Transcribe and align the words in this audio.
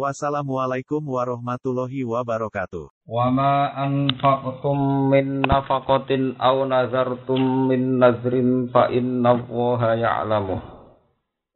Wassalamualaikum 0.00 1.04
warahmatullahi 1.04 2.08
wabarakatuh. 2.08 2.88
Wa 3.04 3.28
ma 3.28 3.68
anfaqtum 3.68 5.12
min 5.12 5.44
nafaqatin 5.44 6.40
aw 6.40 6.64
nazartum 6.64 7.68
min 7.68 8.00
nazrin 8.00 8.72
fa 8.72 8.88
innallaha 8.88 10.00
ya'lamu. 10.00 10.56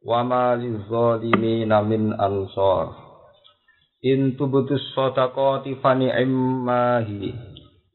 Wa 0.05 0.21
ma 0.21 0.53
lizzalimina 0.53 1.81
min 1.81 2.13
ansar. 2.13 2.93
In 4.05 4.37
tubtus 4.37 4.93
sadaqati 4.93 5.81
fa 5.81 5.97
ni'mahi 5.97 7.33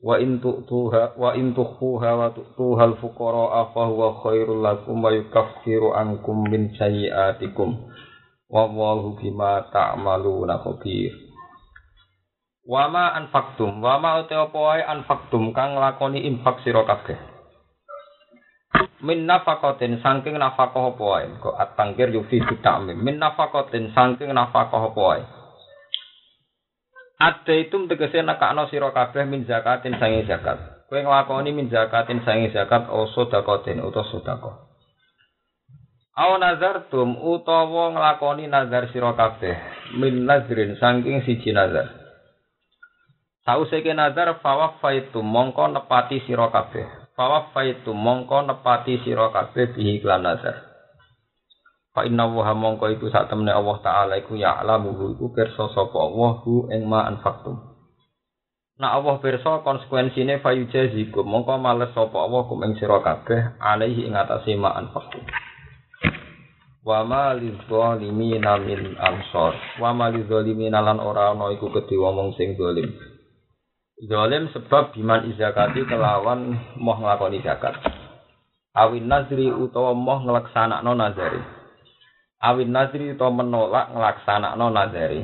wa 0.02 0.16
in 0.18 0.42
tu'tuha 0.42 1.14
wa 1.14 1.30
in 1.36 1.54
tukhuha 1.54 2.10
wa 2.16 2.34
tu'tuha 2.34 2.90
al-fuqara 2.90 3.70
fa 3.70 3.86
huwa 3.86 4.18
khairul 4.24 4.64
lakum 4.64 4.98
wa 4.98 5.12
yukaffiru 5.14 5.92
ankum 5.94 6.42
min 6.48 6.72
sayyi'atikum 6.74 7.89
wallahu 8.50 9.14
bima 9.16 9.70
ta'maluna 9.70 10.60
khabir. 10.66 11.14
Wama 12.66 13.16
anfaqtum 13.16 13.80
wama 13.80 14.26
uti 14.26 14.34
apa 14.36 14.58
wae 14.58 14.82
anfaqtum 14.84 15.54
kang 15.56 15.78
lakoni 15.78 16.26
infak 16.28 16.60
sira 16.66 16.84
kabeh. 16.84 17.16
Min 19.00 19.24
nafaqatin 19.24 20.04
saking 20.04 20.36
nafaqah 20.36 20.92
apa 20.92 21.40
kok 21.40 21.56
atangkir 21.56 22.12
yufi 22.12 22.42
ta'mim. 22.60 23.00
Min 23.00 23.16
nafaqatin 23.16 23.96
saking 23.96 24.34
nafaqah 24.36 24.92
apa 24.92 25.00
wae? 25.00 25.22
Ada 27.20 27.52
itu 27.52 27.76
tegese 27.84 28.24
nekakno 28.24 28.68
sira 28.72 28.92
kabeh 28.92 29.28
min 29.28 29.44
zakatin 29.44 29.96
sange 30.00 30.24
zakat. 30.24 30.56
Kowe 30.88 31.00
nglakoni 31.04 31.52
min 31.52 31.68
zakatin 31.68 32.24
sange 32.24 32.48
zakat 32.48 32.88
o 32.88 33.08
sodakotin 33.12 33.84
utawa 33.84 34.40
ko. 34.40 34.69
Aw 36.10 36.42
nazartum 36.42 37.22
utawa 37.22 37.94
nglakoni 37.94 38.50
nazar 38.50 38.90
sira 38.90 39.14
kabeh 39.14 39.54
min 39.94 40.26
nazrin 40.26 40.74
saking 40.74 41.22
siji 41.22 41.54
nazar. 41.54 41.86
Sause 43.46 43.78
ke 43.78 43.94
nazar 43.94 44.42
fawafaitu 44.42 45.22
mongko 45.22 45.70
nepati 45.70 46.18
sira 46.26 46.50
kabeh. 46.50 47.14
Fawafaitu 47.14 47.94
mongko 47.94 48.42
nepati 48.42 48.98
sira 49.06 49.30
kabeh 49.30 49.70
bihi 49.70 50.02
iklan 50.02 50.26
nazar. 50.26 50.66
Fa 51.94 52.02
inna 52.02 52.26
wa 52.26 52.54
mongko 52.58 52.90
iku 52.90 53.06
sak 53.10 53.30
temene 53.30 53.54
Allah 53.54 53.78
taala 53.78 54.14
iku 54.18 54.34
ya 54.34 54.58
alamu 54.58 55.14
iku 55.14 55.30
pirsa 55.30 55.70
sapa 55.70 55.94
Allah 55.94 56.42
hu 56.42 56.66
ing 56.74 56.90
ma 56.90 57.06
anfaqtum. 57.06 57.54
Nah 58.82 58.98
Allah 58.98 59.14
pirsa 59.22 59.62
konsekuensine 59.62 60.42
fayujazikum 60.42 61.22
mongko 61.22 61.54
males 61.62 61.94
sapa 61.94 62.18
Allah 62.18 62.50
kum 62.50 62.66
ing 62.66 62.74
sira 62.82 62.98
kabeh 62.98 63.62
alaihi 63.62 64.10
ing 64.10 64.18
atase 64.18 64.58
ma 64.58 64.74
anfaqtum. 64.74 65.49
Wa 66.80 67.04
ma 67.04 67.36
lizzalimina 67.36 68.56
min 68.56 68.96
ansor. 68.96 69.52
Wa 69.76 69.92
ma 69.92 70.08
lizzalimina 70.08 70.80
lan 70.80 70.96
ora 70.96 71.36
ana 71.36 71.52
iku 71.52 71.68
kedhe 71.68 71.92
wong 72.00 72.32
sing 72.40 72.56
zalim. 72.56 72.88
Zalim 74.00 74.48
sebab 74.56 74.96
biman 74.96 75.28
izakati 75.28 75.84
kelawan 75.84 76.56
moh 76.80 76.96
nglakoni 76.96 77.44
zakat. 77.44 77.76
Awin 78.72 79.12
nazri 79.12 79.52
utawa 79.52 79.92
moh 79.92 80.24
nglaksanakno 80.24 80.96
nazari. 80.96 81.42
Awin 82.40 82.72
nazri 82.72 83.12
utawa 83.12 83.44
menolak 83.44 83.92
nglaksanakno 83.92 84.66
nazari. 84.72 85.20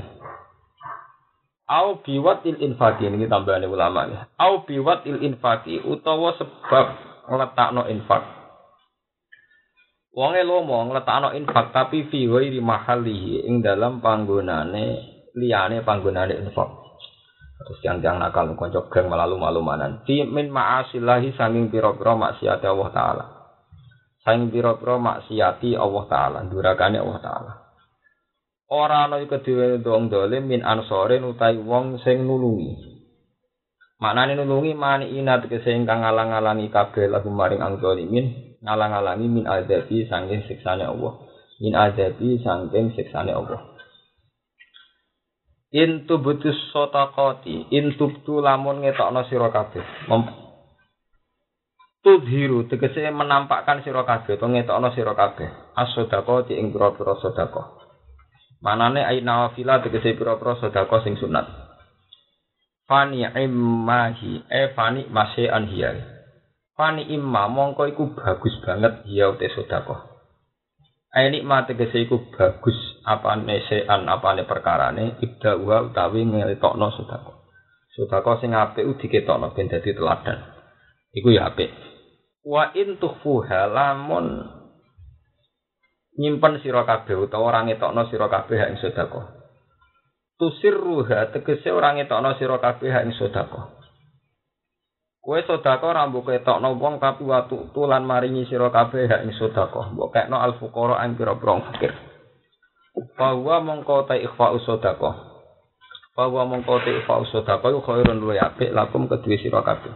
Au 1.67 2.05
biwat 2.05 2.45
il 2.45 2.61
infaki 2.61 3.09
ini 3.09 3.27
tambahan 3.27 3.65
ulama 3.65 4.07
ya. 4.07 4.29
Au 4.37 4.69
biwat 4.69 5.09
il 5.09 5.25
infaki 5.25 5.81
utawa 5.81 6.37
sebab 6.37 6.87
ngletakno 7.33 7.89
infak. 7.89 8.36
Wonge 10.17 10.49
lomo 10.49 10.81
ngletakno 10.89 11.37
infak 11.37 11.77
tapi 11.77 12.09
fi 12.09 12.25
ghairi 12.25 12.57
mahallihi 12.65 13.45
ing 13.45 13.61
dalam 13.61 14.01
panggonane 14.01 14.85
liyane 15.37 15.85
panggonane 15.85 16.41
infak. 16.41 16.73
Terus 17.57 17.81
yang 17.85 18.01
yang 18.01 18.17
nakal 18.17 18.57
konco 18.57 18.89
geng 18.89 19.13
melalu 19.13 19.37
malumanan. 19.37 20.01
Fi 20.09 20.25
min 20.25 20.49
ma'asillahi 20.49 21.37
sanging 21.37 21.69
pira-pira 21.69 22.17
maksiat 22.17 22.65
Allah 22.65 22.89
taala. 22.97 23.25
Sanging 24.25 24.49
pira-pira 24.49 24.97
maksiati 24.97 25.77
Allah 25.77 26.05
taala, 26.09 26.39
durakane 26.49 26.97
Allah 26.97 27.21
taala. 27.21 27.53
Ora 28.73 29.07
ana 29.07 29.23
iku 29.23 29.39
dhewe 29.45 29.79
wong 29.85 30.11
dolim 30.11 30.49
min 30.49 30.65
ansorin 30.65 31.29
utai 31.29 31.61
wong 31.61 32.01
sing 32.03 32.25
nulungi. 32.25 32.73
Maknane 34.01 34.37
nulungi 34.37 34.73
mani 34.77 35.13
inat 35.17 35.45
tegese 35.45 35.73
ingkang 35.73 36.05
ngalang-alangi 36.05 36.69
kabeh 36.69 37.09
lagu 37.09 37.33
maring 37.33 37.63
ang 37.65 37.81
dolimin, 37.81 38.56
ngalang-alangi 38.65 39.27
min 39.29 39.45
azabi 39.45 40.07
sanging 40.09 40.45
siksane 40.49 40.85
Allah. 40.85 41.21
Min 41.61 41.73
azabi 41.77 42.41
sanging 42.41 42.93
siksane 42.97 43.33
Allah. 43.33 43.77
Intu 45.77 46.23
butus 46.23 46.57
sotakoti, 46.73 47.69
intu 47.75 48.23
tu 48.25 48.41
lamun 48.41 48.81
ngetokno 48.81 49.27
sira 49.29 49.53
kabeh. 49.53 49.85
Tudhiru 52.07 52.71
tegese 52.71 53.11
menampakkan 53.11 53.83
sira 53.83 54.07
kabeh 54.07 54.39
utawa 54.39 54.57
ngetokno 54.57 54.89
sira 54.95 55.13
kabeh. 55.19 55.75
As-sadaqati 55.75 56.55
ing 56.55 56.71
pira-pira 56.71 57.19
sedekah. 57.19 57.83
Manane 58.63 59.03
aina 59.03 59.51
wafila 59.51 59.83
tegese 59.83 60.15
pira-pira 60.15 60.55
sedekah 60.63 61.03
sing 61.03 61.19
sunat. 61.19 61.45
Fani 62.87 63.27
immahi, 63.27 64.47
e 64.47 64.63
fani 64.79 65.11
masih 65.11 65.51
anhiyai. 65.51 66.16
Fani 66.77 67.09
imma 67.09 67.49
mongko 67.49 67.89
iku 67.89 68.13
bagus 68.13 68.53
banget 68.61 69.01
ya 69.09 69.33
ute 69.33 69.49
sedekah. 69.49 70.13
Ayo 71.17 71.33
nikmat 71.33 71.73
tegese 71.73 72.05
iku 72.05 72.29
bagus 72.37 72.77
apane 73.01 73.65
sean 73.65 74.05
apane 74.05 74.45
perkarane 74.45 75.17
ibda 75.25 75.57
wa 75.57 75.89
utawi 75.89 76.29
ngelitokno 76.29 76.93
sedekah. 76.93 77.37
Sedekah 77.97 78.37
sing 78.45 78.53
apik 78.53 78.85
diketokno 79.01 79.57
ben 79.57 79.73
dadi 79.73 79.97
teladan. 79.97 80.45
Iku 81.17 81.33
ya 81.33 81.49
apik. 81.49 81.73
Wa 82.45 82.69
in 82.77 83.01
tukhfuha 83.01 83.73
lamun 83.73 84.45
nyimpen 86.21 86.61
sira 86.61 86.85
kabeh 86.85 87.17
utawa 87.17 87.57
ora 87.57 87.61
ngetokno 87.65 88.05
sira 88.13 88.29
kabeh 88.29 88.61
ing 88.69 88.77
sedekah. 88.77 89.33
Tusirruha 90.37 91.33
tegese 91.33 91.73
ora 91.73 91.97
ngetokno 91.97 92.37
sira 92.37 92.61
kabeh 92.61 92.93
ing 93.01 93.17
sedekah. 93.17 93.76
Kue 95.27 95.43
sodako 95.43 95.91
rambu 95.91 96.23
ketok 96.23 96.63
no 96.63 96.79
wong 96.79 97.03
tapi 97.03 97.27
watu 97.27 97.75
tulan 97.75 98.07
maringi 98.07 98.47
siro 98.47 98.71
kafe 98.71 99.11
ya 99.11 99.27
ini 99.27 99.35
sodako. 99.35 99.91
Bok 99.99 100.15
al 100.15 100.31
no 100.31 100.39
alfukoro 100.39 100.95
angkiro 100.95 101.35
brong 101.43 101.67
fakir. 101.67 101.91
Bahwa 103.19 103.59
mongko 103.59 104.07
tay 104.07 104.23
ikhfa 104.23 104.55
usodako. 104.55 105.11
Bahwa 106.15 106.47
mongko 106.47 106.79
tay 106.79 107.03
ikhfa 107.03 107.27
usodako 107.27 107.75
yuk 107.75 107.83
khairun 107.83 108.23
luwe 108.23 108.39
ape 108.39 108.71
lakum 108.71 109.11
kedua 109.11 109.35
siro 109.43 109.67
kafe. 109.67 109.91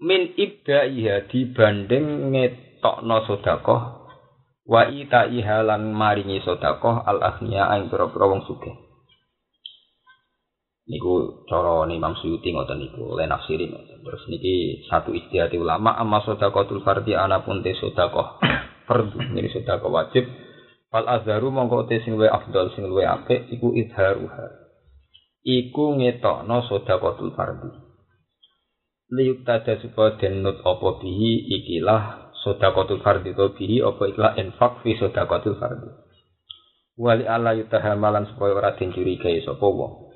Min 0.00 0.32
ibda 0.32 0.88
iya 0.88 1.28
dibanding 1.28 2.32
ngetokno 2.32 3.28
sodako. 3.28 3.76
Wa 4.64 4.88
ita 4.88 5.28
ihalan 5.28 5.92
maringi 5.92 6.40
sodako 6.40 7.04
al 7.04 7.20
ahniya 7.20 7.68
angkiro 7.68 8.08
brong 8.16 8.48
sugih. 8.48 8.81
Niku 10.90 11.46
cara 11.46 11.86
Imam 11.86 12.18
Suyuti 12.18 12.50
ngoten 12.50 12.82
niku 12.82 13.14
oleh 13.14 13.26
nafsiri. 13.30 13.70
Terus 14.02 14.22
niki 14.26 14.82
satu 14.90 15.14
istihati 15.14 15.58
ulama 15.58 15.94
amma 15.94 16.24
sedekatul 16.26 16.82
fardhi 16.82 17.14
ana 17.14 17.46
pun 17.46 17.62
te 17.62 17.74
sedekah 17.78 18.42
fardhu 18.90 19.18
niki 19.30 19.52
sedekah 19.54 19.86
wajib 19.86 20.26
fal 20.90 21.06
azharu 21.06 21.54
mongko 21.54 21.86
te 21.86 22.02
sing 22.02 22.18
luwih 22.18 22.32
afdal 22.32 22.74
sing 22.74 22.90
luwih 22.90 23.06
apik 23.06 23.46
iku 23.54 23.70
idharuha. 23.78 24.46
Iku 25.42 25.98
ngetokno 25.98 26.66
sedekatul 26.66 27.34
fardhi. 27.38 27.70
Liyuk 29.12 29.44
tada 29.44 29.76
supaya 29.76 30.16
denut 30.16 30.64
apa 30.64 30.88
bihi 30.98 31.52
ikilah 31.62 32.32
sedekatul 32.42 33.04
fardhi 33.06 33.36
to 33.38 33.54
bihi 33.54 33.84
apa 33.86 34.02
ikilah 34.10 34.32
infak 34.40 34.82
fi 34.82 34.98
sedekatul 34.98 35.58
fardhi. 35.62 35.90
Wali 36.98 37.24
ala 37.24 37.56
yutahamalan 37.56 38.28
supaya 38.34 38.52
ora 38.52 38.70
den 38.76 38.92
curigai 38.92 39.40
sapa 39.46 39.64
wong. 39.64 40.11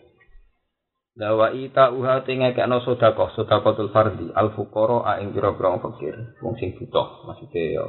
Lawa 1.16 1.48
ita 1.56 1.96
uha 1.96 2.28
tinga 2.28 2.52
kena 2.52 2.76
sodako, 2.84 3.32
sodakotul 3.32 3.88
fardi, 3.88 4.28
al 4.36 4.52
fukoro 4.52 5.00
a 5.00 5.16
ing 5.24 5.32
pira 5.32 5.56
pira 5.56 5.80
fakir, 5.80 6.36
wong 6.44 6.60
sing 6.60 6.76
butuh, 6.76 7.24
maksudnya 7.24 7.80
ya, 7.80 7.84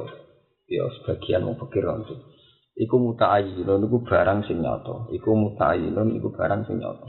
ya 0.64 0.84
sebagian 0.96 1.44
wong 1.44 1.60
fakir 1.60 1.84
itu. 1.84 2.16
Iku 2.78 2.96
muta 2.96 3.28
ayinun, 3.36 3.84
iku 3.84 4.00
barang 4.00 4.48
sing 4.48 4.64
nyoto. 4.64 5.12
Iku 5.12 5.36
muta 5.36 5.76
ayinun, 5.76 6.16
iku 6.16 6.32
barang 6.32 6.64
sing 6.64 6.80
nyoto. 6.80 7.04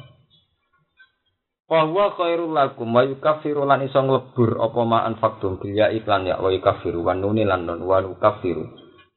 Wa 1.70 1.86
huwa 1.86 2.18
khairul 2.18 2.58
lakum 2.58 2.90
wa 2.90 3.06
yukaffiru 3.06 3.62
lan 3.62 3.86
iso 3.86 4.02
nglebur 4.02 4.58
apa 4.58 4.82
ma 4.90 5.06
anfaqtum 5.06 5.62
bil 5.62 5.78
ya 5.78 5.94
iklan 5.94 6.26
ya 6.26 6.42
wa 6.42 6.50
yukaffiru 6.50 7.06
wa 7.06 7.14
nuni 7.14 7.46
lan 7.46 7.70
nun 7.70 7.86
wa 7.86 8.02
nukaffiru 8.02 8.66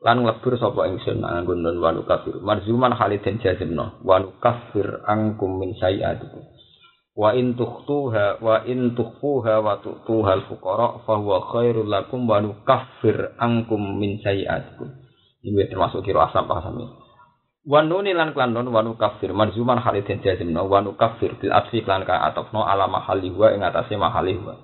lan 0.05 0.21
nglebur 0.21 0.61
sapa 0.61 0.85
ingsun 0.85 1.25
nganggo 1.25 1.57
nun 1.57 1.81
wa 1.81 1.97
nukaffiru 1.97 2.45
marzuman 2.45 2.93
haliden 2.93 3.41
jazimno 3.41 4.05
wa 4.05 4.21
nukaffir 4.21 5.01
angkum 5.09 5.65
min 5.65 5.73
sayiatikum 5.81 6.45
wa 7.13 7.37
in 7.37 7.53
tukhtuha 7.59 8.41
wa 8.41 8.65
in 8.65 8.97
tukhfuha 8.97 9.61
wa 9.61 9.81
tu'tuha 9.85 10.31
al 10.33 10.43
fuqara 10.49 11.05
fa 11.05 11.15
huwa 11.21 11.45
khairul 11.53 11.89
lakum 11.89 12.25
wa 12.25 12.41
nukaffir 12.41 13.37
angkum 13.37 14.01
min 14.01 14.21
sayiatikum. 14.25 14.89
Ini 15.43 15.67
termasuk 15.69 16.07
kira 16.07 16.31
asam 16.31 16.47
pasam 16.47 16.79
ini. 16.79 17.03
Wanuni 17.63 18.11
lan 18.11 18.35
klan 18.35 18.51
non 18.51 18.67
wanu 18.75 18.99
kafir 18.99 19.31
marzuman 19.31 19.79
halidin 19.79 20.19
jazimno 20.19 20.67
wanu 20.67 20.99
kafir 20.99 21.39
bil 21.39 21.55
asfi 21.55 21.87
klan 21.87 22.03
ka 22.03 22.19
atofno 22.27 22.67
ala 22.67 22.91
mahali 22.91 23.31
wa 23.31 23.55
ing 23.55 23.63
atase 23.63 23.95
mahali 23.95 24.35
wa 24.35 24.59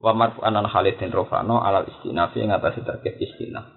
wa 0.00 0.12
marfu 0.16 0.40
anan 0.40 0.64
halidin 0.64 1.12
rofano 1.12 1.60
ala 1.60 1.84
istinafi 1.84 2.40
ing 2.40 2.48
atase 2.48 2.80
terkep 2.80 3.20
istinaf 3.20 3.68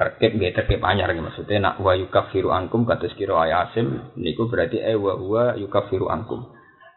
terkep 0.00 0.32
nggih 0.32 0.56
terkep 0.56 0.80
anyar 0.80 1.12
nggih 1.12 1.28
maksudnya 1.28 1.60
nak 1.60 1.76
wa 1.84 1.92
yukafiru 1.92 2.48
angkum 2.48 2.88
kados 2.88 3.12
kira 3.20 3.36
ayasim 3.44 4.16
niku 4.16 4.48
berarti 4.48 4.80
e 4.80 4.96
wa 4.96 5.12
huwa 5.20 5.60
yukafiru 5.60 6.08
angkum 6.08 6.48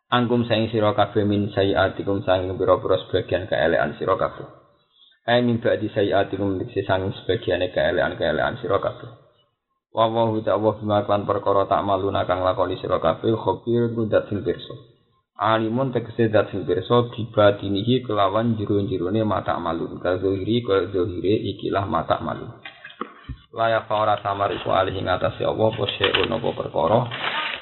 angkum 0.08 0.48
saing 0.48 0.72
sira 0.72 0.96
kabeh 0.96 1.28
min 1.28 1.52
sayiatikum 1.52 2.24
saing 2.24 2.48
pira-pira 2.56 2.96
sebagian 3.04 3.52
keelean 3.52 4.00
sira 4.00 4.16
kabeh 4.16 4.48
Ai 5.24 5.40
min 5.40 5.60
ba'di 5.60 5.88
sayiatikum 5.92 6.64
dikse 6.64 6.88
saing 6.88 7.12
sebagian 7.12 7.60
keelean-keelean 7.76 8.56
sira 8.64 8.80
kabeh 8.80 9.24
Wa 9.94 10.10
wa 10.10 10.26
hu 10.26 10.42
ta'wa 10.42 10.82
bima 10.82 11.06
kan 11.06 11.22
perkara 11.30 11.70
tak 11.70 11.86
maluna 11.86 12.26
kang 12.26 12.42
lakoni 12.42 12.82
sira 12.82 12.98
kabeh 12.98 13.38
khabir 13.38 13.94
kudat 13.94 14.26
sing 14.26 14.42
pirsa. 14.42 14.74
Alimun 15.38 15.94
tegese 15.94 16.34
dat 16.34 16.50
sing 16.50 16.66
pirsa 16.66 17.14
dibadinihi 17.14 18.02
kelawan 18.02 18.58
jero-jerone 18.58 19.22
mata 19.22 19.54
malun. 19.62 20.02
Kazuhiri 20.02 20.66
ka 20.66 20.90
zuhire 20.90 21.38
ikilah 21.46 21.86
mata 21.86 22.18
malun. 22.26 22.58
Layak 23.54 23.86
ora 23.94 24.18
samar 24.26 24.50
iku 24.50 24.74
alih 24.74 24.98
ing 24.98 25.06
atase 25.06 25.46
Allah 25.46 25.70
apa 25.70 25.86
seun 25.94 26.26
apa 26.26 26.50
perkara. 26.58 27.06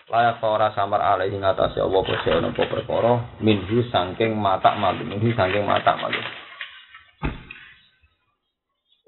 Layak 0.08 0.40
ora 0.40 0.72
samar 0.72 1.04
alih 1.04 1.28
ing 1.28 1.44
atase 1.44 1.84
Allah 1.84 2.00
apa 2.00 2.16
seun 2.24 2.48
apa 2.48 2.64
perkara 2.64 3.12
minhu 3.44 3.84
saking 3.92 4.40
mata 4.40 4.72
malun. 4.80 5.12
Minhu 5.12 5.36
saking 5.36 5.68
mata 5.68 6.00
malun. 6.00 6.24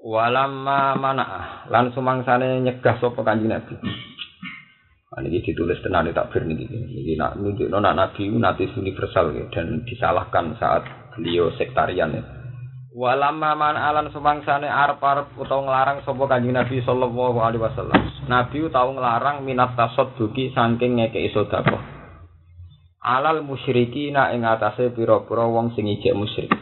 Walamma 0.04 1.00
mana 1.00 1.24
lan 1.72 1.88
sumangsane 1.96 2.60
nyegah 2.60 3.00
sapa 3.00 3.24
Kanjeng 3.24 3.48
Nabi. 3.48 3.80
Nah, 3.80 5.22
ini 5.24 5.40
ditulis 5.40 5.80
tenan 5.80 6.12
tak 6.12 6.28
ber 6.28 6.44
niki. 6.44 6.68
Iki 6.68 7.16
nak 7.16 7.40
nunjukno 7.40 7.80
nak 7.80 7.96
Nabi 7.96 8.28
natis 8.34 8.76
universal 8.76 9.32
ya, 9.32 9.48
dan 9.48 9.80
disalahkan 9.88 10.58
saat 10.60 10.84
beliau 11.16 11.48
sektarian 11.56 12.12
ya. 12.12 12.33
Walamma 12.94 13.58
man 13.58 13.74
alan 13.74 14.06
sumangsane 14.14 14.70
arep-arep 14.70 15.34
utawa 15.34 15.66
nglarang 15.66 16.06
sapa 16.06 16.30
Kanjeng 16.30 16.54
Nabi 16.54 16.78
sallallahu 16.78 17.42
alaihi 17.42 17.58
wasallam. 17.58 18.00
Nabi 18.30 18.70
tau 18.70 18.94
nglarang 18.94 19.42
minat 19.42 19.74
tasadduqi 19.74 20.54
saking 20.54 21.02
ngekeki 21.02 21.34
sedekah. 21.34 21.82
Alal 23.02 23.42
musyrikina 23.42 24.30
ing 24.30 24.46
atase 24.46 24.94
pira-pira 24.94 25.42
wong 25.42 25.74
sing 25.74 25.90
ijek 25.90 26.14
musyrik. 26.14 26.54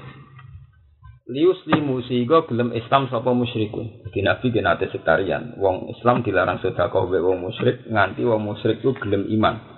lius 1.32 1.60
limu 1.64 2.00
sehingga 2.04 2.44
gelem 2.48 2.72
Islam 2.76 3.12
sapa 3.12 3.32
musyrikun. 3.32 4.08
Di 4.08 4.24
Nabi 4.24 4.52
genate 4.52 4.88
sektarian. 4.88 5.60
Wong 5.60 5.92
Islam 5.92 6.24
dilarang 6.24 6.64
sedekah 6.64 7.08
wae 7.12 7.20
wong 7.20 7.44
musyrik 7.44 7.84
nganti 7.88 8.24
wong 8.24 8.40
musyrik 8.40 8.80
ku 8.80 8.96
gelem 8.96 9.28
iman. 9.36 9.71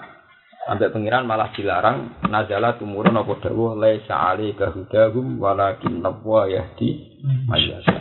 Sampai 0.64 0.88
pengiran 0.88 1.28
malah 1.28 1.52
dilarang 1.52 2.24
nazala 2.24 2.80
tumurun 2.80 3.20
apa 3.20 3.36
dawuh 3.36 3.76
laisa 3.76 4.16
alika 4.16 4.72
hudahum 4.72 5.36
walakin 5.36 6.00
nabwa 6.00 6.48
yahdi 6.48 7.20
mayyasa. 7.44 7.92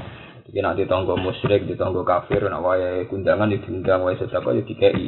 Jadi 0.47 0.59
nanti 0.63 0.87
tonggo 0.87 1.19
musyrik, 1.19 1.67
di 1.67 1.75
tonggo 1.75 2.07
kafir, 2.07 2.39
nak 2.47 2.63
wae 2.63 3.03
kundangan 3.11 3.51
diundang 3.51 4.07
wae 4.07 4.15
sedekah 4.15 4.55
ya 4.55 4.63
dikei. 4.63 5.07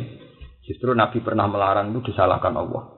Justru 0.68 0.92
Nabi 0.92 1.24
pernah 1.24 1.48
melarang 1.48 1.96
itu 1.96 2.12
disalahkan 2.12 2.60
Allah. 2.60 2.92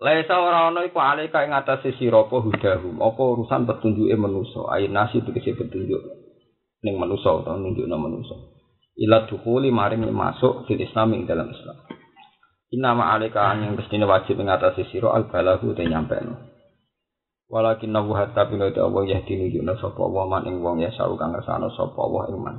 Laisa 0.00 0.34
ora 0.40 0.72
ana 0.72 0.80
iku 0.86 0.96
alika 0.98 1.44
ing 1.44 1.52
atase 1.52 1.92
sira 2.00 2.24
apa 2.24 2.40
hudahum, 2.40 2.96
apa 2.98 3.22
urusan 3.22 3.68
petunjuke 3.68 4.16
manusa, 4.16 4.72
ayin 4.72 4.96
nasi 4.96 5.20
tegese 5.20 5.52
petunjuk 5.52 6.00
ning 6.82 6.98
manusa 6.98 7.28
utawa 7.30 7.60
nunjukno 7.60 7.94
manusa. 7.94 8.34
Ila 8.98 9.28
dukhuli 9.28 9.68
maring 9.68 10.08
masuk 10.10 10.64
fil 10.64 10.80
Islam 10.80 11.14
dalam 11.28 11.52
Islam. 11.52 12.01
Inna 12.72 12.96
ma 12.96 13.12
alika 13.12 13.52
yang 13.52 13.76
mestine 13.76 14.08
wajib 14.08 14.40
ing 14.40 14.48
atase 14.48 14.88
sira 14.88 15.12
al 15.12 15.28
balahu 15.28 15.76
te 15.76 15.84
nyampeno. 15.84 16.40
Walakin 17.52 17.92
nabu 17.92 18.16
hatta 18.16 18.48
bina 18.48 18.72
ta 18.72 18.88
Allah 18.88 19.04
yahdi 19.12 19.36
nunjukno 19.36 19.76
sapa 19.76 20.00
wa 20.08 20.24
man 20.24 20.48
ing 20.48 20.64
wong 20.64 20.80
ya 20.80 20.88
sawu 20.96 21.20
kang 21.20 21.36
ngersano 21.36 21.68
sapa 21.76 22.00
wa 22.00 22.24
ing 22.32 22.40
man. 22.40 22.56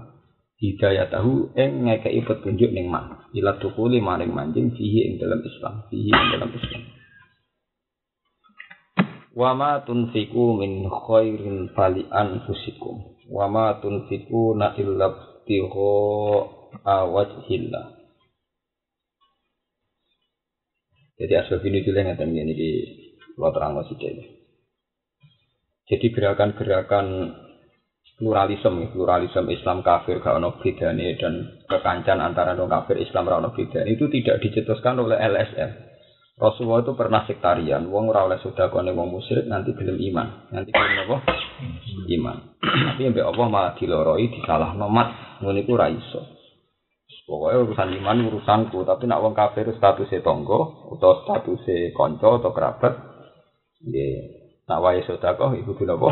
Hidayah 0.61 1.09
tahu 1.09 1.49
ing 1.57 1.89
ngekeki 1.89 2.29
petunjuk 2.29 2.69
ning 2.69 2.93
man. 2.93 3.25
Ila 3.33 3.57
dukhuli 3.57 3.97
maring 3.97 4.29
manjing 4.29 4.69
fihi 4.77 5.09
ing 5.09 5.13
dalam 5.17 5.41
Islam, 5.41 5.89
fihi 5.89 6.13
ing 6.13 6.27
dalam 6.37 6.53
Islam. 6.53 6.83
wa 9.33 9.57
ma 9.57 9.81
tunfiku 9.81 10.61
min 10.61 10.85
khairin 10.85 11.73
fali 11.73 12.05
anfusikum 12.05 13.17
wa 13.33 13.49
ma 13.49 13.81
tunfiku 13.81 14.53
na 14.53 14.77
illa 14.77 15.09
tiho 15.49 15.89
awajhillah 16.85 18.02
jadi 21.17 21.45
asbab 21.45 21.61
ini 21.65 21.85
dulu 21.85 21.97
yang 21.97 22.17
ini 22.17 22.53
di 22.53 22.69
luar 23.37 23.53
terang 23.53 23.77
jadi 25.83 26.05
gerakan-gerakan 26.09 27.05
pluralisme 28.17 28.93
pluralisme 28.93 29.49
Islam 29.49 29.81
kafir 29.81 30.21
gak 30.21 30.37
ono 30.37 30.57
bedane 30.61 31.17
dan 31.17 31.63
kekancan 31.65 32.21
antara 32.21 32.53
non 32.53 32.69
kafir 32.69 33.01
Islam 33.01 33.25
ra 33.27 33.41
ono 33.41 33.53
itu 33.53 34.05
tidak 34.09 34.37
dicetuskan 34.41 35.01
oleh 35.01 35.17
LSM 35.17 35.93
Rasulullah 36.33 36.81
itu 36.81 36.97
pernah 36.97 37.21
sektarian, 37.29 37.93
wong 37.93 38.09
ora 38.09 38.25
oleh 38.25 38.41
sedekah 38.41 38.73
wong 38.73 39.05
musyrik 39.13 39.45
nanti 39.45 39.69
gelem 39.77 40.01
iman. 40.01 40.49
Nanti 40.49 40.73
gelem 40.73 41.05
apa? 41.05 41.17
Iman. 42.09 42.37
Tapi 42.57 43.05
mbek 43.05 43.21
Allah 43.21 43.47
malah 43.53 43.73
diloroi 43.77 44.33
disalah 44.33 44.73
nomat, 44.73 45.39
ngono 45.45 45.61
iku. 45.61 45.77
Pokoknya 47.23 47.63
urusan 47.63 47.89
iman 48.03 48.27
urusanku, 48.27 48.83
tapi 48.83 49.07
nak 49.07 49.23
wong 49.23 49.31
kafir 49.31 49.71
statusnya 49.71 50.19
tonggo 50.19 50.91
atau 50.99 51.23
statusnya 51.23 51.95
konco 51.95 52.43
atau 52.43 52.51
kerabat, 52.51 52.93
ya 53.87 54.07
nak 54.67 54.83
wae 54.83 54.99
sedekah 55.07 55.55
iku 55.55 55.71
dilapa? 55.79 56.11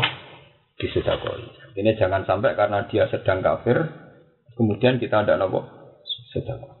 Disedekah. 0.80 1.36
Ini 1.76 2.00
jangan 2.00 2.24
sampai 2.24 2.56
karena 2.56 2.88
dia 2.88 3.12
sedang 3.12 3.44
kafir, 3.44 3.76
kemudian 4.56 4.96
kita 4.96 5.20
ada 5.20 5.36
nopo 5.36 5.68
sedekah. 6.32 6.80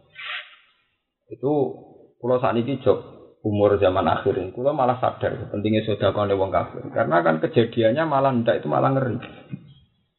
Itu 1.28 1.52
kalau 2.16 2.40
saat 2.40 2.56
ini 2.56 2.80
job 2.80 3.04
umur 3.44 3.76
zaman 3.76 4.08
akhir 4.08 4.32
ini, 4.38 4.56
kalau 4.56 4.72
malah 4.72 4.96
sadar 4.96 5.52
pentingnya 5.52 5.84
sodako 5.84 6.24
wong 6.24 6.48
kafir. 6.48 6.88
Karena 6.88 7.20
kan 7.20 7.36
kejadiannya 7.36 8.04
malah 8.08 8.32
ndak 8.32 8.64
itu 8.64 8.68
malah 8.70 8.96
ngeri. 8.96 9.20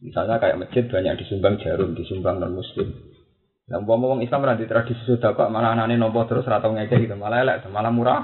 Misalnya 0.04 0.38
kayak 0.38 0.60
masjid 0.60 0.84
banyak 0.86 1.18
disumbang 1.18 1.58
jarum, 1.64 1.96
disumbang 1.96 2.38
non 2.38 2.60
muslim. 2.60 3.13
Nah, 3.64 3.80
umpama 3.80 4.12
wong 4.12 4.20
Islam 4.20 4.44
nanti 4.44 4.68
tradisi 4.68 5.00
sodako 5.08 5.48
malah 5.48 5.72
anane 5.72 5.96
nopo 5.96 6.28
terus 6.28 6.44
ratau 6.44 6.76
ngekek 6.76 7.08
gitu, 7.08 7.16
malah 7.16 7.48
elek, 7.48 7.64
malah 7.72 7.92
murah, 7.96 8.20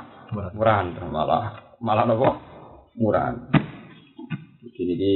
murahan, 0.51 0.91
malah 1.07 1.55
malah 1.79 2.03
nopo 2.03 2.27
murahan. 2.99 3.39
Jadi 4.59 4.95
ini 4.99 5.13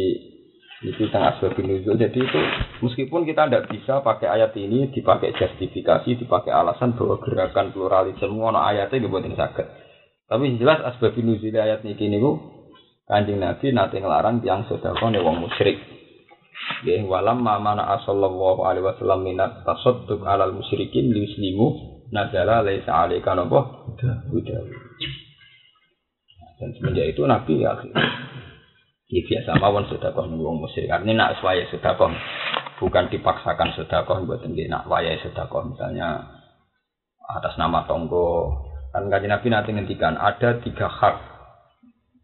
itu 0.84 1.08
sangat 1.12 1.40
sebab 1.40 1.60
nuzul. 1.64 1.96
Jadi 2.00 2.20
itu 2.24 2.40
meskipun 2.84 3.28
kita 3.28 3.48
tidak 3.48 3.68
bisa 3.68 4.00
pakai 4.00 4.28
ayat 4.32 4.56
ini 4.60 4.92
dipakai 4.92 5.36
justifikasi, 5.36 6.20
dipakai 6.20 6.52
alasan 6.52 6.96
bahwa 6.96 7.20
gerakan 7.20 7.76
pluralisme 7.76 8.32
ngono 8.32 8.60
ayatnya 8.60 9.04
dibuat 9.04 9.28
ini 9.28 9.36
sakit. 9.36 9.68
Tapi 10.28 10.56
jelas 10.56 10.84
asbab 10.88 11.16
nuzul 11.20 11.56
ayat 11.56 11.84
ini 11.84 12.00
kini 12.00 12.20
bu 12.20 12.40
kanjeng 13.04 13.44
nabi 13.44 13.76
nanti 13.76 14.00
ngelarang 14.00 14.40
tiang 14.40 14.64
sodako 14.72 15.12
nih 15.12 15.20
wong 15.20 15.44
musyrik. 15.44 15.76
Ya 16.84 17.00
walam 17.08 17.44
mana 17.44 17.84
asallallahu 18.00 18.68
alaihi 18.68 18.84
wasallam 18.84 19.24
minat 19.24 19.64
tasadduk 19.64 20.24
alal 20.28 20.52
musyrikin 20.52 21.16
liuslimu 21.16 21.68
nazala 22.12 22.60
laisa 22.60 22.92
alaika 22.92 23.36
nopo 23.36 23.96
Dan 26.60 26.70
semenjak 26.80 27.16
itu 27.16 27.24
Nabi 27.24 27.64
ya 27.64 27.76
ini 29.14 29.30
biasa 29.30 29.62
mawon 29.62 29.86
sedekah 29.94 30.26
ning 30.26 30.42
wong 30.42 30.58
musyrik. 30.58 30.90
Artinya 30.90 31.30
nak 31.30 31.38
sudah 31.38 31.70
sedekah 31.70 32.10
bukan 32.82 33.14
dipaksakan 33.14 33.70
sedekah 33.78 34.26
buat 34.26 34.42
ini 34.42 34.66
nak 34.66 34.90
waya 34.90 35.14
sedekah 35.22 35.62
misalnya 35.70 36.34
atas 37.30 37.54
nama 37.62 37.86
tonggo. 37.86 38.58
Kan 38.90 39.14
kaji 39.14 39.30
Nabi 39.30 39.48
nanti 39.54 39.70
ngendikan 39.70 40.18
ada 40.18 40.58
tiga 40.66 40.90
hak 40.90 41.16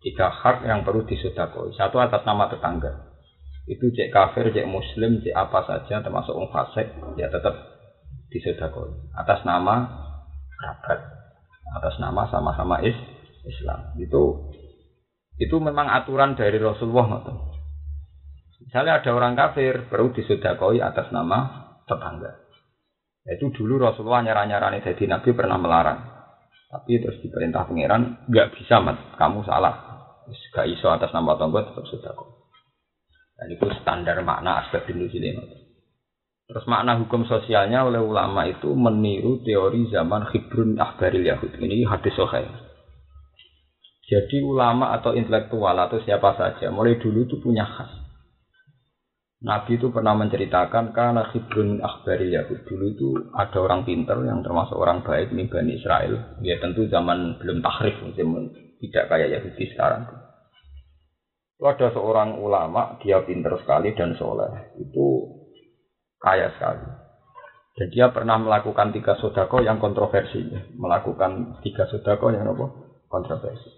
tiga 0.01 0.33
hak 0.33 0.65
yang 0.65 0.81
perlu 0.81 1.05
disedekah. 1.05 1.69
Satu 1.77 2.01
atas 2.01 2.25
nama 2.25 2.49
tetangga. 2.49 3.08
Itu 3.69 3.93
cek 3.93 4.09
kafir, 4.09 4.49
cek 4.49 4.65
muslim, 4.65 5.21
cek 5.21 5.35
apa 5.37 5.61
saja 5.69 6.01
termasuk 6.01 6.33
orang 6.33 6.49
fasik 6.49 6.89
ya 7.21 7.29
tetap 7.29 7.53
disedekah. 8.33 9.13
Atas 9.13 9.45
nama 9.45 9.85
kerabat 10.57 10.99
atas 11.77 12.01
nama 12.01 12.25
sama-sama 12.33 12.81
is 12.81 12.97
Islam. 13.45 13.93
Itu 14.01 14.49
itu 15.37 15.55
memang 15.61 15.87
aturan 15.87 16.33
dari 16.33 16.57
Rasulullah. 16.57 17.21
Misalnya 18.59 18.99
ada 18.99 19.11
orang 19.13 19.37
kafir 19.37 19.87
perlu 19.87 20.11
disodakoi 20.11 20.81
atas 20.81 21.13
nama 21.13 21.71
tetangga. 21.85 22.49
Itu 23.29 23.53
dulu 23.53 23.77
Rasulullah 23.77 24.25
nyarang-nyarani 24.25 24.81
jadi 24.81 25.05
Nabi 25.05 25.29
pernah 25.37 25.61
melarang. 25.61 25.99
Tapi 26.69 27.01
terus 27.01 27.21
diperintah 27.21 27.65
pangeran 27.65 28.29
nggak 28.29 28.57
bisa 28.57 28.77
mat, 28.81 29.17
kamu 29.17 29.41
salah. 29.45 29.89
Gak 30.29 30.69
iso 30.69 30.89
atas 30.93 31.09
nama 31.09 31.33
tonggo 31.33 31.65
tetap 31.65 31.85
sodako. 31.89 32.38
Dan 33.39 33.55
itu 33.55 33.65
standar 33.79 34.19
makna 34.19 34.67
dulu 34.67 35.07
sih 35.07 35.23
Terus 36.49 36.65
makna 36.65 36.97
hukum 36.97 37.23
sosialnya 37.29 37.85
oleh 37.85 38.01
ulama 38.01 38.43
itu 38.49 38.73
meniru 38.73 39.39
teori 39.45 39.85
zaman 39.93 40.27
Khibrun 40.27 40.81
Akhbaril 40.81 41.23
Yahud. 41.23 41.55
Ini 41.55 41.85
hadis 41.85 42.11
sohail. 42.17 42.49
Jadi 44.09 44.41
ulama 44.41 44.89
atau 44.97 45.13
intelektual 45.13 45.77
atau 45.77 46.01
siapa 46.01 46.33
saja 46.33 46.73
mulai 46.73 46.97
dulu 46.97 47.29
itu 47.29 47.37
punya 47.37 47.61
khas. 47.69 47.93
Nabi 49.39 49.79
itu 49.79 49.87
pernah 49.93 50.17
menceritakan 50.17 50.91
karena 50.91 51.29
Khibrun 51.31 51.79
Akhbaril 51.79 52.33
Yahud 52.33 52.59
dulu 52.65 52.85
itu 52.91 53.07
ada 53.31 53.61
orang 53.61 53.87
pinter 53.87 54.19
yang 54.25 54.43
termasuk 54.43 54.75
orang 54.75 55.05
baik 55.05 55.31
nih 55.31 55.47
Bani 55.47 55.77
Israel. 55.79 56.35
Ya 56.43 56.59
tentu 56.59 56.89
zaman 56.89 57.39
belum 57.39 57.63
tahrif, 57.63 58.03
tidak 58.83 59.05
kayak 59.07 59.31
Yahudi 59.37 59.63
sekarang. 59.71 60.28
Itu 61.59 61.67
ada 61.67 61.91
seorang 61.91 62.39
ulama, 62.39 62.95
dia 63.03 63.19
pinter 63.27 63.51
sekali 63.59 63.91
dan 63.91 64.15
soleh. 64.15 64.79
Itu 64.79 65.27
kaya 66.15 66.55
sekali. 66.55 66.87
Dan 67.75 67.91
dia 67.91 68.07
pernah 68.15 68.39
melakukan 68.39 68.95
tiga 68.95 69.19
sodako 69.19 69.59
yang 69.59 69.75
kontroversi. 69.75 70.39
Melakukan 70.79 71.59
tiga 71.59 71.83
sodako 71.91 72.31
yang 72.31 72.47
apa? 72.47 72.63
Kontroversi. 73.11 73.75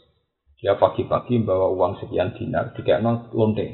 Dia 0.61 0.77
pagi-pagi 0.77 1.41
bawa 1.41 1.73
uang 1.73 1.97
sekian 2.05 2.37
dinar, 2.37 2.77
tiga 2.77 3.01
nol 3.01 3.33
lonte. 3.33 3.65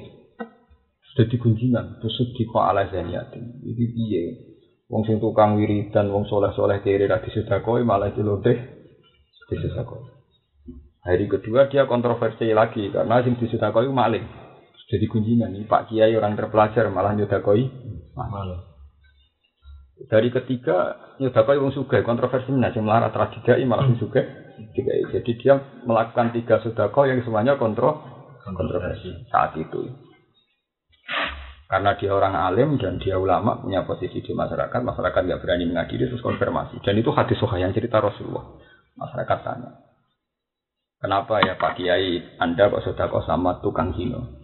Sudah 1.12 1.28
digunjingan, 1.28 2.00
tusuk 2.00 2.32
di 2.32 2.48
ala 2.56 2.88
zaniatin. 2.88 3.60
Ini 3.60 3.86
dia. 3.92 4.24
Wong 4.88 5.04
sing 5.04 5.20
tukang 5.20 5.60
wiridan, 5.60 6.08
wong 6.08 6.32
soleh-soleh 6.32 6.80
kiri 6.80 7.12
di 7.12 7.30
sodako, 7.36 7.84
malah 7.84 8.16
di 8.16 8.24
lonte. 8.24 8.56
Di 9.52 9.56
sodako. 9.68 10.16
Hari 11.08 11.32
kedua 11.32 11.72
dia 11.72 11.88
kontroversi 11.88 12.52
lagi 12.52 12.92
karena 12.92 13.24
sing 13.24 13.40
di 13.40 13.48
sodako 13.48 13.80
itu 13.80 13.96
maling. 13.96 14.28
Sudah 14.84 15.00
digunjingan. 15.00 15.56
Ini 15.56 15.64
Pak 15.64 15.88
Kiai 15.88 16.12
orang 16.20 16.36
terpelajar 16.36 16.92
malah 16.92 17.16
nyodakoi 17.16 17.64
Malah. 18.12 18.60
Dari 20.12 20.28
ketiga 20.36 21.00
nyodakoi 21.16 21.64
wong 21.64 21.72
sugih 21.72 22.04
kontroversi 22.04 22.52
nah 22.52 22.76
sing 22.76 22.84
melarat 22.84 23.16
tradigai 23.16 23.64
malah 23.64 23.88
sugih. 23.96 24.28
Jadi 25.16 25.32
dia 25.40 25.56
melakukan 25.88 26.36
tiga 26.36 26.60
sodako 26.60 27.08
yang 27.08 27.24
semuanya 27.24 27.56
kontro 27.56 28.04
kontroversi 28.44 29.32
saat 29.32 29.56
itu. 29.56 29.88
Karena 31.72 31.96
dia 31.96 32.12
orang 32.12 32.36
alim 32.36 32.76
dan 32.80 33.00
dia 33.00 33.16
ulama 33.20 33.60
punya 33.60 33.84
posisi 33.84 34.24
di 34.24 34.32
masyarakat, 34.32 34.80
masyarakat 34.84 35.20
nggak 35.24 35.42
berani 35.44 35.68
mengadili 35.68 36.08
terus 36.08 36.24
konfirmasi. 36.24 36.80
Dan 36.80 36.96
itu 36.96 37.12
hadis 37.12 37.40
yang 37.60 37.76
cerita 37.76 38.00
Rasulullah. 38.00 38.56
Masyarakat 38.96 39.38
tanya, 39.44 39.87
kenapa 41.01 41.42
ya 41.46 41.54
Pak 41.58 41.77
Kiai 41.77 42.22
Anda 42.42 42.70
kok 42.70 42.84
sodako 42.86 43.22
sama 43.25 43.62
tukang 43.62 43.94
hino? 43.94 44.38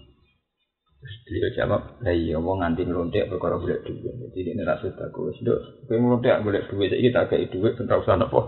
Beliau 1.28 1.52
jawab, 1.52 2.00
lah 2.00 2.16
iya 2.16 2.40
wong 2.40 2.64
nganti 2.64 2.88
ngelontek 2.88 3.28
perkara 3.28 3.60
golek 3.60 3.84
duit. 3.84 4.16
Jadi 4.32 4.56
ini 4.56 4.64
rasa 4.64 4.88
aku 4.88 5.28
wis 5.28 5.36
nduk, 5.44 5.60
kowe 5.84 6.00
ngelontek 6.00 6.40
golek 6.40 6.64
duit 6.72 6.96
saiki 6.96 7.12
tak 7.12 7.28
kei 7.28 7.52
duit 7.52 7.76
ben 7.76 7.92
usah 7.92 8.16
napa. 8.16 8.40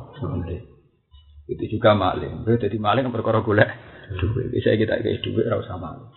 Itu 1.51 1.63
juga 1.67 1.91
maling. 1.91 2.47
Beliau 2.47 2.63
jadi 2.63 2.77
maling 2.79 3.11
perkara 3.11 3.43
golek 3.43 3.67
duit. 4.07 4.55
Bisa 4.55 4.71
kita 4.71 5.03
kei 5.03 5.19
duit 5.19 5.43
ora 5.51 5.59
usah 5.59 5.75
maling. 5.75 6.07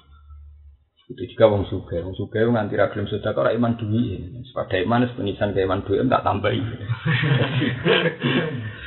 Itu 1.11 1.27
juga 1.35 1.51
wong 1.51 1.67
suge, 1.67 1.99
wong 2.05 2.15
suge 2.15 2.39
nganti 2.39 2.79
ra 2.79 2.93
gelem 2.93 3.11
sedekah 3.11 3.43
ora 3.43 3.51
iman 3.59 3.75
duit. 3.75 4.31
Sepada 4.47 4.79
iman 4.79 5.11
penisan 5.19 5.51
ke 5.51 5.67
iman 5.67 5.83
duit 5.83 6.07
tak 6.07 6.23
tambahi. 6.23 6.63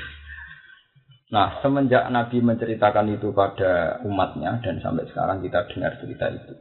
Nah, 1.32 1.64
semenjak 1.64 2.12
Nabi 2.12 2.44
menceritakan 2.44 3.08
itu 3.16 3.32
pada 3.32 4.04
umatnya 4.04 4.60
dan 4.60 4.84
sampai 4.84 5.08
sekarang 5.08 5.40
kita 5.40 5.64
dengar 5.72 5.96
cerita 6.04 6.28
itu. 6.28 6.54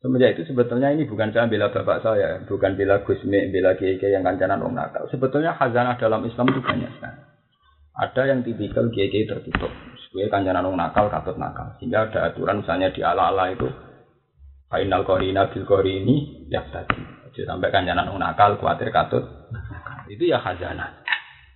Semenjak 0.00 0.36
itu 0.36 0.48
sebetulnya 0.48 0.88
ini 0.92 1.04
bukan 1.04 1.32
saya 1.32 1.48
bela 1.48 1.68
bapak 1.68 2.00
saya, 2.00 2.40
bukan 2.48 2.76
bela 2.76 3.04
Gusmi, 3.04 3.52
bela 3.52 3.76
kiai 3.76 4.00
yang 4.00 4.24
kancanan 4.24 4.64
orang 4.64 4.88
nakal. 4.88 5.04
Sebetulnya 5.12 5.56
khazanah 5.56 6.00
dalam 6.00 6.24
Islam 6.24 6.48
itu 6.52 6.60
banyak 6.64 6.90
sekali. 6.96 7.20
Ada 7.94 8.22
yang 8.32 8.40
tipikal 8.40 8.88
kiai 8.88 9.24
tertutup, 9.28 9.72
supaya 10.08 10.26
kancanan 10.32 10.64
orang 10.64 10.88
nakal 10.88 11.08
katut 11.12 11.36
nakal. 11.36 11.76
Sehingga 11.76 12.08
ada 12.08 12.32
aturan 12.32 12.64
misalnya 12.64 12.88
di 12.88 13.04
ala-ala 13.04 13.52
itu 13.52 13.68
Final 14.74 15.06
korina 15.06 15.46
bil 15.54 15.62
ini 15.86 16.50
ya 16.50 16.64
tadi. 16.66 16.98
Sampai 17.46 17.70
kancanan 17.70 18.10
orang 18.10 18.34
nakal, 18.34 18.58
khawatir 18.58 18.90
katut 18.90 19.22
Itu 20.10 20.26
ya 20.26 20.42
khazanah. 20.42 21.04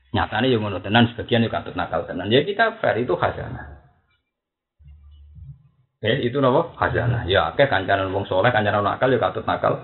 Nyatanya 0.08 0.48
yang 0.48 0.64
ngono 0.64 0.80
tenan 0.80 1.12
sebagian 1.12 1.44
yang 1.44 1.52
katut 1.52 1.76
nakal 1.76 2.08
tenan. 2.08 2.32
Ya 2.32 2.40
kita 2.40 2.80
fair 2.80 2.96
itu 2.96 3.12
khazanah. 3.12 3.76
Eh 6.00 6.24
itu 6.24 6.40
nopo 6.40 6.72
khazanah. 6.80 7.28
Ya 7.28 7.52
akeh 7.52 7.68
kancanan 7.68 8.08
wong 8.08 8.24
soleh, 8.24 8.48
kancanan 8.48 8.80
nakal 8.80 9.12
ya 9.12 9.20
katut 9.20 9.44
nakal. 9.44 9.76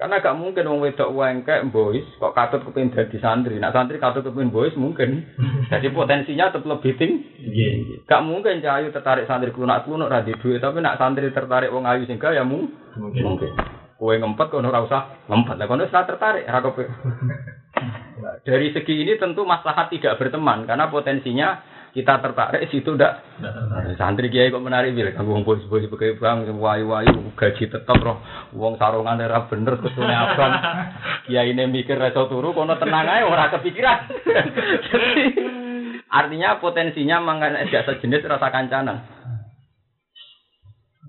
Karena 0.00 0.16
gak 0.24 0.32
mungkin 0.40 0.64
wong 0.64 0.80
wedok 0.80 1.12
wengkek 1.12 1.68
boys 1.68 2.08
kok 2.16 2.32
katut 2.32 2.64
kepin 2.64 2.88
dadi 2.88 3.20
santri. 3.20 3.60
Nak 3.60 3.76
santri 3.76 4.00
katut 4.00 4.24
kepin 4.24 4.48
boys 4.48 4.72
mungkin. 4.74 5.28
Jadi 5.70 5.92
potensinya 5.92 6.48
tetap 6.48 6.66
lebih 6.66 6.96
tinggi. 6.96 8.00
Gak 8.08 8.24
mungkin 8.24 8.64
cahayu 8.64 8.90
tertarik 8.90 9.28
santri 9.28 9.52
klunak 9.52 9.84
klunak 9.84 10.08
radhi 10.08 10.34
duit, 10.40 10.58
tapi 10.58 10.80
nak 10.80 10.96
santri 10.96 11.28
tertarik 11.30 11.68
wong 11.68 11.84
ayu 11.84 12.08
sing 12.08 12.16
ya 12.16 12.42
mungkin. 12.42 12.74
mungkin. 12.96 13.52
Kue 14.00 14.16
ngempet 14.16 14.48
kono 14.48 14.72
ora 14.72 14.80
usah 14.82 15.28
ngempet. 15.28 15.60
Lah 15.60 15.68
kono 15.68 15.84
tertarik 15.84 16.48
ra 16.48 16.64
Dari 18.40 18.72
segi 18.72 19.04
ini 19.04 19.20
tentu 19.20 19.44
maslahat 19.44 19.92
tidak 19.92 20.16
berteman 20.16 20.64
karena 20.64 20.88
potensinya 20.88 21.60
kita 21.90 22.22
tertarik 22.22 22.70
situ 22.70 22.94
ndak. 22.94 23.42
Santri 23.98 24.30
kiai 24.30 24.54
kok 24.54 24.62
menarik 24.62 24.94
bil 24.94 25.10
kanggo 25.10 25.34
wong 25.34 25.42
bos-bos 25.42 25.90
pakai 25.90 26.14
bang 26.16 26.46
wayu-wayu 26.46 27.34
gaji 27.34 27.64
tetap 27.66 27.98
roh. 27.98 28.22
Wong 28.54 28.78
sarungan 28.78 29.18
ora 29.18 29.50
bener 29.50 29.74
kesune 29.82 30.14
abang. 30.14 30.54
Kiai 31.26 31.50
ini 31.50 31.66
mikir 31.66 31.98
reso 31.98 32.30
turu 32.30 32.54
kono 32.54 32.78
tenang 32.78 33.10
ae 33.10 33.26
ora 33.26 33.50
kepikiran. 33.50 33.98
Artinya 36.10 36.58
potensinya 36.58 37.22
mangan 37.22 37.58
jasa 37.70 37.98
jenis 37.98 38.26
rasa 38.26 38.50
kancanan. 38.50 38.98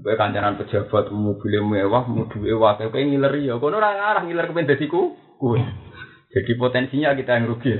Gue 0.01 0.17
kancanan 0.17 0.57
pejabat, 0.57 1.13
mobil 1.13 1.61
mewah, 1.61 2.09
duwe 2.33 2.57
wakil, 2.57 2.89
kayak 2.89 3.05
ngiler 3.05 3.37
ya. 3.37 3.61
Kono 3.61 3.77
orang 3.77 4.01
ngarah 4.01 4.23
ngiler 4.25 4.49
kepen 4.49 4.65
dadiku, 4.65 5.13
gue. 5.37 5.61
Jadi 6.31 6.51
potensinya 6.55 7.11
kita 7.11 7.35
yang 7.35 7.51
rugi. 7.51 7.75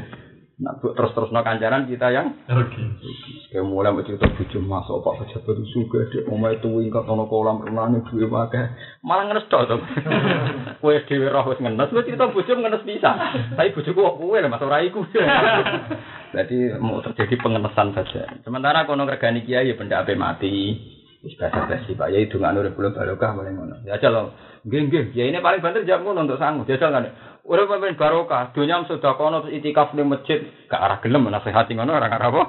Nah, 0.62 0.78
terus 0.78 1.10
terus 1.18 1.34
no 1.34 1.42
kancaran 1.42 1.90
kita 1.90 2.14
yang 2.14 2.38
rugi. 2.46 2.84
Kayak 3.50 3.66
mulai 3.66 3.90
mau 3.90 4.06
cerita 4.06 4.30
bujuk 4.30 4.62
masuk 4.62 5.02
pak 5.02 5.26
pejabat 5.26 5.58
itu 5.58 5.64
juga 5.74 6.06
dia 6.14 6.22
mau 6.30 6.46
itu 6.54 6.70
wingkat 6.70 7.04
ono 7.10 7.26
kolam 7.26 7.66
renang 7.66 8.06
duwe 8.06 8.30
wae. 8.30 8.62
Malah 9.02 9.26
ngenes 9.26 9.50
tok 9.50 9.66
to. 9.66 9.76
Kowe 10.84 10.96
dhewe 11.10 11.28
roh 11.34 11.50
wis 11.50 11.60
ngenes, 11.66 11.90
lu 11.90 12.06
cerita 12.06 12.30
bujuk 12.30 12.62
ngenes 12.62 12.86
bisa. 12.86 13.12
Tapi 13.58 13.74
bujuk 13.74 13.98
kok 13.98 14.16
kowe 14.22 14.38
lah 14.38 14.50
mas 14.54 14.62
ora 14.62 14.86
iku. 14.86 15.02
Jadi 16.38 16.58
mau 16.78 17.02
terjadi 17.02 17.36
pengenesan 17.42 17.98
saja. 17.98 18.30
Sementara 18.46 18.86
kono 18.86 19.10
regani 19.10 19.42
kiai 19.42 19.68
ya 19.68 19.76
benda 19.76 20.06
ape 20.06 20.14
mati. 20.14 20.78
Wis 21.26 21.38
biasa 21.42 21.70
basi 21.70 21.98
Pak 21.98 22.10
Yai 22.14 22.30
dongan 22.30 22.62
urip 22.62 22.78
kula 22.78 22.94
barokah 22.94 23.34
paling 23.34 23.58
ngono. 23.58 23.82
Ya 23.86 23.98
aja 23.98 24.14
lho. 24.14 24.30
Nggih, 24.62 25.18
ya 25.18 25.26
ini 25.26 25.42
paling 25.42 25.62
banter 25.62 25.82
jam 25.90 26.06
ngono 26.06 26.30
untuk 26.30 26.38
sangu. 26.38 26.62
Jajal 26.70 26.94
kan. 26.94 27.10
Ora 27.42 27.66
pemimpin 27.66 27.98
barokah, 27.98 28.54
dunia 28.54 28.86
sudah 28.86 29.18
kono 29.18 29.42
terus 29.42 29.58
itikaf 29.58 29.98
di 29.98 30.06
masjid, 30.06 30.46
gak 30.70 30.78
arah 30.78 30.98
gelem 31.02 31.26
nasihati 31.26 31.74
ngono 31.74 31.98
orang 31.98 32.14
arah 32.14 32.30
apa? 32.30 32.44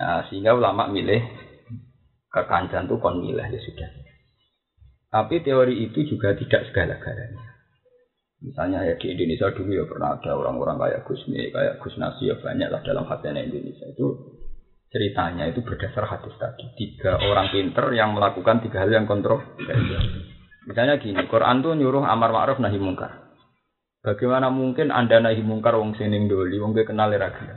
Nah, 0.00 0.20
sehingga 0.32 0.56
ulama 0.56 0.88
milih 0.88 1.20
kekancan 2.32 2.88
tuh 2.88 2.96
kon 2.96 3.20
milih 3.20 3.44
ya 3.44 3.60
sudah. 3.60 3.88
Tapi 5.12 5.44
teori 5.44 5.84
itu 5.84 6.08
juga 6.08 6.32
tidak 6.32 6.72
segala-galanya. 6.72 7.52
Misalnya 8.42 8.88
ya 8.88 8.96
di 8.96 9.06
Indonesia 9.12 9.52
dulu 9.52 9.70
ya 9.70 9.84
pernah 9.86 10.18
ada 10.18 10.32
orang-orang 10.34 10.80
kayak 10.80 11.04
Gus 11.06 11.22
kayak 11.28 11.78
Gus 11.78 11.94
Nasi 12.00 12.32
ya 12.32 12.34
banyak 12.40 12.72
lah 12.72 12.80
dalam 12.82 13.04
hatinya 13.06 13.38
Indonesia 13.38 13.86
itu 13.86 14.06
ceritanya 14.92 15.48
itu 15.48 15.64
berdasar 15.64 16.04
hadis 16.04 16.36
tadi 16.36 16.68
tiga 16.76 17.16
orang 17.16 17.48
pinter 17.48 17.88
yang 17.96 18.12
melakukan 18.12 18.60
tiga 18.60 18.84
hal 18.84 18.92
yang 18.92 19.08
kontroversial. 19.08 20.04
Misalnya 20.68 21.00
gini, 21.00 21.26
Quran 21.26 21.64
tuh 21.64 21.74
nyuruh 21.74 22.06
amar 22.06 22.30
ma'ruf 22.30 22.62
nahi 22.62 22.78
mungkar. 22.78 23.32
Bagaimana 24.04 24.52
mungkin 24.52 24.94
anda 24.94 25.18
nahi 25.18 25.42
mungkar 25.42 25.74
wong 25.74 25.96
sining 25.98 26.30
doli, 26.30 26.60
wong 26.60 26.76
gue 26.76 26.86
kenal 26.86 27.10
lagi. 27.10 27.48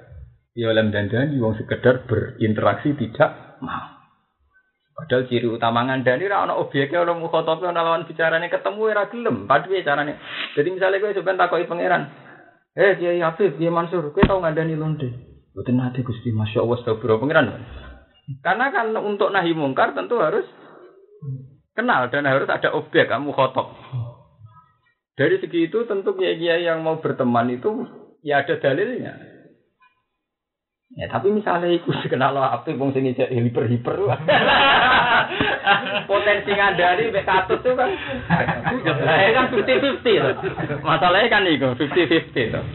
Ya 0.55 0.71
lem 0.71 0.89
dandani 0.89 1.35
wong 1.37 1.59
sekedar 1.59 2.07
berinteraksi 2.07 2.95
tidak 2.95 3.59
mau. 3.59 3.93
Padahal 4.95 5.27
ciri 5.27 5.51
utama 5.51 5.83
ngandani 5.83 6.23
ora 6.31 6.47
ana 6.47 6.55
objeknya 6.55 7.03
ora 7.03 7.11
mukhotob 7.11 7.59
ana 7.67 7.83
lawan 7.83 8.07
bicarane 8.07 8.47
ketemu 8.47 8.79
ora 8.79 9.11
gelem. 9.11 9.43
Padhe 9.43 9.83
carane. 9.83 10.15
Jadi 10.55 10.71
misalnya 10.71 11.03
gue 11.03 11.11
sebentar 11.11 11.51
takoki 11.51 11.67
pangeran, 11.67 12.07
Eh 12.75 12.95
Kiai 12.95 13.19
Habib, 13.19 13.59
Kiai 13.59 13.71
Mansur, 13.71 14.15
kowe 14.15 14.23
tau 14.23 14.39
ngandani 14.39 14.79
londe? 14.79 15.34
Mboten 15.55 15.79
nate 15.79 16.03
Gusti, 16.03 16.35
Masya 16.35 16.67
Allah, 16.67 16.83
astagfirullah 16.83 17.23
pengiran. 17.23 17.47
Karena 18.43 18.75
kan 18.75 18.91
untuk 18.99 19.31
nahi 19.31 19.55
mungkar 19.55 19.95
tentu 19.95 20.19
harus 20.19 20.43
kenal 21.71 22.11
dan 22.11 22.27
harus 22.27 22.51
ada 22.51 22.75
objek 22.75 23.07
kamu 23.07 23.31
khotok. 23.31 23.71
Dari 25.15 25.39
segi 25.39 25.71
itu 25.71 25.87
tentu 25.87 26.11
kiai-kiai 26.11 26.67
yang 26.67 26.83
mau 26.83 26.99
berteman 26.99 27.55
itu 27.55 27.87
ya 28.19 28.43
ada 28.43 28.59
dalilnya. 28.59 29.15
Ya 30.99 31.07
tapi 31.07 31.31
misalnya 31.31 31.71
itu 31.71 31.87
dikenal 31.87 32.35
apa 32.35 32.67
wong 32.75 32.91
sing 32.91 33.07
ijek 33.07 33.31
hiper 33.31 33.67
hiper 33.67 33.95
potensi 36.11 36.51
ngandani 36.51 37.11
mek 37.11 37.25
katut 37.25 37.63
tuh 37.63 37.73
kan 37.79 37.89
ya 38.91 39.31
kan 39.33 39.45
50-50 39.55 40.19
loh. 40.19 40.35
Masalahnya 40.83 41.31
kan 41.31 41.47
itu 41.47 41.67
50-50 41.67 42.53
loh. 42.53 42.65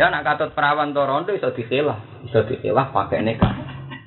Ya 0.00 0.08
nak 0.08 0.24
katut 0.24 0.56
perawan 0.56 0.96
Toronto 0.96 1.28
iso 1.28 1.52
dikelah, 1.52 2.24
iso 2.24 2.40
dikelah 2.48 2.88
pakai 2.88 3.20
nikah. 3.20 3.52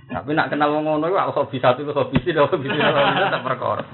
Tapi 0.09 0.33
nak 0.33 0.49
kenal 0.49 0.73
wong 0.73 0.89
ngono 0.89 1.05
iku 1.05 1.21
aku 1.21 1.53
bisa 1.53 1.77
tuh 1.77 1.93
hobi 1.93 2.17
sih, 2.25 2.33
hobi 2.33 2.65
sih 2.65 2.81
tak 2.81 3.45
perkara. 3.45 3.85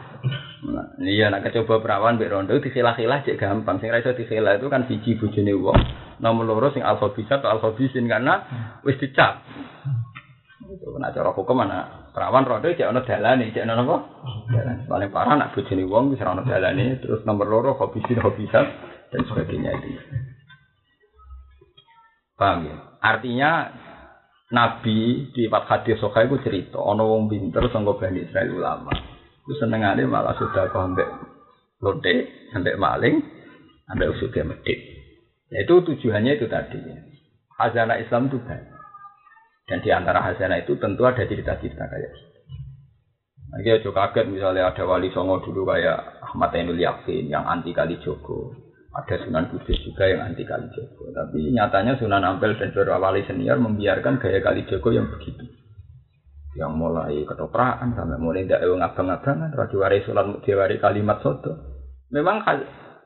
Nah, 0.63 0.95
iya 1.03 1.27
nak 1.27 1.43
kecoba 1.43 1.83
perawan 1.83 2.15
mbek 2.15 2.31
rondo 2.31 2.55
dikelah-kelah 2.55 3.19
cek 3.27 3.35
gampang. 3.35 3.83
Sing 3.83 3.91
ra 3.91 3.99
iso 3.99 4.15
dikelah 4.15 4.55
itu 4.55 4.71
kan 4.71 4.87
biji 4.87 5.19
bojone 5.19 5.51
wong. 5.59 5.79
Nomor 6.23 6.47
loro 6.47 6.71
sing 6.71 6.87
alfa 6.87 7.11
bisa 7.11 7.43
atau 7.43 7.51
alfa 7.51 7.75
bisin 7.75 8.07
karena 8.07 8.47
wis 8.87 8.95
dicap. 8.95 9.43
Itu 10.71 10.95
kena 10.95 11.11
cara 11.11 11.35
hukum 11.35 11.59
mana 11.59 12.07
perawan 12.15 12.47
rondo 12.47 12.71
cek 12.71 12.95
ono 12.95 13.03
dalane, 13.03 13.51
cek 13.51 13.67
ono 13.67 13.75
apa? 13.75 13.97
Dalan. 14.55 14.87
Paling 14.87 15.11
parah 15.11 15.35
nak 15.35 15.51
bojone 15.51 15.83
wong 15.83 16.15
wis 16.15 16.23
ora 16.23 16.31
ono 16.31 16.47
dalane, 16.47 16.95
terus 17.03 17.27
nomor 17.27 17.43
loro 17.43 17.75
hobi 17.75 17.99
sin 18.07 18.23
hobi 18.23 18.47
dan 18.47 19.19
sebagainya 19.27 19.75
itu. 19.83 19.99
Paham 22.39 22.71
ya? 22.71 22.75
Artinya 23.03 23.51
Nabi 24.55 25.29
di 25.35 25.45
hadis 25.51 25.99
sokai 25.99 26.31
itu 26.31 26.39
cerita, 26.41 26.79
ono 26.79 27.05
wong 27.11 27.27
pinter 27.27 27.67
sanggo 27.69 27.99
bani 27.99 28.23
Israel 28.23 28.55
ulama. 28.55 28.95
Itu 29.43 29.59
senengane 29.59 30.07
malah 30.07 30.33
sudah 30.39 30.71
kau 30.71 30.81
ambek 30.81 31.05
lonte, 31.83 32.47
ambek 32.55 32.79
maling, 32.79 33.19
ambek 33.91 34.15
usuge 34.15 34.41
medit. 34.47 34.79
Ya, 35.51 35.67
itu 35.67 35.83
tujuannya 35.83 36.39
itu 36.39 36.47
tadi. 36.47 36.79
Hazana 37.59 37.99
Islam 37.99 38.31
itu 38.31 38.39
banyak. 38.39 38.79
Dan 39.69 39.85
di 39.85 39.89
antara 39.93 40.23
hazana 40.23 40.63
itu 40.63 40.79
tentu 40.81 41.05
ada 41.05 41.21
cerita-cerita 41.27 41.85
kayak 41.85 42.09
gitu. 42.09 42.39
Nanti 43.49 43.69
aja 43.69 43.89
kaget 43.89 44.25
misalnya 44.29 44.69
ada 44.69 44.85
wali 44.85 45.09
songo 45.09 45.41
dulu 45.41 45.65
kayak 45.65 46.21
Ahmad 46.21 46.53
Ainul 46.53 46.77
Yakin 46.77 47.33
yang 47.33 47.49
anti 47.49 47.73
kali 47.73 47.97
Joko 48.01 48.68
ada 48.89 49.15
Sunan 49.21 49.45
Kudus 49.53 49.77
juga 49.85 50.09
yang 50.09 50.25
anti 50.25 50.41
Kalijogo. 50.41 51.13
Tapi 51.13 51.53
nyatanya 51.53 51.93
Sunan 52.01 52.25
Ampel 52.25 52.57
dan 52.57 52.73
Joro 52.73 52.97
Wali 52.97 53.21
senior 53.29 53.61
membiarkan 53.61 54.17
gaya 54.17 54.41
Kalijogo 54.41 54.89
yang 54.89 55.05
begitu. 55.13 55.45
Yang 56.57 56.71
mulai 56.73 57.21
ketoprakan 57.29 57.93
sampai 57.93 58.17
mulai 58.17 58.49
tidak 58.49 58.65
ewa 58.65 58.81
ngabang-ngabangan, 58.81 59.53
rajuwari 59.53 60.01
sulan 60.01 60.41
diwari 60.41 60.81
kalimat 60.81 61.21
soto. 61.21 61.53
Memang 62.09 62.41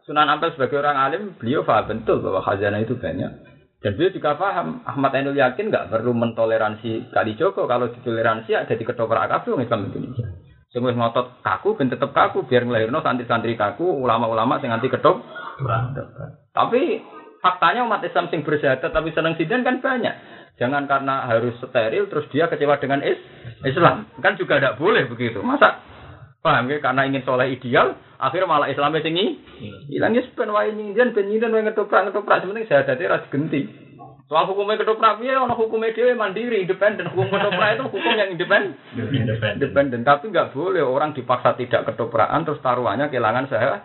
Sunan 0.08 0.32
Ampel 0.32 0.56
sebagai 0.56 0.80
orang 0.80 1.00
alim, 1.00 1.24
beliau 1.36 1.64
paham 1.64 1.88
betul 1.92 2.24
bahwa 2.24 2.44
khazanah 2.44 2.80
itu 2.80 2.96
banyak. 2.96 3.32
Dan 3.84 4.00
beliau 4.00 4.16
juga 4.16 4.40
paham, 4.40 4.80
Ahmad 4.88 5.12
Ainul 5.12 5.36
yakin 5.36 5.68
nggak 5.68 5.92
perlu 5.92 6.16
mentoleransi 6.16 7.12
Kalijogo. 7.12 7.68
Kalau 7.68 7.92
ditoleransi 7.92 8.56
ada 8.56 8.72
di 8.72 8.84
ketoprak 8.88 9.28
kabeh 9.28 9.60
Islam 9.60 9.92
Indonesia. 9.92 10.28
Sing 10.74 10.82
wis 10.82 10.98
ngotot 10.98 11.46
kaku 11.46 11.78
ben 11.78 11.86
tetep 11.86 12.10
kaku 12.18 12.50
biar 12.50 12.66
nglahirno 12.66 12.98
santri-santri 13.06 13.54
kaku, 13.54 13.86
ulama-ulama 13.86 14.58
sing 14.58 14.74
anti 14.74 14.90
ketop. 14.90 15.22
Tapi 16.54 16.82
faktanya 17.44 17.84
umat 17.84 18.02
Islam 18.06 18.32
sing 18.32 18.42
bersyahadat 18.48 18.90
tapi 18.90 19.12
senang 19.12 19.36
sidan 19.36 19.68
kan 19.68 19.84
banyak. 19.84 20.16
Jangan 20.62 20.86
karena 20.86 21.26
harus 21.26 21.58
steril 21.60 22.08
terus 22.08 22.30
dia 22.30 22.46
kecewa 22.46 22.78
dengan 22.78 23.02
is 23.02 23.18
Islam. 23.66 24.06
Kan 24.22 24.38
juga 24.38 24.62
tidak 24.62 24.78
boleh 24.78 25.10
begitu. 25.10 25.42
Masa 25.42 25.82
paham 26.44 26.70
ya 26.70 26.78
karena 26.84 27.08
ingin 27.08 27.24
soleh 27.24 27.56
ideal 27.56 27.96
akhirnya 28.20 28.52
malah 28.52 28.68
Islamnya 28.68 29.00
tinggi 29.00 29.40
hilang 29.88 30.12
ya 30.12 30.28
sepen 30.28 30.52
wae 30.52 30.76
nyindian 30.76 31.16
ben 31.16 31.32
nyindian 31.32 31.56
wae 31.56 31.64
ngetoprak 31.64 32.12
ngetoprak 32.12 32.44
sebenarnya 32.44 32.70
syahadatnya 32.70 33.12
ras 33.12 33.26
genti. 33.32 33.62
Soal 34.32 34.48
hukumnya 34.48 34.80
ketoprak 34.80 35.20
ya, 35.20 35.36
ono 35.44 35.54
hukumnya 35.54 35.92
dia 35.92 36.16
mandiri, 36.16 36.64
independen. 36.64 37.12
Hukum 37.12 37.28
ketoprak 37.28 37.76
itu 37.76 37.84
hukum 37.92 38.14
yang 38.16 38.32
independen. 38.32 38.80
Independen. 39.60 40.02
Tapi 40.08 40.32
nggak 40.32 40.56
boleh 40.56 40.80
orang 40.80 41.12
dipaksa 41.12 41.60
tidak 41.60 41.92
ketoprakan 41.92 42.48
terus 42.48 42.64
taruhannya 42.64 43.12
kehilangan 43.12 43.46
saya. 43.52 43.84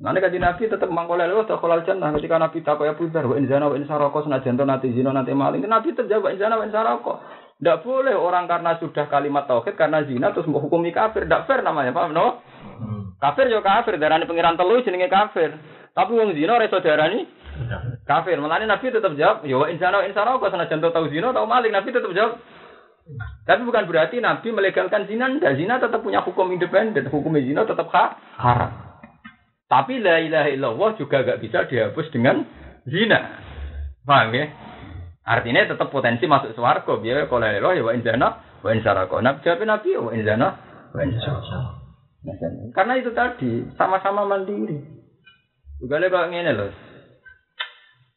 Nanti 0.00 0.18
kaji 0.24 0.40
Nabi 0.40 0.64
tetap 0.64 0.88
mangkolel 0.88 1.28
loh, 1.28 1.44
tak 1.44 1.60
kolal 1.60 1.84
jannah. 1.84 2.08
Ketika 2.16 2.40
Nabi 2.40 2.64
tak 2.64 2.80
kaya 2.80 2.96
pudar, 2.96 3.28
wa 3.28 3.36
inzana 3.36 3.68
wa 3.68 3.76
insaroko 3.76 4.24
senajan 4.24 4.56
to 4.56 4.64
nanti 4.64 4.88
zina 4.96 5.12
nanti 5.12 5.36
maling. 5.36 5.60
Nabi 5.68 5.92
terjawab 5.92 6.24
wa 6.24 6.30
inzana 6.32 6.56
wa 6.56 6.64
insaroko. 6.64 7.20
Tidak 7.60 7.84
boleh 7.84 8.16
orang 8.16 8.48
karena 8.48 8.80
sudah 8.80 9.04
kalimat 9.12 9.44
tauhid 9.44 9.76
karena 9.76 10.00
zina 10.08 10.32
terus 10.32 10.48
mau 10.48 10.64
hukumi 10.64 10.88
kafir. 10.88 11.28
Tidak 11.28 11.44
fair 11.44 11.60
namanya, 11.60 11.92
paham 11.92 12.16
no? 12.16 12.40
Hmm. 12.80 13.12
Kafir 13.20 13.52
yo 13.52 13.60
kafir, 13.60 14.00
darani 14.00 14.24
pengiran 14.24 14.56
telu 14.56 14.80
jenenge 14.80 15.12
kafir. 15.12 15.60
Tapi 15.92 16.10
wong 16.16 16.32
zina 16.32 16.56
ora 16.56 16.64
iso 16.64 16.80
darani 16.80 17.28
Kafir. 18.08 18.40
Malah 18.40 18.64
Nabi 18.64 18.88
tetap 18.88 19.12
jawab, 19.12 19.44
ya 19.44 19.68
insana 19.68 20.08
insana 20.08 20.40
kok 20.40 20.48
sana 20.48 20.64
jantung 20.64 20.96
tahu 20.96 21.12
zina 21.12 21.28
tahu 21.36 21.44
maling. 21.44 21.76
Nabi 21.76 21.92
tetap 21.92 22.08
jawab. 22.08 22.40
Tapi 23.44 23.60
bukan 23.68 23.84
berarti 23.84 24.16
Nabi 24.24 24.48
melegalkan 24.48 25.04
zina. 25.04 25.28
Dan 25.28 25.60
zina 25.60 25.76
tetap 25.76 26.00
punya 26.00 26.24
hukum 26.24 26.48
independen. 26.48 27.12
Hukum 27.12 27.36
zina 27.36 27.68
tetap 27.68 27.92
haram. 27.92 28.89
Tapi 29.70 30.02
la 30.02 30.18
ilaha 30.18 30.50
illallah 30.50 30.90
juga 30.98 31.22
gak 31.22 31.38
bisa 31.38 31.70
dihapus 31.70 32.10
dengan 32.10 32.42
zina. 32.90 33.38
Paham 34.02 34.34
ya? 34.34 34.50
Artinya 35.22 35.70
tetap 35.70 35.94
potensi 35.94 36.26
masuk 36.26 36.58
swarga. 36.58 36.98
Biar 36.98 37.30
kalau 37.30 37.46
la 37.46 37.54
ya 37.54 37.82
wa 37.86 37.94
insana 37.94 38.28
wa 38.66 38.70
insara 38.74 39.06
Nabi 39.06 39.46
jawab 39.46 39.62
Nabi 39.62 39.94
ya 39.94 40.02
wa 40.02 40.10
wa 40.10 41.02
Karena 42.74 42.92
itu 42.98 43.14
tadi 43.14 43.70
sama-sama 43.78 44.26
mandiri. 44.26 44.74
Juga 45.78 46.02
kok 46.02 46.28
ngene 46.34 46.50
loh. 46.50 46.74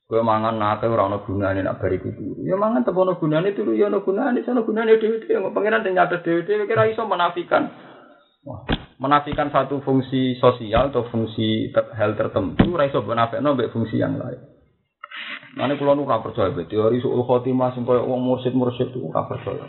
Kowe 0.09 0.19
mangan 0.19 0.59
nate 0.59 0.89
ora 0.89 1.07
ana 1.07 1.23
gunane 1.23 1.63
nak 1.63 1.79
bariku 1.79 2.11
turu. 2.11 2.43
Ya 2.43 2.59
mangan 2.59 2.83
tetep 2.83 2.97
ana 2.97 3.15
gunane 3.15 3.55
turu 3.55 3.71
ya 3.77 3.87
ana 3.87 4.03
gunane, 4.03 4.43
ana 4.43 4.61
gunane 4.65 4.99
dhewe-dhewe. 4.99 5.53
Pangeran 5.55 5.85
sing 5.85 5.95
dhewe-dhewe 5.95 6.67
kira 6.67 6.91
iso 6.91 7.07
menafikan. 7.07 7.71
Wah, 8.43 8.67
menafikan 9.03 9.51
satu 9.51 9.83
fungsi 9.83 10.39
sosial 10.39 10.87
atau 10.87 11.03
fungsi 11.11 11.75
ter 11.75 11.91
hal 11.99 12.15
tertentu 12.15 12.71
ora 12.71 12.87
iso 12.87 13.03
menafikan 13.03 13.51
mbek 13.51 13.75
fungsi 13.75 13.99
yang 13.99 14.15
lain. 14.15 14.39
Mane 15.59 15.75
kula 15.75 15.91
nu 15.91 16.07
ora 16.07 16.23
percaya 16.23 16.55
teori 16.55 17.03
suul 17.03 17.27
khotimah 17.27 17.75
sing 17.75 17.83
koyo 17.83 18.07
wong 18.07 18.23
mursid-mursid 18.23 18.95
itu 18.95 19.03
ora 19.03 19.27
percaya. 19.27 19.67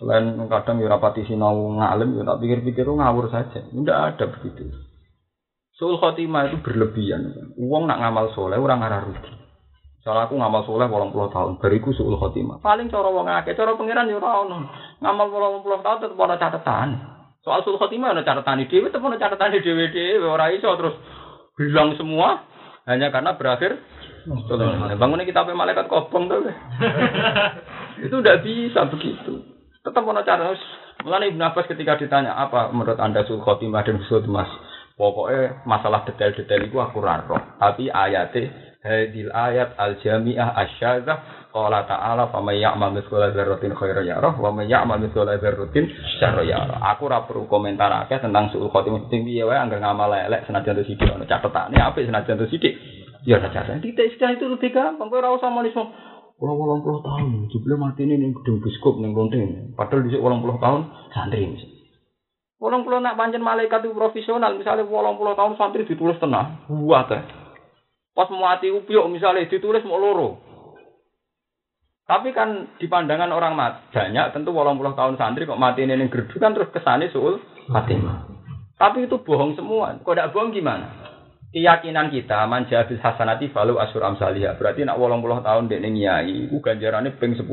Selain 0.00 0.32
kadang 0.48 0.80
ya 0.80 0.88
rapati 0.90 1.28
sinau 1.28 1.76
ngalim 1.76 2.18
ya 2.18 2.24
tak 2.24 2.40
pikir-pikir 2.40 2.88
ngawur 2.88 3.28
saja. 3.28 3.62
Tidak 3.68 3.98
ada 4.00 4.24
begitu. 4.32 4.72
Suul 5.76 6.00
khotimah 6.00 6.48
itu 6.48 6.58
berlebihan. 6.64 7.54
Uang 7.60 7.84
nak 7.84 8.00
ngamal 8.00 8.32
soleh 8.32 8.56
orang 8.56 8.80
ngarah 8.80 9.00
rugi. 9.06 9.34
Soalnya 10.02 10.28
aku 10.28 10.34
ngamal 10.40 10.64
soleh 10.68 10.88
walang 10.88 11.14
puluh 11.14 11.32
tahun, 11.32 11.60
bariku 11.60 11.94
suul 11.94 12.16
khotimah. 12.16 12.64
Paling 12.64 12.88
cara 12.88 13.08
wong 13.08 13.28
akeh, 13.28 13.54
cara 13.54 13.76
pangeran 13.76 14.10
yo 14.10 14.18
ora. 14.18 14.40
Ngamal 15.04 15.26
walang 15.30 15.62
puluh 15.62 15.78
tahun 15.84 15.98
tetep 16.00 16.18
ana 16.18 16.36
catatan. 16.40 17.13
Soal 17.44 17.60
suul 17.60 17.76
khotimah 17.76 18.16
ana 18.16 18.24
catatan 18.24 18.64
dhewe, 18.64 18.88
tetep 18.88 19.04
ana 19.04 19.20
catatan 19.20 19.52
dhewe 19.60 19.92
dhewe 19.92 20.24
ora 20.24 20.48
iso 20.48 20.72
terus 20.80 20.96
hilang 21.60 21.92
semua 22.00 22.40
hanya 22.88 23.12
karena 23.12 23.36
berakhir 23.36 23.78
bangunnya 24.96 25.28
kita 25.28 25.44
pakai 25.44 25.52
malaikat 25.52 25.84
kobong 25.84 26.32
tuh. 26.32 26.48
itu 28.08 28.14
udah 28.16 28.40
bisa 28.40 28.88
begitu. 28.88 29.44
Tetap 29.84 30.02
ana 30.08 30.24
catatan. 30.24 30.56
Mulane 31.04 31.28
Ibnu 31.36 31.44
Abbas 31.44 31.68
ketika 31.68 32.00
ditanya 32.00 32.32
apa 32.32 32.72
menurut 32.72 32.96
Anda 32.96 33.28
suul 33.28 33.44
khotimah 33.44 33.84
dan 33.84 34.00
suul 34.08 34.24
mas 34.24 34.48
Pokoknya 34.94 35.66
masalah 35.66 36.06
detail-detail 36.06 36.70
itu 36.70 36.78
aku 36.78 37.02
raro. 37.02 37.34
Tapi 37.58 37.90
ayatnya 37.90 38.46
hadil 38.84 39.28
ayat 39.34 39.74
al 39.74 39.98
jamiah 39.98 40.54
asyadzah 40.54 41.43
qala 41.54 41.86
ta'ala 41.86 42.26
fa 42.34 42.42
may 42.42 42.58
ya'mal 42.58 42.90
mithqala 42.90 43.30
dzarratin 43.30 43.78
khairan 43.78 44.02
yarah 44.02 44.34
wa 44.34 44.50
may 44.50 44.66
ya'mal 44.66 44.98
mithqala 44.98 45.38
dzarratin 45.38 45.86
syarran 46.18 46.50
yarah 46.50 46.82
aku 46.82 47.06
ora 47.06 47.22
perlu 47.22 47.46
komentar 47.46 47.94
akeh 48.02 48.18
tentang 48.18 48.50
suul 48.50 48.74
khotimah 48.74 49.06
sing 49.06 49.22
piye 49.22 49.46
wae 49.46 49.54
anggar 49.54 49.78
ngamal 49.78 50.10
elek 50.10 50.50
senajan 50.50 50.74
to 50.74 50.82
sithik 50.82 51.14
ono 51.14 51.22
catetane 51.22 51.78
apik 51.78 52.10
senajan 52.10 52.42
to 52.42 52.50
sithik 52.50 52.74
ya 53.22 53.38
catetane 53.38 53.78
titik 53.78 54.18
itu 54.18 54.44
lebih 54.50 54.74
gampang 54.74 55.06
kowe 55.06 55.22
ora 55.22 55.30
usah 55.30 55.46
Walau 56.34 56.58
walau 56.58 56.82
puluh 56.82 56.98
tahun, 56.98 57.46
jubli 57.46 57.78
mati 57.78 58.02
ini 58.02 58.18
nih 58.18 58.34
gedung 58.34 58.58
biskop 58.58 58.98
nih 58.98 59.06
lonteng. 59.14 59.70
Padahal 59.78 60.02
walau 60.18 60.42
puluh 60.42 60.58
tahun 60.58 60.80
santri. 61.14 61.46
Walau 62.58 62.82
puluh 62.82 62.98
nak 62.98 63.14
panjen 63.14 63.38
malaikat 63.38 63.86
itu 63.86 63.94
profesional, 63.94 64.50
misalnya 64.50 64.82
walau 64.82 65.14
puluh 65.14 65.38
tahun 65.38 65.54
santri 65.54 65.86
ditulis 65.86 66.18
tenang, 66.18 66.66
buat 66.66 67.06
teh. 67.06 67.22
Pas 68.14 68.26
mau 68.34 68.50
mati 68.50 68.66
upiok 68.70 69.06
misalnya 69.10 69.46
ditulis 69.46 69.86
mau 69.86 69.98
loro. 69.98 70.43
Tapi 72.04 72.36
kan 72.36 72.76
di 72.76 72.84
pandangan 72.84 73.32
orang 73.32 73.56
mat, 73.56 73.88
banyak 73.88 74.36
tentu 74.36 74.52
walau 74.52 74.76
puluh 74.76 74.92
tahun 74.92 75.16
santri 75.16 75.48
kok 75.48 75.56
mati 75.56 75.88
ini 75.88 76.04
gerdu 76.12 76.36
kan 76.36 76.52
terus 76.52 76.68
kesani 76.68 77.08
suul 77.08 77.40
mati. 77.72 77.96
Tapi 78.76 79.08
itu 79.08 79.16
bohong 79.24 79.56
semua. 79.56 79.96
Kok 80.04 80.12
tidak 80.12 80.36
bohong 80.36 80.52
gimana? 80.52 81.04
keyakinan 81.54 82.10
kita 82.10 82.50
manja 82.50 82.82
bil 82.90 82.98
hasanati 82.98 83.54
falu 83.54 83.78
asur 83.78 84.02
amsalihah. 84.02 84.58
Berarti 84.58 84.82
nak 84.82 84.98
80 84.98 85.46
tahun 85.46 85.70
dekne 85.70 85.88
nyai 85.94 86.50
iku 86.50 86.58
ganjarane 86.58 87.14
ping 87.14 87.38
10. 87.38 87.46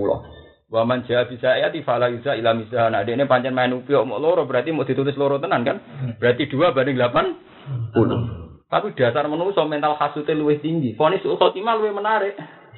Wa 0.72 0.82
man 0.88 1.06
jaa 1.06 1.30
bisa 1.30 1.62
ya 1.62 1.70
fala 1.86 2.10
yuza 2.10 2.34
ila 2.34 2.58
misah. 2.58 2.90
Nah 2.90 3.06
dekne 3.06 3.30
pancen 3.30 3.54
main 3.54 3.70
upi 3.78 3.94
mau 3.94 4.18
loro 4.18 4.50
berarti 4.50 4.74
mau 4.74 4.90
ditulis 4.90 5.14
loro 5.14 5.38
tenan 5.38 5.62
kan? 5.62 5.78
Berarti 6.18 6.50
2 6.50 6.74
banding 6.74 6.98
80. 6.98 8.66
Tapi 8.72 8.88
dasar 8.98 9.30
manusia 9.30 9.62
mental 9.70 10.00
khasute 10.02 10.34
luwih 10.34 10.58
tinggi. 10.58 10.98
Fonis 10.98 11.22
ul 11.22 11.38
luwih 11.38 11.94
menarik. 11.94 12.34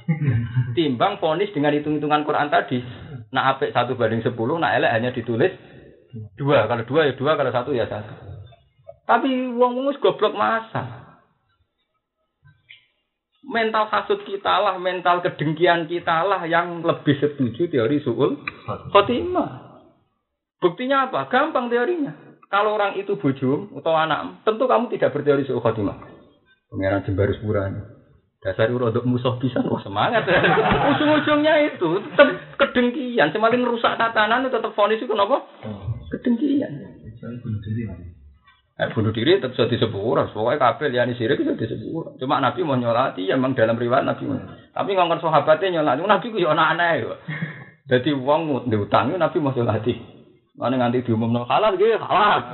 Timbang 0.78 1.18
fonis 1.18 1.52
dengan 1.56 1.74
hitung-hitungan 1.74 2.24
Quran 2.28 2.50
tadi. 2.50 2.80
Nah 3.34 3.56
apik 3.56 3.74
satu 3.74 3.98
banding 3.98 4.22
10, 4.22 4.34
nah 4.62 4.76
elek 4.76 4.94
hanya 4.94 5.10
ditulis 5.16 5.54
dua. 6.38 6.70
Kalau 6.70 6.84
dua 6.86 7.10
ya 7.10 7.14
dua, 7.18 7.34
kalau 7.34 7.52
satu 7.52 7.72
ya 7.74 7.90
satu. 7.90 8.14
Tapi 9.04 9.52
wong 9.52 9.72
wong 9.80 9.92
goblok 10.00 10.38
masa 10.38 11.04
mental 13.44 13.92
hasut 13.92 14.24
kita 14.24 14.50
lah, 14.64 14.80
mental 14.80 15.20
kedengkian 15.20 15.86
kita 15.92 16.24
lah 16.24 16.42
yang 16.48 16.80
lebih 16.82 17.20
setuju 17.20 17.68
teori 17.68 18.00
suul 18.02 18.40
khotimah. 18.90 19.84
Buktinya 20.64 21.12
apa? 21.12 21.28
Gampang 21.28 21.68
teorinya. 21.68 22.40
Kalau 22.48 22.80
orang 22.80 22.96
itu 22.96 23.20
bujum 23.20 23.76
atau 23.76 23.94
anak, 23.98 24.46
tentu 24.48 24.64
kamu 24.64 24.88
tidak 24.96 25.12
berteori 25.12 25.44
suul 25.44 25.60
khotimah. 25.60 26.00
Pengiran 26.72 27.04
Jembarus 27.04 27.38
Purani. 27.44 27.82
Dasar 28.44 28.68
untuk 28.68 29.08
musuh 29.08 29.40
bisa, 29.40 29.64
wah 29.64 29.80
semangat. 29.80 30.28
Ujung-ujungnya 30.92 31.64
itu 31.64 32.04
tetap 32.12 32.28
kedengkian. 32.60 33.32
Semakin 33.32 33.64
rusak 33.64 33.96
tatanan 33.96 34.44
itu 34.44 34.52
tetap 34.52 34.76
fonis 34.76 35.00
itu 35.00 35.08
kenapa? 35.08 35.48
Kedengkian. 36.12 36.72
Eh, 38.74 38.90
bunuh 38.92 39.16
diri 39.16 39.40
tetap 39.40 39.56
bisa 39.56 39.72
disebut, 39.72 40.36
pokoknya 40.36 40.60
kabel 40.60 40.92
yang 40.92 41.08
sirik 41.16 41.40
bisa 41.40 41.56
disebut. 41.56 42.20
Cuma 42.20 42.44
Nabi 42.44 42.68
mau 42.68 42.76
nyolati, 42.76 43.32
ya 43.32 43.40
memang 43.40 43.56
dalam 43.56 43.80
riwayat 43.80 44.04
Nabi 44.04 44.28
mau. 44.28 44.44
Tapi 44.76 44.92
ngomong 44.92 45.24
sahabatnya 45.24 45.80
nyolati, 45.80 46.04
Nabi 46.04 46.28
ku 46.28 46.42
ya 46.42 46.52
anak-anak 46.52 46.90
ya. 47.00 47.16
Jadi 47.96 48.12
uang 48.28 48.68
diutang, 48.68 49.16
Nabi 49.16 49.38
mau 49.40 49.56
nyolati. 49.56 49.94
Mana 50.54 50.78
nganti 50.78 51.06
diumum 51.08 51.48
halal 51.48 51.80
gitu, 51.80 51.96
halal. 51.98 52.54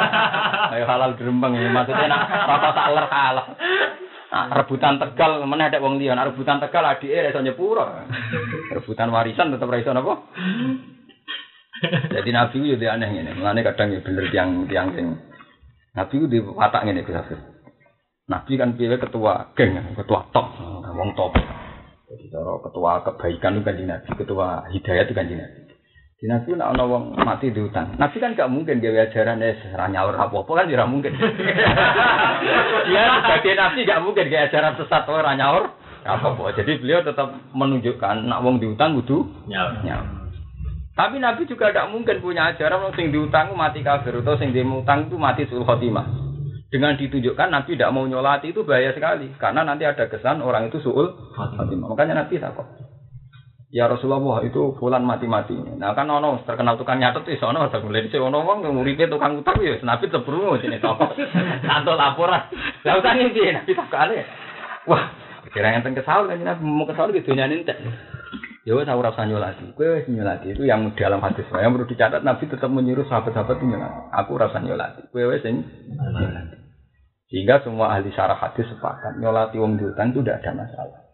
Ayo 0.72 0.84
halal 0.88 1.18
gerembang 1.18 1.52
ini, 1.52 1.68
maksudnya 1.68 2.08
nak 2.08 2.30
rata 2.30 2.70
saler 2.72 3.06
kalah. 3.10 3.46
Nah, 4.26 4.50
rebutan 4.50 4.98
tegal, 4.98 5.46
mana 5.46 5.70
ada 5.70 5.78
dia, 5.78 6.12
nah, 6.12 6.26
rebutan 6.26 6.58
tegal 6.58 6.82
adik 6.82 7.08
eh 7.08 7.30
rasa 7.30 7.46
nyepura. 7.46 8.10
Rebutan 8.76 9.14
warisan 9.14 9.54
tetap 9.54 9.70
rasa 9.70 9.94
apa? 9.94 10.14
Jadi 12.10 12.30
Nabi 12.32 12.74
itu 12.74 12.86
aneh 12.88 13.10
ini, 13.12 13.36
mana 13.36 13.60
kadang 13.60 13.92
ya 13.92 14.00
bener 14.00 14.32
tiang 14.32 14.64
tiang 14.64 14.96
sing 14.96 15.12
Nabi 15.92 16.14
itu 16.16 16.26
di 16.28 16.38
watak 16.40 16.88
ini 16.88 17.04
Gus 17.04 17.20
Nabi 18.26 18.52
kan 18.58 18.74
pilih 18.74 18.98
ketua 18.98 19.54
geng, 19.54 19.94
ketua 19.94 20.26
top, 20.34 20.46
wong 20.82 21.14
top. 21.14 21.36
Jadi 22.10 22.26
cara 22.32 22.58
ketua 22.58 22.92
kebaikan 23.06 23.60
itu 23.60 23.62
kan 23.62 23.76
Nabi, 23.78 24.10
ketua 24.16 24.48
hidayah 24.72 25.04
itu 25.06 25.14
kan 25.14 25.26
Nabi. 25.30 25.65
Di 26.16 26.24
Nabi 26.32 26.56
nak 26.56 26.72
ana 26.72 26.88
wong 26.88 27.12
mati 27.12 27.52
di 27.52 27.60
hutan. 27.60 27.92
Nabi 28.00 28.16
kan 28.16 28.32
gak 28.32 28.48
mungkin 28.48 28.80
gawe 28.80 29.04
ajaran 29.04 29.44
es 29.44 29.60
ranyaur 29.76 30.16
apa-apa 30.16 30.48
kan 30.48 30.72
tidak 30.72 30.88
mungkin. 30.88 31.12
Dia 32.88 33.20
sebagai 33.20 33.52
Nabi 33.52 33.84
gak 33.84 34.00
mungkin 34.00 34.24
gawe 34.32 34.48
ajaran 34.48 34.80
sesat 34.80 35.04
ora 35.12 35.36
nyaur 35.36 35.76
apa-apa. 36.08 36.56
Jadi 36.56 36.80
beliau 36.80 37.04
tetap 37.04 37.36
menunjukkan 37.52 38.32
nak 38.32 38.40
wong 38.40 38.56
di 38.56 38.64
hutan 38.64 38.96
kudu 38.96 39.28
nyaur. 39.52 40.08
Tapi 40.96 41.20
Nabi 41.20 41.44
juga 41.44 41.68
tidak 41.68 41.92
mungkin 41.92 42.24
punya 42.24 42.48
ajaran 42.48 42.96
sing 42.96 43.12
diutang 43.12 43.52
mati 43.52 43.84
kafir 43.84 44.16
atau 44.16 44.40
sing 44.40 44.56
diutang 44.56 45.12
itu 45.12 45.20
mati 45.20 45.44
sul 45.52 45.68
khotimah. 45.68 46.08
Dengan 46.72 46.96
ditunjukkan 46.96 47.52
Nabi 47.52 47.76
tidak 47.76 47.92
mau 47.92 48.08
nyolati 48.08 48.56
itu 48.56 48.64
bahaya 48.64 48.96
sekali 48.96 49.36
karena 49.36 49.68
nanti 49.68 49.84
ada 49.84 50.08
kesan 50.08 50.40
orang 50.40 50.72
itu 50.72 50.80
suul 50.80 51.12
khotimah. 51.36 51.92
Makanya 51.92 52.24
Nabi 52.24 52.40
takut. 52.40 52.85
Ya 53.66 53.90
Rasulullah 53.90 54.46
itu 54.46 54.78
fulan 54.78 55.02
mati-mati. 55.02 55.58
Nah 55.58 55.90
kan 55.90 56.06
ono 56.06 56.38
terkenal 56.46 56.78
tukang 56.78 57.02
nyatet 57.02 57.26
itu 57.26 57.42
ono 57.42 57.66
ada 57.66 57.82
mulai 57.82 58.06
dhisik 58.06 58.22
ono 58.22 58.46
wong 58.46 58.62
nguripe 58.62 59.10
tukang 59.10 59.42
utang 59.42 59.58
ya 59.58 59.74
Nabi 59.82 60.06
tebrungu 60.06 60.62
sini 60.62 60.78
toko. 60.78 61.10
Santo 61.68 61.98
laporan. 61.98 62.46
Lah 62.86 62.94
utang 62.94 63.18
iki 63.26 63.50
Nabi 63.50 63.74
tak 63.74 63.90
kale. 63.90 64.22
Wah, 64.86 65.10
kira 65.50 65.74
yang 65.74 65.82
kesal 65.82 66.30
kan 66.30 66.38
Nabi 66.38 66.62
mau 66.62 66.86
kesal 66.86 67.10
gitu 67.10 67.34
nyanyi 67.34 67.66
Ya 68.66 68.74
wes 68.74 68.90
ora 68.90 69.14
usah 69.14 69.30
nyolati. 69.30 69.78
Kowe 69.78 69.94
wis 69.94 70.10
nyolati 70.10 70.50
itu 70.50 70.66
yang 70.66 70.90
dalam 70.98 71.22
hadis. 71.22 71.46
Yang 71.46 71.70
perlu 71.70 71.86
dicatat 71.86 72.22
Nabi 72.26 72.50
tetap 72.50 72.66
menyuruh 72.66 73.06
sahabat-sahabat 73.06 73.62
nyolati. 73.62 74.00
Aku 74.10 74.34
rasa 74.34 74.58
nyolati. 74.58 75.06
Kowe 75.14 75.22
wis 75.30 75.46
nyolati. 75.46 76.58
Sehingga 77.30 77.62
semua 77.62 77.94
ahli 77.94 78.10
syarah 78.10 78.34
hadis 78.34 78.66
sepakat 78.66 79.22
nyolati 79.22 79.62
wong 79.62 79.78
diutang 79.78 80.10
itu 80.10 80.18
tidak 80.26 80.42
ada 80.42 80.66
masalah. 80.66 81.05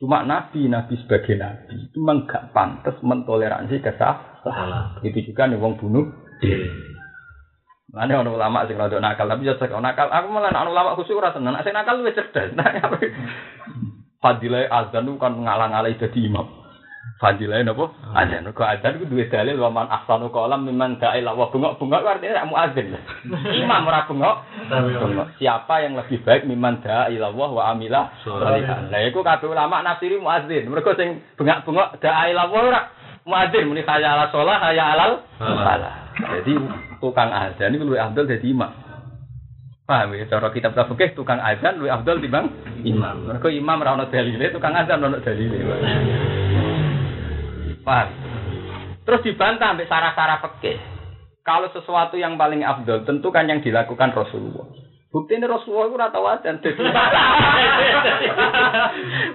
Cuma 0.00 0.24
Nabi, 0.24 0.64
Nabi 0.64 0.96
sebagai 1.04 1.36
Nabi 1.36 1.76
itu 1.84 2.00
memang 2.00 2.24
gak 2.24 2.56
pantas 2.56 2.96
mentoleransi 3.04 3.84
kesalahan. 3.84 4.96
Itu 5.04 5.20
juga 5.28 5.44
nih 5.44 5.60
wong 5.60 5.76
bunuh 5.76 6.08
diri. 6.40 6.72
Mana 7.92 8.22
orang 8.22 8.32
ulama 8.32 8.64
sing 8.64 8.80
rada 8.80 8.96
nakal, 8.96 9.28
tapi 9.28 9.44
jasa 9.44 9.68
nakal. 9.68 10.08
Aku 10.08 10.32
malah 10.32 10.54
orang 10.56 10.72
ulama 10.72 10.96
khusus 10.96 11.12
ora 11.12 11.36
seneng. 11.36 11.52
Sing 11.60 11.76
nakal 11.76 12.00
luwih 12.00 12.16
cerdas. 12.16 12.48
Nah, 12.56 12.96
Fadilah 14.20 14.68
azan 14.68 15.08
itu 15.08 15.16
kan 15.16 15.32
ngalang-alai 15.32 15.96
jadi 15.96 16.28
imam. 16.28 16.44
Fadilah 17.20 17.60
napa? 17.60 17.92
Adzan. 18.16 18.48
Kok 18.48 18.64
adzan 18.64 18.96
ku 18.96 19.04
duwe 19.04 19.28
dalil 19.28 19.60
wa 19.60 19.68
man 19.68 19.92
ahsanu 19.92 20.32
qalam 20.32 20.64
mimman 20.64 20.96
da'a 20.96 21.20
ila 21.20 21.36
wa 21.36 21.52
bengok-bengok 21.52 22.00
artinya 22.00 22.48
mu 22.48 22.56
muadzin. 22.56 22.96
Imam 23.60 23.84
ora 23.84 24.08
bengok. 24.08 24.36
Siapa 25.36 25.84
yang 25.84 26.00
lebih 26.00 26.24
baik 26.24 26.48
mimman 26.48 26.80
da'a 26.80 27.12
ila 27.12 27.28
wa 27.36 27.76
amila 27.76 28.08
sholihan. 28.24 28.88
Lah 28.88 29.04
iku 29.04 29.20
kabeh 29.20 29.52
ulama 29.52 29.84
nafsiri 29.84 30.16
muadzin. 30.16 30.72
Mergo 30.72 30.96
sing 30.96 31.20
bengok-bengok 31.36 32.00
da'a 32.00 32.32
ila 32.32 32.48
wa 32.48 32.58
ora 32.72 32.80
muadzin 33.28 33.68
muni 33.68 33.84
kaya 33.84 34.16
ala 34.16 34.32
sholah 34.32 34.56
kaya 34.56 34.84
alal 34.96 35.12
salah. 35.36 36.16
Jadi 36.24 36.56
tukang 37.04 37.28
adzan 37.36 37.76
iku 37.76 37.84
luwih 37.84 38.00
afdal 38.00 38.24
dadi 38.24 38.48
imam. 38.48 38.72
Paham 39.84 40.16
ya, 40.16 40.24
cara 40.24 40.48
kitab 40.56 40.72
fikih 40.72 41.12
tukang 41.12 41.36
azan 41.36 41.84
luwih 41.84 41.92
afdal 41.92 42.16
timbang 42.16 42.48
imam. 42.80 43.28
Mergo 43.28 43.52
imam 43.52 43.76
ora 43.84 43.92
ono 43.92 44.08
dalile, 44.08 44.48
tukang 44.56 44.72
azan 44.72 45.04
ono 45.04 45.20
dalile. 45.20 45.58
Paham? 47.90 48.08
Terus 49.02 49.24
dibantah 49.26 49.74
sampai 49.74 49.90
sarah-sarah 49.90 50.38
pekeh. 50.46 50.78
Kalau 51.42 51.74
sesuatu 51.74 52.14
yang 52.14 52.38
paling 52.38 52.62
afdol 52.62 53.02
tentu 53.02 53.34
kan 53.34 53.50
yang 53.50 53.58
dilakukan 53.58 54.14
Rasulullah. 54.14 54.70
Bukti 55.10 55.34
ini 55.34 55.42
Rasulullah 55.42 55.90
itu 55.90 55.98
rata 55.98 56.20
wajan. 56.22 56.62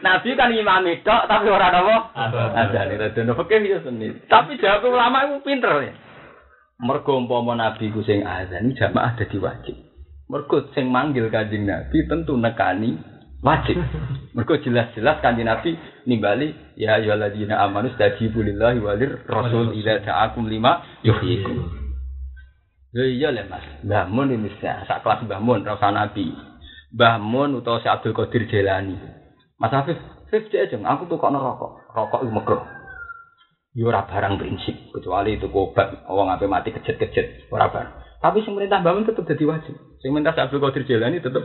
Nabi 0.08 0.30
kan 0.40 0.56
imam 0.56 0.88
itu, 0.88 1.16
tapi 1.28 1.52
orang 1.52 1.84
apa? 1.84 1.96
Ada 2.16 2.88
nih, 2.88 2.96
ada 2.96 3.22
nih. 3.28 3.36
Oke, 3.36 3.60
ya 3.60 3.84
sendiri. 3.84 4.24
Tapi 4.32 4.56
jawab 4.64 4.88
ulama 4.88 5.28
itu 5.28 5.44
pinter 5.44 5.76
ya. 5.84 5.92
Mergo 6.80 7.20
umpama 7.20 7.60
Nabi 7.60 7.92
ku 7.92 8.08
sing 8.08 8.24
azan 8.24 8.72
jamaah 8.80 9.20
ada 9.20 9.28
wajib. 9.28 9.76
Mergo 10.32 10.72
sing 10.72 10.88
manggil 10.88 11.28
kanjeng 11.28 11.68
Nabi 11.68 12.08
tentu 12.08 12.40
nekani 12.40 13.15
wajib. 13.44 13.80
Mergo 14.36 14.56
jelas-jelas 14.60 15.24
kanjeng 15.24 15.48
Nabi 15.48 15.80
nimbali 16.06 16.54
ya 16.76 17.00
ayyuhalladzina 17.00 17.60
amanu 17.64 17.92
stajibu 17.96 18.44
lillahi 18.44 18.80
walir 18.84 19.24
rasul 19.26 19.72
idza 19.76 20.04
ta'akum 20.04 20.48
lima 20.52 20.84
yuhyikum. 21.02 21.86
Ya 22.96 23.04
iya 23.04 23.30
le 23.36 23.44
Mas. 23.52 23.64
Mbah 23.84 24.08
Mun 24.08 24.32
ini 24.32 24.48
sak 24.64 25.04
kelas 25.04 25.28
Mbah 25.28 25.44
Mun 25.44 25.68
ra 25.68 25.76
Nabi. 25.92 26.32
Mbah 26.96 27.20
Mun 27.20 27.60
utawa 27.60 27.84
si 27.84 27.92
Abdul 27.92 28.16
Qadir 28.16 28.48
Jailani. 28.48 28.96
Mas 29.60 29.72
Afif, 29.76 30.00
Afif 30.32 30.48
aja 30.52 30.80
aku 30.80 31.12
tuh 31.12 31.20
kok 31.20 31.32
rokok. 31.32 31.92
Rokok 31.92 32.24
itu 32.24 32.32
makruh. 32.32 32.64
Yo 33.76 33.92
ora 33.92 34.08
barang 34.08 34.40
prinsip 34.40 34.72
kecuali 34.96 35.36
itu 35.36 35.52
obat 35.52 36.08
wong 36.08 36.32
ape 36.32 36.48
mati 36.48 36.72
kejet-kejet 36.72 37.52
ora 37.52 37.68
barang. 37.68 38.24
Tapi 38.24 38.40
sing 38.48 38.56
perintah 38.56 38.80
Mbah 38.80 38.94
Mun 38.96 39.04
tetep 39.04 39.28
dadi 39.28 39.44
wajib. 39.44 39.76
Sing 40.00 40.16
minta 40.16 40.32
Abdul 40.32 40.64
Qadir 40.64 40.88
Jailani 40.88 41.20
tetep 41.20 41.44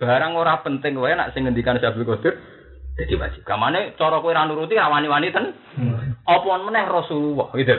Barang 0.00 0.36
ora 0.36 0.64
penting 0.64 0.96
wae 0.96 1.12
nak 1.12 1.36
sing 1.36 1.44
ngendikan 1.44 1.76
Abdul 1.76 2.08
Qadir 2.08 2.34
jadi 3.00 3.16
wajib. 3.16 3.42
Kamane 3.48 3.96
cara 3.96 4.20
kowe 4.20 4.32
ra 4.32 4.44
nuruti 4.44 4.76
ra 4.76 4.92
wani-wani 4.92 5.32
ten. 5.32 5.56
Hmm. 5.76 6.20
Apa 6.28 6.60
meneh 6.60 6.84
Rasulullah 6.84 7.48
gitu. 7.56 7.72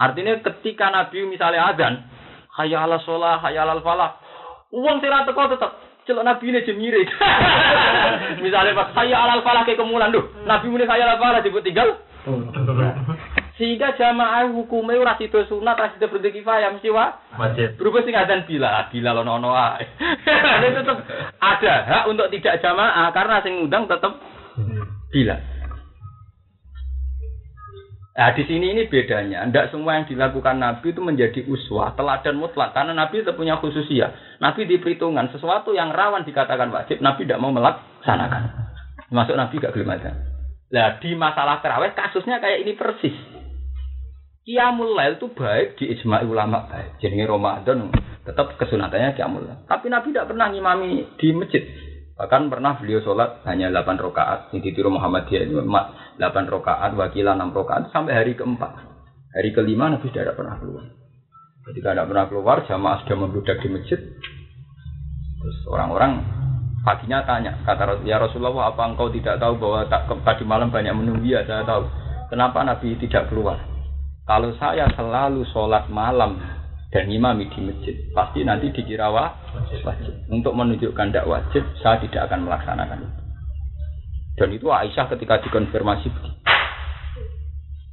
Artinya 0.00 0.40
ketika 0.40 0.88
Nabi 0.88 1.28
misalnya 1.28 1.68
adzan, 1.68 2.08
hayya 2.56 2.88
ala 2.88 2.96
sholah, 3.04 3.36
hayya 3.44 3.68
ala 3.68 3.84
falah. 3.84 4.16
Uang 4.72 5.04
sira 5.04 5.28
teko 5.28 5.44
tetep 5.52 5.70
celok 6.08 6.24
Nabi 6.24 6.44
ini 6.48 6.64
jemire. 6.64 7.04
misalnya 8.44 8.72
pas 8.72 8.96
hayya 8.96 9.16
ala 9.20 9.44
falah 9.44 9.68
ke 9.68 9.76
kemulan 9.76 10.08
duh, 10.08 10.24
Nabi 10.48 10.72
muni 10.72 10.88
hayya 10.88 11.04
ala 11.04 11.20
falah 11.20 11.44
disebut 11.44 11.60
tinggal. 11.60 12.00
Sehingga 13.60 13.92
jamaah 13.92 14.48
hukumnya 14.56 14.96
ora 14.96 15.20
sida 15.20 15.44
sunat, 15.44 15.76
ora 15.76 15.92
sida 15.92 16.08
fardhu 16.08 16.32
kifayah 16.32 16.72
mesti 16.72 16.88
wa 16.88 17.12
wajib. 17.36 17.76
Berubah 17.76 18.00
sing 18.08 18.16
adzan 18.16 18.48
bila, 18.48 18.88
bila 18.88 19.12
lo 19.12 19.20
nono 19.20 19.52
ae. 19.52 19.84
tetap 20.80 21.04
ada 21.36 21.74
hak 21.84 22.04
untuk 22.08 22.32
tidak 22.32 22.56
jamaah 22.64 23.12
karena 23.12 23.44
sing 23.44 23.68
undang 23.68 23.84
tetap 23.84 24.16
bila. 25.12 25.36
Nah 28.16 28.32
di 28.32 28.48
sini 28.48 28.72
ini 28.72 28.88
bedanya. 28.88 29.44
Tidak 29.44 29.76
semua 29.76 30.00
yang 30.00 30.08
dilakukan 30.08 30.56
Nabi 30.56 30.96
itu 30.96 31.04
menjadi 31.04 31.40
uswah, 31.44 31.92
teladan 32.00 32.40
mutlak. 32.40 32.72
Karena 32.72 32.96
Nabi 32.96 33.20
itu 33.20 33.32
punya 33.36 33.60
khususia. 33.60 34.40
Nabi 34.40 34.64
di 34.64 34.80
perhitungan 34.80 35.28
sesuatu 35.36 35.76
yang 35.76 35.92
rawan 35.92 36.24
dikatakan 36.24 36.72
wajib, 36.72 37.04
Nabi 37.04 37.28
tidak 37.28 37.44
mau 37.44 37.52
melaksanakan. 37.52 38.72
Masuk 39.12 39.36
Nabi 39.36 39.60
gak 39.60 39.76
gelem 39.76 40.16
Nah 40.70 40.88
di 41.02 41.10
masalah 41.12 41.60
terawih 41.60 41.92
kasusnya 41.92 42.40
kayak 42.40 42.64
ini 42.64 42.72
persis. 42.78 43.16
Qiyamul 44.40 44.96
Lail 44.96 45.20
itu 45.20 45.28
baik 45.36 45.76
di 45.76 45.92
ijma 45.92 46.24
ulama 46.24 46.64
baik. 46.64 46.96
Jadi 47.04 47.20
Ramadan 47.28 47.92
tetap 48.24 48.56
kesunatannya 48.56 49.12
Qiyamul 49.12 49.44
Lail. 49.44 49.60
Tapi 49.68 49.86
Nabi 49.92 50.16
tidak 50.16 50.32
pernah 50.32 50.48
ngimami 50.48 51.20
di 51.20 51.28
masjid. 51.36 51.62
Bahkan 52.20 52.52
pernah 52.52 52.76
beliau 52.76 53.00
sholat 53.00 53.40
hanya 53.48 53.72
8 53.72 53.96
rakaat. 53.96 54.52
Di 54.52 54.60
tiru 54.76 54.92
Muhammadiyah 54.92 55.40
itu 55.48 55.56
8 55.56 56.20
rakaat, 56.52 56.92
wakilah 56.92 57.32
6 57.32 57.56
rakaat 57.56 57.82
sampai 57.96 58.12
hari 58.12 58.36
keempat. 58.36 58.76
Hari 59.32 59.56
kelima 59.56 59.88
Nabi 59.88 60.12
tidak 60.12 60.36
pernah 60.36 60.60
keluar. 60.60 60.84
Ketika 61.64 61.96
tidak 61.96 62.08
pernah 62.12 62.24
keluar, 62.28 62.56
jamaah 62.68 63.00
sudah 63.04 63.16
membludak 63.16 63.56
di 63.64 63.68
masjid. 63.72 64.00
Terus 65.40 65.58
orang-orang 65.70 66.20
paginya 66.84 67.24
tanya, 67.24 67.56
kata 67.64 68.04
ya 68.04 68.20
Rasulullah, 68.20 68.68
apa 68.72 68.82
engkau 68.84 69.08
tidak 69.12 69.40
tahu 69.40 69.56
bahwa 69.56 69.88
tak, 69.88 70.10
tadi 70.10 70.44
malam 70.44 70.68
banyak 70.68 70.92
menunggu? 70.92 71.24
Ya, 71.24 71.46
saya 71.46 71.64
tahu. 71.64 71.88
Kenapa 72.28 72.66
Nabi 72.66 73.00
tidak 73.00 73.30
keluar? 73.32 73.69
Kalau 74.30 74.54
saya 74.62 74.86
selalu 74.94 75.42
sholat 75.50 75.90
malam 75.90 76.38
dan 76.94 77.10
imami 77.10 77.50
di 77.50 77.66
masjid, 77.66 77.98
pasti 78.14 78.46
nanti 78.46 78.70
dikira 78.70 79.10
wajib. 79.10 80.14
Untuk 80.30 80.54
menunjukkan 80.54 81.10
tidak 81.10 81.26
wajib, 81.26 81.66
saya 81.82 81.98
tidak 81.98 82.30
akan 82.30 82.46
melaksanakan 82.46 83.10
itu. 83.10 83.22
Dan 84.38 84.48
itu 84.54 84.70
Aisyah 84.70 85.10
ketika 85.10 85.42
dikonfirmasi 85.42 86.38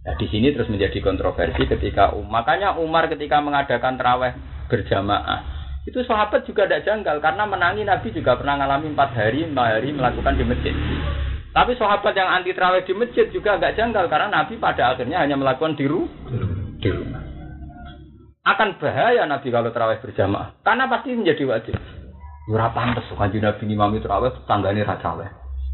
Nah, 0.07 0.15
di 0.15 0.23
sini 0.31 0.55
terus 0.55 0.71
menjadi 0.71 1.03
kontroversi 1.03 1.67
ketika 1.67 2.15
Umar. 2.15 2.45
Makanya 2.45 2.79
Umar 2.79 3.11
ketika 3.11 3.43
mengadakan 3.43 3.99
terawih 3.99 4.31
berjamaah 4.71 5.57
itu 5.83 5.99
sahabat 6.03 6.47
juga 6.47 6.63
tidak 6.63 6.87
janggal 6.87 7.19
karena 7.19 7.43
menangi 7.43 7.83
Nabi 7.83 8.15
juga 8.15 8.39
pernah 8.39 8.55
mengalami 8.55 8.91
empat 8.91 9.11
hari, 9.15 9.47
empat 9.47 9.67
hari 9.67 9.89
melakukan 9.91 10.35
di 10.39 10.43
masjid. 10.47 10.75
Tapi 11.57 11.73
sahabat 11.73 12.13
yang 12.13 12.29
anti 12.29 12.53
terawih 12.53 12.85
di 12.85 12.93
masjid 12.93 13.25
juga 13.33 13.57
nggak 13.57 13.73
janggal 13.73 14.05
karena 14.05 14.29
Nabi 14.29 14.61
pada 14.61 14.93
akhirnya 14.93 15.25
hanya 15.25 15.33
melakukan 15.41 15.73
di 15.73 15.89
rumah 15.89 17.25
akan 18.47 18.79
bahaya 18.79 19.25
Nabi 19.25 19.49
kalau 19.49 19.73
terawih 19.73 19.97
berjamaah 19.99 20.55
karena 20.61 20.85
pasti 20.85 21.17
menjadi 21.17 21.43
wajib. 21.49 21.75
Ora 22.47 22.71
pantes 22.71 23.09
kanjeng 23.11 23.43
Nabi 23.43 23.63
imam 23.67 23.97
terawih 23.99 24.31
tanggane 24.45 24.85
ra 24.85 25.01
caweh. 25.01 25.27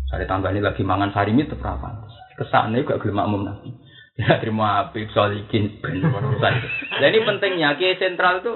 Sare 0.09 0.25
tanggane 0.25 0.63
lagi 0.63 0.81
mangan 0.87 1.11
sarimi 1.11 1.45
tetep 1.45 1.61
ora 1.61 1.77
pantes. 1.77 2.15
Kesane 2.39 2.81
gak 2.81 3.03
gelem 3.03 3.19
makmum 3.19 3.41
Nabi. 3.43 3.69
Ya 4.13 4.37
terima 4.37 4.87
api 4.87 5.09
solikin 5.09 5.81
ben 5.81 6.05
urusan. 6.05 6.53
Nah 7.01 7.07
ini 7.09 7.25
pentingnya 7.25 7.73
kiai 7.81 7.97
sentral 7.97 8.45
itu 8.45 8.55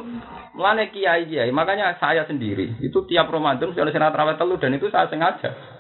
mulane 0.54 0.94
kiai 0.94 1.26
kiai. 1.30 1.50
Makanya 1.50 1.98
saya 1.98 2.24
sendiri 2.30 2.78
itu 2.82 3.04
tiap 3.10 3.30
Ramadan 3.30 3.74
saya 3.74 3.90
terawih 3.90 4.38
telu 4.38 4.56
dan 4.58 4.78
itu 4.78 4.90
saya 4.94 5.10
sengaja. 5.10 5.77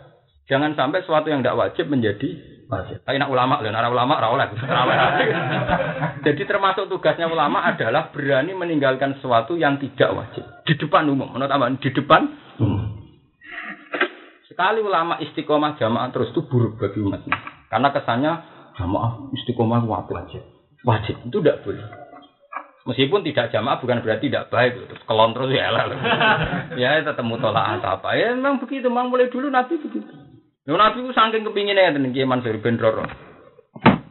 Jangan 0.47 0.79
sampai 0.79 1.03
sesuatu 1.03 1.27
yang 1.27 1.43
tidak 1.43 1.59
wajib 1.59 1.91
menjadi 1.91 2.57
wajib. 2.71 3.03
Tapi 3.03 3.19
nak 3.19 3.31
ulama, 3.31 3.59
lah 3.59 3.71
nak 3.71 3.91
ulama 3.91 4.15
oleh. 4.15 4.47
Jadi 6.27 6.41
termasuk 6.47 6.87
tugasnya 6.87 7.27
ulama 7.27 7.63
adalah 7.67 8.11
berani 8.15 8.55
meninggalkan 8.55 9.19
sesuatu 9.19 9.59
yang 9.59 9.75
tidak 9.79 10.11
wajib 10.15 10.43
di 10.63 10.73
depan 10.79 11.07
umum. 11.07 11.35
Menurut 11.35 11.51
apa? 11.51 11.67
Di 11.79 11.89
depan 11.91 12.21
umum. 12.63 12.83
Sekali 14.47 14.79
ulama 14.79 15.19
istiqomah 15.19 15.75
jamaah 15.75 16.15
terus 16.15 16.31
itu 16.31 16.43
buruk 16.47 16.79
bagi 16.79 17.03
umatnya. 17.03 17.35
Karena 17.67 17.91
kesannya 17.91 18.33
jamaah 18.79 19.31
istiqomah 19.35 19.83
wajib. 19.83 20.43
Wajib 20.87 21.15
itu 21.27 21.37
tidak 21.43 21.63
boleh. 21.67 21.83
Meskipun 22.87 23.19
tidak 23.27 23.51
jamaah 23.51 23.83
bukan 23.83 23.99
berarti 23.99 24.31
tidak 24.31 24.47
baik. 24.47 24.79
Terus 24.79 25.03
kelon 25.03 25.35
terus 25.35 25.51
ya 25.51 25.75
lah. 25.75 25.91
ya 26.81 27.03
tetap 27.03 27.27
mutolak 27.27 27.83
apa. 27.83 28.15
Ya 28.15 28.31
memang 28.31 28.63
begitu. 28.63 28.87
Memang 28.87 29.11
mulai 29.11 29.27
dulu 29.27 29.51
Nabi 29.51 29.75
begitu. 29.75 30.26
Yo 30.67 30.75
Nabi 30.75 30.99
ku 30.99 31.15
saking 31.15 31.47
kepinginnya 31.47 31.95
ngeten 31.95 32.11
Ki 32.11 32.27
Mansur 32.27 32.59
ben 32.59 32.75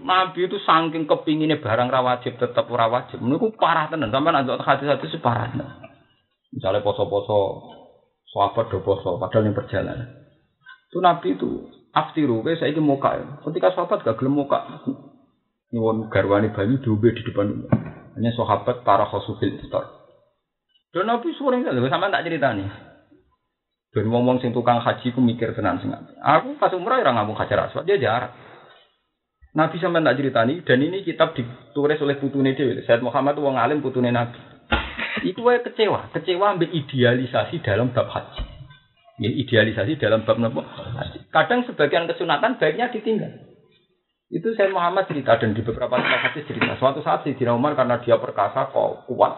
Nabi 0.00 0.40
itu 0.48 0.56
saking 0.64 1.04
kepinginnya 1.04 1.60
barang 1.60 1.92
ra 1.92 2.00
wajib 2.00 2.40
tetep 2.40 2.64
ora 2.72 2.88
wajib. 2.88 3.20
Niku 3.20 3.52
parah 3.60 3.92
tenan. 3.92 4.08
Sampeyan 4.08 4.40
antuk 4.40 4.64
hadis-hadis 4.64 5.12
itu 5.12 5.20
parah 5.20 5.52
tenan. 5.52 5.68
Misalnya 6.56 6.80
poso-poso 6.80 7.68
sahabat 8.32 8.72
do 8.72 8.80
poso 8.80 9.20
padahal 9.20 9.52
yang 9.52 9.52
perjalanan. 9.52 10.08
Itu 10.88 11.04
Nabi 11.04 11.36
itu 11.36 11.68
aftiru 11.92 12.40
wis 12.40 12.56
saiki 12.56 12.80
muka. 12.80 13.44
Ketika 13.44 13.76
sahabat 13.76 14.00
gak 14.00 14.16
gelem 14.16 14.40
muka. 14.40 14.80
Nyuwun 15.76 16.08
garwani 16.08 16.56
banyu 16.56 16.80
diombe 16.80 17.10
di 17.12 17.20
depan 17.26 17.68
Hanya 18.16 18.32
sahabat 18.32 18.80
para 18.80 19.04
khosufil 19.12 19.60
istor. 19.60 19.84
Dan 20.94 21.04
Nabi 21.04 21.36
sering 21.36 21.68
sama 21.68 22.08
tak 22.08 22.24
cerita 22.24 22.56
Ben 23.96 24.12
ngomong 24.12 24.44
sing 24.44 24.52
tukang 24.52 24.76
haji 24.84 25.08
ku 25.16 25.24
mikir 25.24 25.56
tenan 25.56 25.80
sing 25.80 25.88
Aku 26.20 26.60
pas 26.60 26.68
umrah 26.76 27.00
ora 27.00 27.16
ngomong 27.16 27.40
hajar 27.40 27.72
aswad, 27.72 27.88
dia 27.88 27.96
jarak. 27.96 28.36
Nabi 29.56 29.80
sampean 29.80 30.04
tak 30.04 30.20
ceritani 30.20 30.60
dan 30.60 30.84
ini 30.84 31.00
kitab 31.00 31.32
ditulis 31.32 31.96
oleh 32.04 32.20
putune 32.20 32.52
dhewe. 32.52 32.84
Said 32.84 33.00
Muhammad 33.00 33.40
wong 33.40 33.56
alim 33.56 33.80
putune 33.80 34.12
Nabi. 34.12 34.36
Iku 35.24 35.40
wae 35.48 35.64
kecewa, 35.64 36.12
kecewa 36.12 36.52
ambek 36.52 36.76
idealisasi 36.76 37.64
dalam 37.64 37.88
bab 37.96 38.12
haji. 38.12 38.44
Ya, 39.16 39.32
idealisasi 39.32 39.96
dalam 39.96 40.28
bab 40.28 40.36
nopo? 40.36 40.60
Kadang 41.32 41.64
sebagian 41.64 42.04
kesunatan 42.04 42.60
baiknya 42.60 42.92
ditinggal. 42.92 43.32
Itu 44.28 44.52
saya 44.60 44.68
Muhammad 44.68 45.08
cerita 45.08 45.40
dan 45.40 45.56
di 45.56 45.64
beberapa 45.64 45.96
tempat 45.96 46.20
hadis 46.20 46.44
cerita. 46.44 46.76
Suatu 46.76 47.00
saat 47.00 47.24
si 47.24 47.32
Umar 47.48 47.72
karena 47.72 47.96
dia 48.04 48.20
perkasa 48.20 48.68
kok 48.68 49.08
kuat, 49.08 49.32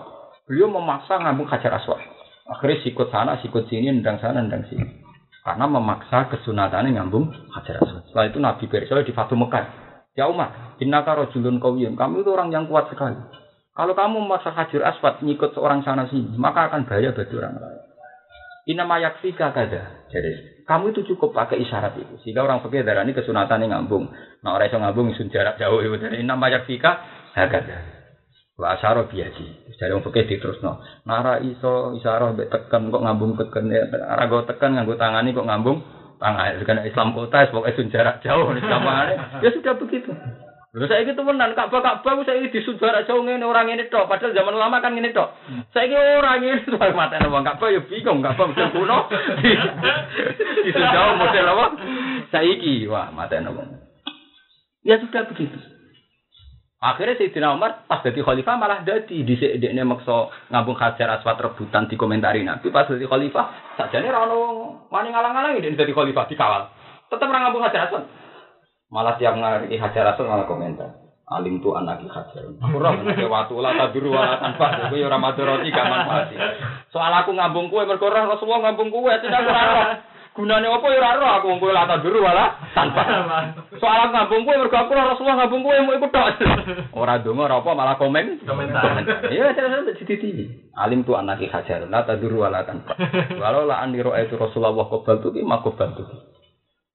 beliau 0.51 0.67
memaksa 0.67 1.23
ngambung 1.23 1.47
hajar 1.47 1.79
aswad. 1.79 2.18
Akhirnya 2.49 2.81
sikut 2.81 3.13
sana, 3.13 3.37
sikut 3.45 3.69
sini, 3.69 3.93
nendang 3.93 4.17
sana, 4.17 4.41
nendang 4.41 4.65
sini. 4.73 5.05
Karena 5.45 5.69
memaksa 5.69 6.33
kesunatannya 6.33 6.97
ngambung 6.97 7.29
hajar 7.53 7.85
aswad. 7.85 8.05
Setelah 8.09 8.27
itu 8.29 8.39
Nabi 8.41 8.65
Bersol 8.69 9.05
di 9.05 9.13
Fatu 9.13 9.37
Mekah. 9.37 9.65
Ya 10.17 10.27
Umar, 10.27 10.77
innaka 10.81 11.15
rajulun 11.15 11.61
kawiyun. 11.61 11.95
Kamu 11.95 12.25
itu 12.25 12.31
orang 12.33 12.49
yang 12.49 12.65
kuat 12.67 12.89
sekali. 12.89 13.17
Kalau 13.77 13.95
kamu 13.95 14.25
memaksa 14.25 14.51
hajar 14.51 14.93
aswad 14.93 15.21
ngikut 15.23 15.55
seorang 15.55 15.85
sana 15.85 16.09
sini, 16.09 16.35
maka 16.41 16.73
akan 16.73 16.89
bahaya 16.89 17.15
bagi 17.15 17.37
orang 17.37 17.55
lain. 17.61 17.81
Inama 18.69 19.01
yakfika 19.01 19.49
kada. 19.57 20.09
Jadi, 20.13 20.65
kamu 20.69 20.93
itu 20.93 21.01
cukup 21.15 21.33
pakai 21.33 21.65
isyarat 21.65 21.97
itu. 21.97 22.21
Sehingga 22.21 22.45
orang 22.45 22.61
fakir 22.61 22.85
darah 22.85 23.01
ini 23.01 23.17
kesunatan 23.17 23.65
yang 23.65 23.73
ngambung. 23.73 24.13
Nah, 24.45 24.53
orang 24.53 24.69
yang 24.69 24.85
ngambung 24.85 25.17
sun 25.17 25.33
jarak 25.33 25.57
jauh 25.57 25.81
itu. 25.81 25.97
Inama 26.13 26.53
yakfika 26.53 27.01
kada. 27.33 27.98
Wa 28.59 28.75
asyara 28.75 29.07
biaji. 29.07 29.71
Jadi 29.79 29.95
wong 29.95 30.03
fikih 30.03 30.43
no. 30.67 30.83
Nara 31.07 31.39
iso 31.39 31.95
isyarah 31.95 32.35
mbek 32.35 32.51
tekan 32.51 32.91
kok 32.91 33.07
ngambung 33.07 33.39
tekan 33.39 33.71
ya. 33.71 33.87
Ora 33.87 34.27
go 34.27 34.43
tekan 34.43 34.75
nganggo 34.75 34.99
tangani 34.99 35.31
kok 35.31 35.47
ngambung 35.47 35.79
tangan. 36.19 36.59
Karena 36.67 36.83
Islam 36.83 37.15
kota 37.15 37.47
pokoke 37.55 37.79
sun 37.79 37.95
jarak 37.95 38.19
jauh 38.19 38.51
Islam 38.51 38.83
Ya 39.39 39.55
sudah 39.55 39.79
begitu. 39.79 40.11
Lha 40.75 40.85
saiki 40.85 41.15
temenan 41.15 41.55
Ka'bah 41.55 41.81
Ka'bah 41.81 42.19
saiki 42.27 42.51
di 42.51 42.61
jarak 42.83 43.07
jauh 43.07 43.23
ngene 43.23 43.47
ora 43.47 43.63
ngene 43.63 43.87
tok. 43.87 44.11
Padahal 44.11 44.35
zaman 44.35 44.59
lama 44.59 44.83
kan 44.83 44.91
ngene 44.91 45.15
tok. 45.15 45.39
Saiki 45.71 45.95
ora 45.95 46.43
ngene 46.43 46.67
tok 46.67 46.99
matene 46.99 47.31
wong 47.31 47.47
Ka'bah 47.47 47.71
ya 47.71 47.79
bingung 47.87 48.27
Ka'bah 48.27 48.51
model 48.51 48.75
kuno. 48.75 48.99
Di 50.67 50.75
jauh 50.75 51.15
model 51.15 51.47
apa? 51.47 51.67
Saiki 52.35 52.91
wah 52.91 53.15
matene 53.15 53.55
wong. 53.55 53.71
Ya 54.83 54.99
sudah 54.99 55.31
begitu. 55.31 55.78
Akhirnya 56.79 57.19
Sayyidina 57.19 57.59
Umar 57.59 57.91
pas 57.91 58.07
jadi 58.07 58.23
khalifah 58.23 58.55
malah 58.55 58.87
jadi 58.87 59.11
di 59.11 59.35
ini 59.35 59.83
makso 59.83 60.31
ngambung 60.47 60.79
hajar 60.79 61.19
aswat 61.19 61.43
rebutan 61.43 61.91
di 61.91 61.99
komentari 61.99 62.47
Nabi. 62.47 62.71
Pas 62.71 62.87
jadi 62.87 63.03
khalifah 63.03 63.75
saja 63.75 63.99
nih 63.99 64.15
rano 64.15 64.87
mana 64.87 65.11
ngalang-ngalang 65.11 65.59
ini 65.59 65.75
jadi 65.75 65.91
khalifah 65.91 66.31
dikawal. 66.31 66.71
Tetap 67.11 67.27
orang 67.27 67.51
ngambung 67.51 67.67
hajar 67.67 67.91
aswat. 67.91 68.07
Malah 68.95 69.19
tiap 69.19 69.35
ngari 69.35 69.75
hajar 69.75 70.15
aswat 70.15 70.31
malah 70.31 70.47
komentar 70.47 71.09
alim 71.29 71.61
tu 71.61 71.77
anak 71.77 72.01
hajar. 72.09 72.47
Aku 72.57 72.77
roh 72.81 72.93
ke 73.05 73.29
waktu 73.29 73.55
lah 73.61 73.73
taburu 73.77 74.17
wala 74.17 74.41
tanpa 74.41 74.89
aku 74.89 74.97
ya 74.97 75.13
roti 75.13 75.69
gak 75.69 75.89
manfaat. 75.91 76.33
Soal 76.89 77.13
aku 77.13 77.37
ngambung 77.37 77.69
kue 77.69 77.85
berkorah 77.85 78.25
Rasulullah 78.25 78.71
ngambung 78.71 78.89
kue 78.89 79.13
tidak 79.21 79.45
kurang 79.45 80.08
Gunane 80.39 80.71
apa 80.71 80.87
ya 80.95 81.03
ora 81.03 81.43
aku 81.43 81.59
kowe 81.59 81.75
lata 81.75 81.99
biru 81.99 82.23
wala 82.23 82.55
tanpa. 82.71 83.03
Soal 83.83 84.15
ngambung 84.15 84.47
kowe 84.47 84.55
mergo 84.55 84.79
aku 84.79 84.95
Rasulullah 84.95 85.35
ngambung 85.43 85.67
kowe 85.67 85.75
mau 85.83 85.99
ikut 85.99 86.15
tok. 86.15 86.27
Ora 87.03 87.19
donga 87.19 87.51
ora 87.51 87.59
apa 87.59 87.75
malah 87.75 87.99
komen. 87.99 88.47
Komentar. 88.47 89.03
Iya 89.35 89.51
terus 89.59 89.99
dititi. 89.99 90.71
Alim 90.79 91.03
tu 91.03 91.19
anaki 91.19 91.51
hajar 91.51 91.91
la 91.91 92.07
taduru 92.07 92.47
wala 92.47 92.63
tanpa. 92.63 92.95
Walau 93.43 93.67
la 93.67 93.83
aniro 93.83 94.15
itu 94.15 94.39
Rasulullah 94.39 94.79
qabal 94.79 95.27
tu 95.27 95.35
ma 95.43 95.59
qabal 95.59 95.99
tu. 95.99 96.07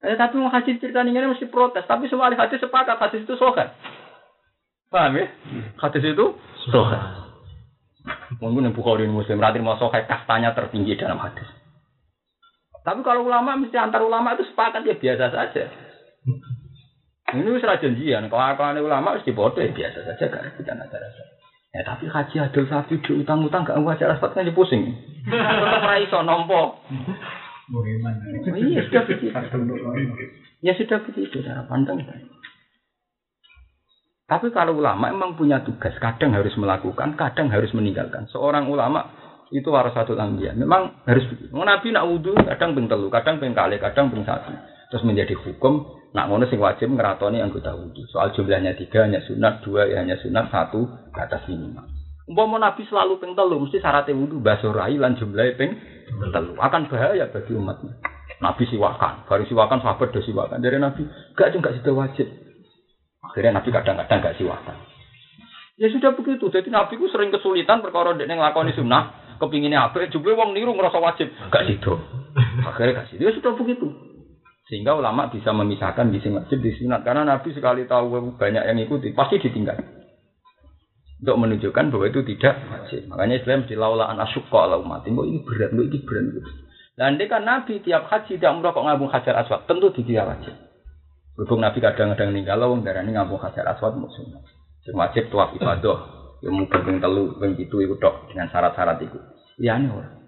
Eh 0.07 0.15
tapi 0.15 0.39
mau 0.39 0.47
hadis 0.47 0.79
cerita 0.79 1.03
ini 1.03 1.11
mesti 1.11 1.51
protes. 1.51 1.83
Tapi 1.83 2.07
semua 2.07 2.31
ahli 2.31 2.39
hadis 2.39 2.63
sepakat 2.63 2.95
hadis 2.95 3.27
itu 3.27 3.35
sokan. 3.35 3.75
Paham 4.87 5.19
ya? 5.19 5.27
Hadis 5.83 6.15
itu 6.15 6.39
sokan. 6.71 7.27
Mungkin 8.39 8.71
yang 8.71 8.75
Bukhari 8.75 9.03
Muslim 9.03 9.35
berarti 9.35 9.59
mau 9.59 9.75
sokai 9.75 10.07
kastanya 10.07 10.55
tertinggi 10.55 10.95
dalam 10.95 11.19
hadis. 11.19 11.52
Tapi 12.83 12.99
kalau 12.99 13.23
ulama 13.23 13.55
mesti 13.55 13.79
antar 13.79 14.03
ulama 14.03 14.35
itu 14.35 14.43
sepakat 14.51 14.83
ya 14.83 14.95
biasa 14.99 15.25
saja. 15.31 15.63
Ini 17.33 17.49
ra 17.63 17.81
janjian, 17.81 18.29
kelakuan 18.29 18.77
ulama 18.77 19.17
wis 19.17 19.25
dipodo 19.25 19.57
ya 19.57 19.73
biasa 19.73 20.05
saja 20.05 20.23
gak 20.29 20.59
kita 20.59 20.75
acara 20.77 21.07
Ya 21.73 21.81
tapi 21.81 22.05
haji 22.05 22.35
adil 22.37 22.69
sapi 22.69 23.01
di 23.01 23.11
utang-utang 23.17 23.65
gak 23.65 23.81
wajar 23.81 24.13
aspat 24.13 24.37
kan 24.37 24.45
pusing. 24.53 24.93
Tetap 25.25 25.81
ra 25.81 25.97
iso 25.97 26.21
nampa. 26.21 26.77
Iya 28.53 28.85
sudah 28.85 29.03
begitu. 29.09 29.33
Ya 30.61 30.77
sudah 30.77 30.99
begitu 31.07 31.41
cara 31.41 31.65
pandang. 31.65 32.03
Tapi 34.23 34.47
kalau 34.53 34.77
ulama 34.79 35.09
emang 35.09 35.35
punya 35.35 35.65
tugas, 35.65 35.93
kadang 35.99 36.31
harus 36.37 36.53
melakukan, 36.55 37.17
kadang 37.19 37.49
harus 37.51 37.73
meninggalkan. 37.75 38.29
Seorang 38.31 38.69
ulama 38.69 39.09
itu 39.53 39.69
harus 39.69 39.93
satu 39.93 40.17
anbiya. 40.17 40.57
Memang 40.57 41.05
harus 41.05 41.29
begitu. 41.29 41.53
Nabi 41.53 41.93
nak 41.93 42.09
wudhu 42.09 42.33
kadang 42.33 42.73
ping 42.73 42.89
telu, 42.89 43.13
kadang 43.13 43.37
ping 43.37 43.53
kali, 43.53 43.77
kadang 43.77 44.09
ping 44.09 44.25
satu. 44.25 44.49
Terus 44.89 45.05
menjadi 45.05 45.37
hukum 45.37 45.85
nak 46.17 46.25
ngono 46.29 46.49
sing 46.49 46.57
wajib 46.57 46.89
ngeratoni 46.89 47.37
anggota 47.37 47.77
wudhu. 47.77 48.01
Soal 48.09 48.33
jumlahnya 48.33 48.73
tiga 48.73 49.05
hanya 49.05 49.21
sunat, 49.21 49.61
dua 49.61 49.85
ya 49.85 50.01
hanya 50.01 50.17
sunat, 50.17 50.49
satu 50.49 50.89
ke 51.13 51.19
atas 51.21 51.45
minimal. 51.45 51.85
Umpama 52.25 52.57
Nabi 52.57 52.81
selalu 52.89 53.21
ping 53.21 53.37
telu, 53.37 53.61
mesti 53.61 53.77
syaratnya 53.77 54.17
wudhu 54.17 54.41
basorai 54.41 54.97
lan 54.97 55.13
jumlahnya 55.21 55.53
ping 55.53 55.71
telu. 56.33 56.57
Akan 56.57 56.89
bahaya 56.89 57.29
bagi 57.29 57.53
umatnya. 57.53 57.93
Nabi 58.41 58.67
siwakan, 58.67 59.23
baru 59.29 59.45
siwakan 59.47 59.79
sahabat 59.79 60.11
do 60.11 60.19
siwakan. 60.19 60.59
Dari 60.59 60.75
Nabi, 60.75 61.07
gak 61.37 61.55
juga 61.55 61.71
sudah 61.79 61.93
wajib. 61.95 62.27
Akhirnya 63.23 63.61
Nabi 63.61 63.69
kadang-kadang 63.71 64.19
gak 64.19 64.35
siwakan. 64.35 64.77
Ya 65.79 65.87
sudah 65.89 66.13
begitu. 66.13 66.51
Jadi 66.51 66.69
Nabi 66.69 66.99
ku 66.99 67.07
sering 67.09 67.33
kesulitan 67.33 67.81
perkara 67.81 68.13
dek 68.13 68.29
nglakoni 68.29 68.77
sunnah, 68.77 69.22
kepinginnya 69.37 69.89
apa? 69.89 70.05
Jumlah 70.09 70.33
wong 70.35 70.49
niru 70.57 70.73
ngerasa 70.73 70.99
wajib, 70.99 71.31
gak 71.49 71.65
sido. 71.69 71.99
Akhirnya 72.63 73.03
gak 73.03 73.07
sido. 73.13 73.25
Ya 73.27 73.31
sudah 73.33 73.53
begitu. 73.57 73.87
Sehingga 74.67 74.95
ulama 74.95 75.27
bisa 75.27 75.51
memisahkan 75.51 76.09
di 76.09 76.23
sini 76.23 76.39
wajib 76.39 76.63
di 76.63 76.71
sunat 76.73 77.03
karena 77.03 77.27
Nabi 77.27 77.51
sekali 77.51 77.83
tahu 77.83 78.35
banyak 78.39 78.63
yang 78.63 78.79
ikuti 78.79 79.11
pasti 79.11 79.37
ditinggal. 79.37 79.75
Untuk 81.23 81.39
menunjukkan 81.39 81.87
bahwa 81.87 82.05
itu 82.11 82.19
tidak 82.35 82.55
wajib. 82.67 83.07
Makanya 83.07 83.35
Islam 83.39 83.59
di 83.63 83.75
laulaan 83.79 84.19
asyukka 84.19 84.59
ala 84.59 84.75
umat. 84.83 85.07
ini 85.07 85.39
berat, 85.43 85.71
ini 85.71 85.99
berat. 86.03 86.63
Dan 86.93 87.17
kan 87.25 87.41
Nabi 87.41 87.81
tiap 87.81 88.05
haji 88.05 88.37
tidak 88.37 88.53
umrah 88.53 88.69
kok 88.69 88.85
ngabung 88.85 89.09
hajar 89.09 89.33
aswad, 89.41 89.65
tentu 89.65 89.89
tidak 89.97 90.29
wajib. 90.29 90.53
Berhubung 91.33 91.65
Nabi 91.65 91.81
kadang-kadang 91.81 92.29
ninggal 92.29 92.61
wong 92.69 92.85
darah 92.85 93.01
ini 93.01 93.17
ngabung 93.17 93.41
hajar 93.41 93.65
aswad 93.65 93.97
musuh. 93.97 94.21
Sing 94.85 94.93
wajib 94.93 95.33
tuaf 95.33 95.57
ibadah, 95.57 96.22
yang 96.43 96.59
mungkin 96.59 96.79
ping 96.83 96.99
telu, 96.99 97.39
ping 97.39 97.55
itu 97.55 97.75
itu 97.79 97.95
dok 97.95 98.27
dengan 98.27 98.51
syarat-syarat 98.51 98.99
itu. 98.99 99.15
Ya 99.63 99.79
ini 99.79 99.87
orang. 99.87 100.27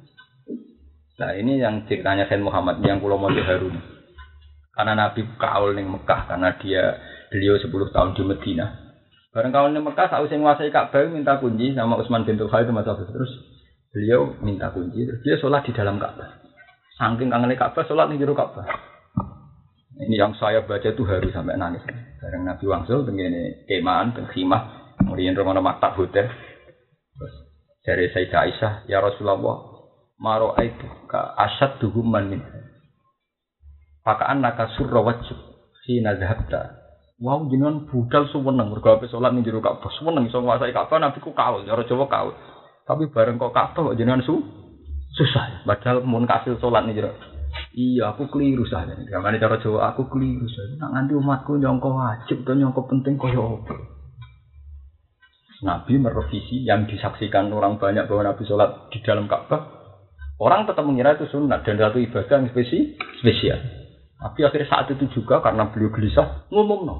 Nah 1.16 1.32
ini 1.36 1.60
yang 1.60 1.84
ceritanya 1.92 2.28
Sayyid 2.32 2.44
Muhammad 2.44 2.80
yang 2.88 3.04
Pulau 3.04 3.20
Modi 3.20 3.44
Harun. 3.44 3.76
Karena 4.72 4.96
Nabi 4.96 5.28
kaul 5.36 5.76
ning 5.76 5.92
Mekah 5.92 6.28
karena 6.28 6.56
dia 6.60 7.00
beliau 7.32 7.60
10 7.60 7.72
tahun 7.92 8.16
di 8.16 8.24
Medina. 8.24 8.68
Bareng 9.36 9.52
kaul 9.52 9.72
ning 9.76 9.84
Mekah 9.84 10.08
saat 10.08 10.28
menguasai 10.28 10.72
Ka'bah 10.72 11.04
minta 11.12 11.36
kunci 11.40 11.76
sama 11.76 12.00
Utsman 12.00 12.24
bin 12.24 12.40
Khalid 12.40 12.72
itu 12.72 13.04
terus 13.12 13.32
beliau 13.92 14.36
minta 14.40 14.72
kunci 14.72 15.04
terus 15.04 15.20
dia 15.24 15.36
sholat 15.40 15.68
di 15.68 15.76
dalam 15.76 16.00
Ka'bah. 16.00 16.44
Saking 16.96 17.28
kangen 17.28 17.56
Ka'bah 17.60 17.84
sholat 17.88 18.08
di 18.12 18.20
jero 18.20 18.36
Ka'bah. 18.36 18.64
Ini 19.96 20.16
yang 20.16 20.36
saya 20.36 20.64
baca 20.64 20.92
itu 20.92 21.04
harus 21.08 21.32
sampai 21.32 21.56
nangis. 21.56 21.84
Bareng 22.20 22.44
Nabi 22.44 22.64
wangsul 22.68 23.08
begini 23.08 23.64
kemaan 23.68 24.12
dan 24.12 24.28
khimah 24.28 24.85
kemudian 25.00 25.36
rumah 25.36 25.60
maktab 25.60 25.96
hotel. 26.00 26.28
Terus 27.16 27.34
dari 27.86 28.10
Sayyidah 28.12 28.42
Aisyah, 28.42 28.74
ya 28.90 29.00
Rasulullah, 29.00 29.76
maro 30.20 30.56
itu 30.60 30.88
ka 31.12 31.36
asad 31.38 31.78
duhuman 31.84 32.32
min 32.32 32.42
Pakaan 34.06 34.46
naka 34.46 34.70
surra 34.78 35.02
wajib 35.02 35.34
si 35.82 35.98
nazhabta. 35.98 36.78
Wow 37.18 37.50
jenengan 37.50 37.90
budal 37.90 38.30
suweneng 38.30 38.70
mergo 38.70 38.94
ape 38.94 39.10
salat 39.10 39.34
ning 39.34 39.42
jero 39.42 39.66
Ka'bah. 39.66 39.90
Suweneng 39.98 40.30
iso 40.30 40.46
nguasai 40.46 40.76
Ka'bah 40.76 41.02
nabi 41.02 41.24
ku 41.24 41.34
kaul, 41.34 41.66
cara 41.66 41.82
Jawa 41.90 42.06
kaul. 42.06 42.38
Tapi 42.86 43.10
bareng 43.10 43.42
kok 43.42 43.50
Ka'bah 43.50 43.98
jenengan 43.98 44.22
su 44.22 44.46
susah. 45.18 45.66
Padahal 45.66 46.06
mun 46.06 46.30
kasil 46.30 46.62
salat 46.62 46.86
ning 46.86 46.94
jero. 46.94 47.18
Iya, 47.74 48.14
aku 48.14 48.30
keliru 48.30 48.68
saja. 48.70 48.94
Gamane 49.10 49.42
cara 49.42 49.58
Jawa 49.58 49.90
aku 49.90 50.06
keliru 50.12 50.46
saja. 50.54 50.76
Nak 50.78 51.10
umatku 51.10 51.58
nyongko 51.58 51.90
wajib 51.98 52.46
atau 52.46 52.54
nyongko 52.54 52.86
penting 52.86 53.18
apa? 53.18 53.95
Nabi 55.64 55.96
merevisi 55.96 56.68
yang 56.68 56.84
disaksikan 56.90 57.48
orang 57.54 57.80
banyak 57.80 58.10
bahwa 58.12 58.28
Nabi 58.28 58.44
sholat 58.44 58.92
di 58.92 59.00
dalam 59.06 59.30
Ka'bah. 59.32 59.62
Orang 60.36 60.68
tetap 60.68 60.84
mengira 60.84 61.16
itu 61.16 61.32
sunat 61.32 61.64
dan 61.64 61.80
satu 61.80 61.96
ibadah 61.96 62.44
yang 62.44 62.52
spesial. 62.52 63.60
Tapi 64.20 64.40
akhirnya 64.44 64.68
saat 64.68 64.92
itu 64.92 65.08
juga 65.16 65.40
karena 65.40 65.72
beliau 65.72 65.96
gelisah 65.96 66.52
ngomong 66.52 66.82
no. 66.84 66.96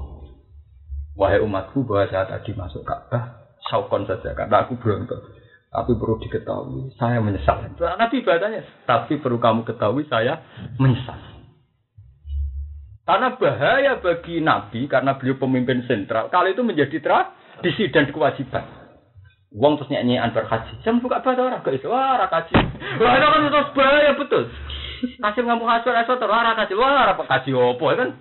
Wahai 1.16 1.44
umatku 1.44 1.84
bahwa 1.84 2.08
saya 2.08 2.24
tadi 2.28 2.56
masuk 2.56 2.84
Ka'bah 2.84 3.52
saukon 3.68 4.08
saja 4.08 4.32
karena 4.32 4.64
aku 4.64 4.80
berontak. 4.80 5.20
Tapi 5.66 5.92
perlu 5.92 6.16
diketahui 6.22 6.96
saya 6.96 7.20
menyesal. 7.20 7.68
Nabi 7.76 8.24
ibadahnya. 8.24 8.64
Tapi 8.88 9.20
perlu 9.20 9.36
kamu 9.36 9.68
ketahui 9.68 10.08
saya 10.08 10.40
menyesal. 10.80 11.20
Karena 13.06 13.36
bahaya 13.38 14.02
bagi 14.02 14.40
Nabi 14.40 14.88
karena 14.88 15.14
beliau 15.14 15.36
pemimpin 15.38 15.84
sentral. 15.84 16.26
Kali 16.32 16.56
itu 16.56 16.64
menjadi 16.64 16.96
tradisi 17.60 17.88
dan 17.92 18.12
kewajiban. 18.12 18.64
Uang 19.56 19.80
terus 19.80 19.88
nyanyian 19.88 20.34
berhaji. 20.36 20.84
Jam 20.84 21.00
buka 21.00 21.24
apa 21.24 21.32
orang 21.32 21.64
ke 21.64 21.80
itu. 21.80 21.88
Wah, 21.88 22.20
rakaji. 22.20 22.54
Wah, 23.00 23.12
itu 23.16 23.26
kan 23.26 23.42
terus 23.48 23.68
bahaya 23.72 24.12
betul. 24.18 24.42
Kasih 24.96 25.44
ngomong 25.44 25.68
hasil 25.68 25.92
hasil 25.92 26.16
terlarang 26.16 26.56
kasih 26.56 26.76
wah 26.80 27.12
apa 27.12 27.28
kasih 27.28 27.52
opo 27.52 27.92
kan? 27.92 28.16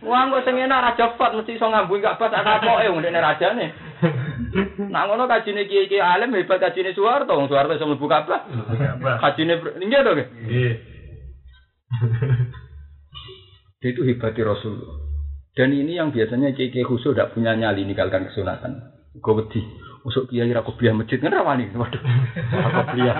Wah 0.00 0.22
kok 0.32 0.44
sing 0.48 0.56
enak 0.56 0.80
raja 0.80 1.12
fat 1.20 1.36
mesti 1.36 1.60
iso 1.60 1.68
ngambung 1.68 2.00
gak 2.00 2.16
ana 2.20 2.56
apa 2.56 2.88
eh 2.88 2.88
ndekne 2.88 3.20
rajane. 3.20 3.66
Nak 4.88 5.04
ngono 5.08 5.28
kajine 5.28 5.68
kiai-kiai 5.68 6.00
alim 6.00 6.32
hebat 6.32 6.60
kajine 6.60 6.96
Soeharto, 6.96 7.36
wong 7.36 7.52
Soeharto 7.52 7.76
iso 7.76 7.84
mlebu 7.84 8.08
kablah. 8.08 8.48
Kajine 9.20 9.60
nggih 9.60 10.00
to 10.00 10.10
nggih. 10.16 10.28
Nggih. 10.48 10.74
Itu 13.84 14.00
hebatnya 14.08 14.56
Rasulullah. 14.56 15.03
Dan 15.54 15.70
ini 15.70 15.94
yang 15.94 16.10
biasanya 16.10 16.50
kiai-kiai 16.50 16.82
khusus 16.82 17.14
tidak 17.14 17.30
punya 17.30 17.54
nyali 17.54 17.86
ninggalkan 17.86 18.26
kesunatan. 18.26 18.90
Gue 19.22 19.34
wedi. 19.38 19.62
Usuk 20.04 20.28
kiai 20.28 20.52
ra 20.52 20.60
kopiah 20.60 20.92
masjid 20.92 21.16
kan 21.16 21.32
rawani. 21.32 21.70
Waduh. 21.72 22.02
Kopiah. 22.84 23.16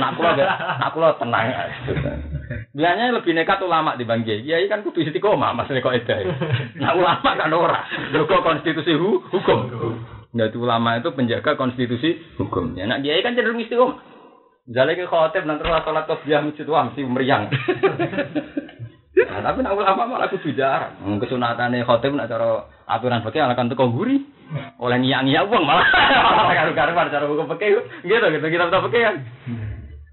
Nak 0.00 0.10
kula 0.18 0.30
nak 0.34 0.90
kula 0.90 1.14
tenang. 1.20 1.46
Biasanya 2.74 3.14
lebih 3.14 3.36
nekat 3.36 3.62
ulama 3.62 3.94
di 3.94 4.02
bang 4.02 4.24
kiai. 4.24 4.66
kan 4.66 4.82
kudu 4.82 5.04
istiqomah 5.04 5.54
Mas 5.54 5.70
kok 5.70 5.94
edah. 5.94 6.18
Nak 6.80 6.94
ulama 6.98 7.30
kan 7.38 7.52
ora. 7.54 7.86
Lho 8.10 8.26
konstitusi 8.26 8.96
hu, 8.98 9.22
hukum. 9.30 9.60
Nah, 10.34 10.50
itu 10.50 10.58
ulama 10.58 10.98
itu 10.98 11.14
penjaga 11.14 11.54
konstitusi 11.54 12.18
hukum. 12.40 12.74
Ya 12.74 12.90
nak 12.90 13.04
kiai 13.04 13.22
kan 13.22 13.36
cenderung 13.36 13.62
istiqomah. 13.62 14.00
Misalnya 14.64 14.96
ke 14.96 15.04
khotib 15.04 15.44
nanti 15.44 15.68
sholat 15.68 16.08
kopiah 16.08 16.40
masjid 16.40 16.64
wah 16.64 16.88
mesti 16.88 17.04
meriang. 17.04 17.52
Nah, 19.14 19.40
tapi 19.46 19.62
nak 19.62 19.78
ulama 19.78 20.10
malah 20.10 20.26
kudu 20.26 20.50
jarang. 20.58 20.98
Kesunatane 21.22 21.86
khotib 21.86 22.18
nak 22.18 22.26
cara 22.26 22.66
aturan 22.90 23.22
fikih 23.22 23.46
akan 23.46 23.70
teko 23.70 23.94
guri. 23.94 24.26
Oleh 24.82 24.98
ngiyak-ngiyak 24.98 25.46
uang 25.46 25.64
malah 25.70 25.86
karu-karuan 26.50 27.10
cara 27.14 27.24
hukum 27.30 27.46
fikih. 27.54 27.78
Gitu 28.02 28.26
gitu 28.26 28.46
kita 28.50 28.70
tahu 28.74 28.90
fikih 28.90 29.02
kan. 29.06 29.16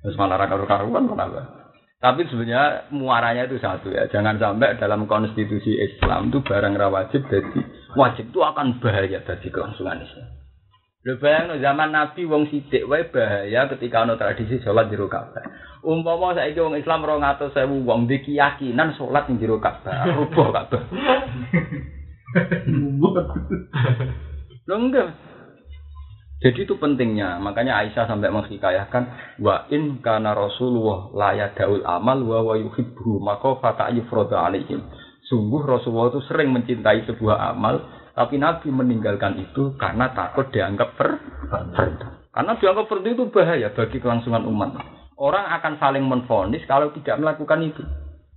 Terus 0.06 0.16
malah 0.22 0.38
karu-karuan 0.46 1.10
malah. 1.10 1.62
Tapi 2.02 2.26
sebenarnya 2.30 2.90
muaranya 2.90 3.46
itu 3.46 3.62
satu 3.62 3.94
ya. 3.94 4.10
Jangan 4.10 4.42
sampai 4.42 4.78
dalam 4.82 5.06
konstitusi 5.06 5.78
Islam 5.78 6.34
itu 6.34 6.42
barang 6.42 6.74
rawajib 6.74 7.30
jadi 7.30 7.62
wajib 7.94 8.26
itu 8.34 8.42
akan 8.42 8.82
bahaya 8.82 9.22
bagi 9.22 9.50
kelangsungan 9.54 10.02
Islam. 10.02 10.41
Lho 11.02 11.18
bayang 11.18 11.58
zaman 11.58 11.90
Nabi 11.90 12.30
wong 12.30 12.46
sidik 12.54 12.86
wae 12.86 13.10
bahaya 13.10 13.66
ketika 13.74 14.06
ana 14.06 14.22
tradisi 14.22 14.62
sholat 14.62 14.86
di 14.86 15.02
Ka'bah. 15.02 15.42
Umpama 15.82 16.38
saiki 16.38 16.62
wong 16.62 16.78
Islam 16.78 17.02
200.000 17.02 17.58
wong 17.90 18.06
di 18.06 18.22
keyakinan 18.22 18.94
sholat 18.94 19.26
di 19.26 19.42
jero 19.42 19.58
Ka'bah, 19.58 20.06
rubuh 20.22 20.54
Ka'bah. 20.54 20.84
Lho 24.70 24.76
enggak. 24.78 25.10
Jadi 26.42 26.70
itu 26.70 26.78
pentingnya. 26.78 27.38
Makanya 27.42 27.82
Aisyah 27.82 28.06
sampai 28.06 28.30
menghikayahkan 28.30 29.04
wa 29.42 29.66
in 29.74 30.06
kana 30.06 30.38
Rasulullah 30.38 31.10
la 31.18 31.30
yadaul 31.38 31.82
amal 31.86 32.22
wa 32.26 32.46
wa 32.46 32.56
yuhibbu 32.58 33.22
maka 33.22 33.58
fata 33.58 33.90
yufradu 33.90 34.38
alaihim. 34.38 34.86
Sungguh 35.30 35.66
Rasulullah 35.66 36.14
itu 36.14 36.22
sering 36.30 36.54
mencintai 36.54 37.10
sebuah 37.10 37.58
amal 37.58 38.01
tapi 38.22 38.38
Nabi 38.38 38.70
meninggalkan 38.70 39.34
itu 39.42 39.74
karena 39.82 40.14
takut 40.14 40.54
dianggap 40.54 40.94
per 40.94 41.18
Karena 42.30 42.54
dianggap 42.54 42.86
fardu 42.86 43.10
itu 43.10 43.26
bahaya 43.34 43.74
bagi 43.74 43.98
kelangsungan 43.98 44.46
umat. 44.46 44.78
Orang 45.18 45.50
akan 45.50 45.82
saling 45.82 46.06
menfonis 46.06 46.62
kalau 46.70 46.94
tidak 46.94 47.18
melakukan 47.18 47.66
itu. 47.66 47.82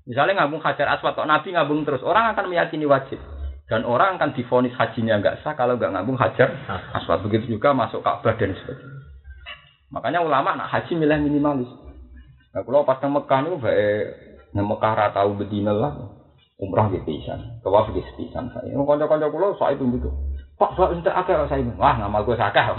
Misalnya 0.08 0.40
ngabung 0.40 0.64
hajar 0.64 0.88
aswad, 0.96 1.20
Nabi 1.28 1.52
ngabung 1.52 1.84
terus, 1.84 2.00
orang 2.00 2.32
akan 2.32 2.48
meyakini 2.48 2.88
wajib. 2.88 3.20
Dan 3.68 3.84
orang 3.84 4.16
akan 4.16 4.32
difonis 4.32 4.72
hajinya 4.72 5.20
nggak 5.20 5.44
sah 5.44 5.52
kalau 5.52 5.76
nggak 5.76 5.92
ngabung 5.92 6.16
hajar 6.16 6.48
aswad. 6.96 7.20
Begitu 7.20 7.60
juga 7.60 7.76
masuk 7.76 8.00
Ka'bah 8.00 8.40
dan 8.40 8.56
sebagainya. 8.56 9.04
Makanya 9.92 10.24
ulama 10.24 10.56
nak 10.56 10.72
haji 10.72 10.96
milih 10.96 11.20
minimalis. 11.20 11.68
Nah, 12.56 12.64
kalau 12.64 12.88
pas 12.88 13.04
Mekah 13.04 13.40
itu 13.44 13.56
baik 13.60 14.04
nang 14.56 14.64
Mekah 14.64 14.92
ratau 14.96 15.36
bedina 15.36 15.76
lah. 15.76 15.92
Umrah 16.54 16.86
gitu 16.94 17.02
pisan, 17.02 17.58
tawaf 17.66 17.90
gitu 17.90 18.06
pisan 18.14 18.46
saya. 18.54 18.70
Kanca-kanca 18.70 19.26
kula 19.26 19.58
saya 19.58 19.74
itu 19.74 19.90
gitu. 19.98 20.06
Pak, 20.54 20.78
Pak, 20.78 20.94
entek 20.94 21.10
akeh 21.10 21.34
saya. 21.50 21.66
Wah, 21.74 21.98
ngamal 21.98 22.22
gue 22.22 22.38
sakah. 22.38 22.78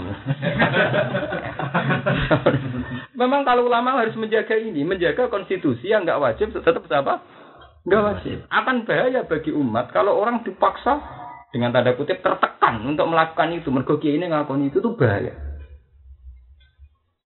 Memang 3.20 3.44
kalau 3.44 3.68
ulama 3.68 4.00
harus 4.00 4.16
menjaga 4.16 4.56
ini, 4.56 4.80
menjaga 4.80 5.28
konstitusi 5.28 5.92
yang 5.92 6.08
nggak 6.08 6.16
wajib 6.16 6.56
tetap 6.56 6.88
apa? 6.88 7.20
Nggak 7.84 8.02
wajib. 8.02 8.36
Akan 8.48 8.88
bahaya 8.88 9.28
bagi 9.28 9.52
umat 9.52 9.92
kalau 9.92 10.16
orang 10.16 10.40
dipaksa 10.40 10.96
dengan 11.52 11.76
tanda 11.76 11.92
kutip 12.00 12.24
tertekan 12.24 12.80
untuk 12.80 13.04
melakukan 13.12 13.60
itu. 13.60 13.68
Mergo 13.68 14.00
ini 14.00 14.24
ngakoni 14.24 14.72
itu 14.72 14.80
tuh 14.80 14.96
bahaya. 14.96 15.36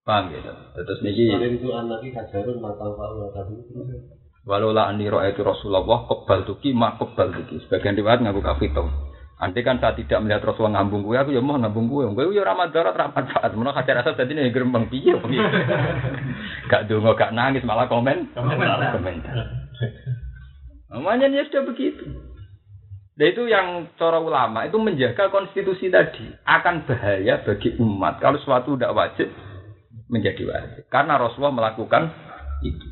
Paham 0.02 0.34
ya? 0.34 0.42
Terus 0.74 0.98
niki 1.06 1.30
itu 1.30 1.68
anaknya 1.70 2.26
kajarun 2.26 2.58
matang 2.58 2.98
pak 2.98 3.10
tadi. 3.38 3.54
Walau 4.48 4.72
la 4.72 4.88
andi 4.88 5.04
itu 5.04 5.40
Rasulullah 5.44 5.84
kebal 6.08 6.48
tuki 6.48 6.72
mak 6.72 6.96
kebal 6.96 7.32
tuki. 7.36 7.60
Sebagian 7.68 7.96
riwayat 7.96 8.24
ngaku 8.24 8.40
kafito. 8.40 8.88
Nanti 9.40 9.64
kan 9.64 9.80
saya 9.80 9.96
tidak 9.96 10.20
melihat 10.20 10.44
Rasulullah 10.44 10.84
ngambung 10.84 11.00
gue, 11.00 11.16
aku 11.16 11.32
ya 11.32 11.40
mau 11.40 11.56
ngambung 11.56 11.88
gue. 11.88 12.12
Gue 12.12 12.36
ya 12.36 12.44
ramad 12.44 12.76
darat 12.76 12.92
ramad 12.92 13.24
faat. 13.32 13.56
Mana 13.56 13.72
kacar 13.72 14.04
asal 14.04 14.12
tadi 14.12 14.36
nih 14.36 14.52
gerembang 14.52 14.92
piye 14.92 15.16
Gak 16.70 16.84
dungo, 16.92 17.16
gak 17.16 17.32
nangis 17.32 17.64
malah 17.64 17.88
komen. 17.88 18.36
Komentar. 18.36 19.36
Namanya 20.92 21.32
ya 21.32 21.48
sudah 21.48 21.64
begitu. 21.72 22.04
Dan 23.16 23.36
itu 23.36 23.42
yang 23.52 23.88
cara 24.00 24.16
ulama 24.16 24.64
itu 24.64 24.80
menjaga 24.80 25.28
konstitusi 25.28 25.92
tadi 25.92 26.24
akan 26.44 26.88
bahaya 26.88 27.44
bagi 27.44 27.76
umat 27.76 28.16
kalau 28.16 28.40
suatu 28.40 28.76
tidak 28.76 28.96
wajib 28.96 29.28
menjadi 30.08 30.42
wajib 30.48 30.84
karena 30.88 31.20
Rasulullah 31.20 31.52
melakukan 31.52 32.08
itu. 32.64 32.89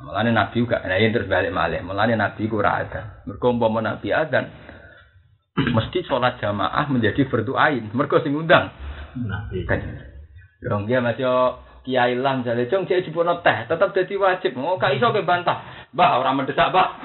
Mulane 0.00 0.32
Nabi 0.32 0.64
juga, 0.64 0.80
nah 0.80 0.96
ini 0.96 1.12
terus 1.12 1.28
balik 1.28 1.52
malih. 1.52 1.84
Mulane 1.84 2.16
Nabi 2.16 2.48
kurang 2.48 2.88
ada. 2.88 3.20
Mergo 3.28 3.52
Nabi 3.52 4.08
ada, 4.08 4.48
mesti 5.76 5.98
sholat 6.08 6.40
jamaah 6.40 6.88
menjadi 6.88 7.28
berdoain. 7.28 7.92
Mergo 7.92 8.24
sing 8.24 8.32
undang. 8.32 8.72
Nabi. 9.20 9.68
Dong 10.60 10.84
dia 10.88 11.00
masih 11.00 11.24
kiai 11.80 12.12
lang 12.12 12.44
jadi 12.44 12.68
cung 12.68 12.84
cek 12.84 13.08
jipono 13.08 13.40
teh 13.40 13.64
tetap 13.64 13.96
jadi 13.96 14.14
wajib. 14.20 14.52
Oh 14.60 14.76
kak 14.76 14.96
iso 14.96 15.08
ke 15.12 15.24
bantah. 15.24 15.88
Bah 15.96 16.20
orang 16.20 16.44
mendesak 16.44 16.68
bah. 16.68 17.00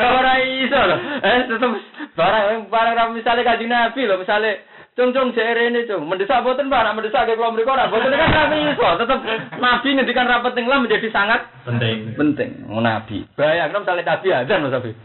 ya 0.00 0.06
orang 0.16 0.40
iso 0.64 0.80
loh. 0.80 0.98
Eh 1.20 1.40
tetap 1.44 1.70
barang 2.16 2.72
barang 2.72 3.08
misalnya 3.12 3.44
kaji 3.44 3.64
nabi 3.68 4.08
loh 4.08 4.16
misalnya 4.16 4.56
Cung 4.96 5.12
cung 5.12 5.36
jere 5.36 5.68
ini 5.68 5.84
cung 5.84 6.08
mendesak 6.08 6.40
boten 6.40 6.72
pak, 6.72 6.96
mendesak 6.96 7.28
ke 7.28 7.36
kelompok 7.36 7.68
mereka, 7.68 7.92
boten 7.92 8.16
kan 8.16 8.32
kami 8.32 8.72
iso, 8.72 8.96
tetap 8.96 9.20
nabi 9.60 9.92
ngendikan 9.92 10.24
rapat 10.24 10.56
tinggal 10.56 10.80
menjadi 10.80 11.12
sangat 11.12 11.52
penting. 11.68 12.16
Penting, 12.16 12.64
oh, 12.72 12.80
nabi. 12.80 13.28
Bayang 13.36 13.76
misalnya 13.76 14.16
nabi 14.16 14.32
ada 14.32 14.56
mas 14.56 14.72
nabi. 14.72 14.96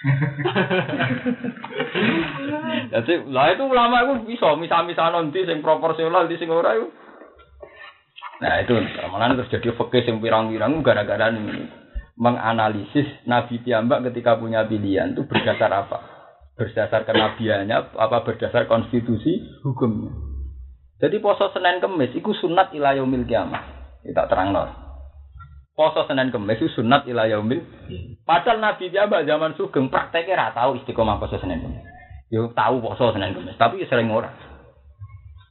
Jadi 2.92 3.12
lah 3.32 3.56
itu 3.56 3.64
ulama 3.64 4.04
itu 4.04 4.36
bisa 4.36 4.52
misal-misal 4.60 5.16
nanti 5.16 5.48
sing 5.48 5.64
proporsional 5.64 6.28
di 6.28 6.36
sing 6.36 6.52
ora 6.52 6.76
itu. 6.76 6.92
Nah 8.44 8.60
itu 8.60 8.76
malah 9.08 9.32
terus 9.36 9.48
jadi 9.48 9.72
fakih 9.76 10.04
sing 10.04 10.20
pirang-pirang 10.20 10.84
gara-gara 10.84 11.32
menganalisis 12.20 13.08
Nabi 13.24 13.64
Tiambak 13.64 14.04
ketika 14.12 14.36
punya 14.36 14.68
pilihan 14.68 15.16
itu 15.16 15.24
berdasar 15.28 15.72
apa? 15.72 16.09
Berdasar 16.60 17.08
kenabiannya 17.08 17.96
apa 17.96 18.20
berdasar 18.20 18.68
konstitusi 18.68 19.40
hukumnya. 19.64 20.12
Jadi 21.00 21.16
poso 21.24 21.48
Senin 21.56 21.80
Kemis 21.80 22.12
itu 22.12 22.28
sunat 22.36 22.76
ila 22.76 22.92
yaumil 22.92 23.24
kiamah. 23.24 23.64
Kita 24.04 24.28
terang 24.28 24.52
nol. 24.52 24.68
Poso 25.72 26.04
Senin 26.04 26.28
Kemis 26.28 26.60
itu 26.60 26.68
sunat 26.76 27.08
ila 27.08 27.24
yaumil. 27.24 27.64
Padahal 28.28 28.60
Nabi 28.60 28.92
dia 28.92 29.08
zaman 29.08 29.56
sugeng 29.56 29.88
prakteknya 29.88 30.36
ra 30.36 30.46
tahu 30.52 30.76
istiqomah 30.84 31.16
poso 31.16 31.40
Senin 31.40 31.64
Kemis. 31.64 31.80
Yo 32.28 32.52
tahu 32.52 32.84
poso 32.84 33.16
Senin 33.16 33.32
Kemis, 33.32 33.56
tapi 33.56 33.80
sering 33.88 34.12
ora. 34.12 34.28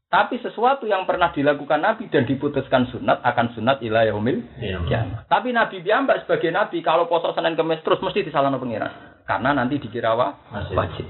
Tapi 0.09 0.41
sesuatu 0.41 0.85
yang 0.85 1.05
pernah 1.09 1.33
dilakukan 1.33 1.81
Nabi 1.81 2.09
dan 2.13 2.29
diputuskan 2.29 2.89
sunat 2.93 3.21
akan 3.25 3.57
sunat 3.57 3.81
ila 3.81 4.05
yaumil 4.05 4.45
kiamah. 4.85 5.25
Tapi 5.25 5.49
Nabi 5.49 5.81
Biamba 5.81 6.21
sebagai 6.21 6.53
Nabi 6.53 6.85
kalau 6.85 7.09
poso 7.09 7.33
Senin 7.33 7.57
Kemis 7.57 7.81
terus 7.81 7.97
mesti 8.05 8.21
disalahkan 8.21 8.61
pengiran. 8.61 9.08
Karena 9.29 9.53
nanti 9.53 9.77
dikira 9.77 10.17
wajib. 10.17 11.05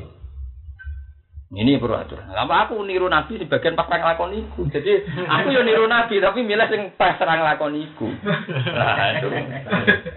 Ini 1.49 1.81
perlu 1.81 1.97
aturan. 1.97 2.29
Lama 2.29 2.69
aku 2.69 2.77
niru 2.85 3.09
Nabi 3.09 3.41
sebagian 3.41 3.73
pas 3.73 3.89
serang 3.89 4.05
lakon 4.05 4.37
iku. 4.37 4.69
Jadi 4.69 5.01
aku 5.25 5.49
yo 5.49 5.65
niru 5.65 5.89
Nabi 5.89 6.21
tapi 6.21 6.45
milih 6.45 6.67
sing 6.69 6.93
pas 6.93 7.17
serang 7.17 7.41
lakon 7.41 7.73
iku. 7.73 8.05
Nah, 8.69 9.17
itu. 9.17 9.27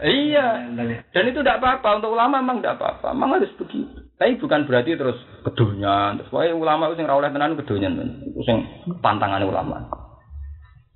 iya. 0.04 0.60
Dan 1.08 1.24
itu 1.32 1.40
tidak 1.40 1.64
apa-apa 1.64 2.02
untuk 2.02 2.12
ulama 2.12 2.44
memang 2.44 2.60
tidak 2.60 2.76
apa-apa. 2.76 3.16
Memang 3.16 3.40
harus 3.40 3.54
begitu. 3.56 3.96
Tapi 4.20 4.36
bukan 4.44 4.68
berarti 4.68 4.92
terus 4.92 5.16
kedunya. 5.40 6.20
Terus 6.20 6.28
wae 6.36 6.52
ulama 6.52 6.92
itu 6.92 7.00
sing 7.00 7.08
ra 7.08 7.16
oleh 7.16 7.32
tenan 7.32 7.56
kedunya. 7.56 7.88
Itu 8.28 8.44
sing 8.44 8.68
ulama. 9.48 10.01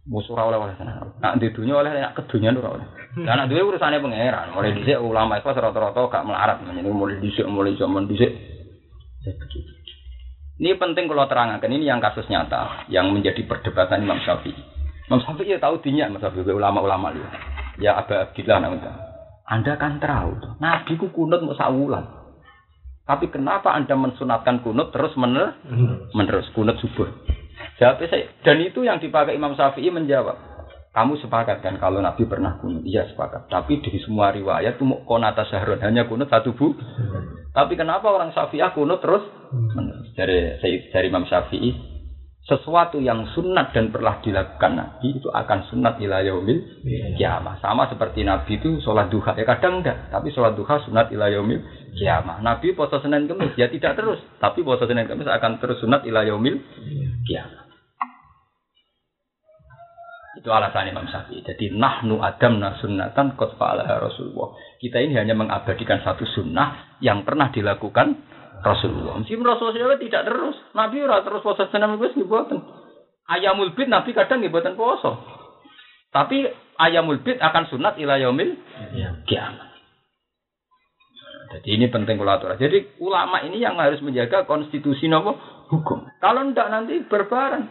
Musuh 0.07 0.39
ora 0.39 0.47
oleh 0.47 0.59
oleh 0.63 0.75
tenan. 0.79 1.03
Nak 1.19 1.43
di 1.43 1.51
dunia 1.51 1.83
oleh 1.83 1.91
nak 1.91 2.15
kedunya 2.15 2.55
ora 2.55 2.79
oleh. 2.79 2.87
Lah 3.27 3.33
anak 3.35 3.51
duwe 3.51 3.67
urusane 3.67 3.99
pangeran. 3.99 4.55
Mulai 4.55 4.79
dhisik 4.79 5.03
ulama 5.03 5.43
itu 5.43 5.51
rata-rata 5.51 5.99
gak 6.07 6.27
melarat 6.27 6.63
menjadi 6.63 6.95
mulai 6.95 7.19
dhisik 7.19 7.47
mulai 7.51 7.75
zaman 7.75 8.07
dhisik. 8.07 8.31
Ini 10.57 10.79
penting 10.79 11.11
kalau 11.11 11.27
terangkan 11.27 11.69
ini 11.69 11.85
yang 11.91 11.99
kasus 11.99 12.25
nyata 12.31 12.87
yang 12.87 13.11
menjadi 13.11 13.43
perdebatan 13.45 14.07
Imam 14.07 14.23
Syafi'i. 14.23 14.55
Imam 15.11 15.21
Syafi'i 15.21 15.53
ya 15.53 15.59
tahu 15.59 15.83
dinya 15.83 16.07
Imam 16.07 16.23
Syafi'i 16.23 16.55
ulama-ulama 16.55 17.11
dia. 17.11 17.29
Ya 17.83 17.99
Aba 17.99 18.31
Abdillah 18.31 18.63
namanya. 18.63 18.95
Anda 19.47 19.79
kan 19.79 19.99
tahu, 20.03 20.59
Nabi 20.59 20.99
ku 20.99 21.11
kunut 21.13 21.45
mau 21.45 21.55
sawulan. 21.55 22.03
Tapi 23.07 23.31
kenapa 23.31 23.71
Anda 23.75 23.95
mensunatkan 23.95 24.67
kunut 24.67 24.91
terus 24.91 25.15
mener 25.15 25.55
menerus 26.17 26.51
kunut 26.51 26.75
subuh? 26.83 27.07
Jawabnya 27.77 28.07
saya, 28.09 28.27
dan 28.41 28.57
itu 28.65 28.81
yang 28.85 28.97
dipakai 28.97 29.37
Imam 29.37 29.53
Syafi'i 29.53 29.93
menjawab. 29.93 30.57
Kamu 30.97 31.21
sepakat 31.21 31.61
kan 31.61 31.77
kalau 31.77 32.01
Nabi 32.01 32.25
pernah 32.25 32.57
kunut? 32.57 32.81
Iya 32.89 33.05
sepakat. 33.13 33.53
Tapi 33.53 33.85
di 33.85 34.01
semua 34.01 34.33
riwayat 34.33 34.81
itu 34.81 34.89
konata 35.05 35.45
syahrun 35.45 35.77
hanya 35.85 36.09
kunut 36.09 36.33
satu 36.33 36.57
bu. 36.57 36.73
Tapi 37.53 37.77
kenapa 37.77 38.09
orang 38.09 38.33
Syafi'ah 38.33 38.73
kunut 38.73 39.05
terus? 39.05 39.21
Dari 40.17 40.57
dari 40.89 41.07
Imam 41.13 41.29
Syafi'i 41.29 41.97
sesuatu 42.47 43.03
yang 43.03 43.27
sunat 43.35 43.75
dan 43.75 43.91
pernah 43.91 44.23
dilakukan 44.23 44.73
Nabi 44.79 45.19
itu 45.19 45.27
akan 45.29 45.67
sunat 45.67 45.99
ila 45.99 46.23
yaumil 46.23 46.63
kiamah. 47.19 47.59
Sama 47.59 47.91
seperti 47.91 48.23
Nabi 48.23 48.63
itu 48.63 48.79
sholat 48.81 49.11
duha. 49.11 49.35
Ya 49.35 49.43
kadang 49.43 49.83
enggak, 49.83 50.15
tapi 50.15 50.31
sholat 50.31 50.55
duha 50.55 50.79
sunat 50.87 51.11
ila 51.11 51.27
yaumil 51.27 51.59
kiamah. 51.99 52.39
Nabi 52.41 52.73
puasa 52.73 53.03
Senin 53.03 53.27
Kamis 53.27 53.53
ya 53.59 53.67
tidak 53.67 53.99
terus, 53.99 54.23
tapi 54.39 54.63
puasa 54.63 54.87
Senin 54.87 55.11
Kamis 55.11 55.27
akan 55.27 55.59
terus 55.59 55.83
sunat 55.83 56.07
ila 56.07 56.23
yaumil 56.23 56.63
kiamah. 57.27 57.66
Itu 60.37 60.53
alasan 60.53 60.93
Imam 60.93 61.09
Syafi'i. 61.09 61.41
Jadi 61.41 61.73
nahnu 61.73 62.21
adam 62.21 62.61
sunnatan 62.77 63.41
kot 63.41 63.57
fa'alaha 63.57 64.05
Rasulullah. 64.05 64.53
Kita 64.77 65.01
ini 65.01 65.17
hanya 65.17 65.33
mengabadikan 65.33 66.05
satu 66.05 66.29
sunnah 66.29 67.01
yang 67.01 67.25
pernah 67.25 67.49
dilakukan 67.49 68.21
Rasulullah. 68.61 69.17
Meskipun 69.17 69.47
Rasulullah 69.49 69.97
tidak 69.97 70.29
terus. 70.29 70.57
Nabi 70.77 71.01
ora 71.01 71.25
terus 71.25 71.41
puasa 71.41 71.73
senam 71.73 71.97
itu 71.97 72.21
ngibuatan. 72.21 72.61
Ayamul 73.27 73.73
bid 73.73 73.89
Nabi 73.89 74.13
kadang 74.13 74.45
ngibuatan 74.45 74.77
puasa. 74.77 75.17
Tapi 76.13 76.45
ayamul 76.77 77.25
bid 77.25 77.41
akan 77.41 77.65
sunat 77.73 77.97
ila 77.97 78.21
yaumil. 78.21 78.61
Jadi 81.47 81.69
ini 81.73 81.89
penting 81.89 82.21
kulatura. 82.21 82.61
Jadi 82.61 83.01
ulama 83.01 83.41
ini 83.41 83.57
yang 83.57 83.81
harus 83.81 84.05
menjaga 84.05 84.45
konstitusi 84.45 85.09
nopo 85.09 85.41
hukum. 85.73 86.05
Kalau 86.21 86.45
ndak 86.45 86.69
nanti 86.69 87.01
berbareng. 87.09 87.65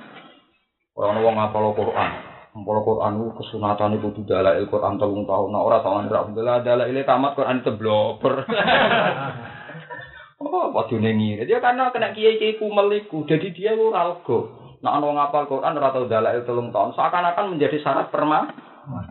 Orang 0.95 1.19
wong 1.27 1.35
ngapal 1.35 1.75
Quran, 1.75 2.11
Mpol 2.55 2.87
Quran 2.87 3.19
itu 3.19 3.35
kesunatan 3.35 3.99
itu 3.99 4.15
tidak 4.23 4.55
il 4.55 4.71
Quran 4.71 4.95
telung 4.95 5.27
tahun. 5.27 5.51
Nah 5.51 5.59
orang 5.59 5.83
tahu 5.83 5.95
nih 5.99 6.07
Alhamdulillah 6.07 6.57
adalah 6.63 6.85
ini 6.87 7.03
tamat 7.03 7.35
Quran 7.35 7.59
itu 7.59 7.71
bloper. 7.75 8.35
oh, 10.39 10.71
apa 10.71 10.95
nengi? 10.95 11.43
Dia 11.43 11.59
karena 11.59 11.91
kena 11.91 12.15
kiai 12.15 12.39
kiai 12.39 12.55
kumeliku, 12.55 13.27
jadi 13.27 13.51
dia 13.51 13.75
lu 13.75 13.91
ralgo. 13.91 14.55
Nah 14.79 15.03
orang 15.03 15.19
ngapal 15.19 15.51
Quran 15.51 15.75
ora 15.75 15.91
tau 15.91 16.07
il 16.07 16.43
telung 16.47 16.71
tahun, 16.71 16.95
seakan-akan 16.95 17.59
menjadi 17.59 17.75
syarat 17.83 18.07
perma 18.07 18.47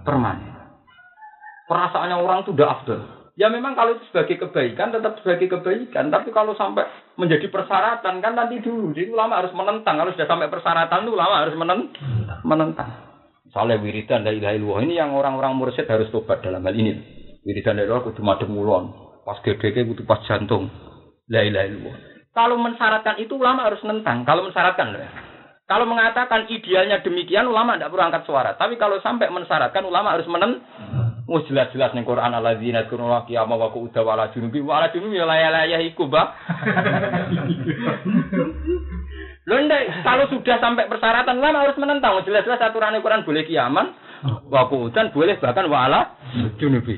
permanen. 0.09 0.57
Perasaannya 1.69 2.17
orang 2.17 2.49
itu 2.49 2.57
udah 2.57 2.69
afdol. 2.81 3.01
Ya 3.37 3.53
memang 3.53 3.77
kalau 3.77 3.99
itu 3.99 4.09
sebagai 4.09 4.41
kebaikan 4.41 4.95
tetap 4.95 5.21
sebagai 5.21 5.53
kebaikan, 5.53 6.09
tapi 6.09 6.33
kalau 6.33 6.57
sampai 6.57 6.89
menjadi 7.21 7.51
persyaratan 7.53 8.25
kan 8.25 8.33
nanti 8.39 8.63
dulu, 8.65 8.95
jadi 8.97 9.11
ulama 9.13 9.43
harus 9.43 9.53
menentang. 9.53 10.01
Kalau 10.01 10.17
sudah 10.17 10.29
sampai 10.31 10.49
persyaratan, 10.49 11.13
ulama 11.13 11.45
harus 11.45 11.59
menentang. 11.59 12.41
menentang. 12.47 13.04
Soalnya 13.55 13.79
wiridan 13.79 14.27
dari 14.27 14.43
ilaha 14.43 14.55
illallah 14.59 14.83
ini 14.83 14.95
yang 14.99 15.15
orang-orang 15.15 15.55
mursyid 15.55 15.87
harus 15.87 16.11
tobat 16.11 16.43
dalam 16.43 16.67
hal 16.67 16.75
ini. 16.75 16.99
Wiridan 17.47 17.79
dari 17.79 17.87
Allah 17.87 18.03
kudu 18.03 18.19
madem 18.19 18.51
mulon. 18.51 18.91
Pas 19.23 19.39
gede 19.47 19.71
kudu 19.87 20.03
pas 20.03 20.19
jantung. 20.27 20.67
La 21.31 21.47
ilaha 21.47 21.67
illallah. 21.71 21.97
Kalau 22.35 22.59
mensyaratkan 22.59 23.23
itu 23.23 23.39
ulama 23.39 23.71
harus 23.71 23.79
nentang. 23.87 24.27
Kalau 24.27 24.43
mensyaratkan 24.43 24.91
loh. 24.91 25.07
Kalau 25.71 25.87
mengatakan 25.87 26.51
idealnya 26.51 26.99
demikian 27.01 27.47
ulama 27.47 27.79
tidak 27.79 27.95
perlu 27.95 28.05
angkat 28.05 28.27
suara. 28.27 28.59
Tapi 28.59 28.75
kalau 28.75 28.99
sampai 28.99 29.31
mensyaratkan 29.31 29.87
ulama 29.87 30.19
harus 30.19 30.27
menen 30.27 30.59
Wis 31.25 31.49
jelas-jelas 31.49 31.97
ning 31.97 32.05
Quran 32.05 32.37
alladzina 32.37 32.85
yadkuruna 32.85 33.25
qiyama 33.25 33.57
wa 33.57 33.73
qu'uda 33.73 34.05
wa 34.05 34.13
ala 34.13 34.29
junubi 34.37 34.61
wa 34.61 34.77
ala 34.77 34.93
junubi 34.93 35.17
ya 35.17 35.25
Mbak. 35.25 36.29
Ndek, 39.45 39.83
kalau 40.01 40.25
sudah 40.33 40.57
sampai 40.57 40.89
persyaratan 40.89 41.37
lama 41.37 41.69
harus 41.69 41.77
menentang. 41.77 42.17
Jelas-jelas 42.25 42.65
aturan 42.65 42.97
Quran 43.05 43.29
boleh 43.29 43.45
kiaman, 43.45 43.93
wa 44.49 44.63
qu'udan 44.73 45.13
boleh 45.13 45.37
bahkan 45.37 45.69
wa 45.69 45.85
ala 45.85 46.17
junubi. 46.57 46.97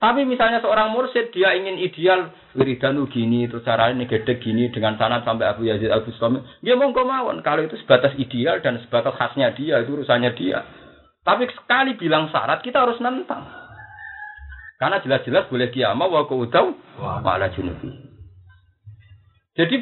Tapi 0.00 0.24
misalnya 0.24 0.64
seorang 0.64 0.96
mursid 0.96 1.28
dia 1.28 1.52
ingin 1.52 1.76
ideal 1.76 2.32
wiridan 2.56 3.04
gini 3.12 3.44
terus 3.52 3.60
caranya 3.68 4.08
gede 4.08 4.40
gini 4.40 4.72
dengan 4.72 4.96
sanad 4.96 5.28
sampai 5.28 5.44
Abu 5.44 5.68
Yazid 5.68 5.92
Abu 5.92 6.08
Bustami, 6.08 6.40
dia 6.64 6.72
monggo 6.72 7.04
mawon. 7.04 7.44
Kalau 7.44 7.64
itu 7.68 7.76
sebatas 7.84 8.16
ideal 8.16 8.64
dan 8.64 8.80
sebatas 8.80 9.12
khasnya 9.16 9.52
dia 9.52 9.76
itu 9.84 9.92
urusannya 9.92 10.32
dia. 10.40 10.64
Tapi 11.20 11.44
sekali 11.52 12.00
bilang 12.00 12.32
syarat 12.32 12.64
kita 12.64 12.80
harus 12.80 12.96
nentang. 12.96 13.44
Karena 14.80 15.04
jelas-jelas 15.04 15.52
boleh 15.52 15.68
kiamah 15.68 16.08
wa 16.08 16.24
qaudau 16.24 16.72
wa 16.96 17.20
ala 17.20 17.52
junubi. 17.52 17.92
Jadi 19.52 19.76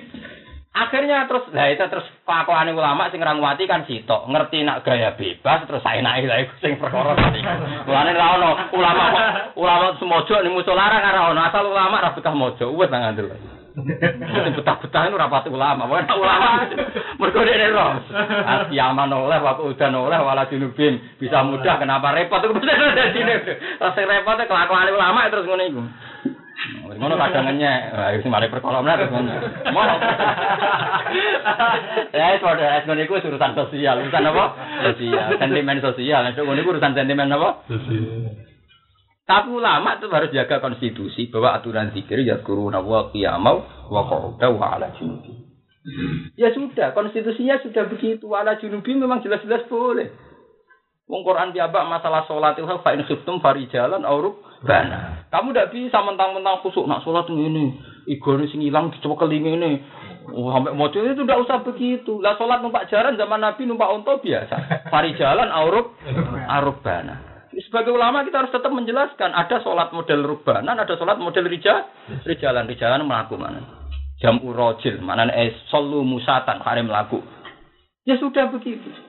Akhirnya 0.79 1.27
terus 1.27 1.51
lah 1.51 1.75
itu 1.75 1.83
terus 1.91 2.07
pakwane 2.23 2.71
ulama 2.71 3.11
sing 3.11 3.19
ngrawati 3.19 3.67
kan 3.67 3.83
sitok, 3.83 4.31
ngerti 4.31 4.63
nak 4.63 4.87
gaya 4.87 5.11
bebas 5.19 5.67
terus 5.67 5.83
saenake 5.83 6.31
lha 6.31 6.47
iku 6.47 6.55
sing 6.63 6.79
perkara 6.79 7.19
tadi. 7.19 7.43
Mulane 7.83 8.15
ono 8.15 8.51
ulama 8.79 9.05
ulama 9.59 9.99
semojo 9.99 10.39
ning 10.39 10.55
musola 10.55 10.87
ra 10.87 11.35
ono 11.35 11.41
asal 11.43 11.67
ulama 11.67 11.99
ra 11.99 12.15
betah 12.15 12.31
mojo 12.31 12.71
wis 12.79 12.87
nang. 12.95 13.19
Sing 13.79 14.55
betah-betah 14.59 15.07
itu 15.07 15.15
rapat 15.15 15.47
ulama, 15.55 15.87
bukan 15.87 16.11
ulama. 16.19 16.67
Mergo 17.19 17.41
dene 17.47 17.71
ro. 17.71 17.99
Asiaman 18.47 19.11
oleh 19.11 19.39
waktu 19.39 19.63
udan 19.71 19.95
oleh 19.95 20.19
wala 20.19 20.51
junubin 20.51 20.99
bisa 21.19 21.47
mudah 21.47 21.79
kenapa 21.79 22.11
repot 22.11 22.43
bisa 22.43 22.75
dadi. 22.75 23.21
Terus 23.79 23.99
repot 24.03 24.39
kelakuan 24.47 24.91
ulama 24.91 25.31
terus 25.31 25.47
iku. 25.47 25.83
Ngono 26.99 27.15
kadang 27.15 27.47
ngenyek. 27.47 27.81
Wah, 27.95 28.11
sing 28.19 28.31
mari 28.35 28.51
perkara 28.51 28.83
menar. 28.83 29.07
Mono. 29.71 29.95
Ya, 32.11 32.35
itu 32.35 32.45
ada 32.51 32.83
ngono 32.83 33.01
iku 33.07 33.23
urusan 33.23 33.55
sosial. 33.55 34.03
Urusan 34.03 34.27
apa? 34.27 34.45
Sosial, 34.91 35.39
sentimen 35.39 35.79
sosial. 35.79 36.27
Nek 36.27 36.35
ngono 36.35 36.59
urusan 36.59 36.99
sentimen 36.99 37.31
apa? 37.31 37.63
Sosial. 37.71 38.49
Tapi 39.29 39.53
ulama 39.53 40.01
itu 40.01 40.09
harus 40.09 40.33
jaga 40.33 40.57
konstitusi 40.57 41.29
bahwa 41.29 41.53
aturan 41.61 41.93
zikir 41.93 42.25
ya 42.25 42.41
kuruna 42.41 42.81
wa 42.81 43.13
qiyamau 43.13 43.61
wa 43.93 44.03
qauda 44.09 44.49
wa 44.57 44.73
ala 44.73 44.89
junubi. 44.97 45.37
Ya 46.41 46.49
sudah, 46.57 46.97
konstitusinya 46.97 47.61
sudah 47.61 47.93
begitu. 47.93 48.25
Ala 48.33 48.57
junubi 48.57 48.97
memang 48.97 49.21
jelas-jelas 49.21 49.69
boleh. 49.69 50.09
Wong 51.09 51.25
Quran 51.29 51.53
piambak 51.53 51.85
masalah 51.89 52.25
sholat 52.25 52.57
itu 52.57 52.69
fa 52.81 52.93
in 52.97 53.05
khiftum 53.05 53.41
farijalan 53.45 54.05
auruk 54.09 54.48
bana. 54.65 55.29
Kamu 55.29 55.53
tidak 55.53 55.71
bisa 55.71 55.99
mentang-mentang 56.03 56.63
khusuk 56.65 56.89
nak 56.89 57.05
sholat 57.05 57.29
ini. 57.31 57.79
Igone 58.09 58.49
sing 58.49 58.65
ilang 58.65 58.91
keling 58.95 59.45
ini. 59.45 59.73
Oh, 60.29 60.53
sampai 60.53 60.77
mojo 60.77 61.01
itu 61.01 61.25
tidak 61.25 61.41
usah 61.45 61.65
begitu. 61.65 62.21
Lah 62.21 62.37
sholat 62.37 62.61
numpak 62.61 62.89
jalan 62.93 63.17
zaman 63.17 63.41
Nabi 63.41 63.65
numpak 63.65 63.89
onto 63.89 64.21
biasa. 64.21 64.89
Farijalan 64.93 65.49
auruk 65.49 65.97
aruk 66.49 66.81
bana. 66.85 67.29
Sebagai 67.59 67.91
ulama 67.91 68.23
kita 68.23 68.45
harus 68.45 68.55
tetap 68.55 68.71
menjelaskan 68.71 69.35
ada 69.35 69.59
sholat 69.65 69.91
model 69.91 70.21
rubanan, 70.23 70.79
ada 70.79 70.95
sholat 70.95 71.19
model 71.19 71.49
rija, 71.51 71.91
rijalan, 72.23 72.69
rijalan 72.71 73.03
melaku 73.03 73.35
mana. 73.35 73.65
Jam 74.23 74.39
urojil, 74.43 74.99
mana 75.03 75.31
eh 75.31 75.55
solu 75.71 76.03
musatan, 76.07 76.63
hari 76.63 76.87
melaku. 76.87 77.23
Ya 78.07 78.15
sudah 78.21 78.51
begitu. 78.53 79.08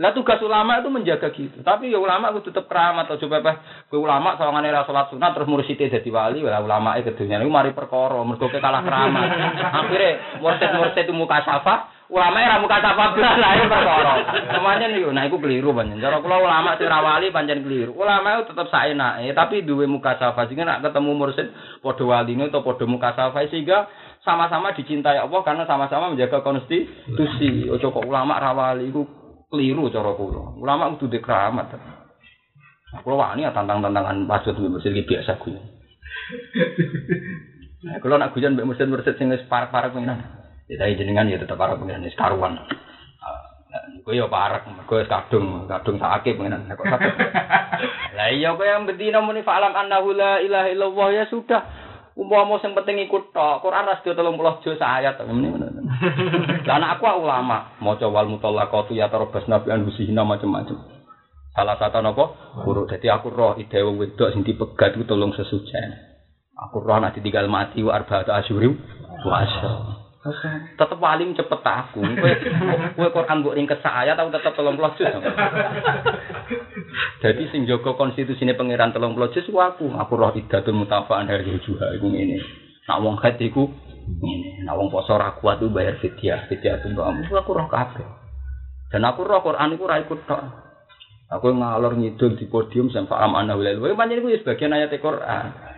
Lah 0.00 0.16
tugas 0.16 0.40
ulama 0.40 0.80
itu 0.80 0.88
menjaga 0.88 1.28
gitu. 1.36 1.60
Tapi 1.60 1.92
ya 1.92 2.00
ulama 2.00 2.32
itu 2.32 2.48
tetap 2.48 2.64
keramat 2.64 3.12
atau 3.12 3.20
coba 3.28 3.44
apa? 3.44 3.52
Kue 3.92 4.00
ulama 4.00 4.40
sawangane 4.40 4.72
ra 4.72 4.88
salat 4.88 5.12
sunat 5.12 5.36
terus 5.36 5.44
mursite 5.44 5.84
dadi 5.92 6.08
wali, 6.08 6.40
lah 6.40 6.64
ulama 6.64 6.96
e 6.96 7.04
kedunya 7.04 7.36
niku 7.36 7.52
mari 7.52 7.76
perkara, 7.76 8.24
mergo 8.24 8.48
kalah 8.48 8.80
keramat. 8.80 9.28
Akhire 9.60 10.40
mursid-mursid 10.40 11.04
itu 11.04 11.12
muka 11.12 11.44
safa, 11.44 12.08
ulama 12.08 12.40
ra 12.40 12.56
muka 12.56 12.80
safa 12.80 13.04
blas 13.12 13.36
lah 13.44 13.50
itu 13.52 13.68
perkara. 13.68 14.12
Semuanya 14.48 14.86
niku 14.88 15.12
nah 15.12 15.28
iku 15.28 15.36
keliru 15.36 15.76
pancen. 15.76 16.00
Cara 16.00 16.24
kula 16.24 16.40
ulama 16.40 16.72
sing 16.80 16.88
ra 16.88 17.00
wali 17.04 17.28
pancen 17.28 17.60
keliru. 17.60 17.92
Ulama 17.92 18.40
itu 18.40 18.48
tetap 18.48 18.72
saenake, 18.72 19.28
tapi 19.36 19.60
duwe 19.60 19.84
muka 19.84 20.16
safa 20.16 20.48
sehingga 20.48 20.64
nak 20.64 20.88
ketemu 20.88 21.20
mursid 21.20 21.52
padha 21.84 22.04
waline 22.08 22.48
atau 22.48 22.64
padha 22.64 22.88
muka 22.88 23.12
safa 23.12 23.44
sehingga 23.44 23.92
sama-sama 24.24 24.72
dicintai 24.72 25.20
Allah 25.20 25.44
karena 25.44 25.68
sama-sama 25.68 26.16
menjaga 26.16 26.40
konstitusi. 26.40 27.68
Ojo 27.68 27.92
kok 27.92 28.08
ulama 28.08 28.40
rawali 28.40 28.88
iku 28.88 29.21
keliru 29.52 29.92
cara 29.92 30.16
kula. 30.16 30.56
Ulama 30.56 30.96
kudu 30.96 31.12
di 31.12 31.20
keramat. 31.20 31.76
Kulo 33.04 33.20
wani 33.20 33.44
ya 33.44 33.52
tantang-tantangan 33.52 34.24
maksud 34.24 34.56
mbek 34.56 34.80
mesin 34.80 34.96
biasa 35.04 35.36
kuwi. 35.36 35.60
Nah, 37.82 37.98
kalau 38.00 38.16
nak 38.16 38.32
gujan 38.32 38.56
mbek 38.56 38.64
mesin-mesin 38.64 39.14
sing 39.20 39.28
wis 39.28 39.44
parek-parek 39.48 39.92
pengiran. 39.92 40.24
Ya 40.72 40.80
tapi 40.80 40.96
jenengan 40.96 41.28
ya 41.28 41.36
tetep 41.36 41.60
parek 41.60 41.76
pengiran 41.76 42.08
wis 42.08 42.16
karuan. 42.16 42.56
Kowe 44.04 44.12
ya 44.16 44.28
parek, 44.28 44.68
wis 44.72 45.08
kadung, 45.08 45.68
kadung 45.68 45.96
sakit 46.00 46.32
pengiran. 46.36 46.68
Lah 48.16 48.28
iya 48.32 48.56
kowe 48.56 48.64
yang 48.64 48.88
bedina 48.88 49.20
muni 49.20 49.44
fa'lam 49.44 49.72
annahu 49.72 50.16
la 50.16 50.40
ilaha 50.40 50.68
illallah 50.68 51.08
ya 51.12 51.24
sudah. 51.28 51.81
Umpama 52.12 52.60
sing 52.60 52.76
penting 52.76 53.08
ikut 53.08 53.32
tok, 53.32 53.64
Quran 53.64 53.88
ra 53.88 53.96
sedaya 54.04 54.20
30 54.20 54.64
juz 54.64 54.76
ayat. 54.76 55.16
Lah 56.68 56.74
anak 56.76 57.00
aku 57.00 57.24
ulama, 57.24 57.72
maca 57.80 58.04
wal 58.04 58.28
mutallaqatu 58.28 58.92
ya 58.92 59.08
tarabas 59.08 59.48
nabi 59.48 59.72
an 59.72 59.88
husina 59.88 60.20
macam-macam. 60.20 60.76
Salah 61.52 61.76
satu 61.76 62.00
napa? 62.00 62.24
Guru. 62.64 62.88
Dadi 62.88 63.12
aku 63.12 63.28
roh 63.28 63.56
ide 63.60 63.84
wong 63.84 64.00
wedok 64.00 64.32
sing 64.32 64.40
dipegat 64.44 64.96
iku 64.96 65.04
tolong 65.04 65.36
sesujen. 65.36 65.92
Aku 66.56 66.80
roh 66.80 66.96
nek 66.96 67.16
ditinggal 67.16 67.48
mati 67.48 67.84
wa 67.84 67.96
arba'atu 67.96 68.32
asyuri 68.32 68.72
wa 69.24 69.36
Tetep 70.22 71.02
paling 71.02 71.34
cepet 71.34 71.60
aku. 71.66 71.98
Kowe 72.94 73.08
Quran 73.10 73.42
mbok 73.42 73.58
ringkes 73.58 73.82
ayat 73.82 74.14
aku 74.14 74.30
tetep 74.30 74.54
30 74.54 74.78
juz. 74.94 75.10
Jadi 77.18 77.42
sing 77.50 77.66
jaga 77.66 77.90
konstitusine 77.98 78.54
pangeran 78.54 78.94
30 78.94 79.18
juz 79.34 79.46
ku 79.50 79.58
aku. 79.58 79.90
Aku 79.90 80.14
roh 80.14 80.30
idatul 80.30 80.78
mutafa'an 80.78 81.26
dari 81.26 81.58
juha 81.66 81.98
iku 81.98 82.06
ngene. 82.06 82.38
Nak 82.86 82.98
wong 83.02 83.18
haid 83.18 83.34
iku 83.42 83.66
ngene. 84.22 84.62
Nak 84.62 84.78
wong 84.78 84.94
poso 84.94 85.18
ra 85.18 85.34
kuat 85.34 85.58
ku 85.58 85.74
bayar 85.74 85.98
fidyah. 85.98 86.46
Fidyah 86.46 86.78
itu 86.78 86.94
mbok 86.94 87.34
aku 87.42 87.50
roh 87.58 87.66
kabeh. 87.66 88.06
Dan 88.94 89.02
aku 89.02 89.26
roh 89.26 89.42
Quran 89.42 89.74
iku 89.74 89.90
ra 89.90 89.98
ikut 89.98 90.22
tok. 90.22 90.42
Aku 91.34 91.50
ngalor 91.50 91.98
ngidul 91.98 92.38
di 92.38 92.46
podium 92.46 92.94
sampai 92.94 93.18
am 93.18 93.34
walil. 93.34 93.82
Wae 93.82 93.98
pancen 93.98 94.22
iku 94.22 94.30
ya 94.30 94.38
sebagian 94.38 94.70
ayat 94.70 94.94
Quran. 95.02 95.71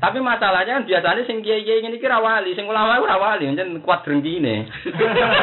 Tapi 0.00 0.18
masalahnya 0.18 0.80
kan 0.80 0.88
biasanya 0.88 1.22
sing 1.28 1.44
kiai-kiai 1.44 1.84
ngene 1.84 2.00
iki 2.00 2.08
ra 2.08 2.18
wali, 2.24 2.56
sing 2.56 2.64
ulama 2.64 2.98
ora 3.04 3.16
wali, 3.20 3.44
pancen 3.48 3.84
kuat 3.84 4.00
drengkine. 4.02 4.66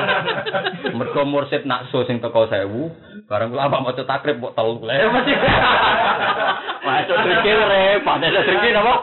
Mergo 0.97 1.21
mursid 1.29 1.63
nakso 1.69 2.03
sing 2.09 2.17
teko 2.17 2.49
1000, 2.49 3.29
bareng 3.29 3.53
ulama 3.53 3.85
maca 3.85 4.03
takrib 4.03 4.41
mbok 4.41 4.57
telu. 4.57 4.81
Lah 4.81 4.97
mesti. 5.13 5.33
Maca 6.89 7.13
drengkine 7.13 7.63
repot, 7.69 8.17
ada 8.17 8.41
drengkine 8.41 8.79
apa? 8.81 8.93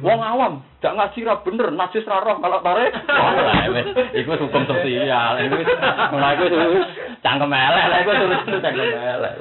Wong 0.00 0.20
awam, 0.24 0.52
gak 0.80 0.96
ngaji 0.96 1.18
ra 1.28 1.36
bener, 1.44 1.68
najis 1.76 2.08
ra 2.08 2.24
roh 2.24 2.40
kalau 2.40 2.64
tarik. 2.64 2.96
Iku 4.16 4.30
hukum 4.40 4.64
sosial. 4.64 5.36
Iku 5.44 5.56
mulai 6.16 6.34
iku 6.40 6.46
cangkem 7.20 7.52
elek, 7.52 7.84
iku 8.08 8.12
cangkem 8.64 8.88
elek. 8.88 9.34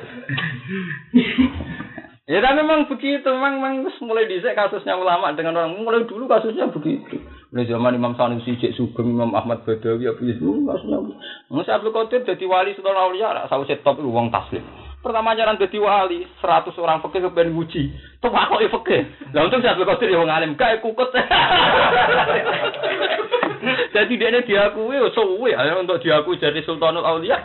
Ya 2.30 2.46
tapi 2.46 2.62
memang 2.62 2.86
begitu, 2.86 3.26
memang, 3.26 3.58
memang 3.58 3.90
mulai 4.06 4.30
dhisik 4.30 4.54
kasusnya 4.54 4.94
ulama 4.94 5.34
dengan 5.34 5.58
orang 5.66 5.82
mulai 5.82 6.06
dulu 6.06 6.30
kasusnya 6.30 6.70
begitu. 6.70 7.18
Mulai 7.50 7.66
zaman 7.66 7.98
Imam 7.98 8.14
Sanusi, 8.14 8.54
Cek 8.54 8.78
Sugeng, 8.78 9.18
Imam 9.18 9.34
Ahmad 9.34 9.66
Badawi, 9.66 10.06
Abu 10.06 10.30
Yazid, 10.30 10.46
kasusnya. 10.46 11.10
Masa 11.50 11.82
Abdul 11.82 11.90
Qadir 11.90 12.22
jadi 12.30 12.46
wali 12.46 12.78
setelah 12.78 13.10
aulia, 13.10 13.50
saya 13.50 13.82
top 13.82 13.98
itu 13.98 14.14
uang 14.14 14.30
taslim. 14.30 14.62
Pertama 15.02 15.34
jalan 15.34 15.58
jadi 15.58 15.82
wali, 15.82 16.30
seratus 16.38 16.78
orang 16.78 17.02
fakir 17.02 17.26
kepen 17.26 17.50
nguji. 17.50 17.98
Tuh 18.22 18.30
aku 18.30 18.62
fakir. 18.78 19.10
Lah 19.34 19.50
untuk 19.50 19.66
Abdul 19.66 19.90
Qadir 19.90 20.14
yang 20.14 20.30
ngalim, 20.30 20.54
kayak 20.54 20.86
kukut. 20.86 21.10
jadi 23.98 24.14
dia 24.14 24.30
ini 24.30 24.46
diakui, 24.46 25.02
oh, 25.02 25.10
suwe. 25.18 25.58
Untuk 25.82 25.98
diakui 26.06 26.38
jadi 26.38 26.62
Sultanul 26.62 27.10
Aulia, 27.10 27.42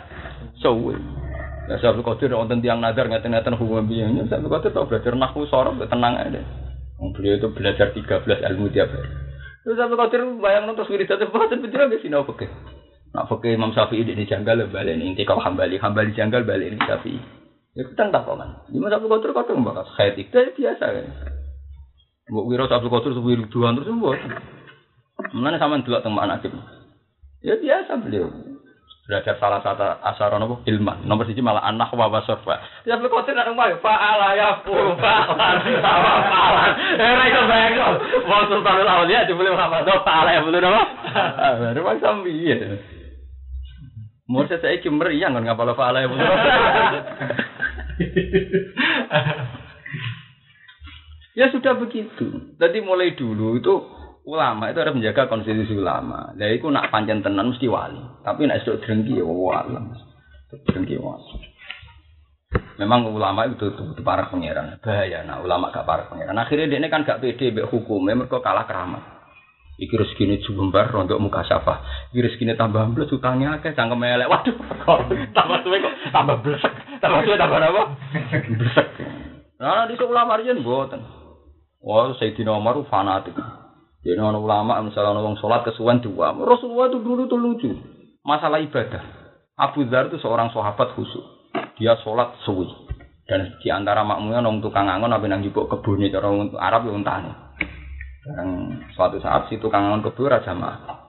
suwe. 0.61 1.24
Ya 1.65 1.81
Syaikhul 1.81 2.05
Qadir 2.05 2.29
wonten 2.37 2.61
tiang 2.61 2.77
nazar 2.77 3.09
ngeten-ngeten 3.09 3.57
hukum 3.57 3.89
piye. 3.89 4.05
Ya 4.05 4.23
Syaikhul 4.29 4.53
Qadir 4.53 4.71
tau 4.73 4.85
belajar 4.85 5.13
nahwu 5.17 5.49
sorok 5.49 5.81
tenang 5.89 6.13
aja. 6.13 6.41
Wong 7.01 7.09
beliau 7.17 7.41
itu 7.41 7.49
belajar 7.49 7.89
13 7.89 8.21
ilmu 8.53 8.69
tiap 8.69 8.93
hari. 8.93 9.09
Terus 9.65 9.75
Syaikhul 9.81 9.97
Qadir 9.97 10.21
bayang 10.37 10.69
terus 10.77 10.89
wiridan 10.93 11.25
boten 11.33 11.65
pinter 11.65 11.89
nggih 11.89 12.01
sinau 12.05 12.21
fikih. 12.29 12.49
Nak 13.17 13.25
fikih 13.33 13.57
Imam 13.57 13.73
Syafi'i 13.73 14.05
ini 14.05 14.29
janggal 14.29 14.69
balik 14.69 14.93
ini 14.93 15.15
inti 15.15 15.25
kau 15.25 15.41
hambali 15.41 15.81
hambali 15.81 16.13
janggal 16.13 16.45
balik 16.45 16.69
ini 16.69 16.77
Syafi'i. 16.85 17.19
Ya 17.73 17.81
kita 17.81 18.13
tak 18.13 18.29
kan. 18.29 18.61
Di 18.69 18.77
Imam 18.77 18.93
Syaikhul 18.93 19.09
Qadir 19.17 19.31
kadang 19.33 19.65
bahas 19.65 19.89
khair 19.97 20.13
itu 20.21 20.37
biasa 20.37 20.85
kan. 20.85 21.05
Mbok 22.29 22.45
wira 22.45 22.69
Syaikhul 22.69 22.93
Qadir 22.93 23.11
wiridan 23.17 23.73
terus 23.81 23.89
mbok. 23.89 24.13
Sama 25.33 25.81
dulu 25.81 25.97
teng 25.97 26.13
anak 26.13 26.45
Ya 27.41 27.57
biasa 27.57 27.97
beliau. 28.05 28.54
Derajat 29.05 29.37
salah 29.37 29.61
satu 29.61 29.85
asar 30.01 30.33
nopo 30.41 30.65
ilman 30.65 31.05
nomor 31.05 31.29
siji 31.29 31.37
malah 31.37 31.61
anak 31.61 31.93
wa 31.93 32.09
wasofa 32.09 32.57
ya 32.89 32.97
lu 32.97 33.05
kote 33.05 33.37
nak 33.37 33.53
umah 33.53 33.69
fa'ala 33.77 34.33
ya 34.33 34.65
fa'ala 34.65 36.13
fa'ala 36.25 36.63
era 36.97 37.23
itu 37.29 37.41
bayang 37.45 37.73
kok 37.77 37.91
wong 38.25 38.43
sultanul 38.49 38.89
auliya 38.89 39.29
dibeli 39.29 39.53
Muhammad. 39.53 39.85
Fa'ala 39.85 40.29
ya 40.33 40.41
betul 40.41 40.65
nopo 40.65 40.83
baru 41.61 41.79
bang 41.85 41.99
sambi 42.01 42.33
ya 42.49 42.57
Mau 44.25 44.41
saya 44.49 44.57
saya 44.57 44.81
meriang 44.89 45.37
kan 45.37 45.45
ngapal 45.45 45.69
fa'ala 45.77 46.01
ya 46.01 46.07
betul 46.09 46.25
Ya 51.35 51.51
sudah 51.51 51.75
begitu. 51.75 52.55
Jadi 52.55 52.79
mulai 52.79 53.11
dulu 53.11 53.59
itu 53.59 53.75
ulama 54.25 54.73
itu 54.73 54.81
harus 54.81 54.97
menjaga 54.97 55.29
konstitusi 55.29 55.77
ulama. 55.77 56.33
Lah 56.33 56.49
iku 56.51 56.73
nak 56.73 56.89
pancen 56.89 57.21
tenan 57.21 57.53
mesti 57.53 57.69
wali. 57.69 58.01
Tapi 58.25 58.49
nak 58.49 58.65
esuk 58.65 58.81
drengki 58.81 59.21
ya 59.21 59.25
wali. 59.25 59.77
Drengki 60.65 60.97
wali. 60.97 61.53
Memang 62.75 63.07
ulama 63.07 63.47
itu 63.47 63.71
butuh 63.71 64.03
para 64.03 64.27
pangeran. 64.27 64.81
Bahaya 64.81 65.23
nah 65.23 65.39
ulama 65.39 65.71
gak 65.71 65.87
para 65.87 66.09
pangeran. 66.11 66.35
Akhirnya 66.35 66.67
dia 66.67 66.79
ini 66.81 66.87
kan 66.91 67.07
gak 67.07 67.23
pede 67.23 67.53
hukum, 67.67 68.03
mereka 68.03 68.43
kalah 68.43 68.67
keramat. 68.67 69.15
Iki 69.75 69.91
rezekine 69.91 70.39
jumbar 70.39 70.87
untuk 70.95 71.19
muka 71.19 71.43
syafa. 71.43 71.83
Iki 72.15 72.19
rezekine 72.23 72.55
tambah 72.55 72.79
ambles 72.79 73.11
utangnya 73.11 73.59
akeh 73.59 73.75
cangkem 73.75 74.07
elek. 74.07 74.31
Waduh, 74.31 74.55
kok 74.55 74.99
tambah 75.35 75.57
suwe 75.67 75.83
kok 75.83 75.93
tambah 76.15 76.35
blesek. 76.39 76.73
Tambah 77.03 77.19
suwe 77.27 77.35
tambah 77.35 77.59
apa? 77.59 77.83
Blesek. 78.55 78.87
Nah, 79.59 79.83
di 79.87 79.99
ulama 79.99 80.39
riyen 80.39 80.63
mboten. 80.63 81.03
Wah, 81.83 82.15
Sayyidina 82.15 82.55
Umar 82.55 82.79
fanatik. 82.87 83.35
Jadi 84.05 84.21
orang 84.21 84.37
ulama 84.37 84.73
misalnya 84.85 85.17
orang 85.17 85.33
sholat 85.41 85.65
kesuwan 85.65 85.97
dua. 85.97 86.37
Rasulullah 86.37 86.93
itu 86.93 87.01
dulu 87.01 87.25
tuh 87.25 87.41
lucu. 87.41 87.71
Masalah 88.21 88.61
ibadah. 88.61 89.01
Abu 89.57 89.89
Dhar 89.89 90.13
itu 90.13 90.21
seorang 90.21 90.53
sahabat 90.53 90.93
khusus. 90.93 91.25
Dia 91.81 91.97
sholat 92.05 92.37
suwi. 92.45 92.69
Dan 93.25 93.57
di 93.57 93.73
antara 93.73 94.05
makmumnya 94.05 94.45
orang 94.45 94.61
tukang 94.61 94.85
angon 94.85 95.09
apa 95.09 95.25
yang 95.25 95.41
juga 95.41 95.65
kebunnya 95.73 96.13
orang 96.21 96.53
Arab 96.53 96.85
yang 96.85 97.01
untane. 97.01 97.33
Dan 98.21 98.47
suatu 98.93 99.17
saat 99.17 99.49
si 99.49 99.57
tukang 99.57 99.89
angon 99.89 100.05
kebun 100.05 100.29
raja 100.29 100.53
mah. 100.53 101.01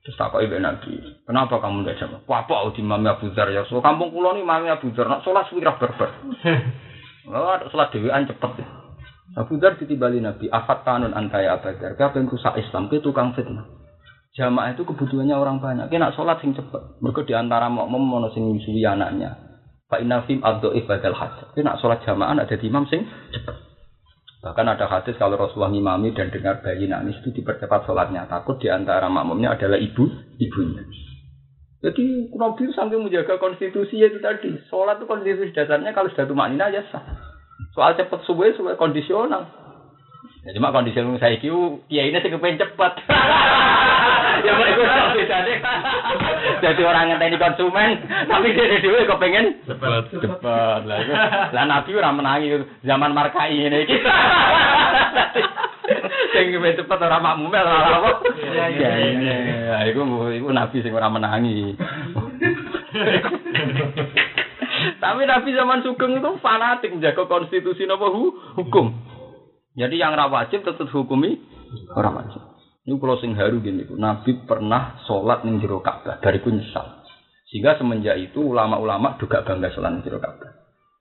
Terus 0.00 0.16
tak 0.16 0.32
ibu 0.32 0.56
nabi, 0.56 0.96
kenapa 1.28 1.60
kamu 1.60 1.84
tidak 1.84 2.00
jamaah? 2.00 2.24
Apa 2.24 2.72
di 2.72 2.80
mami 2.80 3.12
Abu 3.12 3.36
Dhar 3.36 3.52
ya? 3.52 3.68
So 3.68 3.84
kampung 3.84 4.16
pulau 4.16 4.32
ini 4.32 4.40
mami 4.40 4.72
Abu 4.72 4.88
Dhar, 4.96 5.12
nak 5.12 5.20
sholat 5.28 5.44
suwi 5.52 5.60
berber. 5.60 6.08
Oh, 7.28 7.56
sholat 7.68 7.92
dewan 7.92 8.24
cepet. 8.24 8.79
Abu 9.38 9.62
Dhar 9.62 9.78
ditibali 9.78 10.18
Nabi, 10.18 10.50
afat 10.50 10.82
tanun 10.82 11.14
antaya 11.14 11.54
Abu 11.54 11.70
Dhar, 11.78 11.94
apa 11.94 12.18
yang 12.18 12.26
rusak 12.26 12.58
Islam, 12.58 12.90
itu 12.90 12.98
tukang 12.98 13.30
fitnah. 13.34 13.80
Jamaah 14.30 14.78
itu 14.78 14.86
kebutuhannya 14.86 15.34
orang 15.34 15.58
banyak. 15.58 15.90
Kena 15.90 16.14
sholat 16.14 16.38
sing 16.38 16.54
cepet. 16.54 17.02
Mereka 17.02 17.26
di 17.26 17.34
antara 17.34 17.66
makmum 17.66 17.98
mono 17.98 18.30
sing 18.30 18.46
nyusui 18.46 18.78
anaknya. 18.86 19.34
Pak 19.90 20.06
Inafim 20.06 20.38
abdo 20.38 20.70
ibadal 20.70 21.18
hajat. 21.18 21.50
Kena 21.58 21.74
sholat 21.82 22.06
jamaah 22.06 22.38
ada 22.38 22.54
di 22.54 22.66
imam 22.70 22.86
sing 22.86 23.02
cepet. 23.34 23.56
Bahkan 24.40 24.66
ada 24.70 24.86
hadis 24.86 25.18
kalau 25.20 25.36
Rasulullah 25.36 25.68
ngimami 25.68 26.16
dan 26.16 26.32
dengar 26.32 26.62
bayi 26.62 26.86
nangis 26.86 27.18
itu 27.20 27.42
dipercepat 27.42 27.84
sholatnya. 27.84 28.30
Takut 28.30 28.56
di 28.62 28.70
antara 28.70 29.10
makmumnya 29.10 29.58
adalah 29.58 29.76
ibu 29.76 30.06
ibunya. 30.38 30.86
Jadi 31.82 32.30
Nabi 32.32 32.70
sambil 32.72 33.02
menjaga 33.02 33.34
konstitusi 33.36 33.98
itu 33.98 34.22
tadi. 34.22 34.56
Sholat 34.70 35.02
itu 35.02 35.10
konstitusi 35.10 35.52
dasarnya 35.52 35.90
kalau 35.90 36.08
sudah 36.14 36.24
tumak 36.24 36.54
ya 36.54 36.86
sah. 36.88 37.29
Soal 37.80 37.96
cepet 37.96 38.20
subuh 38.28 38.44
suwe 38.60 38.76
kondisional. 38.76 39.48
Ya 40.44 40.52
cuma 40.52 40.68
kondisi 40.68 41.00
lu 41.00 41.16
saya 41.16 41.40
kiu, 41.40 41.80
ya 41.88 42.04
ini 42.04 42.20
sih 42.20 42.28
kepengen 42.28 42.60
cepet. 42.60 42.92
ya 44.44 44.52
mau 44.52 44.68
ikut 44.68 45.16
bedanya. 45.16 45.56
Jadi 46.68 46.82
orang 46.84 47.08
yang 47.08 47.16
tadi 47.16 47.40
konsumen, 47.40 48.04
tapi 48.28 48.52
dia 48.52 48.84
dewe 48.84 49.08
kepengen 49.08 49.64
Cepat. 49.64 50.12
cepet. 50.12 50.80
Lah 50.84 50.96
itu, 51.00 51.12
lah 51.56 51.64
nabi 51.64 51.96
ora 51.96 52.12
menangi 52.12 52.68
zaman 52.84 53.16
markai 53.16 53.56
ini 53.56 53.88
iki. 53.88 53.96
Sing 56.36 56.52
kepengen 56.52 56.84
cepet 56.84 56.98
ora 57.00 57.16
makmum 57.16 57.48
ora 57.48 57.96
apa. 57.96 58.10
Iya, 58.36 58.64
iya, 58.76 58.78
Ya 58.80 58.90
iya, 58.92 59.08
ini, 59.08 59.32
ya 59.72 59.76
iku 59.88 60.04
iku 60.28 60.52
nabi 60.52 60.84
sing 60.84 60.92
ora 60.92 61.08
menangi. 61.08 61.80
Tapi 65.00 65.22
Nabi 65.24 65.50
zaman 65.56 65.80
Sugeng 65.84 66.16
itu 66.16 66.30
fanatik 66.40 66.92
menjaga 66.92 67.24
konstitusi 67.26 67.84
nopo 67.84 68.06
hu, 68.12 68.22
hukum. 68.60 68.92
Jadi 69.78 70.02
yang 70.02 70.12
ra 70.18 70.26
wajib 70.26 70.66
tetap 70.66 70.90
hukumi 70.90 71.38
orang 71.94 72.24
wajib. 72.24 72.42
Ini 72.84 72.96
kalau 72.96 73.16
sing 73.22 73.36
haru 73.38 73.62
gini, 73.62 73.86
Nabi 73.94 74.40
pernah 74.48 74.98
sholat 75.06 75.46
ning 75.46 75.60
jero 75.62 75.78
Ka'bah 75.84 76.18
dari 76.18 76.42
nyesal. 76.42 77.06
Sehingga 77.46 77.76
semenjak 77.78 78.18
itu 78.18 78.40
ulama-ulama 78.40 79.20
juga 79.20 79.46
bangga 79.46 79.70
sholat 79.70 79.94
ning 79.94 80.02
jero 80.02 80.18
Ka'bah. 80.18 80.50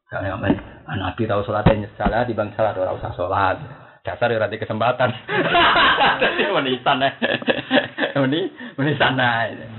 Karena 0.10 0.38
ah, 0.86 0.98
Nabi 0.98 1.26
tahu 1.26 1.42
sholatnya 1.48 1.88
nyesal 1.88 2.14
di 2.28 2.34
bang 2.38 2.54
salat 2.54 2.78
orang 2.78 3.00
usah 3.00 3.14
sholat. 3.16 3.58
Dasar 4.00 4.32
ya 4.32 4.48
kesempatan. 4.48 5.10
Jadi 6.24 6.44
menisan 6.50 7.04
ya. 7.04 7.10
Meni, 8.24 8.48
menisan 8.80 9.20
ya. 9.20 9.79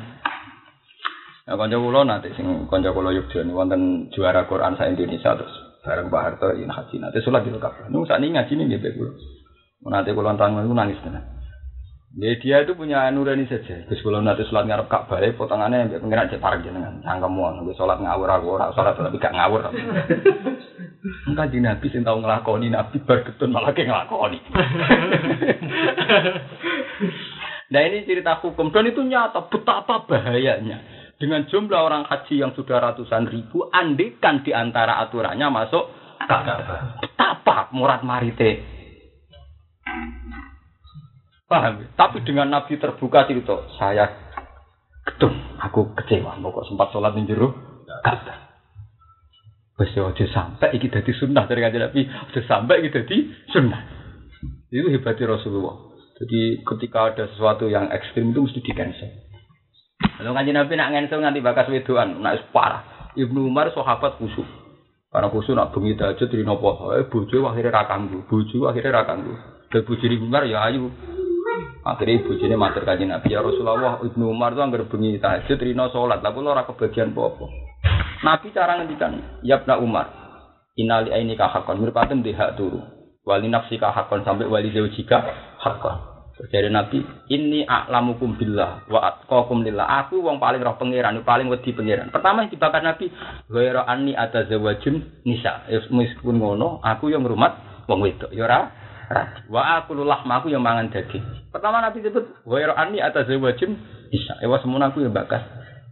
Nah, 1.48 1.56
kanca 1.56 1.76
kula 1.80 2.04
nanti 2.04 2.28
sing 2.36 2.68
kanca 2.68 2.92
kula 2.92 3.16
Yogyakarta 3.16 3.56
wonten 3.56 4.12
juara 4.12 4.44
Quran 4.44 4.76
sa 4.76 4.84
Indonesia 4.92 5.32
terus 5.32 5.54
bareng 5.80 6.12
Pak 6.12 6.20
Harto 6.20 6.52
yen 6.52 6.68
haji 6.68 7.00
nanti 7.00 7.24
salat 7.24 7.48
di 7.48 7.56
kabeh. 7.56 7.88
Niku 7.88 8.04
sakniki 8.04 8.36
ngaji 8.36 8.52
ning 8.60 8.66
nggih 8.68 8.92
kula. 8.92 9.12
Nanti 9.88 10.12
kula 10.12 10.36
tanggung 10.36 10.68
niku 10.68 10.76
nangis 10.76 11.00
tenan. 11.00 11.24
Ya, 12.10 12.34
dia 12.42 12.66
itu 12.66 12.74
punya 12.76 13.06
nurani 13.08 13.48
saja. 13.48 13.88
Gus 13.88 14.04
kula 14.04 14.20
nanti 14.20 14.44
salat 14.52 14.68
ngarep 14.68 14.92
Ka'bah 14.92 15.24
potongane 15.40 15.88
mbek 15.88 16.04
pengiran 16.04 16.28
cek 16.28 16.44
parek 16.44 16.60
jenengan. 16.60 17.00
Cangkemmu 17.00 17.64
nggih 17.64 17.76
salat 17.80 18.04
ngawur 18.04 18.28
aku 18.28 18.46
ora 18.60 18.76
salat 18.76 19.00
tapi 19.00 19.16
gak 19.16 19.32
ngawur. 19.32 19.72
Engka 21.24 21.48
di 21.48 21.64
Nabi 21.64 21.86
sing 21.88 22.04
tau 22.04 22.20
nglakoni 22.20 22.68
Nabi 22.68 23.00
bar 23.00 23.24
ketun 23.24 23.48
malah 23.48 23.72
ke 23.72 23.88
nglakoni. 23.88 24.38
Nah 27.70 27.80
ini 27.86 28.02
cerita 28.02 28.42
hukum 28.42 28.74
dan 28.74 28.90
itu 28.90 28.98
nyata 29.06 29.46
betapa 29.46 30.02
bahayanya 30.04 30.99
dengan 31.20 31.44
jumlah 31.44 31.76
orang 31.76 32.08
haji 32.08 32.40
yang 32.40 32.56
sudah 32.56 32.80
ratusan 32.80 33.28
ribu, 33.28 33.68
andikan 33.68 34.40
di 34.40 34.56
antara 34.56 34.96
aturannya 35.04 35.52
masuk. 35.52 35.84
Betapa 37.04 37.68
murad 37.76 38.00
marite. 38.00 38.64
Paham? 41.44 41.84
ya? 41.84 41.86
Tapi 41.92 42.24
dengan 42.24 42.48
Nabi 42.48 42.80
terbuka 42.80 43.28
itu, 43.28 43.44
saya 43.76 44.08
gedung, 45.04 45.36
aku 45.60 45.92
kecewa. 45.92 46.40
Pokok 46.40 46.64
sempat 46.64 46.88
sholat 46.88 47.12
di 47.12 47.28
jero 47.28 47.52
Ka'bah. 48.00 48.48
Aja 49.80 50.26
sampai 50.28 50.76
iki 50.76 50.92
dadi 50.92 51.08
sunnah 51.16 51.48
dari 51.48 51.64
kanjeng 51.64 51.80
Nabi, 51.88 52.04
aja 52.04 52.40
sampai 52.44 52.84
iki 52.84 52.90
dadi 52.92 53.16
sunnah. 53.48 53.80
Itu 54.72 54.88
hebatnya 54.92 55.36
Rasulullah. 55.36 55.88
Jadi 56.20 56.60
ketika 56.64 57.12
ada 57.12 57.24
sesuatu 57.32 57.64
yang 57.64 57.88
ekstrim 57.88 58.32
itu 58.32 58.44
mesti 58.44 58.60
di 58.60 58.72
cancel. 58.76 59.29
Lalu 60.20 60.36
kanjeng 60.36 60.56
Nabi 60.56 60.72
nak 60.76 60.90
cancel 60.92 61.18
nganti 61.24 61.40
bakas 61.40 61.66
wedoan, 61.72 62.20
nak 62.20 62.52
parah. 62.52 62.82
Ibnu 63.16 63.48
Umar 63.48 63.72
sahabat 63.72 64.20
khusyuk. 64.20 64.44
Karena 65.10 65.32
khusyuk 65.32 65.56
nak 65.56 65.72
bengi 65.72 65.96
tahajud 65.96 66.28
rino 66.28 66.60
poso, 66.60 66.92
eh 66.94 67.08
bojo 67.08 67.48
akhirnya 67.48 67.72
ra 67.72 67.82
kanggo, 67.88 68.22
bojo 68.28 68.68
akhirnya 68.68 69.00
ra. 69.00 69.02
Dan 69.08 69.80
bojo 69.82 70.04
Ibnu 70.04 70.28
Umar 70.28 70.44
ya 70.44 70.60
ayu. 70.68 70.92
Akhirnya 71.80 72.20
bojone 72.28 72.56
matur 72.60 72.84
kanjeng 72.84 73.08
Nabi 73.08 73.32
ya 73.32 73.40
Rasulullah, 73.40 74.04
Ibnu 74.04 74.24
Umar 74.28 74.52
tuh 74.52 74.60
anggar 74.60 74.84
bengi 74.84 75.16
tahajud 75.16 75.56
rino 75.56 75.88
salat, 75.88 76.20
tapi 76.20 76.44
kebagian 76.44 77.16
apa-apa. 77.16 77.44
Nabi 78.20 78.46
cara 78.52 78.72
ngendikan, 78.76 79.40
ya 79.40 79.64
Ibnu 79.64 79.80
Umar, 79.80 80.06
inali 80.76 81.08
aini 81.12 81.34
hakon, 81.34 81.80
mirpaten 81.80 82.20
di 82.20 82.36
hak 82.36 82.60
turu. 82.60 82.84
Wali 83.24 83.48
nafsi 83.48 83.80
hakon 83.80 84.24
sampai 84.24 84.48
wali 84.48 84.72
zaujika 84.72 85.24
hakon. 85.60 86.09
Jadi 86.48 86.72
Nabi, 86.72 87.04
ini 87.28 87.68
a'lamukum 87.68 88.40
billah 88.40 88.88
wa 88.88 89.00
atqakum 89.12 89.60
lillah. 89.60 89.84
Aku 90.06 90.24
wong 90.24 90.40
paling 90.40 90.64
roh 90.64 90.80
pangeran, 90.80 91.20
paling 91.20 91.52
wedi 91.52 91.76
pangeran. 91.76 92.08
Pertama 92.08 92.48
yang 92.48 92.50
dibakar 92.56 92.80
Nabi, 92.80 93.12
ghaira 93.52 93.84
anni 93.84 94.16
ada 94.16 94.48
zawajun 94.48 95.20
nisa. 95.28 95.68
Ya 95.68 95.84
meskipun 95.92 96.40
ngono, 96.40 96.80
aku 96.80 97.12
yang 97.12 97.28
ngrumat 97.28 97.84
wong 97.84 98.00
wedok. 98.00 98.32
Ya 98.32 98.48
ora 98.48 98.72
ra. 99.12 99.44
Wa 99.52 99.84
aku 99.84 99.92
lahma 100.00 100.40
aku 100.40 100.48
yang 100.48 100.64
mangan 100.64 100.88
daging. 100.88 101.52
Pertama 101.52 101.84
Nabi 101.84 102.00
sebut 102.00 102.24
ghaira 102.48 102.72
anni 102.72 103.04
ada 103.04 103.20
zawajun 103.28 103.76
nisa. 104.08 104.40
Ewa 104.40 104.56
semono 104.64 104.88
aku 104.88 105.04
yang 105.04 105.12
bakas 105.12 105.44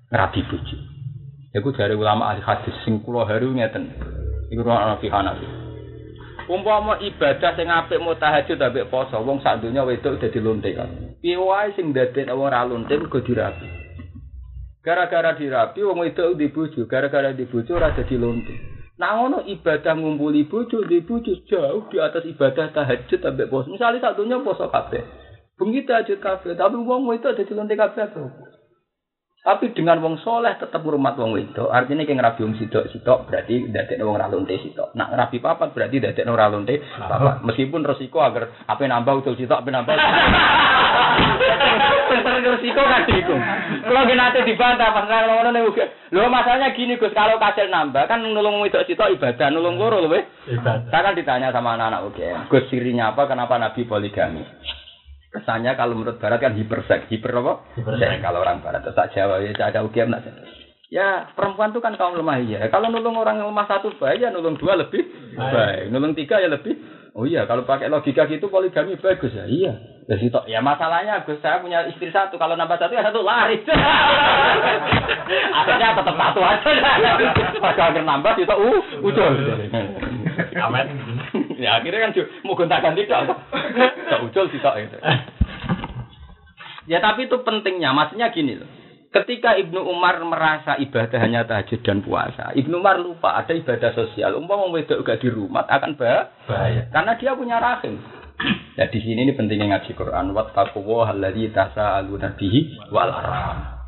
ngerabi 0.08 0.48
bojo. 0.48 0.76
Iku 1.52 1.76
dari 1.76 1.92
ulama 1.92 2.32
ahli 2.32 2.40
hadis 2.40 2.72
sing 2.88 3.04
kula 3.04 3.28
haru 3.28 3.52
ngeten. 3.52 3.92
Iku 4.48 4.64
ana 4.64 4.96
fi 4.96 5.12
Hanafi. 5.12 5.67
Umpama 6.48 6.96
ibadah 7.04 7.52
sing 7.60 7.68
apik 7.68 8.00
mau 8.00 8.16
tahajud 8.16 8.56
ambek 8.56 8.88
poso, 8.88 9.20
wong 9.20 9.44
sak 9.44 9.60
donya 9.60 9.84
wedok 9.84 10.16
dadi 10.16 10.40
lonte 10.40 10.72
kan. 10.72 10.88
Piye 11.20 11.36
wae 11.36 11.76
sing 11.76 11.92
dadekno 11.92 12.40
wong 12.40 12.48
ora 12.48 12.64
lonte 12.64 12.96
mergo 12.96 13.20
dirapi. 13.20 13.68
Gara-gara 14.80 15.36
dirapi 15.36 15.84
wong 15.84 16.08
wedok 16.08 16.40
di 16.40 16.48
bojo, 16.48 16.88
gara-gara 16.88 17.36
di 17.36 17.44
bojo 17.44 17.76
ora 17.76 17.92
dadi 17.92 18.16
lonte. 18.16 18.56
Nah 18.96 19.20
ngono 19.20 19.44
ibadah 19.44 19.92
ngumpuli 19.92 20.48
bojo 20.48 20.88
di 20.88 21.04
bojo 21.04 21.36
jauh 21.44 21.84
di 21.92 22.00
atas 22.00 22.24
ibadah 22.24 22.72
tahajud 22.72 23.20
ambek 23.28 23.52
poso. 23.52 23.68
Misalnya 23.68 24.08
sak 24.08 24.16
donya 24.16 24.40
poso 24.40 24.72
kabeh. 24.72 25.04
Bengi 25.60 25.84
tahajud 25.84 26.16
kabeh, 26.16 26.56
tapi 26.56 26.80
wong 26.80 27.12
wedok 27.12 27.36
dadi 27.36 27.52
lonte 27.52 27.76
kabeh. 27.76 28.08
Tapi 29.38 29.72
dengan 29.72 30.02
wong 30.02 30.20
soleh 30.20 30.58
tetap 30.58 30.82
ngurmat 30.84 31.16
wong 31.16 31.32
wedok, 31.32 31.72
artinya 31.72 32.04
kayak 32.04 32.20
ngerabi 32.20 32.40
wong 32.42 32.58
sidok 32.58 32.90
sidok 32.92 33.30
berarti 33.30 33.70
dadek 33.70 34.02
wong 34.02 34.18
ralunte 34.18 34.58
sidok. 34.60 34.92
Nak 34.92 35.14
ngerabi 35.14 35.38
papat 35.40 35.72
berarti 35.72 35.96
dadek 36.02 36.26
wong 36.26 36.36
ralunte 36.36 36.74
papat. 36.98 37.46
Meskipun 37.46 37.86
resiko 37.86 38.18
agar 38.20 38.50
apa 38.66 38.82
nambah 38.82 39.24
utul 39.24 39.38
sidok, 39.38 39.62
apa 39.62 39.68
nambah. 39.72 39.94
Tentang 42.08 42.44
resiko 42.44 42.82
kan 42.82 43.06
iku. 43.08 43.36
Kalau 43.88 44.04
gak 44.04 44.18
nanti 44.18 44.38
dibantah 44.42 44.90
pas 44.90 45.04
ngono 45.06 45.48
nih 45.54 45.62
uga. 45.64 45.84
Lho 46.12 46.28
masalahnya 46.28 46.76
gini 46.76 47.00
Gus, 47.00 47.14
kalau 47.14 47.40
kasil 47.40 47.72
nambah 47.72 48.04
kan 48.04 48.20
nulung 48.20 48.58
wedok 48.60 48.84
sidok 48.84 49.16
ibadah, 49.16 49.48
nulung 49.48 49.78
loro 49.78 50.02
lho 50.02 50.12
weh. 50.12 50.24
Ibadah. 50.50 50.92
Saya 50.92 51.04
kan 51.08 51.14
ditanya 51.16 51.54
sama 51.54 51.78
anak-anak 51.78 52.04
UGM, 52.10 52.38
Gus 52.52 52.66
sirinya 52.68 53.14
apa? 53.14 53.24
Kenapa 53.30 53.54
Nabi 53.56 53.86
poligami? 53.86 54.44
Kesannya 55.28 55.76
kalau 55.76 55.92
menurut 55.92 56.16
Barat 56.16 56.40
kan 56.40 56.56
hiperseks, 56.56 57.12
hiper 57.12 57.36
apa? 57.44 57.60
Hiperseks. 57.76 58.24
Kalau 58.24 58.40
orang 58.40 58.64
Barat 58.64 58.80
tetap 58.80 59.12
Jawa 59.12 59.44
ya 59.44 59.52
ada 59.60 59.84
UGM 59.84 60.08
nak. 60.08 60.24
Ya 60.88 61.28
perempuan 61.36 61.76
itu 61.76 61.84
kan 61.84 62.00
kaum 62.00 62.16
lemah 62.16 62.40
ya. 62.48 62.64
Kalau 62.72 62.88
nulung 62.88 63.20
orang 63.20 63.44
lemah 63.44 63.66
satu 63.68 63.92
baik 64.00 64.24
ya 64.24 64.32
nulung 64.32 64.56
dua 64.56 64.72
lebih 64.72 65.04
baik, 65.36 65.92
nulung 65.92 66.16
tiga 66.16 66.40
ya 66.40 66.48
lebih. 66.48 66.80
Oh 67.12 67.26
iya, 67.26 67.44
kalau 67.50 67.66
pakai 67.66 67.90
logika 67.90 68.30
gitu 68.30 68.48
poligami 68.48 68.96
bagus 68.96 69.34
ya. 69.34 69.44
Iya. 69.44 69.72
Ya, 70.08 70.16
situ. 70.16 70.40
ya 70.48 70.64
masalahnya 70.64 71.20
Gus 71.28 71.36
saya 71.44 71.60
punya 71.60 71.84
istri 71.84 72.08
satu, 72.08 72.40
kalau 72.40 72.56
nambah 72.56 72.80
satu 72.80 72.96
ya 72.96 73.04
satu 73.04 73.20
lari. 73.20 73.60
Akhirnya 75.60 75.92
tetap 75.92 76.16
satu 76.16 76.40
aja. 76.40 76.64
Kalau 77.60 77.84
akhir 77.92 78.02
nambah 78.08 78.32
itu 78.40 78.48
uh, 78.48 79.04
ucul. 79.04 79.32
Amin. 80.56 80.86
Ya 81.58 81.82
akhirnya 81.82 82.08
kan 82.08 82.12
mau 82.46 82.54
gonta 82.54 82.78
ganti 82.80 83.04
dong. 83.04 83.28
Tak 84.08 84.24
ucul 84.24 84.46
sih 84.48 84.62
itu. 84.62 84.96
Ya 86.88 87.04
tapi 87.04 87.28
itu 87.28 87.36
pentingnya, 87.44 87.92
maksudnya 87.92 88.32
gini 88.32 88.56
loh. 88.56 88.70
Ketika 89.08 89.56
Ibnu 89.56 89.88
Umar 89.88 90.20
merasa 90.20 90.76
ibadah 90.76 91.16
hanya 91.20 91.44
tahajud 91.48 91.80
dan 91.80 92.04
puasa, 92.04 92.52
Ibnu 92.52 92.80
Umar 92.80 93.00
lupa 93.00 93.36
ada 93.36 93.56
ibadah 93.56 93.92
sosial. 93.96 94.36
Umpama 94.36 94.68
wedok 94.68 95.00
gak 95.04 95.20
di 95.24 95.32
rumah 95.32 95.64
akan 95.64 95.96
bah- 95.96 96.28
Bahaya. 96.44 96.88
karena 96.92 97.16
dia 97.16 97.32
punya 97.32 97.56
rahim. 97.56 97.96
Ya 98.76 98.84
di 98.86 99.00
sini 99.00 99.24
ini 99.28 99.32
pentingnya 99.32 99.80
ngaji 99.80 99.96
Quran. 99.96 100.36
Wattaquwa 100.36 101.08
alladzi 101.08 101.48
tasaaluna 101.52 102.36
bihi 102.36 102.92
wal 102.92 103.08
arham. 103.12 103.80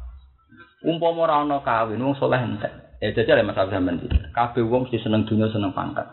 Umpama 0.88 1.28
ora 1.28 1.44
ana 1.44 1.60
kawin 1.60 2.00
wong 2.00 2.16
saleh 2.16 2.40
entek. 2.40 2.72
Ya 3.04 3.12
jajal 3.12 3.40
ya 3.40 3.44
Mas 3.44 3.56
Abdul 3.60 3.76
Rahman. 3.76 4.00
Kabeh 4.32 4.64
wong 4.64 4.88
mesti 4.88 5.00
seneng 5.04 5.28
dunya 5.28 5.48
seneng 5.52 5.72
pangkat. 5.76 6.08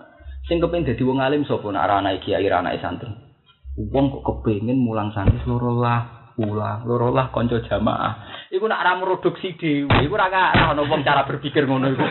Sing 0.47 0.63
kepengin 0.63 0.87
dadi 0.87 1.03
wong 1.03 1.19
alim 1.19 1.43
sapa 1.43 1.67
nek 1.67 1.83
ora 1.83 1.99
anake 1.99 2.31
kiai 2.31 2.47
ora 2.47 2.63
anake 2.63 2.79
santri. 2.79 3.11
Wong 3.77 4.07
kok 4.15 4.23
kepengin 4.23 4.79
mulang 4.79 5.11
santri 5.11 5.43
loro 5.43 5.75
lah, 5.75 6.31
ulang, 6.39 6.87
loro 6.87 7.11
lah 7.11 7.27
kanca 7.35 7.59
jamaah. 7.67 8.47
Iku 8.47 8.63
nak 8.63 8.79
ora 8.79 8.95
produksi 9.03 9.59
dhewe, 9.59 9.91
iku 10.07 10.15
ora 10.15 10.31
ana 10.31 10.79
wong 10.87 11.03
cara 11.03 11.27
berpikir 11.27 11.67
ngono 11.67 11.91
iku. 11.91 12.05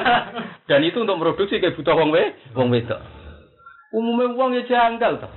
Dan 0.68 0.80
itu 0.84 1.00
untuk 1.04 1.20
produksi 1.20 1.60
kayak 1.60 1.76
butuh 1.76 1.92
wong 1.92 2.08
we, 2.08 2.24
wong 2.56 2.72
wedok. 2.72 3.00
Umumnya 3.92 4.32
wong 4.32 4.56
ya 4.56 4.62
janggal 4.64 5.20
to. 5.20 5.28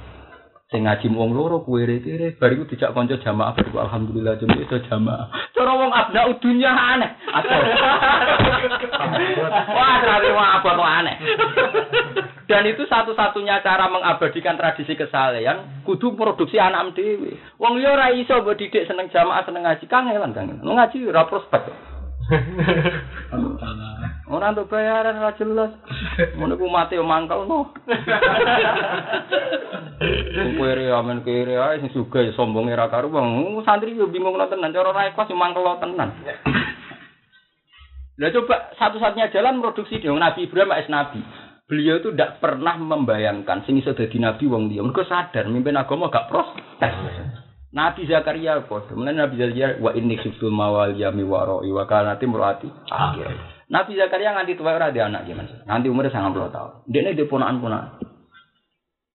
Sing 0.72 0.88
ngaji 0.88 1.11
wong 1.11 1.36
loro 1.36 1.59
kuwe 1.67 1.84
kere 1.99 2.32
bar 2.39 2.47
iku 2.55 2.63
dijak 2.63 2.95
kanca 2.95 3.19
jamaah 3.19 3.51
bar 3.51 3.67
iku 3.67 3.84
alhamdulillah 3.84 4.39
jam 4.39 4.55
itu 4.55 4.80
jamaah. 4.88 5.28
Cara 5.51 5.76
wong 5.76 5.91
abna 5.91 6.32
dunya 6.39 6.72
aneh. 6.72 7.11
Atau. 7.28 7.59
Wah, 9.76 9.95
terlalu 9.99 10.32
abot 10.32 10.80
aneh. 10.80 11.19
Dan 12.47 12.63
itu 12.72 12.88
satu-satunya 12.88 13.59
cara 13.59 13.91
mengabadikan 13.91 14.55
tradisi 14.55 14.95
kesalehan 14.95 15.84
kudu 15.84 16.15
produksi 16.15 16.55
anak 16.55 16.95
dhewe. 16.95 17.36
Wong 17.59 17.76
liya 17.76 17.91
ora 17.91 18.15
iso 18.15 18.39
mbok 18.39 18.55
didik 18.55 18.88
seneng 18.88 19.11
jamaah 19.11 19.43
seneng 19.43 19.67
ngaji 19.67 19.86
kangelan 19.91 20.32
kangen. 20.32 20.63
Ngaji 20.63 21.03
ora 21.03 21.28
prospek. 21.28 21.91
Ora 24.32 24.56
untuk 24.56 24.72
bayaran 24.72 25.20
ora 25.20 25.36
jelas. 25.36 25.76
Ngono 26.40 26.56
ku 26.56 26.72
mati 26.72 26.96
yo 26.96 27.04
mangkel 27.04 27.52
no. 27.52 27.76
Kuwi 30.56 30.88
amen 30.88 31.28
kiri 31.28 31.60
ae 31.60 31.84
sing 31.84 31.92
sugih 31.92 32.32
ya 32.32 32.38
sombonge 32.40 32.72
ra 32.72 32.88
karuan. 32.88 33.60
Santri 33.68 33.92
yo 33.92 34.08
bingung 34.08 34.40
no 34.40 34.48
tenan 34.48 34.72
cara 34.72 34.96
ra 34.96 35.12
ikhlas 35.12 35.28
yo 35.28 35.36
mangkel 35.36 35.68
tenan. 35.84 36.16
Lah 38.22 38.30
coba 38.32 38.72
satu-satunya 38.80 39.34
jalan 39.36 39.60
produksi 39.60 40.00
dong 40.00 40.22
Nabi 40.22 40.48
Ibrahim 40.48 40.78
es 40.78 40.88
Nabi. 40.88 41.20
Beliau 41.68 42.04
itu 42.04 42.12
tidak 42.12 42.44
pernah 42.44 42.76
membayangkan 42.76 43.64
sing 43.64 43.80
iso 43.80 43.96
dadi 43.96 44.20
nabi 44.20 44.44
wong 44.44 44.68
liya. 44.68 44.84
Mergo 44.84 45.08
sadar 45.08 45.48
mimpin 45.48 45.80
agama 45.80 46.12
gak 46.12 46.28
prospek. 46.28 46.92
Nabi 47.72 48.03
Zakaria 48.03 48.59
padha. 48.67 48.91
Mulane 48.91 49.24
Nabi 49.24 49.39
Zakaria 49.39 49.80
wa 49.80 49.95
inni 49.95 50.19
khiftul 50.19 50.51
mawaliya 50.51 51.15
mi 51.15 51.24
waroi 51.24 51.72
wa 51.72 51.88
kanati 51.88 52.28
murati. 52.28 52.67
Akhir. 52.91 53.32
Nabi 53.72 53.95
Zakaria 53.95 54.36
nganti 54.36 54.59
tuwa 54.59 54.76
ora 54.76 54.91
anak 54.91 55.24
gimana? 55.24 55.63
Nanti 55.63 55.88
umurnya 55.88 56.11
90 56.11 56.51
tahun. 56.51 56.72
Dekne 56.91 57.15
dia 57.15 57.32
ponakan-ponakan. 57.32 58.03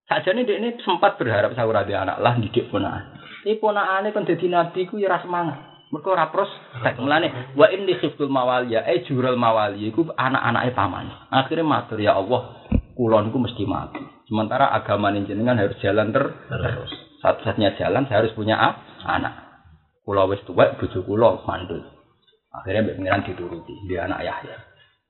Sajane 0.09 0.49
dekne 0.49 0.81
sempat 0.81 1.21
berharap 1.21 1.53
saya 1.53 1.69
ora 1.69 1.85
anak 1.85 2.17
lah 2.25 2.35
didik 2.41 2.73
ponakan. 2.73 3.21
Ini 3.45 3.61
ponakane 3.61 4.17
kan 4.17 4.25
dadi 4.25 4.49
nabi 4.49 4.89
ku 4.89 4.97
ya 4.97 5.21
semangat. 5.21 5.77
Mergo 5.93 6.17
ora 6.17 6.33
prospek. 6.33 6.97
Mulane 6.97 7.53
wa 7.61 7.69
inni 7.69 7.93
khiftul 8.01 8.33
mawaliya 8.33 8.89
eh 8.89 9.05
jural 9.05 9.37
mawaliya 9.37 9.93
iku 9.93 10.09
anak-anake 10.17 10.73
paman. 10.73 11.07
Akhirnya 11.29 11.63
matur 11.63 12.01
ya 12.01 12.17
Allah, 12.17 12.65
kula 12.97 13.21
niku 13.21 13.37
mesti 13.37 13.69
mati. 13.69 14.01
Sementara 14.27 14.73
agama 14.73 15.13
jenengan 15.13 15.61
harus 15.61 15.79
jalan 15.79 16.11
ter 16.11 16.25
Terus. 16.49 17.06
Satu-satunya 17.21 17.77
jalan 17.81 18.05
saya 18.07 18.25
harus 18.25 18.37
punya 18.37 18.57
a- 18.57 18.81
anak. 19.07 19.35
Kula 20.07 20.29
wis 20.31 20.43
tuwek 20.47 20.79
bojo 20.79 21.03
kula 21.03 21.43
mandul. 21.45 21.83
Akhirnya 22.55 22.89
mbek 22.89 22.97
pengiran 23.03 23.23
dituruti, 23.27 23.75
dia 23.91 24.09
anak 24.09 24.25
Yahya. 24.25 24.57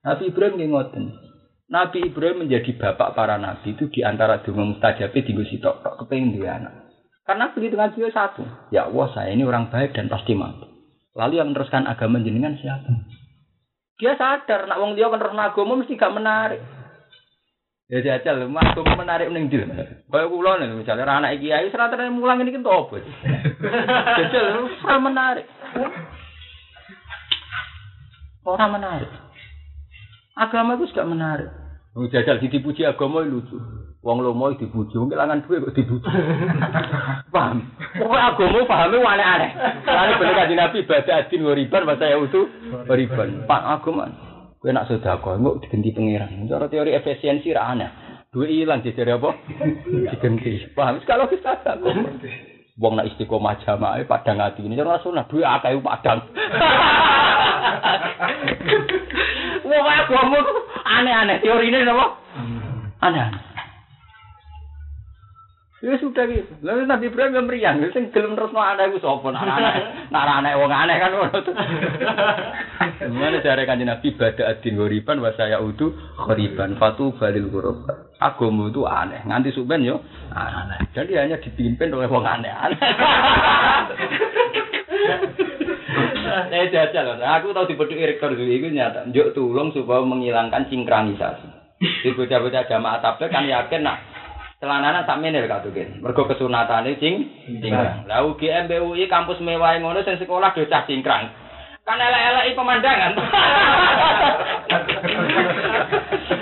Nabi 0.03 0.31
Ibrahim 0.31 0.55
nggih 0.59 0.71
ngoten. 0.73 1.05
Nabi 1.67 1.99
Ibrahim 2.07 2.47
menjadi 2.47 2.71
bapak 2.79 3.19
para 3.19 3.39
nabi 3.39 3.75
itu 3.75 3.91
di 3.91 4.07
antara 4.07 4.43
donga 4.43 4.63
mustajab 4.63 5.11
di 5.11 5.35
sitok 5.51 5.83
tok 5.83 5.95
kepengin 6.03 6.39
dia 6.39 6.63
anak. 6.63 6.87
Karena 7.27 7.51
begitu 7.51 7.75
ya 7.75 8.11
satu. 8.15 8.47
Ya 8.71 8.87
Allah, 8.87 9.11
saya 9.11 9.35
ini 9.35 9.43
orang 9.43 9.67
baik 9.67 9.99
dan 9.99 10.07
pasti 10.07 10.39
mampu. 10.39 10.71
Lalu 11.19 11.43
yang 11.43 11.51
meneruskan 11.51 11.91
agama 11.91 12.23
jenengan 12.23 12.55
siapa? 12.55 12.87
Dia 13.99 14.15
sadar, 14.15 14.71
nak 14.71 14.79
wong 14.79 14.95
dia 14.95 15.11
kan 15.11 15.19
terus 15.19 15.35
agama 15.35 15.73
mesti 15.81 15.99
gak 15.99 16.15
menarik. 16.15 16.61
Ya 17.87 18.03
jajal, 18.03 18.51
mah 18.51 18.75
agama 18.75 18.99
menarik 18.99 19.31
ning 19.31 19.47
ndi? 19.47 19.63
Kaya 20.11 20.27
kula 20.27 20.59
nih, 20.59 20.75
misalnya 20.75 21.07
ra 21.07 21.23
anak 21.23 21.39
kiai 21.39 21.71
serata 21.71 21.95
mulang 22.11 22.43
ini 22.43 22.51
kan 22.51 22.67
tobat. 22.67 23.07
Jajal, 24.19 24.67
ora 24.83 24.97
menarik. 24.99 25.47
Ora 28.43 28.67
menarik. 28.67 29.11
Agama 30.35 30.75
itu 30.75 30.91
gak 30.91 31.07
menarik. 31.07 31.47
Wong 31.97 32.13
jajal 32.13 32.37
dipuji 32.43 32.85
agama 32.85 33.25
itu 33.25 33.41
lucu. 33.41 33.57
Wong 34.05 34.21
lomo 34.21 34.53
dipuji, 34.53 35.01
wong 35.01 35.09
kelangan 35.09 35.47
duwe 35.47 35.65
kok 35.65 35.75
dipuji. 35.79 36.05
Paham? 37.35 37.71
Pokoknya 37.97 38.37
agama 38.37 38.59
pahame 38.69 38.99
aneh-aneh. 39.01 39.51
Lalu 39.87 40.13
bener 40.21 40.35
kanjeng 40.37 40.59
Nabi 40.61 40.85
baca 40.85 41.13
adin 41.23 41.47
wariban 41.47 41.89
bahasa 41.89 42.11
ya 42.11 42.21
itu 42.21 42.51
wariban. 42.85 43.49
Pak 43.49 43.63
agama. 43.81 44.26
Kowe 44.67 44.75
nak 44.75 44.91
sedekah 44.91 45.39
engko 45.39 45.63
digenti 45.63 45.95
pangeran. 45.95 46.51
Cara 46.51 46.67
teori 46.67 46.91
efisiensi 46.91 47.55
ra 47.55 47.71
aneh. 47.71 47.87
Duwe 48.35 48.51
ilang 48.51 48.83
jejere 48.83 49.15
apa? 49.15 49.31
Digenti. 49.87 50.75
Paham? 50.75 50.99
Kalau 51.07 51.31
kita 51.31 51.55
agama. 51.63 52.03
Wong 52.75 52.99
nak 52.99 53.07
istiqomah 53.15 53.63
jamaah 53.63 54.03
padang 54.11 54.43
ati 54.43 54.67
ini 54.67 54.75
cara 54.75 54.99
sunah 54.99 55.31
duwe 55.31 55.47
akeh 55.47 55.79
padang. 55.79 56.19
Wong 59.71 59.87
tuh 60.35 60.59
aneh-aneh 60.83 61.39
teorine 61.47 61.87
napa? 61.87 62.19
Aneh-aneh. 63.07 63.56
Ya 65.85 65.93
sudah 66.01 66.25
gitu. 66.25 66.49
Lalu 66.65 66.89
Nabi 66.89 67.13
Ibrahim 67.13 67.37
yang 67.37 67.47
meriang, 67.53 67.77
sing 67.93 68.09
gelem 68.09 68.33
terus 68.33 68.49
anak 68.57 68.97
iku 68.97 68.97
sapa? 68.97 69.29
Nak 69.29 69.45
anak, 69.45 69.75
nak 70.09 70.25
anak 70.41 70.57
wong 70.57 70.73
aneh 70.73 70.97
kan 70.97 71.13
ngono 71.13 71.39
tuh. 71.45 71.53
Mana 73.13 73.45
jare 73.45 73.69
kanjeng 73.69 73.93
Nabi 73.93 74.17
bada 74.17 74.57
adin 74.57 74.81
ghoriban 74.81 75.21
wa 75.21 75.37
saya 75.37 75.61
udu 75.61 75.93
ghoriban 76.17 76.81
fatu 76.81 77.13
balil 77.21 77.53
ghurab. 77.53 78.09
Agama 78.17 78.73
itu 78.73 78.89
aneh, 78.89 79.21
nganti 79.29 79.53
suben 79.53 79.85
yo 79.85 80.01
aneh. 80.33 80.81
Jadi 80.97 81.13
hanya 81.21 81.37
dipimpin 81.45 81.93
oleh 81.93 82.09
wong 82.09 82.25
aneh-aneh. 82.25 82.81
Saya 86.49 86.73
jajal, 86.73 87.21
aku 87.21 87.53
tahu 87.53 87.69
dipeduk 87.69 88.01
rektor 88.01 88.33
dulu 88.33 88.49
itu 88.49 88.73
nyata. 88.73 89.13
Njuk 89.13 89.37
tulung 89.37 89.77
supaya 89.77 90.01
menghilangkan 90.09 90.73
sinkronisasi. 90.73 91.49
Di 91.77 92.17
bocah-bocah 92.17 92.65
jamaah 92.65 93.05
tabligh 93.05 93.29
kan 93.29 93.45
yakin 93.45 93.85
nak 93.85 94.16
celananan 94.57 95.05
sak 95.05 95.21
menir 95.21 95.45
katukin. 95.45 96.01
Mergo 96.01 96.25
kesunatane 96.25 96.97
cing 96.97 97.29
cingkrang. 97.61 98.09
Lah 98.09 98.25
UGM 98.25 98.69
BUI 98.71 99.05
kampus 99.07 99.41
mewah 99.45 99.77
ngono 99.77 100.01
sing 100.03 100.17
sekolah 100.17 100.57
do 100.57 100.65
cah 100.69 100.89
cingkrang. 100.89 101.29
Kan 101.87 102.03
elek-eleki 102.03 102.59
pemandangan. 102.59 103.13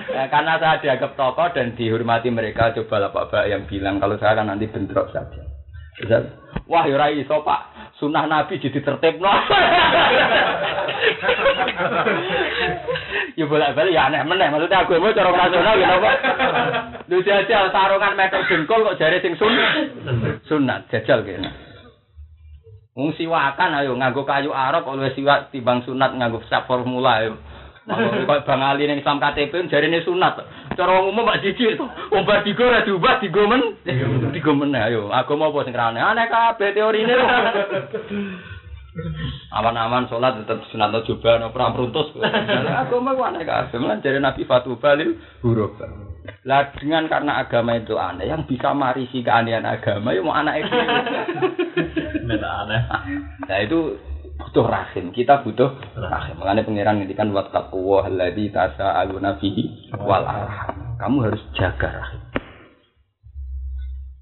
Ya, 0.09 0.25
karena 0.33 0.57
saya 0.57 0.81
dianggap 0.81 1.21
tokoh 1.21 1.53
dan 1.53 1.77
dihormati 1.77 2.33
mereka, 2.33 2.73
coba 2.73 2.97
lah 2.97 3.11
Pak 3.13 3.29
Bak 3.29 3.45
yang 3.53 3.69
bilang 3.69 4.01
kalau 4.01 4.17
saya 4.17 4.41
kan 4.41 4.49
nanti 4.49 4.73
bentrok 4.73 5.13
saja. 5.13 5.54
Terus, 5.95 6.27
Wah, 6.67 6.89
ya 6.89 6.97
ora 6.97 7.13
iso, 7.13 7.45
Pak. 7.45 7.61
sunah 8.03 8.27
Nabi 8.27 8.59
jadi 8.59 8.83
tertib 8.83 9.23
no. 9.23 9.31
ya 13.39 13.45
bolak-balik 13.47 13.95
ya 13.95 14.11
aneh 14.11 14.27
meneh. 14.27 14.51
Maksudnya 14.51 14.83
aku 14.83 14.99
mau 14.99 15.15
cara 15.15 15.31
nasional 15.31 15.79
gitu 15.79 15.95
apa? 15.95 16.11
Lu 17.07 17.23
jajal 17.23 17.71
sarungan 17.71 18.19
meter 18.19 18.43
jengkol 18.51 18.83
kok 18.83 18.99
jari 18.99 19.23
sing 19.23 19.39
sunat. 19.39 19.95
Sunat 20.51 20.91
jajal 20.91 21.23
kene. 21.23 21.51
Wong 22.95 23.15
siwakan 23.15 23.79
ayo 23.83 23.95
nganggo 23.99 24.23
kayu 24.27 24.55
arok 24.55 24.87
oleh 24.87 25.15
siwak 25.15 25.51
timbang 25.51 25.83
sunat 25.87 26.15
nganggo 26.15 26.43
sak 26.51 26.67
formula 26.67 27.23
ayo. 27.23 27.39
Kok 27.85 28.49
Bang 28.49 28.65
Ali 28.65 28.89
ning 28.89 29.05
Islam 29.05 29.21
KTP 29.21 29.69
jarine 29.69 30.01
sunat. 30.01 30.41
Cara 30.73 30.91
wong 30.97 31.13
umum 31.13 31.29
Pak 31.29 31.45
Jiji 31.45 31.77
to. 31.77 31.85
Wong 32.09 32.25
bar 32.25 32.41
digo 32.41 32.65
ora 32.65 32.81
diubah 32.81 33.21
digo 33.21 33.45
men. 33.45 33.77
Digo 34.33 34.53
men 34.57 34.73
ayo. 34.73 35.13
Agama 35.13 35.53
apa 35.53 35.69
sing 35.69 35.77
rane? 35.77 36.01
Aneh 36.01 36.25
kabeh 36.33 36.73
teorine. 36.73 37.13
Aman-aman 39.53 40.09
sholat 40.09 40.39
tetap 40.41 40.65
sunat 40.73 40.97
coba 41.05 41.31
no 41.37 41.53
perang 41.53 41.77
peruntus. 41.77 42.09
Agama 42.73 43.13
ku 43.13 43.21
aneh 43.21 43.45
kabeh. 43.45 43.77
Lan 43.77 44.01
jare 44.01 44.17
Nabi 44.17 44.49
Fatu 44.49 44.81
Balil 44.81 45.21
huruf. 45.45 45.77
Lah 46.49 46.73
dengan 46.81 47.05
karena 47.05 47.37
agama 47.37 47.77
itu 47.77 48.01
aneh, 48.01 48.25
yang 48.25 48.49
bisa 48.49 48.73
marisi 48.73 49.21
keanehan 49.21 49.69
agama 49.69 50.17
ya 50.17 50.25
mau 50.25 50.33
anak 50.33 50.65
itu. 50.65 50.73
Aneh. 52.33 52.81
Nah 53.45 53.59
itu 53.61 54.01
butuh 54.45 54.67
rahim. 54.69 55.11
Kita 55.17 55.41
butuh 55.41 55.73
rahim. 55.97 56.37
Mengenai 56.37 56.63
pangeran 56.69 56.95
ngendikan 57.01 57.33
wa 57.33 57.49
taqwa 57.49 58.05
alladzi 58.05 58.53
tasaaluna 58.53 59.41
fihi 59.41 59.91
wal 59.97 60.23
arham. 60.23 61.01
Kamu 61.01 61.17
harus 61.25 61.43
jaga 61.57 61.89
rahim. 61.89 62.23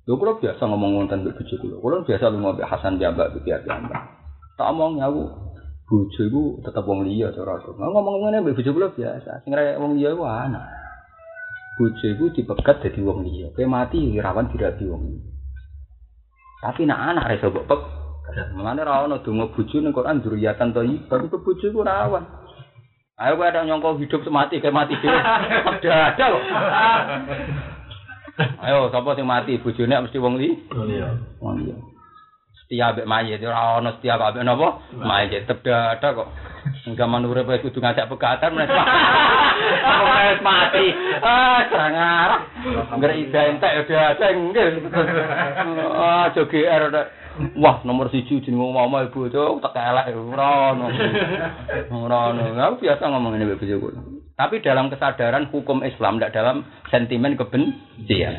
Lho 0.03 0.19
kalau 0.19 0.39
biasa 0.39 0.63
ngomong 0.67 0.91
ngonten 0.99 1.27
mbek 1.27 1.39
bojo 1.39 1.55
kula. 1.59 1.77
Kula 1.79 1.97
biasa 2.07 2.25
lu 2.31 2.39
ngombe 2.43 2.63
Hasan 2.67 2.99
Jambak 2.99 3.39
iki 3.39 3.55
Jambak. 3.67 4.03
Tak 4.59 4.71
omong 4.75 4.99
ya 4.99 5.11
aku 5.11 5.31
bojo 5.87 6.21
iku 6.27 6.43
tetep 6.63 6.83
wong 6.87 7.07
liya 7.07 7.31
cara 7.35 7.59
aku. 7.59 7.75
Ngomong 7.79 8.27
ngene 8.27 8.43
mbek 8.43 8.63
kula 8.63 8.95
biasa. 8.95 9.47
Sing 9.47 9.55
rek 9.55 9.79
wong 9.79 9.99
liya 9.99 10.15
iku 10.15 10.27
anak. 10.27 10.67
Bojo 11.79 12.07
iku 12.07 12.25
dipegat 12.35 12.83
dadi 12.83 12.99
wong 13.03 13.23
liya. 13.27 13.55
Kowe 13.55 13.67
mati 13.71 13.99
rawan 14.19 14.51
dirabi 14.51 14.85
wong 14.91 15.03
liya. 15.07 15.31
Tapi 16.63 16.87
nak 16.87 17.01
anak 17.15 17.27
reso 17.27 17.51
mbok 17.51 18.02
pek 18.33 18.57
Mengenai 18.57 18.89
rawan 18.89 19.21
donga 19.21 19.53
bojo 19.53 19.77
ning 19.79 19.93
Quran 19.93 20.25
dzurriatan 20.25 20.73
thayyibah 20.73 21.19
itu 21.29 21.37
bojo 21.37 21.67
iku 21.69 21.85
rawan. 21.85 22.25
Ayo 23.21 23.37
kowe 23.37 23.45
ada 23.45 23.63
nyongko 23.63 24.01
hidup 24.01 24.25
semati 24.25 24.59
kayak 24.59 24.73
mati 24.73 24.97
dhewe. 24.97 25.15
Ada 25.15 26.17
ada 26.17 26.25
kok. 26.33 26.45
Ayo 28.65 28.89
sapa 28.89 29.15
sing 29.15 29.29
mati 29.29 29.61
bojone 29.61 29.93
mesti 29.93 30.19
wong 30.19 30.41
li. 30.41 30.49
Wong 31.39 31.57
liya. 31.61 31.77
Setia 32.65 32.91
ambek 32.91 33.05
mayit 33.05 33.45
ora 33.45 33.79
ono 33.79 33.95
setia 34.01 34.17
kok 34.17 34.33
ambek 34.33 34.43
napa? 34.49 34.69
Mayit 34.97 35.45
tetep 35.45 35.61
ada 35.71 36.09
kok. 36.17 36.29
Zaman 36.97 37.29
urip 37.29 37.47
wis 37.47 37.63
kudu 37.63 37.79
ngajak 37.79 38.09
pegatan 38.11 38.57
menes. 38.57 38.73
Wis 38.73 40.41
mati. 40.43 40.87
Ah, 41.23 41.63
kurang 41.69 41.95
arah. 41.95 42.41
Ngger 42.97 43.13
ida 43.23 43.41
entek 43.55 43.87
ya 43.87 44.17
ada 44.17 44.27
enggak. 44.35 44.83
Ah, 45.95 46.33
jo 46.35 46.49
GR 46.51 46.91
udah. 46.91 47.22
Wah, 47.57 47.81
nomor 47.89 48.13
siji 48.13 48.45
jeneng 48.45 48.77
mama 48.77 49.09
ibu 49.09 49.25
itu 49.25 49.41
tak 49.65 49.73
elek 49.73 50.13
ora 50.13 50.77
ono. 50.77 50.87
Ora 51.89 52.19
ono. 52.33 52.43
Aku 52.53 52.85
biasa 52.85 53.09
ngomong 53.09 53.41
ini 53.41 53.57
bojoku. 53.57 53.89
Tapi 54.37 54.61
dalam 54.61 54.93
kesadaran 54.93 55.49
hukum 55.49 55.81
Islam, 55.81 56.21
tidak 56.21 56.35
dalam 56.37 56.57
sentimen 56.93 57.37
kebencian. 57.41 58.37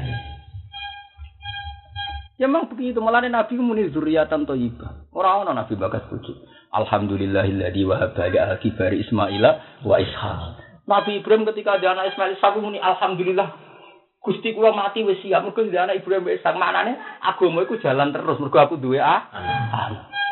Ya 2.37 2.49
memang 2.49 2.69
begitu, 2.69 2.97
malah 3.01 3.21
Nabi 3.25 3.57
muni 3.61 3.89
zuriatan 3.93 4.45
thayyibah. 4.45 5.09
Ora 5.13 5.41
ono 5.41 5.53
Nabi 5.53 5.73
bagas 5.77 6.05
bojo. 6.09 6.33
Alhamdulillahilladzi 6.73 7.85
wahaba 7.85 8.25
li 8.29 8.37
akibari 8.41 9.05
Ismaila 9.05 9.81
wa 9.85 10.01
Ishaq. 10.01 10.41
Nabi 10.89 11.21
Ibrahim 11.21 11.45
ketika 11.49 11.77
ada 11.77 11.93
anak 11.93 12.13
Ismail 12.13 12.35
Ishaq 12.35 12.53
muni 12.57 12.81
alhamdulillah 12.81 13.72
Gusti 14.23 14.55
kula 14.55 14.71
mati 14.71 15.03
wis 15.03 15.19
siap 15.19 15.43
mergo 15.43 15.67
ndek 15.67 15.83
anak 15.83 15.99
Ibrahim 15.99 16.31
wis 16.31 16.39
sak 16.39 16.55
manane 16.55 16.95
agama 17.19 17.67
iku 17.67 17.75
jalan 17.83 18.15
terus 18.15 18.39
mergo 18.39 18.55
aku 18.55 18.79
duwe 18.79 18.95
ah. 18.95 19.27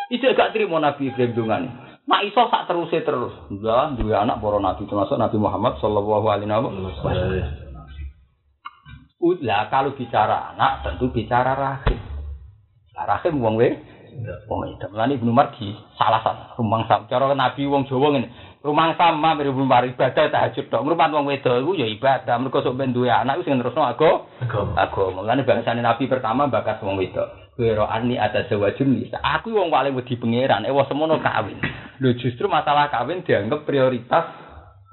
Itu 0.08 0.32
gak 0.32 0.56
trimo 0.56 0.80
Nabi 0.80 1.12
Ibrahim 1.12 1.36
dungane. 1.36 1.70
Mak 2.08 2.24
iso 2.24 2.48
sak 2.48 2.72
teruse 2.72 3.04
terus. 3.04 3.36
Lah 3.60 3.92
duwe 3.96 4.16
anak 4.16 4.39
para 4.39 4.64
nabi 4.64 4.88
termasuk 4.88 5.20
Nabi 5.20 5.38
Muhammad 5.39 5.76
sallallahu 5.84 6.28
alaihi 6.28 6.52
wasallam. 6.52 7.48
Lah 9.44 9.62
kalau 9.68 9.92
bicara 9.96 10.56
anak 10.56 10.88
tentu 10.88 11.12
bicara 11.12 11.52
rahim. 11.56 12.00
Lah 12.96 13.06
rahim 13.12 13.44
wong 13.44 13.60
we 13.60 13.76
wong 14.48 14.60
itu. 14.72 14.88
Mulane 14.88 15.20
Ibnu 15.20 15.32
Umar 15.36 15.56
di 15.56 15.72
salah 16.00 16.24
satu 16.24 16.64
rumang 16.64 16.88
sam. 16.88 17.08
Cara 17.12 17.32
Nabi 17.32 17.68
wong 17.68 17.88
Jawa 17.88 18.16
ngene. 18.16 18.28
Rumang 18.62 18.93
sama 18.93 19.34
mirip 19.34 19.57
Umar 19.57 19.82
ibadah 19.89 20.30
tahajud 20.30 20.70
tok. 20.70 20.86
Ngrupat 20.86 21.09
wong 21.09 21.26
wedok 21.34 21.66
iku 21.66 21.72
ya 21.82 21.89
ibadah. 21.89 22.38
Mergo 22.38 22.62
sok 22.62 22.78
ben 22.78 22.93
duwe 22.93 23.09
anak 23.09 23.41
sing 23.41 23.57
terusno 23.57 23.82
aku 23.82 24.30
agama. 24.78 25.26
Mulane 25.26 25.41
bangsane 25.41 25.82
Nabi 25.82 26.05
pertama 26.05 26.45
bakas 26.45 26.78
wong 26.86 27.01
wedok. 27.01 27.57
Wero 27.57 27.89
ani 27.89 28.22
ada 28.22 28.45
sewajun 28.45 29.01
nisa. 29.01 29.18
Aku 29.18 29.49
wong 29.49 29.74
paling 29.74 29.97
wedi 29.97 30.14
pangeran. 30.14 30.70
Ewa 30.70 30.86
semono 30.86 31.18
kawin. 31.18 31.57
Lho 31.97 32.14
justru 32.22 32.45
masalah 32.45 32.93
kawin 32.93 33.26
dianggap 33.26 33.66
prioritas 33.66 34.30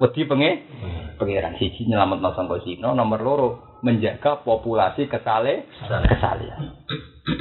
wedi 0.00 0.24
penge 0.24 0.64
pangeran. 1.20 1.60
Siji 1.60 1.92
nyelametno 1.92 2.32
sangka 2.32 2.64
zina, 2.64 2.96
nomor 2.96 3.20
loro 3.20 3.48
menjaga 3.84 4.40
populasi 4.48 5.12
kesale 5.12 5.68
kesalian. 5.84 6.72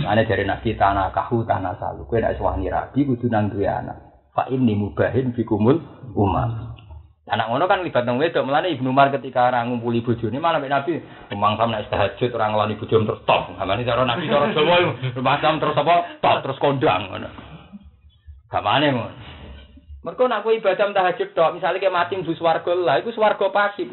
Ane 0.04 0.28
dari 0.28 0.44
nabi 0.44 0.76
tanah 0.76 1.16
kahu 1.16 1.48
tanah 1.48 1.80
salu. 1.80 2.04
Kue 2.04 2.20
nak 2.20 2.36
suwani 2.36 2.68
rabi 2.68 3.08
kudu 3.08 3.32
nang 3.32 3.48
anak. 3.56 4.17
Fa 4.38 4.46
ini 4.54 4.78
mubahin 4.78 5.34
bikumul 5.34 5.82
umat. 6.14 6.78
Anak 7.26 7.50
ngono 7.50 7.66
kan 7.66 7.82
libat 7.82 8.06
nang 8.06 8.22
wedok, 8.22 8.46
melane 8.46 8.70
Ibnu 8.70 8.94
Umar 8.94 9.10
ketika 9.10 9.50
ora 9.50 9.66
ngumpuli 9.66 10.06
bojone 10.06 10.38
malah 10.38 10.62
mek 10.62 10.70
Nabi 10.70 11.02
rumang 11.34 11.58
sam 11.58 11.74
nek 11.74 11.90
tahajud 11.90 12.32
ora 12.38 12.54
ngeloni 12.54 12.78
bojone 12.78 13.10
terus 13.10 13.26
top. 13.26 13.58
Ngamane 13.58 13.82
cara 13.82 14.06
Nabi 14.06 14.30
cara 14.30 14.54
Jawa 14.54 15.36
sam 15.42 15.58
terus 15.58 15.74
apa? 15.74 16.22
Top 16.22 16.46
terus 16.46 16.62
kondang 16.62 17.10
ngono. 17.10 17.30
Gamane 18.48 18.88
ngono. 18.94 19.16
Mergo 20.06 20.24
nak 20.30 20.46
kowe 20.46 20.54
ibadah 20.54 20.88
tahajud 20.94 21.34
tok, 21.34 21.58
misale 21.58 21.82
ke 21.82 21.90
mati 21.90 22.16
mlebu 22.16 22.38
swarga 22.38 22.72
lah 22.78 23.02
iku 23.02 23.12
swarga 23.12 23.50
pasif. 23.50 23.90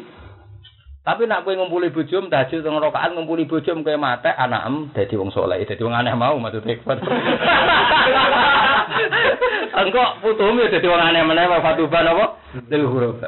Tapi 1.03 1.27
nak 1.27 1.41
kowe 1.43 1.57
ngumpuli 1.57 1.89
bojo 1.89 2.21
tahajud 2.29 2.61
teng 2.61 2.77
rakaat 2.77 3.17
ngumpuli 3.17 3.49
bojo 3.49 3.67
kowe 3.67 3.97
mate 3.97 4.29
anakem 4.29 4.93
dadi 4.93 5.17
wong 5.17 5.33
saleh, 5.33 5.65
dadi 5.65 5.81
wong 5.81 5.97
aneh 5.97 6.13
mau 6.13 6.37
maksud 6.37 6.63
ikhwan. 6.63 7.01
Engko 9.75 10.03
putumu 10.23 10.63
ya 10.63 10.71
dadi 10.71 10.87
wong 10.87 11.01
aneh 11.01 11.23
meneh 11.23 11.47
fatuban 11.61 12.07
apa? 12.07 12.25
Dil 12.67 12.87
huruf. 12.87 13.19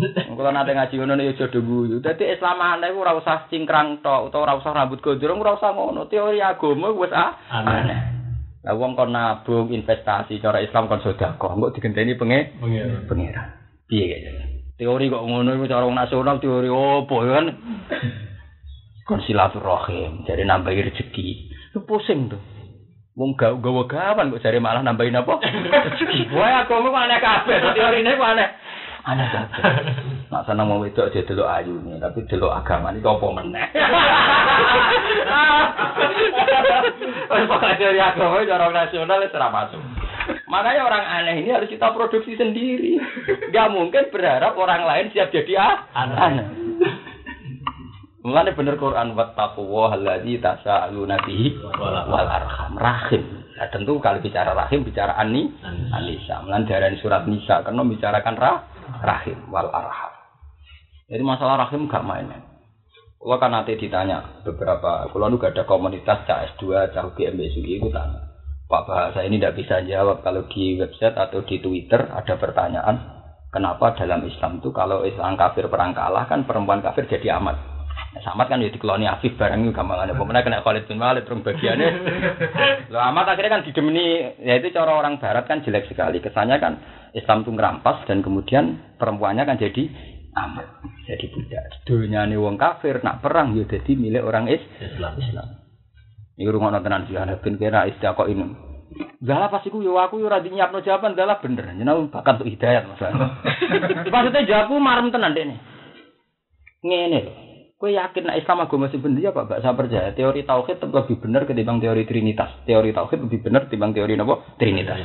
Engko 0.00 0.40
nate 0.52 0.72
ngaji 0.72 0.94
ngono 0.96 1.20
ya 1.20 1.32
aja 1.32 1.60
guyu. 1.60 2.00
Dadi 2.04 2.24
Islam 2.28 2.60
aneh 2.60 2.92
ora 2.92 3.16
usah 3.16 3.48
cingkrang 3.48 4.04
tok 4.04 4.32
utawa 4.32 4.44
ora 4.48 4.54
usah 4.60 4.72
rambut 4.76 5.00
gondrong 5.00 5.40
ora 5.40 5.56
usah 5.56 5.72
ngono. 5.72 6.08
Teori 6.08 6.40
agama 6.40 6.92
wis 6.92 7.12
ah, 7.12 7.36
aneh. 7.48 8.00
Lah 8.60 8.76
wong 8.76 8.92
kon 8.92 9.12
nabung 9.12 9.72
investasi 9.72 10.36
cara 10.40 10.60
Islam 10.60 10.88
kon 10.88 11.00
sedekah, 11.00 11.56
engko 11.56 11.72
digenteni 11.72 12.16
penge 12.20 12.52
pengira. 13.08 13.56
Piye 13.88 14.04
kaya? 14.06 14.32
Teori 14.76 15.12
kok 15.12 15.24
ngono 15.24 15.56
iku 15.56 15.64
cara 15.68 15.84
wong 15.84 15.96
nasional 15.96 16.40
teori 16.40 16.68
opo 16.68 17.24
ya 17.24 17.32
kan? 17.36 17.46
Kon 19.10 19.26
silaturahim, 19.26 20.22
jadi 20.22 20.46
nambahi 20.46 20.86
rezeki. 20.86 21.28
Itu 21.74 21.82
pusing 21.82 22.30
tuh. 22.30 22.38
Wong 23.18 23.34
gak 23.34 23.58
gawa 23.58 23.82
gawan 23.90 24.30
kok 24.30 24.42
jare 24.46 24.62
malah 24.62 24.86
nambahin 24.86 25.18
apa? 25.18 25.34
Wah, 26.30 26.62
aku 26.62 26.78
mau 26.78 26.94
aneh 26.94 27.18
kabeh. 27.18 27.58
Teorine 27.74 28.14
ku 28.14 28.22
aneh. 28.22 28.48
Aneh 29.02 29.26
kabeh. 29.34 29.62
Nak 30.30 30.46
seneng 30.46 30.70
mau 30.70 30.78
wedok 30.78 31.10
aja 31.10 31.26
delok 31.26 31.50
ayune, 31.50 31.98
tapi 31.98 32.22
delok 32.30 32.54
agama 32.54 32.94
iki 32.94 33.02
apa 33.02 33.26
meneh. 33.34 33.66
Wes 37.34 37.44
pokoke 37.50 37.74
teori 37.82 37.98
agama 37.98 38.46
cara 38.46 38.70
nasional 38.70 39.26
wis 39.26 39.34
ora 39.34 39.48
masuk. 39.50 39.82
Makanya 40.46 40.86
orang 40.86 41.04
aneh 41.10 41.34
ini 41.42 41.50
harus 41.50 41.66
kita 41.66 41.90
produksi 41.90 42.38
sendiri. 42.38 43.02
Gak 43.50 43.74
mungkin 43.74 44.06
berharap 44.14 44.54
orang 44.54 44.86
lain 44.86 45.10
siap 45.10 45.34
jadi 45.34 45.58
ah, 45.58 45.90
aneh. 45.98 46.69
Mulane 48.20 48.52
bener 48.52 48.76
Quran 48.76 49.16
wattaqwa 49.16 49.96
allazi 49.96 50.36
tasaaluna 50.44 51.24
bihi 51.24 51.56
wal 51.80 52.28
arham 52.28 52.76
rahim. 52.76 53.48
Nah, 53.56 53.68
tentu 53.72 53.96
kalau 53.96 54.20
bicara 54.20 54.52
rahim 54.52 54.84
bicara 54.84 55.16
ani 55.16 55.48
anisa. 55.88 56.44
Mulane 56.44 56.68
dari 56.68 57.00
surat 57.00 57.24
Nisa 57.24 57.64
karena 57.64 57.80
bicarakan 57.80 58.36
rah, 58.36 58.58
rahim 59.00 59.48
wal 59.48 59.72
arham. 59.72 60.12
Jadi 61.08 61.22
masalah 61.24 61.64
rahim 61.64 61.88
gak 61.88 62.04
main. 62.04 62.28
Kalau 63.20 63.36
kan 63.40 63.52
nanti 63.52 63.76
ditanya 63.76 64.44
beberapa, 64.44 65.08
kalau 65.12 65.28
ada 65.28 65.62
komunitas 65.68 66.24
CS2, 66.24 66.92
cah 66.92 67.04
GMBSUI 67.12 67.80
itu 67.80 67.88
tanya. 67.92 68.30
Pak 68.70 68.86
Bahasa 68.86 69.26
ini 69.26 69.42
tidak 69.42 69.58
bisa 69.58 69.82
jawab 69.82 70.22
kalau 70.22 70.46
di 70.46 70.78
website 70.78 71.18
atau 71.18 71.42
di 71.42 71.58
Twitter 71.58 72.06
ada 72.06 72.38
pertanyaan 72.38 73.02
kenapa 73.50 73.98
dalam 73.98 74.22
Islam 74.22 74.62
itu 74.62 74.70
kalau 74.70 75.02
Islam 75.02 75.34
kafir 75.34 75.66
perang 75.66 75.90
kalah 75.90 76.30
kan 76.30 76.46
perempuan 76.46 76.78
kafir 76.78 77.10
jadi 77.10 77.34
amat 77.42 77.79
Samad 78.10 78.50
kan 78.50 78.58
ya 78.58 78.74
dikeloni 78.74 79.06
Afif 79.06 79.38
barang 79.38 79.62
itu 79.62 79.70
gampangane. 79.70 80.18
Pemenang 80.18 80.42
kena 80.42 80.66
Khalid 80.66 80.90
bin 80.90 80.98
Walid 80.98 81.30
rong 81.30 81.46
bagiannya. 81.46 81.90
Loh 82.92 82.98
Ahmad 82.98 83.30
akhirnya 83.30 83.54
kan 83.54 83.62
didemeni 83.62 84.34
ya 84.42 84.58
itu 84.58 84.74
cara 84.74 84.98
orang 84.98 85.22
barat 85.22 85.46
kan 85.46 85.62
jelek 85.62 85.86
sekali. 85.86 86.18
Kesannya 86.18 86.58
kan 86.58 86.72
Islam 87.14 87.46
itu 87.46 87.54
ngerampas 87.54 88.02
dan 88.10 88.26
kemudian 88.26 88.98
perempuannya 88.98 89.46
kan 89.46 89.62
jadi 89.62 89.86
amat 90.34 90.66
jadi 91.06 91.26
budak. 91.30 91.64
Dunyane 91.86 92.34
wong 92.34 92.58
kafir 92.58 92.98
nak 93.06 93.22
perang 93.22 93.54
ya 93.54 93.62
jadi 93.70 93.94
milik 93.94 94.26
orang 94.26 94.50
is 94.50 94.62
Islam. 94.82 95.14
Islam. 95.22 95.46
Iku 96.34 96.50
rungono 96.50 96.82
tenan 96.82 97.06
sih 97.06 97.14
ana 97.14 97.38
ben 97.38 97.62
kira 97.62 97.86
istiqo 97.86 98.26
ini. 98.26 98.42
Dalah 99.22 99.54
pas 99.54 99.62
iku 99.62 99.86
yo 99.86 99.94
aku 100.02 100.18
yo 100.18 100.26
ora 100.26 100.42
nyiapno 100.42 100.82
jawaban 100.82 101.14
dalah 101.14 101.38
bener. 101.38 101.78
Nyenau 101.78 102.10
bakat 102.10 102.42
untuk 102.42 102.50
hidayat 102.50 102.90
masalah. 102.90 103.38
Maksudnya 104.02 104.42
jawabku 104.50 104.82
marem 104.82 105.14
tenan 105.14 105.30
dene. 105.30 105.62
Ngene 106.82 107.20
lho. 107.22 107.49
Kowe 107.80 107.88
yakin 107.88 108.28
nek 108.28 108.44
Islam 108.44 108.60
agama 108.60 108.92
sing 108.92 109.00
bener 109.00 109.24
ya 109.24 109.32
Pak? 109.32 109.48
Gak 109.48 109.60
saya 109.64 109.72
percaya. 109.72 110.12
Teori 110.12 110.44
tauhid 110.44 110.84
tetep 110.84 110.92
lebih 110.92 111.16
bener 111.16 111.48
ketimbang 111.48 111.80
teori 111.80 112.04
trinitas. 112.04 112.60
Teori 112.68 112.92
tauhid 112.92 113.24
lebih 113.24 113.40
bener 113.40 113.64
ketimbang 113.64 113.96
teori 113.96 114.20
napa? 114.20 114.52
Trinitas. 114.60 115.00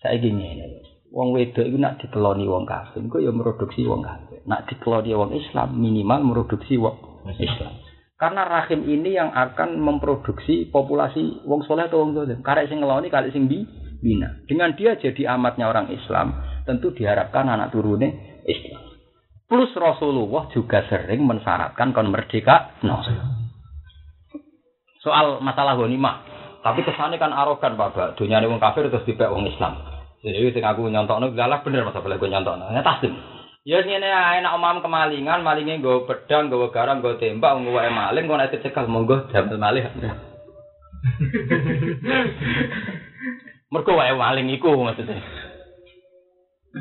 Saiki 0.00 0.32
ngene 0.32 0.64
lho. 0.64 0.80
Wong 1.12 1.36
wedok 1.36 1.64
iku 1.68 1.76
nak 1.76 2.00
dikeloni 2.00 2.44
wong 2.44 2.68
kafir, 2.68 3.00
kok 3.04 3.20
ya 3.20 3.32
produksi 3.32 3.84
wong 3.84 4.00
kafir. 4.00 4.40
Nak 4.48 4.64
dikeloni 4.68 5.12
wong 5.12 5.30
Islam 5.36 5.68
minimal 5.76 6.20
produksi 6.32 6.80
wong 6.80 6.96
Islam. 7.36 7.72
Karena 8.16 8.48
rahim 8.48 8.88
ini 8.88 9.16
yang 9.16 9.28
akan 9.36 9.76
memproduksi 9.76 10.72
populasi 10.72 11.44
wong 11.44 11.68
soleh 11.68 11.84
atau 11.84 12.00
wong 12.00 12.16
zalim. 12.16 12.40
Karek 12.40 12.72
sing 12.72 12.80
ngeloni 12.80 13.12
kali 13.12 13.28
sing 13.28 13.44
bi 13.44 13.60
bina. 14.00 14.40
Dengan 14.48 14.72
dia 14.72 14.96
jadi 14.96 15.36
amatnya 15.36 15.68
orang 15.68 15.92
Islam, 15.92 16.32
tentu 16.64 16.96
diharapkan 16.96 17.44
anak 17.44 17.76
turune 17.76 18.40
Islam. 18.48 18.87
Plus 19.48 19.72
Rasulullah 19.72 20.44
juga 20.52 20.84
sering 20.92 21.24
mensyaratkan 21.24 21.96
kon 21.96 22.12
merdeka. 22.12 22.76
No. 22.84 23.00
Soal 25.00 25.40
masalah 25.40 25.80
ghanimah. 25.80 26.20
Tapi 26.60 26.84
kesannya 26.84 27.16
kan 27.16 27.32
arogan 27.32 27.80
Pak. 27.80 28.20
Dunia 28.20 28.44
wong 28.44 28.60
kafir 28.60 28.92
terus 28.92 29.08
dibek 29.08 29.32
wong 29.32 29.48
Islam. 29.48 29.80
Jadi 30.20 30.52
sing 30.52 30.66
aku 30.68 30.92
nyontokno 30.92 31.32
lalah 31.32 31.64
bener 31.64 31.86
masa 31.88 32.04
boleh 32.04 32.20
gue 32.20 32.28
nyontokno. 32.28 32.76
Ya 32.76 32.84
tasdim. 32.84 33.16
Ya 33.64 33.80
ngene 33.80 34.08
ae 34.08 34.40
nek 34.44 34.56
omam 34.56 34.84
kemalingan, 34.84 35.44
malinge 35.44 35.80
nggawa 35.80 36.08
pedang, 36.08 36.48
nggawa 36.48 36.72
garam, 36.72 37.00
nggawa 37.00 37.20
tembak, 37.20 37.52
nggawa 37.52 37.84
wae 37.84 37.90
maling 37.92 38.24
kok 38.24 38.38
nek 38.40 38.52
dicekal 38.52 38.84
monggo 38.88 39.28
damel 39.32 39.56
malih. 39.56 39.84
Mergo 43.72 43.92
wae 43.92 44.12
maling 44.12 44.48
iku 44.56 44.72
maksudnya. 44.76 45.20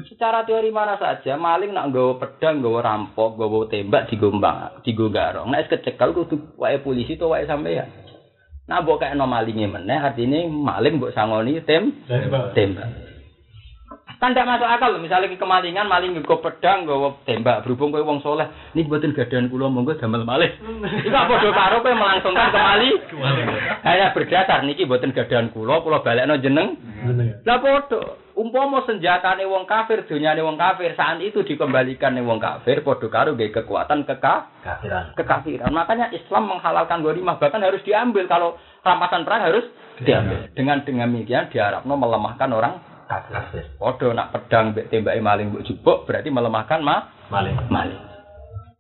Secara 0.05 0.45
teori 0.45 0.69
mana 0.69 1.01
saja, 1.01 1.33
maling 1.33 1.73
nak 1.73 1.89
nggawa 1.89 2.21
pedang, 2.21 2.61
nggawa 2.61 2.79
rampok, 2.85 3.41
nggawa 3.41 3.65
tembak 3.65 4.05
digombang, 4.13 4.83
digo 4.85 5.09
garong. 5.09 5.49
Nek 5.49 5.73
kecekal 5.73 6.13
kudu 6.13 6.53
wae 6.61 6.77
polisi 6.77 7.17
to 7.17 7.33
wae 7.33 7.49
sampeyan. 7.49 7.89
Nah, 8.67 8.83
mbok 8.83 8.99
kaya 8.99 9.15
malinge 9.15 9.65
meneh 9.65 9.97
artine 9.97 10.51
maling 10.51 10.99
mbok 10.99 11.15
sangoni 11.15 11.63
tem 11.63 11.89
tembak. 12.53 13.06
Kan 14.17 14.33
tidak 14.33 14.49
masuk 14.49 14.65
akal 14.65 14.89
loh. 14.97 15.01
Misalnya 15.01 15.29
ke 15.29 15.37
kemalingan, 15.37 15.85
maling 15.85 16.17
nggo 16.17 16.41
pedang, 16.41 16.89
nggawa 16.89 17.21
tembak. 17.29 17.61
Berhubung 17.61 17.93
kowe 17.93 18.01
wong 18.01 18.25
soleh, 18.25 18.49
ini 18.73 18.89
buatin 18.89 19.13
gadan 19.13 19.45
kula 19.45 19.69
monggo 19.69 19.93
damel 19.93 20.25
malih. 20.25 20.49
Iku 21.05 21.13
apa 21.13 21.37
do 21.37 21.53
karo 21.53 21.85
kowe 21.85 21.93
melangsungkan 21.93 22.49
kemali? 22.49 22.89
Hanya 23.85 24.17
berdasar 24.17 24.65
niki 24.65 24.89
buatin 24.89 25.13
gadan 25.13 25.53
kula, 25.53 25.85
kula 25.85 26.01
balekno 26.01 26.41
jeneng. 26.41 26.81
Lah 27.45 27.61
padha. 27.61 28.25
Umpama 28.37 28.85
senjatane 28.85 29.49
wong 29.49 29.65
kafir, 29.65 30.05
dunyane 30.05 30.45
wong 30.45 30.61
kafir, 30.61 30.93
saat 30.93 31.17
itu 31.25 31.41
dikembalikan 31.41 32.13
ning 32.13 32.21
wong 32.29 32.37
kafir, 32.37 32.85
padha 32.85 33.09
karo 33.09 33.33
nggih 33.33 33.49
kekuatan 33.49 34.05
keka 34.05 34.53
Kafiran. 34.61 35.17
kekafiran. 35.17 35.73
Makanya 35.73 36.13
Islam 36.13 36.45
menghalalkan 36.45 37.01
ghanimah 37.01 37.41
bahkan 37.41 37.65
harus 37.65 37.81
diambil 37.81 38.29
kalau 38.29 38.53
rampasan 38.85 39.25
perang 39.25 39.41
harus 39.41 39.65
diambil. 40.05 40.45
Dengan 40.53 40.85
dengan 40.85 41.09
demikian 41.09 41.49
diharapno 41.49 41.97
melemahkan 41.97 42.49
orang 42.53 42.77
kafir. 43.07 43.63
Podo 43.79 44.11
nak 44.11 44.35
pedang 44.35 44.75
mbek 44.75 44.91
tembake 44.91 45.23
maling 45.23 45.55
mbok 45.55 45.65
jubuk 45.65 46.03
berarti 46.03 46.29
melemahkan 46.29 46.83
ma 46.83 47.09
Maling. 47.31 47.55
maling. 47.71 48.01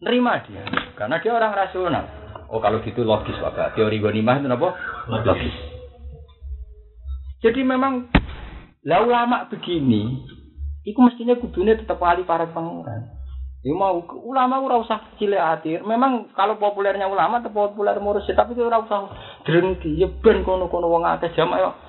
Nerima 0.03 0.43
dia 0.45 0.63
karena 0.99 1.17
dia 1.23 1.31
orang 1.33 1.55
rasional. 1.55 2.05
Oh 2.47 2.59
kalau 2.59 2.79
gitu 2.83 3.03
logis 3.03 3.35
Bapak. 3.39 3.75
Teori 3.75 3.99
ghanimah 3.99 4.39
itu 4.39 4.47
apa? 4.47 4.69
Logis. 5.23 5.55
Jadi 7.43 7.61
memang 7.63 8.09
lah 8.87 9.03
ulama 9.03 9.51
begini, 9.51 10.23
itu 10.87 10.95
mestinya 11.03 11.35
kudunya 11.35 11.75
tetap 11.75 11.99
ahli 11.99 12.23
para 12.23 12.47
pangeran. 12.47 13.13
Ya 13.65 13.73
mau 13.75 13.99
ulama 14.23 14.63
ora 14.63 14.79
usah 14.79 15.11
cilik 15.19 15.41
hati. 15.41 15.75
Memang 15.83 16.31
kalau 16.37 16.55
populernya 16.55 17.09
ulama 17.09 17.43
tetap 17.43 17.57
populer 17.57 17.99
mursyid, 17.99 18.37
tapi 18.37 18.55
itu 18.55 18.63
ora 18.63 18.79
usah 18.79 19.11
drengki. 19.43 19.99
Ya 19.99 20.07
ben 20.07 20.47
kono-kono 20.47 20.87
wong 20.87 21.03
akeh 21.03 21.35
jamaah. 21.35 21.86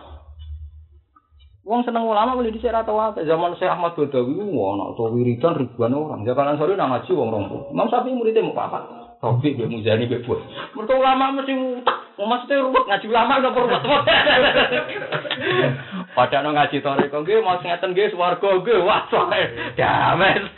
Wong 1.68 1.84
seneng 1.84 2.08
ulama 2.08 2.32
boleh 2.32 2.48
dhisik 2.48 2.72
ra 2.72 2.80
tau 2.80 2.96
akeh. 2.96 3.28
Zaman 3.28 3.52
Syekh 3.60 3.68
Ahmad 3.68 3.92
Badawi 3.92 4.40
wong 4.40 4.80
ana 4.80 4.96
to 4.96 5.04
wiridan 5.12 5.52
ribuan 5.52 5.92
orang. 5.92 6.24
Jakalan 6.24 6.56
sore 6.56 6.72
nang 6.80 6.96
ngaji 6.96 7.12
wong 7.12 7.28
20. 7.28 7.76
Imam 7.76 7.92
Syafi'i 7.92 8.16
muridnya 8.16 8.40
mau 8.40 8.56
papat. 8.56 8.88
Taufik 9.20 9.60
be 9.60 9.68
Muzani 9.68 10.08
be 10.08 10.24
Bos. 10.24 10.40
Mergo 10.72 10.96
ulama 10.96 11.36
mesti 11.36 11.52
utak. 11.52 12.16
Maksudnya 12.16 12.64
ruwet 12.64 12.88
ngaji 12.88 13.06
ulama 13.12 13.32
kok 13.44 13.52
ruwet. 13.52 13.82
Padahal 16.16 16.56
ngaji 16.56 16.76
toreko 16.80 17.16
nggih 17.20 17.44
mau 17.44 17.60
ngeten 17.60 17.92
nggih 17.92 18.16
swarga 18.16 18.48
nggih. 18.48 18.78
Wah, 18.88 19.04
soe. 19.12 19.42
Damen. 19.76 20.42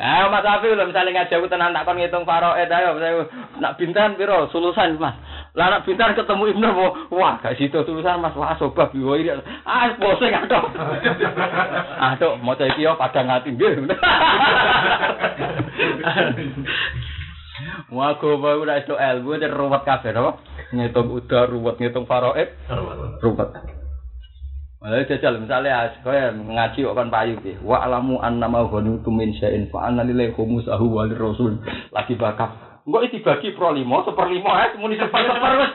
Ah, 0.00 0.32
Mas 0.32 0.44
Afi 0.48 0.72
lho 0.72 0.84
misale 0.88 1.12
ngaji 1.12 1.32
aku 1.36 1.48
tenan 1.52 1.76
tak 1.76 1.84
kon 1.84 2.00
ngitung 2.00 2.24
faraid 2.24 2.72
ayo 2.72 2.96
saya 2.96 3.28
nak 3.60 3.76
bintan 3.76 4.16
piro 4.16 4.48
sulusan 4.48 4.96
Mas. 4.96 5.12
Lah 5.56 5.80
bintan 5.84 6.12
ketemu 6.12 6.52
Ibnu 6.52 6.68
wah 7.14 7.40
gak 7.40 7.56
situ 7.56 7.80
tulisan 7.86 8.20
Mas 8.20 8.36
wah 8.36 8.56
sobab 8.60 8.92
yo 8.92 9.16
ini. 9.16 9.32
Ah 9.64 9.94
pusing 9.96 10.34
aduh. 10.34 10.64
Aduh 11.98 12.36
maca 12.44 12.64
iki 12.68 12.84
yo 12.84 12.98
padang 13.00 13.32
ati 13.32 13.56
nggih. 13.56 13.88
Wah, 17.88 18.20
kok 18.20 18.38
bae 18.38 18.54
ora 18.54 18.78
iso 18.78 18.94
ilmu 18.94 19.40
dan 19.40 19.56
ruwet 19.56 19.82
kabeh 19.82 20.12
apa? 20.14 20.38
Ngitung 20.76 21.08
udah 21.08 21.48
ruwet 21.48 21.80
ngitung 21.80 22.04
faraid 22.04 22.52
ruwet. 23.24 23.50
Malah 24.78 25.02
jajal 25.10 25.42
misalnya 25.42 25.90
kaya 26.06 26.30
ngaji 26.36 26.86
kok 26.86 26.94
kan 26.94 27.10
payu 27.10 27.34
ki. 27.42 27.58
Wa 27.66 27.82
alamu 27.82 28.22
annama 28.22 28.68
ghanitum 28.68 29.16
min 29.16 29.34
syai'in 29.34 29.66
fa 29.74 29.90
anna 29.90 30.06
lillahi 30.06 30.36
khumsahu 30.36 30.86
wa 30.86 31.08
lirrasul. 31.08 31.58
Lagi 31.90 32.14
bakat. 32.14 32.67
Engko 32.88 33.04
iki 33.04 33.20
dibagi 33.20 33.52
pro 33.52 33.76
5, 33.76 33.84
seperlima 33.84 34.64
ya 34.64 34.66
muni 34.80 34.96
seper-seper 34.96 35.52
wis. 35.60 35.72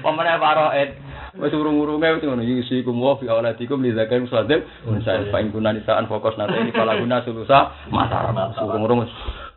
Pemene 0.00 0.32
faraid. 0.40 0.90
Wis 1.36 1.52
urung-urunge 1.52 2.08
wis 2.16 2.24
ngono 2.24 2.40
yusi 2.40 2.80
kum 2.80 2.96
wa 3.04 3.20
fi 3.20 3.28
auladikum 3.28 3.84
li 3.84 3.92
zakat 3.92 4.24
musaddiq 4.24 4.64
unsa 4.88 5.28
fa 5.28 5.44
in 5.44 5.52
kunna 5.52 5.76
nisaan 5.76 6.08
fokus 6.08 6.40
nanti 6.40 6.56
ini 6.56 6.72
pala 6.72 6.96
guna 6.96 7.20
sulusa 7.20 7.68
masalah 7.92 8.56
urung-urung 8.64 9.04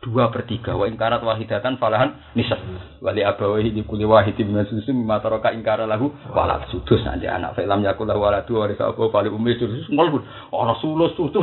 dua 0.04 0.28
per 0.28 0.44
tiga 0.44 0.76
wa 0.76 0.84
ingkarat 0.84 1.24
wahidatan 1.24 1.80
falahan 1.80 2.20
nisab 2.36 2.60
wali 3.00 3.24
abawahi 3.24 3.72
di 3.72 3.80
kuli 3.88 4.04
wahidi 4.04 4.44
bima 4.44 4.68
susu 4.68 4.92
mimma 4.92 5.24
taraka 5.24 5.56
ingkara 5.56 5.88
lahu 5.88 6.12
walad 6.36 6.68
sudus 6.68 7.00
nanti 7.08 7.24
anak 7.24 7.56
film 7.56 7.80
yakul 7.80 8.04
lahu 8.04 8.20
waladu 8.20 8.60
wa 8.60 8.68
risa 8.68 8.92
apa 8.92 9.00
fali 9.08 9.32
umi 9.32 9.56
sudus 9.56 9.88
ngol 9.88 10.20
pun 10.20 10.22
ana 10.52 10.76
sulus 10.84 11.16
tutu 11.16 11.40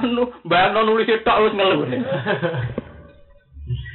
anu 0.00 0.32
bayang 0.48 0.80
nulis 0.80 1.12
tok 1.20 1.38
wis 1.44 1.52
ngeluh 1.52 1.84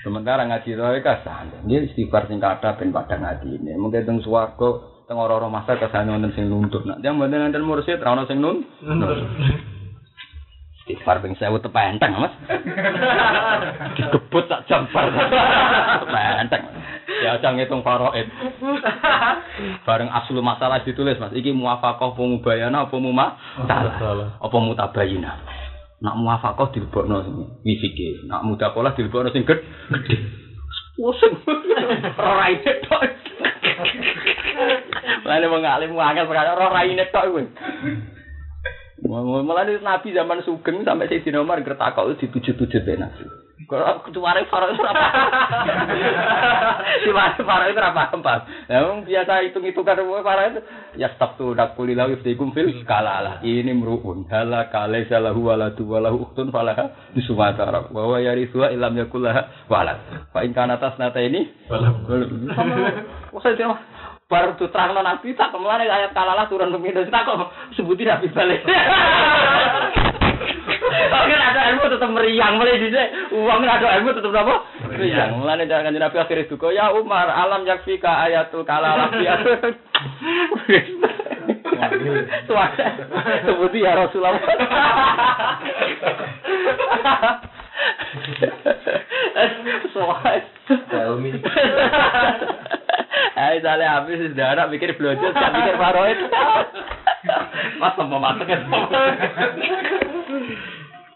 Sementara 0.07 0.47
ngaji 0.47 0.71
roe 0.79 1.03
kasane. 1.03 1.67
Nggih 1.67 1.91
istighfar 1.91 2.31
sing 2.31 2.39
kathah 2.39 2.79
ben 2.79 2.95
padang 2.95 3.27
atine. 3.27 3.75
Mungkin 3.75 4.07
teng 4.07 4.23
swarga 4.23 5.03
teng 5.03 5.19
ora-ora 5.19 5.51
masa 5.51 5.75
kesane 5.75 6.07
wonten 6.07 6.31
sing 6.31 6.47
nuntut. 6.47 6.87
Nek 6.87 7.03
yang 7.03 7.19
mboten 7.19 7.51
enten 7.51 7.67
mursyid 7.67 7.99
ra 7.99 8.15
ono 8.15 8.23
sing 8.23 8.39
nun. 8.39 8.63
Istighfar 10.87 11.19
ping 11.19 11.35
1000 11.35 11.67
tepenteng, 11.67 12.15
Mas. 12.15 12.31
Digebut 13.99 14.47
tak 14.47 14.63
jambar. 14.71 15.11
Tepenteng. 15.99 16.63
Ya 17.27 17.35
aja 17.35 17.51
ngitung 17.51 17.83
faraid. 17.83 18.31
Bareng 19.83 20.07
aslu 20.07 20.39
masalah 20.39 20.87
ditulis, 20.87 21.19
Mas. 21.19 21.35
Iki 21.35 21.51
muwafaqah 21.51 22.15
apa 22.15 22.21
mubayana 22.23 22.87
apa 22.87 22.95
muma? 23.03 23.35
Salah. 23.67 24.39
Apa 24.39 24.57
mutabayina? 24.63 25.43
Nak 25.99 26.15
muwafaqah 26.23 26.71
dilebokno 26.71 27.19
sing 27.27 27.35
wisike. 27.67 28.23
Nak 28.23 28.47
mudakolah 28.47 28.95
dilebokno 28.95 29.27
sing 29.35 29.43
ged- 29.43 29.67
gedhe. 29.91 30.15
Pusing. 30.95 31.35
Ora 32.15 32.47
raine 32.47 32.71
tok. 32.87 33.03
Lalu 35.27 35.51
wong 35.51 35.67
alim 35.67 35.99
angel 35.99 36.31
perkara 36.31 36.55
ora 36.55 36.71
raine 36.71 37.03
tok 37.11 37.27
kuwi. 37.27 37.43
Malah 39.05 39.69
Nabi 39.77 40.09
zaman 40.09 40.41
Sugeng 40.41 40.81
sampai 40.81 41.05
Sayyidina 41.05 41.45
Umar 41.45 41.61
gertakok 41.61 42.17
itu 42.17 42.25
dituju-tuju 42.25 42.81
be 42.81 42.93
Nabi. 42.97 43.25
Kalau 43.67 43.99
kecuali 43.99 44.47
faro 44.47 44.71
itu 44.71 44.79
apa? 44.79 45.05
Kecuali 47.03 47.41
faro 47.41 47.65
itu 47.67 47.81
apa 47.83 48.15
paham? 48.15 48.41
Yang 48.71 48.87
biasa 49.11 49.33
hitung 49.43 49.65
hitungan 49.67 50.07
faro 50.23 50.41
itu 50.47 50.61
ya 50.95 51.11
stop 51.17 51.35
tuh 51.35 51.51
dak 51.51 51.75
kulilah 51.75 52.07
iftikum 52.15 52.55
fil 52.55 52.71
kalala. 52.87 53.43
Ini 53.43 53.75
meruun 53.75 54.23
hala 54.31 54.71
kale 54.71 55.09
salahu 55.11 55.51
waladu 55.51 55.83
walahu 55.83 56.31
uktun 56.31 56.47
falaha 56.47 57.11
di 57.11 57.19
Sumatera. 57.27 57.91
Bahwa 57.91 58.21
yari 58.23 58.47
tua 58.53 58.71
ilam 58.71 58.95
yakulah 58.95 59.67
walad. 59.67 60.31
Pak 60.31 60.47
ingkana 60.47 60.79
atas 60.79 60.95
nata 60.95 61.19
ini. 61.19 61.49
Wah 63.33 63.41
saya 63.43 63.57
baru 63.57 63.96
tuh 64.27 64.67
terang 64.75 64.91
nabi 64.91 65.31
tak 65.39 65.55
ke 65.55 65.57
mana 65.57 65.87
ayat 65.87 66.11
kalalah 66.11 66.51
turun 66.51 66.75
minus 66.83 67.07
tak 67.07 67.23
kok 67.23 67.47
sebutin 67.79 68.11
nabi 68.11 68.27
balik. 68.35 68.59
Kan 71.07 71.43
ada 71.43 71.75
ilmu 71.75 71.91
tetap 71.91 72.09
meriang, 72.11 72.55
mulai 72.55 72.79
di 72.79 72.87
uang 73.35 73.59
ada 73.67 73.99
ilmu 73.99 74.15
tetap 74.15 74.31
apa? 74.31 74.55
Meriang. 74.87 75.43
Mulai 75.43 75.67
dari 75.67 75.83
kanjeng 75.83 75.99
Nabi 75.99 76.17
akhirnya 76.23 76.47
duka, 76.47 76.71
ya 76.71 76.95
Umar, 76.95 77.27
alam 77.27 77.67
yakfika 77.67 78.23
ayatul 78.27 78.63
kalalah 78.63 79.11
biasa. 79.19 79.75
Suara 82.47 82.87
sebuti 83.43 83.83
ya 83.83 83.91
Rasulullah. 83.95 84.39
Soal. 89.93 90.41
Hai 93.37 93.61
sale 93.61 93.85
habis 93.85 94.17
sudah 94.17 94.57
anak 94.57 94.73
mikir 94.73 94.97
blojot, 94.97 95.29
gak 95.29 95.53
mikir 95.53 95.77
paroid. 95.77 96.17
Mas 97.77 97.93
mau 98.01 98.17
masak 98.17 98.49
ya. 98.49 98.57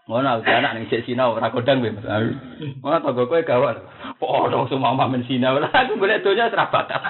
Ngono 0.06 0.28
aku 0.44 0.50
anak 0.50 0.76
ning 0.76 0.86
sik 0.92 1.08
sinau 1.08 1.34
ora 1.34 1.50
kodang 1.50 1.82
kowe 1.82 1.90
Mas. 1.90 2.06
Ngono 2.84 2.98
tanggo 3.02 3.26
kowe. 3.26 3.42
Podho 4.22 4.70
semua 4.70 4.94
mamen. 4.94 5.26
Lah 5.26 5.74
aku 5.74 5.98
golek 5.98 6.22
donya 6.22 6.54
ora 6.54 6.70
bakat. 6.70 7.02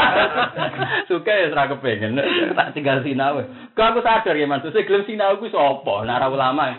Suka 1.12 1.28
ya 1.28 1.52
ora 1.52 1.68
kepengen. 1.68 2.16
Tak 2.56 2.72
tinggal. 2.72 3.04
Kok 3.76 3.84
aku 3.84 4.00
sadar 4.00 4.32
ya 4.32 4.48
Mas, 4.48 4.64
sing 4.64 4.84
gelem 4.88 5.04
sinau 5.04 5.36
ku 5.36 5.52
sapa? 5.52 6.08
Nek 6.08 6.32
ulama. 6.32 6.72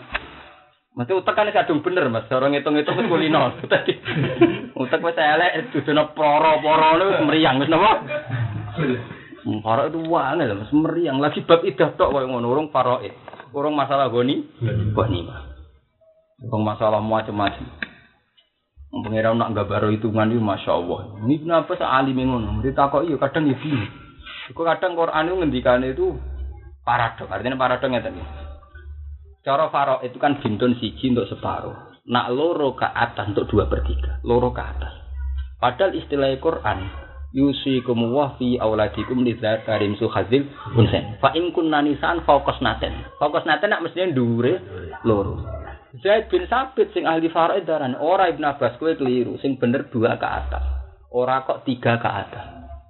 Mesti 0.94 1.10
utek 1.10 1.34
kan 1.34 1.50
kadung 1.50 1.82
bener 1.82 2.06
Mas, 2.06 2.30
orang 2.30 2.54
ngitung-ngitung 2.54 2.94
wis 3.02 3.10
kulino. 3.10 3.50
Tadi 3.72 3.98
utek 4.78 5.02
wis 5.02 5.18
elek 5.18 5.74
dudono 5.74 6.14
poro-poro 6.14 7.02
wis 7.02 7.18
meriang 7.26 7.58
wis 7.58 7.66
napa? 7.66 7.98
Faraid 9.44 9.90
itu 9.90 10.00
wangi 10.06 10.54
Mas 10.54 10.70
meriang 10.70 11.18
lagi 11.18 11.42
bab 11.42 11.66
idah 11.66 11.98
tok 11.98 12.14
koyo 12.14 12.30
ngono 12.30 12.46
urung 12.46 12.68
faraid. 12.70 13.10
Urung 13.50 13.74
masalah 13.74 14.10
goni, 14.10 14.46
goni 14.94 15.18
mah. 15.26 15.46
Urung 16.46 16.62
masalah 16.62 17.02
macam-macam. 17.02 17.66
Pengira 18.94 19.34
nak 19.34 19.58
gak 19.58 19.90
hitungan 19.90 20.30
itu 20.30 20.38
masya 20.38 20.78
Allah. 20.78 21.18
Ini 21.26 21.42
kenapa 21.42 21.74
se 21.74 21.82
alim 21.82 22.14
ngono? 22.14 22.62
Ditakok 22.62 23.02
iya 23.10 23.18
kadang 23.18 23.50
ya 23.50 23.58
bingung. 23.58 23.90
Iku 24.54 24.62
kadang 24.62 24.94
Quran 24.94 25.26
itu 25.26 25.34
ngendikane 25.42 25.86
itu 25.90 26.06
paradok. 26.86 27.26
Artinya 27.26 27.58
paradoknya 27.58 28.06
tadi. 28.06 28.43
Cara 29.44 29.68
faro 29.68 30.00
itu 30.00 30.16
kan 30.16 30.40
bintun 30.40 30.72
siji 30.80 31.12
untuk 31.12 31.28
separuh. 31.28 32.00
Nak 32.08 32.32
loro 32.32 32.72
ke 32.72 32.88
atas 32.88 33.28
untuk 33.28 33.44
dua 33.52 33.68
per 33.68 33.84
tiga. 33.84 34.16
Loro 34.24 34.48
ke 34.56 34.64
atas. 34.64 34.92
Padahal 35.60 35.92
istilah 35.92 36.32
Quran 36.40 36.88
yusikum 37.36 38.08
wa 38.08 38.40
fi 38.40 38.56
auladikum 38.56 39.20
lidzakarim 39.20 40.00
suhadzil 40.00 40.48
unsen. 40.72 41.20
Fa 41.20 41.36
in 41.36 41.52
kunna 41.52 41.84
nisan 41.84 42.24
fokus 42.24 42.56
naten. 42.64 43.04
Fokus 43.20 43.44
naten 43.44 43.68
nak 43.68 43.84
mesti 43.84 44.16
dhuwure 44.16 44.64
loro. 45.04 45.44
Zaid 46.00 46.32
bin 46.32 46.48
Sabit 46.48 46.96
sing 46.96 47.04
ahli 47.04 47.28
faraid 47.28 47.68
daran 47.68 48.00
ora 48.00 48.32
Ibnu 48.32 48.48
Abbas 48.48 48.80
kowe 48.80 48.96
keliru 48.96 49.36
sing 49.44 49.60
bener 49.60 49.92
dua 49.92 50.16
ke 50.16 50.24
atas. 50.24 50.64
Ora 51.12 51.44
kok 51.44 51.68
tiga 51.68 52.00
ke 52.00 52.08
atas. 52.08 52.44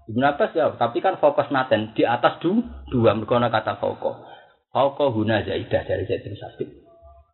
Ibnu 0.06 0.22
Abbas 0.22 0.54
ya, 0.54 0.70
tapi 0.78 1.02
kan 1.02 1.18
fokus 1.18 1.50
naten 1.50 1.92
di 1.98 2.06
atas 2.06 2.38
du, 2.38 2.62
dua 2.94 3.12
mergo 3.16 3.36
kata 3.42 3.76
fokus. 3.82 4.33
Fauqa 4.74 5.06
huna 5.14 5.46
zaidah 5.46 5.86
dari 5.86 6.02
Zaid 6.10 6.26
bin 6.26 6.34
Sabit. 6.34 6.66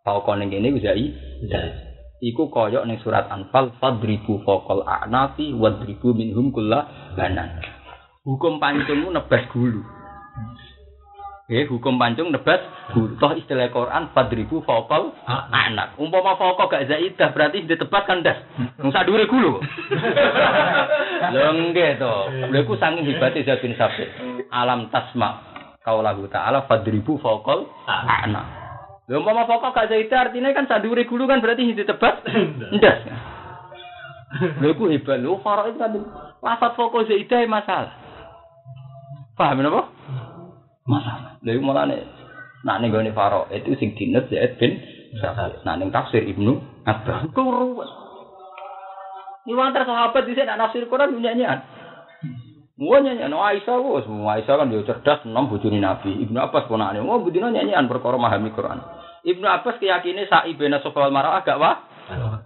Fauqa 0.04 0.36
ning 0.36 0.52
kene 0.52 0.76
zaidah. 0.76 1.72
Iku 2.20 2.52
koyok 2.52 2.84
ning 2.84 3.00
surat 3.00 3.32
Anfal 3.32 3.72
fadribu 3.80 4.44
faqal 4.44 4.84
a'nafi 4.84 5.56
wadribu 5.56 6.12
minhum 6.12 6.52
kulla 6.52 6.84
banan. 7.16 7.64
Hukum 8.28 8.60
pancungmu 8.60 9.08
nebas 9.08 9.48
gulu. 9.56 9.80
Eh, 11.48 11.64
hukum 11.64 11.96
pancung 11.96 12.28
nebas 12.28 12.60
gulu. 12.92 13.16
Toh 13.16 13.32
istilah 13.32 13.72
Quran 13.72 14.12
fadribu 14.12 14.60
faqal 14.60 15.16
anak. 15.48 15.96
Umpama 15.96 16.36
fauqa 16.36 16.68
gak 16.68 16.92
zaidah 16.92 17.32
berarti 17.32 17.64
ditebas 17.64 18.04
kan 18.04 18.20
das. 18.20 18.36
Wong 18.84 18.92
sadure 18.92 19.24
gulu. 19.24 19.64
Lho 21.32 21.72
nggih 21.72 21.96
to. 21.96 22.14
Lha 22.52 22.58
iku 22.60 22.76
saking 22.76 23.08
hebate 23.08 23.48
Zaid 23.48 23.64
bin 23.64 23.72
Sabit. 23.80 24.12
Alam 24.52 24.92
tasma 24.92 25.49
kaulahu 25.80 26.28
ta'ala 26.28 26.68
fadribu 26.68 27.16
faqal 27.20 27.64
anak. 27.88 28.46
Lha 29.08 29.16
umpama 29.18 29.48
faqal 29.48 29.72
gak 29.74 29.88
zaita 29.90 30.28
artinya 30.28 30.52
kan 30.52 30.68
sadure 30.68 31.02
gulu 31.08 31.24
kan 31.24 31.40
berarti 31.40 31.64
hindi 31.64 31.82
tebas 31.82 32.20
ndas. 32.76 32.98
Lha 34.60 34.66
iku 34.70 34.86
hebat 34.92 35.18
lho 35.18 35.40
faro 35.40 35.66
itu 35.72 35.80
kan 35.80 35.96
lafat 36.44 36.72
faqal 36.76 37.08
zaita 37.08 37.42
masalah. 37.48 37.96
Paham 39.34 39.64
napa? 39.64 39.88
Masalah. 40.84 41.40
Lha 41.40 41.50
iku 41.56 41.62
mulane 41.64 42.04
nak 42.60 42.78
ning 42.84 42.92
gone 42.92 43.10
faro 43.16 43.48
itu 43.48 43.72
sing 43.80 43.96
dinet 43.96 44.28
Zaid 44.28 44.60
bin 44.60 44.76
Sabit. 45.16 45.64
Nak 45.64 45.76
ning 45.80 45.88
tafsir 45.88 46.20
Ibnu 46.22 46.60
Abbas. 46.84 47.32
Kuruwet. 47.32 47.90
Ini 49.48 49.56
wantar 49.56 49.88
sahabat 49.88 50.28
di 50.28 50.36
sini 50.36 50.52
nafsir 50.52 50.84
Quran 50.84 51.16
nyanyian. 51.16 51.64
Wah 52.80 52.96
nyanyi, 52.96 53.28
no 53.28 53.44
Aisyah 53.44 53.76
wos, 53.76 54.08
Aisyah 54.08 54.54
kan 54.56 54.72
dia 54.72 54.80
cerdas, 54.88 55.20
enam 55.28 55.52
bujuni 55.52 55.84
Nabi. 55.84 56.16
Ibnu 56.24 56.40
Abbas 56.40 56.64
ponakane, 56.64 57.04
wah 57.04 57.20
budino 57.20 57.52
nyanyian 57.52 57.84
perkara 57.84 58.16
memahami 58.16 58.56
Quran. 58.56 58.80
Ibnu 59.20 59.44
Abbas 59.44 59.76
keyakinan 59.76 60.24
sa'i 60.24 60.56
bena 60.56 60.80
sofal 60.80 61.12
marah 61.12 61.44
agak 61.44 61.60
wah, 61.60 61.76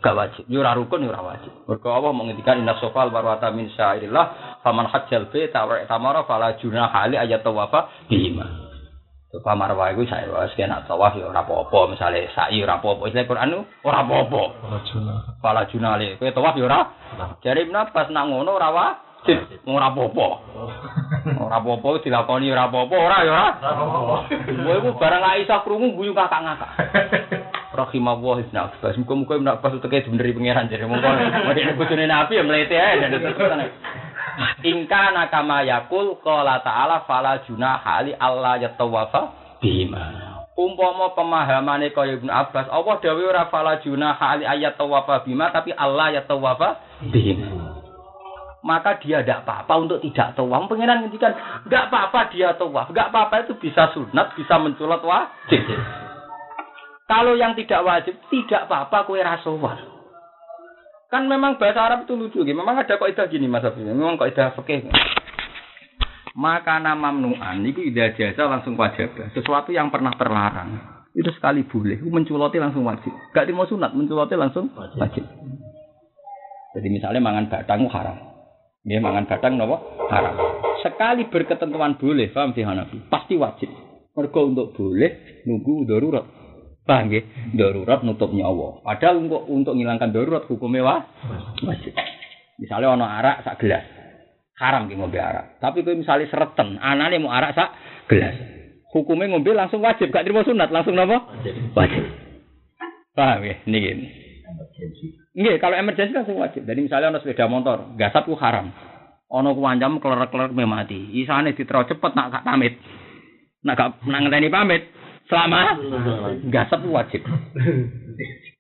gak 0.03 0.15
wajib. 0.19 0.43
Yura 0.51 0.75
rukun 0.75 1.07
yura 1.07 1.23
wajib. 1.23 1.55
Mergo 1.71 1.87
Allah 1.87 2.11
menghentikan 2.11 2.59
inna 2.59 2.75
sofal 2.83 3.15
marwata 3.15 3.55
min 3.55 3.71
syairillah, 3.79 4.59
faman 4.67 4.91
hajjal 4.91 5.31
be 5.31 5.47
tawar 5.55 5.87
tamara 5.87 6.27
fala 6.27 6.59
junah 6.59 6.91
hali 6.91 7.15
ayat 7.15 7.47
tawafa 7.47 8.11
bihima. 8.11 8.75
Sofa 9.31 9.55
marwah 9.55 9.95
iku 9.95 10.03
saya 10.11 10.27
wis 10.31 10.55
kena 10.59 10.83
tawaf 10.87 11.15
ya 11.15 11.31
ora 11.31 11.47
apa-apa, 11.47 11.95
misale 11.95 12.27
sa'i 12.35 12.59
ora 12.59 12.83
apa-apa. 12.83 13.07
Istilah 13.07 13.27
Quran 13.31 13.67
ora 13.87 14.03
apa-apa. 14.03 14.43
Fala 15.39 15.63
junah 15.71 15.95
le, 15.95 16.19
kowe 16.19 16.31
tawaf 16.35 16.59
ya 16.59 16.67
ora. 16.67 16.81
Jare 17.39 17.71
Ibnu 17.71 17.79
Abbas 17.79 18.11
nak 18.11 18.35
ngono 18.35 18.51
ora 18.59 18.71
wajib 19.25 19.41
ora 19.65 19.89
apa-apa. 19.89 20.29
Ora 21.41 21.57
apa-apa 21.57 21.89
dilakoni 22.05 22.53
ora 22.53 22.69
apa-apa, 22.69 22.97
ora 22.97 23.17
ya 23.25 23.33
ora. 23.33 23.49
Kowe 24.29 24.77
iku 24.85 24.91
barang 25.01 25.25
Aisyah 25.25 25.61
krungu 25.65 25.97
guyu 25.97 26.13
kakak 26.13 26.45
ngakak. 26.45 26.71
Rahimahullah 27.75 28.45
Ibnu 28.47 28.59
Abbas. 28.61 28.95
Muga-muga 29.01 29.35
Ibnu 29.41 29.51
Abbas 29.51 29.73
uteke 29.81 30.07
bener 30.07 30.31
pangeran 30.31 30.71
jare 30.71 30.85
mongko 30.87 31.09
nek 31.09 31.75
bojone 31.81 32.05
Nabi 32.07 32.39
ya 32.39 32.45
mlete 32.45 32.77
ae 32.77 33.01
dan 33.01 33.61
Ingka 34.67 35.15
nakama 35.15 35.63
yakul 35.63 36.19
qala 36.19 36.59
ta'ala 36.59 37.07
fala 37.07 37.39
junaha 37.47 38.03
ali 38.03 38.13
Allah 38.19 38.59
yatawafa 38.63 39.31
bima. 39.63 40.35
Umpama 40.55 41.15
pemahamane 41.19 41.91
kaya 41.91 42.15
Ibnu 42.19 42.31
Abbas, 42.31 42.71
Allah 42.71 42.95
dawuh 43.03 43.27
ora 43.27 43.51
fala 43.51 43.83
junaha 43.83 44.39
ali 44.39 44.47
ayat 44.47 44.79
tawafa 44.79 45.27
bima 45.27 45.51
tapi 45.51 45.75
Allah 45.75 46.19
yatawafa 46.19 46.79
bima 47.11 47.84
maka 48.65 48.97
dia 48.97 49.21
tidak 49.21 49.45
apa-apa 49.45 49.75
untuk 49.77 50.01
tidak 50.01 50.33
tawaf. 50.33 50.65
Pengiran 50.73 51.05
ngendikan, 51.05 51.37
nggak 51.69 51.85
apa-apa 51.93 52.33
dia 52.33 52.57
tawaf, 52.57 52.89
nggak 52.89 53.13
apa-apa 53.13 53.45
itu 53.45 53.61
bisa 53.61 53.93
sunat, 53.93 54.33
bisa 54.33 54.57
menculat 54.57 55.05
wajib. 55.05 55.61
Kalau 57.05 57.37
yang 57.37 57.53
tidak 57.53 57.85
wajib, 57.85 58.17
tidak 58.33 58.65
apa-apa 58.65 59.05
kue 59.05 59.21
rasuah. 59.21 59.77
Kan 61.13 61.29
memang 61.29 61.61
bahasa 61.61 61.85
Arab 61.85 62.09
itu 62.09 62.17
lucu, 62.17 62.41
gitu. 62.41 62.57
memang 62.57 62.81
ada 62.81 62.97
kaidah 62.97 63.29
gini 63.29 63.45
mas 63.47 63.63
Abi, 63.63 63.85
memang 63.85 64.17
kaidah 64.17 64.57
fikih. 64.57 64.89
Maka 66.35 66.83
nama 66.83 67.15
mamnuan 67.15 67.63
itu 67.63 67.87
tidak 67.93 68.19
jasa 68.19 68.51
langsung 68.51 68.75
wajib. 68.75 69.13
Sesuatu 69.37 69.71
yang 69.71 69.93
pernah 69.95 70.11
terlarang 70.19 71.05
itu 71.15 71.31
sekali 71.31 71.63
boleh, 71.63 72.03
menculoti 72.03 72.59
langsung 72.59 72.83
wajib. 72.83 73.15
Gak 73.31 73.47
mau 73.55 73.69
sunat, 73.69 73.95
menculoti 73.95 74.35
langsung 74.35 74.73
wajib. 74.75 75.23
Jadi 76.75 76.89
misalnya 76.91 77.23
mangan 77.23 77.47
batang 77.47 77.87
haram. 77.87 78.34
Nggih 78.85 79.01
mangan 79.01 79.25
batang 79.25 79.57
napa? 79.57 79.81
Haram. 80.13 80.35
Sekali 80.85 81.33
berketentuan 81.33 81.97
boleh, 81.97 82.29
paham 82.29 82.53
di 82.53 82.61
Hanafi? 82.61 83.01
Pasti 83.09 83.41
wajib. 83.41 83.73
Mergo 84.13 84.41
untuk 84.45 84.77
boleh 84.77 85.41
nunggu 85.49 85.89
darurat. 85.89 86.25
Paham 86.85 87.09
nggih? 87.09 87.57
Darurat 87.57 88.05
nutup 88.05 88.29
nyawa. 88.37 88.85
Padahal 88.85 89.25
untuk 89.25 89.49
untuk 89.49 89.73
ngilangkan 89.73 90.13
darurat 90.13 90.45
hukumnya 90.45 90.85
wah, 90.85 91.01
wajib. 91.65 91.97
Misalnya 92.61 92.93
ono 92.93 93.09
arak 93.09 93.49
sak 93.49 93.57
gelas. 93.65 93.89
Haram 94.61 94.87
ki 94.87 95.01
ngombe 95.01 95.17
arak. 95.17 95.59
Tapi 95.65 95.81
kowe 95.81 95.97
misalnya 95.97 96.29
sereten, 96.29 96.77
anane 96.77 97.17
mau 97.19 97.33
arak 97.33 97.57
sak 97.57 97.69
gelas. 98.07 98.37
Hukumnya 98.93 99.33
ngombe 99.33 99.57
langsung 99.57 99.83
wajib, 99.83 100.13
gak 100.13 100.23
terima 100.23 100.47
sunat, 100.47 100.71
langsung 100.71 100.95
napa? 100.95 101.25
Wajib. 101.41 101.55
Wajib. 101.75 102.05
Paham 103.17 103.43
ya? 103.43 103.55
Niki. 103.67 104.24
Nggih, 105.35 105.57
kalau 105.59 105.75
emergensi 105.75 106.15
langsung 106.15 106.39
wajib. 106.39 106.63
Jadi 106.67 106.81
misalnya 106.87 107.11
ono 107.15 107.19
sepeda 107.23 107.51
motor, 107.51 107.95
gasap 107.99 108.31
ku 108.31 108.39
haram. 108.39 108.71
Ono 109.31 109.51
ku 109.55 109.61
wancam 109.63 109.99
keler-keler 109.99 110.55
mati. 110.67 111.11
Isane 111.19 111.59
ditero 111.59 111.83
cepet 111.87 112.13
nak 112.15 112.31
gak 112.31 112.45
pamit. 112.47 112.79
Nak 113.67 113.75
gak 113.75 113.91
nak 114.07 114.31
pamit, 114.55 114.83
selama 115.27 115.61
gasap 116.49 116.79
ku 116.87 116.95
wajib. 116.95 117.23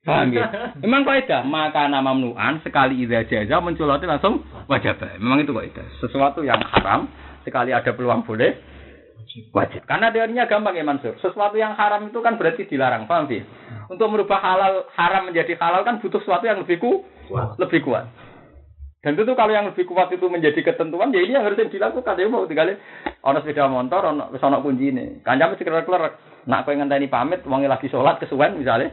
Paham 0.05 0.37
ya? 0.37 0.75
Memang 0.85 1.09
kaidah, 1.09 1.49
nama 1.49 2.05
mamnuan 2.05 2.61
sekali 2.61 3.07
idza 3.07 3.25
jaza 3.25 3.57
menculoti 3.65 4.05
langsung 4.05 4.45
wajib. 4.69 5.01
Memang 5.17 5.41
itu 5.41 5.57
kaidah. 5.57 5.87
Sesuatu 6.03 6.45
yang 6.45 6.61
haram 6.61 7.09
sekali 7.47 7.73
ada 7.73 7.95
peluang 7.97 8.27
boleh 8.27 8.74
wajib. 9.51 9.83
Karena 9.87 10.15
teorinya 10.15 10.47
gampang 10.47 10.79
ya 10.79 10.87
Mansur. 10.87 11.19
Sesuatu 11.19 11.59
yang 11.59 11.75
haram 11.75 12.07
itu 12.07 12.19
kan 12.23 12.39
berarti 12.39 12.67
dilarang, 12.71 13.11
paham 13.11 13.27
sih? 13.27 13.43
Untuk 13.91 14.07
merubah 14.11 14.39
halal 14.39 14.87
haram 14.95 15.31
menjadi 15.31 15.59
halal 15.59 15.83
kan 15.83 15.99
butuh 15.99 16.23
sesuatu 16.23 16.47
yang 16.47 16.63
lebih 16.63 16.79
ku, 16.79 17.03
lebih 17.59 17.83
kuat. 17.83 18.07
Dan 19.05 19.21
tentu 19.21 19.37
kalau 19.37 19.53
yang 19.53 19.69
lebih 19.69 19.85
kuat 19.85 20.09
itu 20.17 20.25
menjadi 20.33 20.65
ketentuan, 20.65 21.13
ya 21.13 21.21
ini 21.21 21.37
yang 21.37 21.45
harus 21.45 21.61
dilakukan. 21.61 22.17
Ya 22.17 22.25
mau 22.25 22.49
tinggal 22.49 22.81
ono 23.21 23.39
sepeda 23.45 23.69
motor, 23.69 24.01
ono 24.17 24.33
wis 24.33 24.41
ono 24.41 24.65
kunci 24.65 24.89
ini. 24.89 25.21
Kancam 25.21 25.53
mesti 25.53 25.65
keler 25.67 25.85
Nak 26.45 26.69
kowe 26.69 26.77
ngenteni 26.77 27.09
pamit, 27.09 27.41
wonge 27.49 27.69
lagi 27.69 27.89
sholat 27.89 28.21
kesuwen 28.21 28.61
misalnya. 28.61 28.93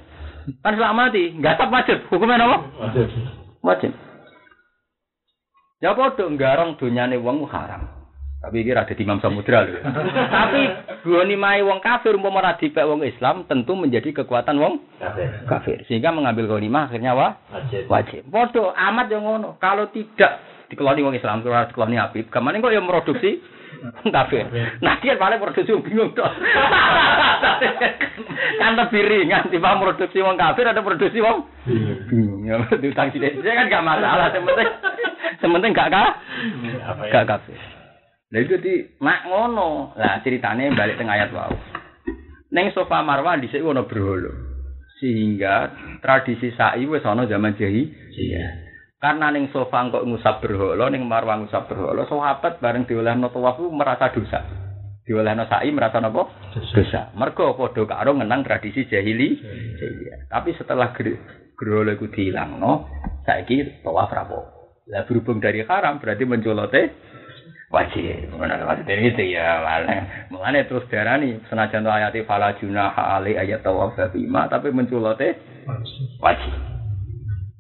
Kan 0.64 0.76
selamat 0.76 0.96
mati, 0.96 1.36
nggak 1.36 1.60
tetap 1.60 1.70
wajib. 1.70 1.98
Hukumnya 2.08 2.44
apa? 2.44 2.58
Wajib. 2.80 3.08
Wajib. 3.62 3.92
Ya 5.84 5.92
padha 5.96 6.26
nggarong 6.28 6.80
donyane 6.80 7.20
wong 7.20 7.44
haram. 7.52 8.01
Tapi 8.42 8.66
ini 8.66 8.74
ada 8.74 8.90
di 8.90 9.06
Imam 9.06 9.22
Samudra 9.22 9.62
loh. 9.62 9.86
Tapi 10.42 10.62
goni 11.06 11.38
mai 11.38 11.62
wong 11.62 11.78
kafir 11.78 12.18
umpama 12.18 12.42
ora 12.42 12.58
dipek 12.58 12.90
wong 12.90 13.06
Islam 13.06 13.46
tentu 13.46 13.78
menjadi 13.78 14.10
kekuatan 14.18 14.58
wong 14.58 14.82
kafir. 14.98 15.30
kafir. 15.46 15.78
Sehingga 15.86 16.10
mengambil 16.10 16.50
ghanimah 16.50 16.90
akhirnya 16.90 17.14
wah 17.14 17.38
wajib. 17.54 17.86
Wajib. 17.86 18.22
Podo 18.34 18.74
amat 18.74 19.14
yang 19.14 19.30
ngono. 19.30 19.62
Kalau 19.62 19.94
tidak 19.94 20.42
dikeloni 20.74 21.06
wong 21.06 21.14
Islam, 21.14 21.46
kalau 21.46 21.70
dikeloni 21.70 22.02
Habib, 22.02 22.34
ke 22.34 22.40
mana 22.42 22.58
kok 22.58 22.74
yang 22.74 22.90
produksi 22.90 23.38
kafir. 24.16 24.50
Nah 24.82 24.98
dia 25.06 25.22
paling 25.22 25.38
produksi 25.38 25.78
bingung 25.78 26.18
tuh. 26.18 26.26
kan 28.62 28.74
lebih 28.74 29.06
ringan 29.06 29.54
tiba 29.54 29.78
produksi 29.78 30.18
wong 30.18 30.34
kafir 30.42 30.66
ada 30.66 30.82
produksi 30.82 31.22
wong 31.22 31.46
bingung. 32.10 32.50
Ya 32.50 32.58
sithik 32.74 33.38
kan 33.38 33.70
gak 33.70 33.86
masalah, 33.86 34.34
sementing 34.34 34.70
sementing 35.38 35.78
gak 35.78 35.94
kah? 35.94 36.10
Gak 37.14 37.30
kafir. 37.30 37.81
Lah 38.32 38.40
itu 38.40 38.56
di 38.64 38.74
mak 39.04 39.28
ngono. 39.28 39.92
Lah 40.00 40.24
ceritane 40.24 40.72
balik 40.72 40.96
teng 40.96 41.12
ayat 41.12 41.36
wau. 41.36 41.52
Neng 42.52 42.72
sofa 42.72 43.04
Marwah 43.04 43.36
dhisik 43.40 43.64
ono 43.64 43.84
berhala. 43.88 44.32
Sehingga 45.00 45.72
tradisi 46.00 46.52
sa'i 46.56 46.88
wis 46.88 47.04
ana 47.04 47.28
zaman 47.28 47.60
jahi. 47.60 47.92
Iya. 48.16 48.48
Karena 49.02 49.34
neng 49.34 49.52
sofa 49.52 49.88
kok 49.92 50.06
ngusap 50.08 50.46
berhala, 50.46 50.88
neng 50.88 51.08
Marwah 51.08 51.44
ngusap 51.44 51.68
berhala, 51.68 52.08
sahabat 52.08 52.64
bareng 52.64 52.88
diolehno 52.88 53.34
tawaf 53.34 53.60
merasa 53.72 54.14
dosa. 54.14 54.46
Diolehno 55.04 55.50
sa'i 55.50 55.74
merasa 55.74 56.00
napa? 56.00 56.28
Dosa. 56.54 57.12
Mergo 57.18 57.58
padha 57.58 57.84
karo 57.84 58.16
ngenang 58.16 58.48
tradisi 58.48 58.88
jahili. 58.88 59.42
Iya. 59.42 60.30
Tapi 60.32 60.56
setelah 60.56 60.94
berhala 61.58 61.98
iku 61.98 62.08
dilangno, 62.14 62.88
saiki 63.28 63.84
tawaf 63.84 64.12
rapo. 64.12 64.40
Lah 64.92 65.08
berhubung 65.08 65.40
dari 65.40 65.64
haram 65.64 66.04
berarti 66.04 66.24
mencolote 66.28 66.82
wajib. 67.72 68.30
Mana 68.36 68.62
maksudnya 68.68 68.96
itu 69.00 69.24
ya. 69.34 69.64
Mengenai 70.28 70.68
terus 70.68 70.86
darani 70.92 71.40
senajan 71.48 71.88
ayat 71.88 72.14
fala 72.28 72.54
junah 72.60 72.92
ali 72.94 73.40
ayat 73.40 73.64
tawaf 73.64 73.96
bima 74.12 74.52
tapi 74.52 74.70
menculote 74.70 75.40
wajib. 76.20 76.54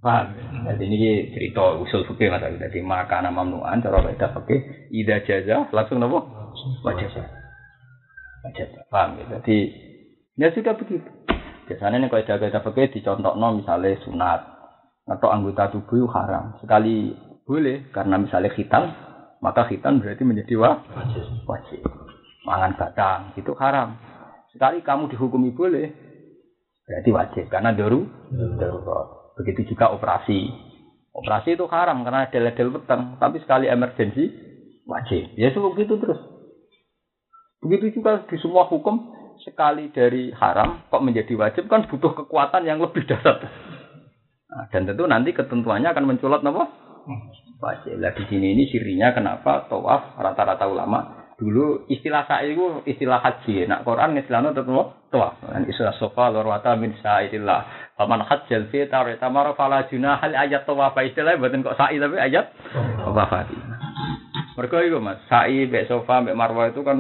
Paham? 0.02 0.34
Jadi 0.66 0.84
ini 0.90 1.30
cerita 1.30 1.78
usul 1.78 2.02
fikih 2.10 2.34
mas 2.34 2.42
Jadi 2.42 2.82
maka 2.82 3.22
nama 3.22 3.46
mamnuan 3.46 3.86
cara 3.86 4.02
beda 4.02 4.34
fikih 4.34 4.90
ida 4.90 5.22
jaza 5.22 5.70
langsung 5.70 6.02
nopo 6.02 6.26
wajib. 6.82 7.10
Wajib. 8.46 8.68
Paham 8.90 9.22
ya? 9.22 9.40
Jadi 9.40 9.58
ya 10.42 10.48
sudah 10.52 10.74
begitu. 10.74 11.06
Biasanya 11.70 12.02
nih 12.02 12.10
kalau 12.10 12.28
jaga 12.28 12.46
kita 12.50 12.62
fikih 12.66 12.88
dicontoh 12.98 13.38
no 13.38 13.62
misalnya 13.62 13.94
sunat 14.02 14.42
atau 15.06 15.30
anggota 15.30 15.70
tubuh 15.70 16.10
haram 16.14 16.58
sekali 16.62 17.14
boleh 17.46 17.90
karena 17.94 18.22
misalnya 18.22 18.54
hitam 18.54 18.90
maka 19.42 19.66
khitan 19.68 20.00
berarti 20.00 20.22
menjadi 20.22 20.54
wajib. 20.56 21.26
wajib. 21.50 21.82
Mangan 22.46 22.78
batang 22.78 23.22
itu 23.36 23.52
haram. 23.58 23.98
Sekali 24.54 24.86
kamu 24.86 25.10
dihukumi 25.10 25.52
boleh, 25.52 25.90
berarti 26.86 27.10
wajib 27.10 27.46
karena 27.50 27.74
daru 27.74 28.06
darurat. 28.62 29.36
Begitu 29.42 29.74
juga 29.74 29.90
operasi. 29.92 30.48
Operasi 31.12 31.60
itu 31.60 31.66
haram 31.68 32.06
karena 32.08 32.30
ada 32.30 32.40
ledel 32.40 32.72
petang, 32.72 33.20
tapi 33.20 33.42
sekali 33.44 33.68
emergensi 33.68 34.32
wajib. 34.88 35.34
Ya 35.36 35.52
seperti 35.52 35.90
itu 35.90 35.96
terus. 36.00 36.20
Begitu 37.62 38.02
juga 38.02 38.26
di 38.26 38.38
semua 38.42 38.66
hukum 38.66 39.14
sekali 39.42 39.90
dari 39.94 40.30
haram 40.38 40.86
kok 40.90 41.04
menjadi 41.04 41.34
wajib 41.38 41.66
kan 41.70 41.86
butuh 41.90 42.14
kekuatan 42.14 42.66
yang 42.66 42.82
lebih 42.82 43.06
dasar. 43.06 43.38
Nah, 44.52 44.68
dan 44.70 44.84
tentu 44.84 45.08
nanti 45.08 45.32
ketentuannya 45.32 45.90
akan 45.90 46.06
menculot 46.12 46.44
apa? 46.44 46.64
Wajib. 47.62 48.02
Lah 48.02 48.12
di 48.18 48.26
sini 48.28 48.58
ini 48.58 48.68
sirinya 48.68 49.14
kenapa 49.14 49.70
tawaf 49.70 50.18
rata-rata 50.18 50.66
ulama 50.66 51.22
dulu 51.42 51.90
istilah 51.90 52.30
sa'i 52.30 52.54
itu 52.54 52.86
istilah 52.86 53.22
haji. 53.22 53.66
Nak 53.66 53.82
Quran 53.86 54.18
istilahnya 54.18 54.54
tetap 54.54 54.98
tawaf. 55.14 55.42
Dan 55.46 55.66
istilah 55.70 55.94
sofa 55.98 56.34
lorwata 56.34 56.74
min 56.78 56.98
sa'idillah. 56.98 57.94
Faman 57.98 58.26
hajjal 58.26 58.70
fi 58.74 58.90
tarita 58.90 59.30
mara 59.30 59.54
fala 59.54 59.86
junahal 59.90 60.34
ayat 60.34 60.66
tawaf. 60.66 60.98
Istilahnya 60.98 61.42
buatan 61.42 61.66
kok 61.66 61.78
sa'i 61.78 62.02
tapi 62.02 62.18
ayat 62.18 62.54
tawaf. 63.02 63.32
Mereka 64.52 64.84
itu 64.84 65.00
mas, 65.00 65.18
sa'i, 65.32 65.64
bek 65.66 65.88
sofa, 65.88 66.22
bek 66.22 66.36
marwah 66.36 66.70
itu 66.70 66.84
kan 66.84 66.98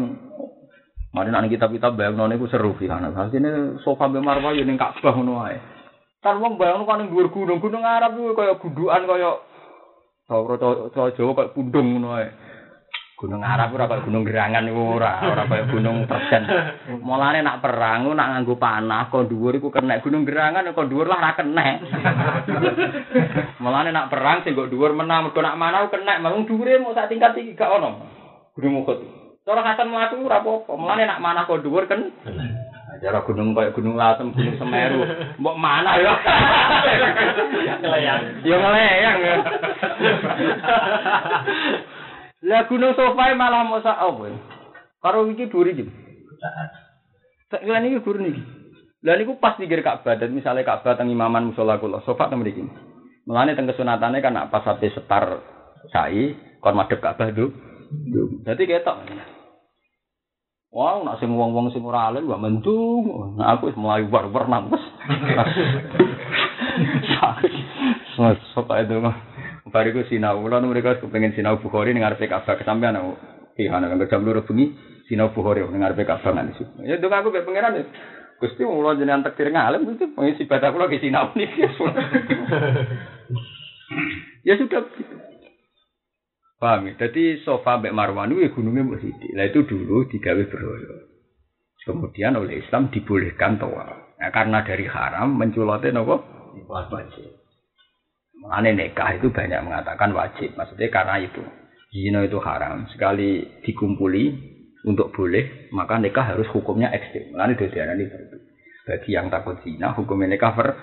Mari 1.11 1.27
nanti 1.27 1.51
kitab-kitab 1.51 1.99
bayang 1.99 2.15
nona 2.15 2.39
itu 2.39 2.47
seru 2.47 2.71
sih 2.79 2.87
karena 2.87 3.11
ini 3.11 3.83
sofa 3.83 4.07
bek 4.07 4.23
marwah 4.23 4.55
ini 4.55 4.79
Ka'bah 4.79 5.11
ae. 5.51 5.59
Kan 6.23 6.39
wong 6.39 6.55
bayang 6.55 6.87
kan 6.87 7.03
ning 7.03 7.11
dhuwur 7.11 7.27
gunung, 7.27 7.59
gunung 7.59 7.83
Arab 7.83 8.15
itu 8.15 8.31
kaya 8.31 8.55
gudukan 8.55 9.03
kaya 9.03 9.43
Cara 10.31 10.55
cara 10.95 11.11
Jawa 11.11 11.35
kok 11.35 11.51
pundung 11.51 11.99
ngono 11.99 12.15
ae. 12.15 12.31
Gunung 13.19 13.43
Arab 13.43 13.75
ora 13.75 13.85
kaya 13.85 14.01
gunung 14.01 14.23
gerangan 14.23 14.65
iku 14.65 14.97
ora, 14.97 15.21
ora 15.27 15.43
kaya 15.43 15.67
gunung 15.67 16.07
Tersen. 16.07 16.47
Mulane 17.03 17.43
nak 17.43 17.59
perang 17.59 18.15
nak 18.15 18.29
nganggo 18.31 18.55
panah 18.55 19.11
kok 19.11 19.27
dhuwur 19.27 19.59
iku 19.59 19.69
kena 19.69 19.99
gunung 19.99 20.23
gerangan 20.23 20.71
kok 20.71 20.87
dhuwur 20.87 21.05
lah 21.05 21.19
ora 21.19 21.37
kena. 21.37 21.65
Mulane 23.61 23.91
nak 23.91 24.07
perang 24.07 24.41
sing 24.47 24.55
kok 24.55 24.71
dhuwur 24.71 24.95
menang 24.95 25.27
mergo 25.27 25.43
nak 25.43 25.59
manah 25.59 25.91
kena, 25.91 26.17
mung 26.23 26.47
dhuwure 26.47 26.79
mau 26.79 26.95
sak 26.95 27.11
tingkat 27.11 27.35
iki 27.37 27.53
gak 27.53 27.69
ono. 27.69 28.01
Gunung 28.55 28.87
Uhud. 28.87 28.99
Cara 29.43 29.67
Hasan 29.67 29.91
mlaku 29.91 30.25
ora 30.25 30.39
apa-apa. 30.41 30.73
Mulane 30.79 31.03
nak 31.11 31.21
manah 31.21 31.43
kok 31.43 31.59
dhuwur 31.59 31.91
kan. 31.91 32.07
Cara 32.99 33.23
gunung 33.23 33.55
kayak 33.55 33.71
gunung 33.71 33.95
Lasem, 33.95 34.35
gunung 34.35 34.59
Semeru, 34.59 35.07
mbok 35.39 35.55
mana 35.55 35.95
ya? 35.95 36.11
Ngelayang. 37.79 38.21
Ya 38.43 38.55
ngelayang. 38.59 39.17
Ya. 39.23 39.35
Lah 42.51 42.61
gunung 42.67 42.91
Sofai 42.99 43.31
malah 43.31 43.63
mau 43.63 43.79
sak 43.79 43.95
apa? 43.95 44.35
Karo 44.99 45.23
iki 45.31 45.47
duri 45.47 45.71
iki. 45.71 45.87
Tak 47.47 47.63
kira 47.63 47.79
niki 47.79 48.03
guru 48.03 48.19
niki. 48.19 48.43
Lah 49.07 49.15
niku 49.15 49.39
pas 49.39 49.55
digir 49.55 49.81
Ka'bah 49.81 50.19
dan 50.19 50.35
misalnya 50.35 50.67
Ka'bah 50.67 50.93
teng 50.93 51.09
imaman 51.09 51.49
musala 51.49 51.81
kula, 51.81 52.03
sofa 52.05 52.27
teng 52.27 52.43
mriki. 52.43 52.61
Mulane 53.25 53.55
teng 53.55 53.71
kesunatane 53.71 54.19
kan 54.19 54.37
pas 54.51 54.61
sampai 54.67 54.93
setar 54.93 55.41
sai 55.89 56.37
kon 56.59 56.75
madhep 56.75 56.99
Ka'bah 56.99 57.31
dulu. 57.31 57.55
Dadi 58.45 58.63
ketok. 58.67 58.97
Wah, 60.71 61.03
nak 61.03 61.19
sing 61.19 61.35
wong-wong 61.35 61.75
sing 61.75 61.83
ora 61.83 62.07
alim 62.07 62.31
gak 62.31 62.39
mendung. 62.39 63.35
Nah, 63.35 63.59
aku 63.59 63.67
wis 63.67 63.75
mulai 63.75 64.07
war-war 64.07 64.47
nang 64.47 64.71
wis. 64.71 64.79
Sok 68.55 68.71
ae 68.71 68.87
dong. 68.87 69.11
Bariku 69.67 70.07
sinau, 70.07 70.39
kula 70.39 70.63
mereka 70.63 71.03
kepengin 71.03 71.35
sinau 71.35 71.59
Bukhari 71.59 71.91
ning 71.91 72.07
ngarepe 72.07 72.23
Ka'bah 72.31 72.55
kesampean 72.55 72.95
aku. 72.95 73.19
Iya, 73.59 73.75
ana 73.75 73.91
jam 74.07 74.23
loro 74.23 74.47
bengi 74.47 74.71
sinau 75.11 75.35
Bukhari 75.35 75.59
ning 75.59 75.83
ngarepe 75.83 76.07
Ka'bah 76.07 76.31
nang 76.31 76.55
situ. 76.55 76.71
Ya 76.87 76.95
dong 77.03 77.11
aku 77.11 77.35
mek 77.35 77.43
pangeran 77.43 77.75
ya. 77.75 77.83
Gusti 78.39 78.63
wong 78.63 78.79
kula 78.79 78.95
jenengan 78.95 79.27
takdir 79.27 79.51
ngalim 79.51 79.83
Gusti 79.85 80.07
pengisi 80.07 80.47
ibadah 80.47 80.71
kula 80.71 80.87
ke 80.87 81.03
sinau 81.03 81.35
niki. 81.35 81.67
Ya 84.41 84.57
sudah 84.57 84.87
Paham 86.61 86.93
ya? 86.93 86.93
Jadi 86.93 87.41
sofa 87.41 87.81
mbek 87.81 87.89
Marwan 87.89 88.29
itu 88.37 88.53
gunungnya 88.53 88.85
Mbak 88.85 89.01
Siti. 89.01 89.33
Nah 89.33 89.49
itu 89.49 89.65
dulu 89.65 90.05
digawe 90.05 90.43
berhala. 90.45 91.09
Kemudian 91.81 92.37
oleh 92.37 92.61
Islam 92.61 92.93
dibolehkan 92.93 93.57
toa. 93.57 94.13
Nah, 94.21 94.29
karena 94.29 94.61
dari 94.61 94.85
haram 94.85 95.33
menculotin 95.33 95.97
apa? 95.97 96.15
Wajib. 96.69 97.33
Mengenai 98.37 98.77
nikah 98.77 99.09
itu 99.17 99.33
banyak 99.33 99.57
mengatakan 99.65 100.13
wajib. 100.13 100.53
Maksudnya 100.53 100.93
karena 100.93 101.17
itu. 101.17 101.41
Zina 101.89 102.21
itu 102.21 102.37
haram. 102.37 102.85
Sekali 102.93 103.41
dikumpuli 103.65 104.29
untuk 104.85 105.09
boleh, 105.09 105.73
maka 105.73 105.97
nikah 105.97 106.37
harus 106.37 106.45
hukumnya 106.53 106.93
ekstrim. 106.93 107.33
Mengenai 107.33 107.57
dosianan 107.57 107.97
itu. 107.97 108.17
Bagi 108.85 109.17
yang 109.17 109.33
takut 109.33 109.57
zina, 109.65 109.93
hukumnya 109.97 110.37
nikah 110.37 110.53
ber, 110.53 110.77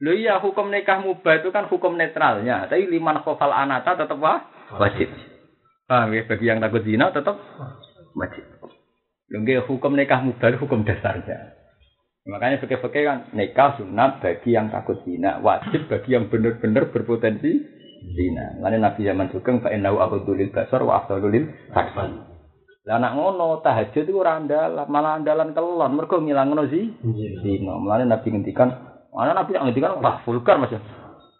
Lho 0.00 0.16
iya 0.16 0.40
hukum 0.40 0.72
nikah 0.72 1.04
mubah 1.04 1.44
itu 1.44 1.52
kan 1.52 1.68
hukum 1.68 1.92
netralnya, 2.00 2.64
tapi 2.72 2.88
liman 2.88 3.20
khofal 3.20 3.52
anata 3.52 4.00
tetap 4.00 4.16
wah, 4.16 4.48
wajib. 4.80 5.12
Paham 5.84 6.16
ya? 6.16 6.24
Bagi 6.24 6.48
yang 6.48 6.64
takut 6.64 6.80
zina 6.88 7.12
tetap 7.12 7.36
wajib. 8.16 8.44
Lho 9.28 9.36
nggih 9.44 9.68
hukum 9.68 9.92
nikah 9.92 10.24
mubah 10.24 10.56
hukum 10.56 10.88
dasarnya. 10.88 11.60
Makanya 12.24 12.60
fikih-fikih 12.64 13.02
kan 13.04 13.18
nikah 13.36 13.76
sunat 13.76 14.24
bagi 14.24 14.56
yang 14.56 14.72
takut 14.72 15.04
zina, 15.04 15.36
wajib 15.44 15.88
bagi 15.92 16.16
yang 16.16 16.32
benar-benar 16.32 16.88
berpotensi 16.88 17.60
zina. 18.16 18.56
Lalu 18.64 18.80
Nabi 18.80 19.04
zaman 19.04 19.28
Sugeng 19.32 19.60
fa 19.60 19.68
innahu 19.68 20.00
ahudulil 20.00 20.48
basar 20.48 20.80
wa 20.80 21.04
afdalul 21.04 21.44
saksi. 21.76 22.08
Lah 22.88 22.96
anak 22.96 23.12
ngono 23.12 23.60
tahajud 23.60 24.08
itu 24.08 24.16
ora 24.16 24.40
andalan, 24.40 24.88
malah 24.88 25.20
andalan 25.20 25.52
kelon 25.52 25.92
mergo 25.92 26.16
ngilangno 26.16 26.64
zi 26.72 26.88
zina. 27.44 27.76
Mulane 27.76 28.08
Nabi 28.08 28.32
ngendikan 28.32 28.89
Mana 29.10 29.34
Nabi 29.34 29.58
yang 29.58 29.66
ngendikan 29.66 29.98
wah 29.98 30.22
vulgar 30.22 30.62
Mas. 30.62 30.70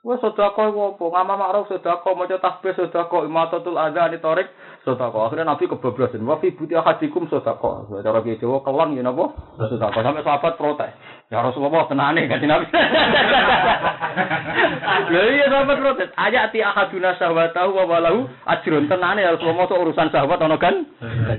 Wah 0.01 0.16
sedekah 0.16 0.72
iku 0.72 0.97
apa? 0.97 1.05
Ngamal 1.12 1.36
ma'ruf 1.36 1.68
sedekah, 1.68 2.16
maca 2.16 2.40
tasbih 2.40 2.72
sedekah, 2.72 3.20
imatatul 3.28 3.76
adza 3.76 4.09
torik 4.16 4.48
sedekah. 4.80 5.28
Akhirnya 5.28 5.52
Nabi 5.52 5.68
kebablasan. 5.68 6.24
Wa 6.24 6.40
fi 6.40 6.56
buti 6.56 6.72
ahadikum 6.72 7.28
sedekah. 7.28 8.01
Cara 8.01 8.24
ki 8.24 8.40
Jawa 8.40 8.64
kelon 8.64 8.97
ya 8.97 9.05
napa? 9.05 9.36
Sedekah. 9.60 10.01
Sampai 10.01 10.24
sahabat 10.24 10.56
protes. 10.56 10.97
Ya 11.28 11.44
Rasulullah 11.44 11.84
tenane 11.84 12.24
kan 12.32 12.40
Nabi. 12.40 12.64
Lha 15.12 15.22
iya 15.36 15.47
sahabat 15.52 15.76
protes. 15.84 16.09
Ayati 16.16 16.64
ahaduna 16.64 17.20
sahwatahu 17.20 17.70
wa 17.76 17.84
walahu 17.84 18.24
ajrun 18.48 18.88
tenane 18.88 19.20
ya 19.20 19.36
Rasulullah 19.36 19.68
sok 19.68 19.84
urusan 19.84 20.09
sahabat 20.09 20.40
ono 20.40 20.56
kan 20.56 20.80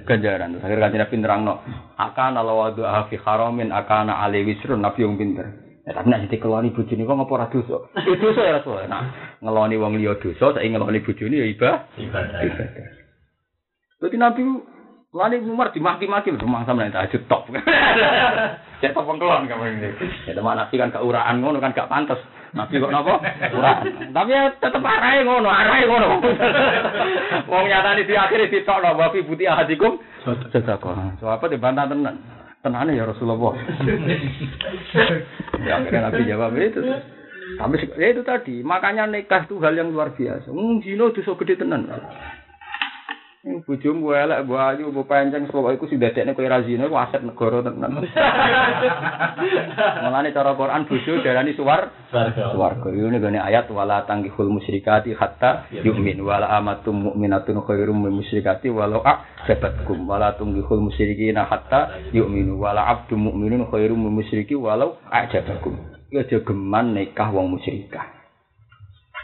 ganjaran. 0.05 0.61
Akhirnya 0.61 0.85
kan 0.85 1.01
Nabi 1.01 1.15
nerangno. 1.17 1.65
Akan 1.97 2.37
ala 2.37 2.53
wadu 2.53 2.85
fi 3.09 3.17
haramin 3.17 3.73
akana 3.73 4.21
ali 4.21 4.45
wisrun 4.45 4.85
Nabi 4.85 5.01
yang 5.01 5.17
pinter. 5.17 5.70
Ya, 5.81 5.97
tapi 5.97 6.13
nek 6.13 6.29
dikeloni 6.29 6.69
bojone 6.77 7.09
kok 7.09 7.17
ngapa 7.17 7.33
ora 7.33 7.47
dosa? 7.49 7.77
Itu 8.05 8.13
dosa 8.21 8.41
ya 8.45 8.61
Rasul. 8.61 8.85
Nah, 8.85 9.35
ngeloni 9.41 9.81
wong 9.81 9.97
liya 9.97 10.13
dosa, 10.21 10.53
saiki 10.53 10.69
ngeloni 10.69 11.01
bojone 11.01 11.41
ya 11.41 11.47
ibadah. 11.49 11.89
Ibadah. 11.97 12.39
Ibadah. 12.45 12.85
Berarti 13.97 14.17
Nabi 14.17 14.41
Lani 15.11 15.43
Umar 15.43 15.75
dimaki-maki 15.75 16.31
rumah 16.39 16.63
sama 16.63 16.87
nek 16.87 16.95
tahajud 16.95 17.21
top. 17.27 17.49
Cek 18.81 18.93
top 18.95 19.05
pengkelon 19.09 19.49
kamu 19.49 19.63
ini. 19.77 19.89
Ya 20.29 20.37
teman 20.37 20.55
Nabi 20.55 20.73
kan 20.77 20.93
gak 20.93 21.03
uraan 21.03 21.41
ngono 21.41 21.59
kan 21.59 21.75
gak 21.75 21.89
pantas. 21.91 22.21
Nabi 22.55 22.79
kok 22.79 22.93
napa? 22.93 23.19
Uraan. 23.51 24.09
Tapi 24.15 24.31
ya 24.31 24.53
tetep 24.55 24.79
arahe 24.79 25.27
ngono, 25.27 25.51
arahe 25.51 25.83
ngono. 25.83 26.07
Wong 27.51 27.65
nyatane 27.67 28.07
di 28.07 28.15
akhir 28.15 28.53
ditokno 28.53 28.95
wa 28.95 29.11
fi 29.11 29.19
buti 29.21 29.43
ahadikum 29.49 29.99
sedekah. 30.25 31.17
So 31.19 31.27
apa 31.27 31.45
dibantah 31.51 31.91
tenan. 31.91 32.40
Tenane 32.61 32.93
ya 32.93 33.09
Rasulullah. 33.09 33.57
ya 35.65 35.81
akhirnya 35.81 36.01
Nabi 36.09 36.29
jawab 36.29 36.53
itu. 36.61 36.81
Tapi 37.57 37.75
ya 37.97 38.07
itu 38.13 38.21
tadi, 38.21 38.55
makanya 38.61 39.09
nikah 39.09 39.49
itu 39.49 39.57
hal 39.59 39.73
yang 39.75 39.89
luar 39.89 40.13
biasa. 40.13 40.49
Hmm, 40.53 40.79
zino 40.85 41.09
itu 41.09 41.25
so 41.25 41.33
gede 41.35 41.57
tenan. 41.57 41.89
Bujum 43.41 44.05
gue 44.05 44.13
elek, 44.13 44.45
gue 44.45 44.53
ayu, 44.53 44.93
gue 44.93 45.01
panjang, 45.09 45.49
sebab 45.49 45.73
aku 45.73 45.89
sudah 45.89 46.13
dekne 46.13 46.38
kue 46.38 46.45
razino, 46.45 46.85
gue 46.85 47.01
aset 47.01 47.26
negara 47.26 47.65
tenan. 47.65 47.97
Malah 50.05 50.30
cara 50.30 50.53
Quran 50.53 50.85
bujuk 50.85 51.26
darani 51.26 51.57
suwar, 51.57 51.89
suwarga. 52.13 52.93
Ini 52.93 53.18
gini 53.18 53.41
ayat 53.41 53.65
wala 53.73 54.05
tanggihul 54.05 54.45
musyrikati 54.45 55.18
hatta 55.18 55.65
yu'min 55.73 56.22
wala 56.22 56.53
amatum 56.53 57.09
mu'minatun 57.09 57.65
khairum 57.65 58.05
min 58.05 58.22
musyrikati 58.22 58.69
walau 58.69 59.01
a'jabatkum 59.01 60.05
wala 60.05 60.38
tunggihul 60.38 60.85
musyrikina 60.85 61.49
hatta 61.49 62.13
yu'minu 62.13 62.61
wala 62.61 62.93
abdu 62.93 63.18
mu'minun 63.18 63.65
khairum 63.73 64.05
min 64.05 64.22
musyriki 64.22 64.53
walau 64.53 65.01
a'jabakum. 65.09 65.81
Ya 66.13 66.30
jogeman 66.30 66.93
nikah 66.93 67.34
wong 67.34 67.57
musyrikah. 67.57 68.20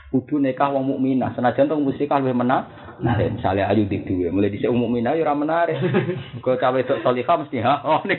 Kudu 0.07 0.39
nikah 0.39 0.71
wong 0.71 0.87
mukminah, 0.87 1.35
senajan 1.35 1.67
wong 1.67 1.83
musyrikah 1.83 2.23
luwih 2.23 2.31
menang. 2.31 2.63
Nah, 3.03 3.19
misalnya 3.19 3.67
ayu 3.67 3.85
di 3.85 4.01
dua, 4.07 4.31
mulai 4.31 4.49
di 4.49 4.63
umum 4.63 4.87
mina 4.87 5.13
ya 5.13 5.35
menarik. 5.35 5.77
Kau 6.43 6.55
cawe 6.55 6.79
itu 6.79 6.95
solihah 7.03 7.35
mesti 7.37 7.59
ha, 7.59 7.83
oh 7.83 8.01
nih. 8.07 8.17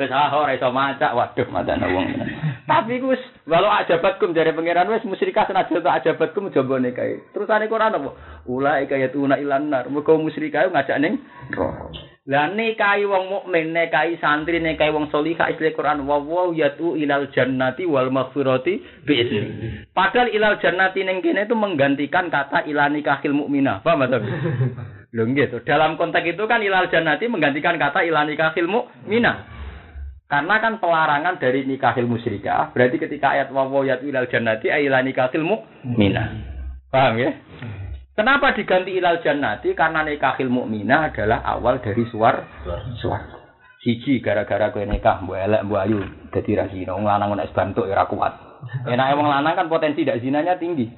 Wes 0.00 0.10
ha, 0.10 0.32
ora 0.32 0.56
iso 0.56 0.72
maca, 0.72 1.12
waduh 1.12 1.46
madana 1.52 1.86
wong. 1.92 2.08
Tapi 2.64 2.96
gus, 2.96 3.20
walau 3.44 3.68
ajabatkum 3.76 4.32
dari 4.32 4.56
pangeran 4.56 4.88
wes 4.88 5.04
musyrikah 5.04 5.44
senajan 5.44 5.84
tak 5.84 6.00
ajabatkum 6.00 6.48
coba 6.48 6.80
nih 6.80 6.96
kayak. 6.96 7.28
Terus 7.36 7.52
ane 7.52 7.68
Quran 7.68 8.00
apa? 8.00 8.10
Ulai 8.48 8.88
kayak 8.88 9.12
tuna 9.12 9.36
ilan 9.36 9.68
nar. 9.68 9.84
Mereka 9.92 10.16
musyrikah 10.16 10.72
ngajak 10.72 10.96
neng. 10.96 11.20
Lah 12.24 12.48
nikahi 12.48 13.04
wong 13.04 13.28
mukmin, 13.28 13.76
nikahi 13.76 14.16
santri, 14.16 14.56
nikahi 14.56 14.88
wong 14.96 15.12
solihah 15.12 15.52
istilah 15.52 15.76
Quran 15.76 16.08
wa 16.08 16.16
wa 16.24 16.48
yatu 16.56 16.96
ilal 16.96 17.28
jannati 17.28 17.84
wal 17.84 18.08
maghfirati 18.08 19.04
bi 19.04 19.14
Padahal 19.92 20.32
ilal 20.32 20.56
jannati 20.56 21.04
ning 21.04 21.20
kene 21.20 21.44
itu 21.44 21.52
menggantikan 21.52 22.32
kata 22.32 22.64
ilal 22.64 22.88
nikahil 22.96 23.36
mukminah. 23.36 23.84
Paham 23.84 24.08
ta? 24.08 24.24
Lho 25.14 25.22
gitu. 25.36 25.60
Dalam 25.68 26.00
konteks 26.00 26.32
itu 26.32 26.42
kan 26.48 26.64
ilal 26.64 26.88
jannati 26.88 27.28
menggantikan 27.28 27.76
kata 27.76 28.00
ilal 28.08 28.24
nikahil 28.24 28.72
mukminah. 28.72 29.44
Karena 30.24 30.56
kan 30.64 30.80
pelarangan 30.80 31.36
dari 31.36 31.68
nikahil 31.68 32.08
musyrikah, 32.08 32.72
berarti 32.72 32.96
ketika 33.04 33.36
ayat 33.36 33.52
wa 33.52 33.68
wa 33.68 33.84
yatu 33.84 34.08
ilal 34.08 34.32
jannati 34.32 34.72
ilal 34.72 35.04
nikahil 35.04 35.44
mukminah. 35.44 36.28
Paham 36.88 37.20
ya? 37.20 37.36
Kenapa 38.14 38.54
diganti 38.54 38.94
ilal 38.94 39.18
jannati? 39.26 39.74
Karena 39.74 40.06
nikahil 40.06 40.46
mukminah 40.46 41.10
adalah 41.10 41.42
awal 41.42 41.82
dari 41.82 42.06
suar 42.06 42.46
suar. 43.02 43.42
Siji 43.82 44.22
gara-gara 44.22 44.70
kowe 44.70 44.86
nikah 44.86 45.20
mbok 45.26 45.34
elek 45.34 45.64
mbok 45.66 45.82
ayu 45.82 45.98
dadi 46.30 46.54
ra 46.54 46.70
zina. 46.70 46.94
Wong 46.94 47.04
lanang 47.04 47.34
nek 47.34 47.50
ya 47.74 48.06
kuat. 48.06 48.32
Enake 48.86 49.12
lanang 49.18 49.54
kan 49.58 49.66
potensi 49.66 50.06
dak 50.06 50.22
zinanya 50.22 50.54
tinggi. 50.56 50.88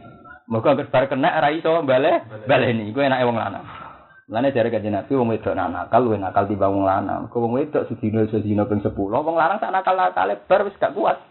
Moga 0.47 0.77
bar 0.77 1.09
kena 1.09 1.41
ra 1.41 1.49
iso 1.51 1.83
bale 1.83 2.21
baleni. 2.45 2.93
Kuwi 2.93 3.09
enake 3.09 3.25
wong 3.25 3.41
lanang. 3.41 3.86
Lane 4.27 4.51
jare 4.51 4.75
kanjeng 4.75 4.91
Nabi 4.91 5.15
wong 5.15 5.31
wedok 5.31 5.55
nakal 5.55 6.03
luwih 6.03 6.19
nakal 6.19 6.51
timbang 6.51 6.75
wong 6.75 6.83
lanang. 6.83 7.31
Kok 7.31 7.47
wong 7.47 7.63
wedok 7.63 7.87
sedina 7.87 8.27
sedina 8.27 8.67
ping 8.67 8.83
10, 8.83 8.91
wong 8.91 9.39
lanang 9.39 9.63
tak 9.63 9.71
nakal-nakale 9.71 10.35
bar 10.51 10.67
wis 10.67 10.75
gak 10.83 10.99
kuat. 10.99 11.15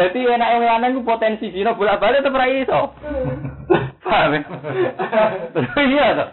Dadi 0.00 0.24
enake 0.24 0.56
wong 0.56 0.70
lanang 0.72 0.96
ku 0.96 1.04
potensi 1.04 1.52
dina 1.52 1.76
bolak-balik 1.76 2.24
tetep 2.24 2.32
ra 2.32 2.48
iso. 2.48 2.80
Paham? 4.00 4.40
Iya 5.92 6.06
to. 6.16 6.26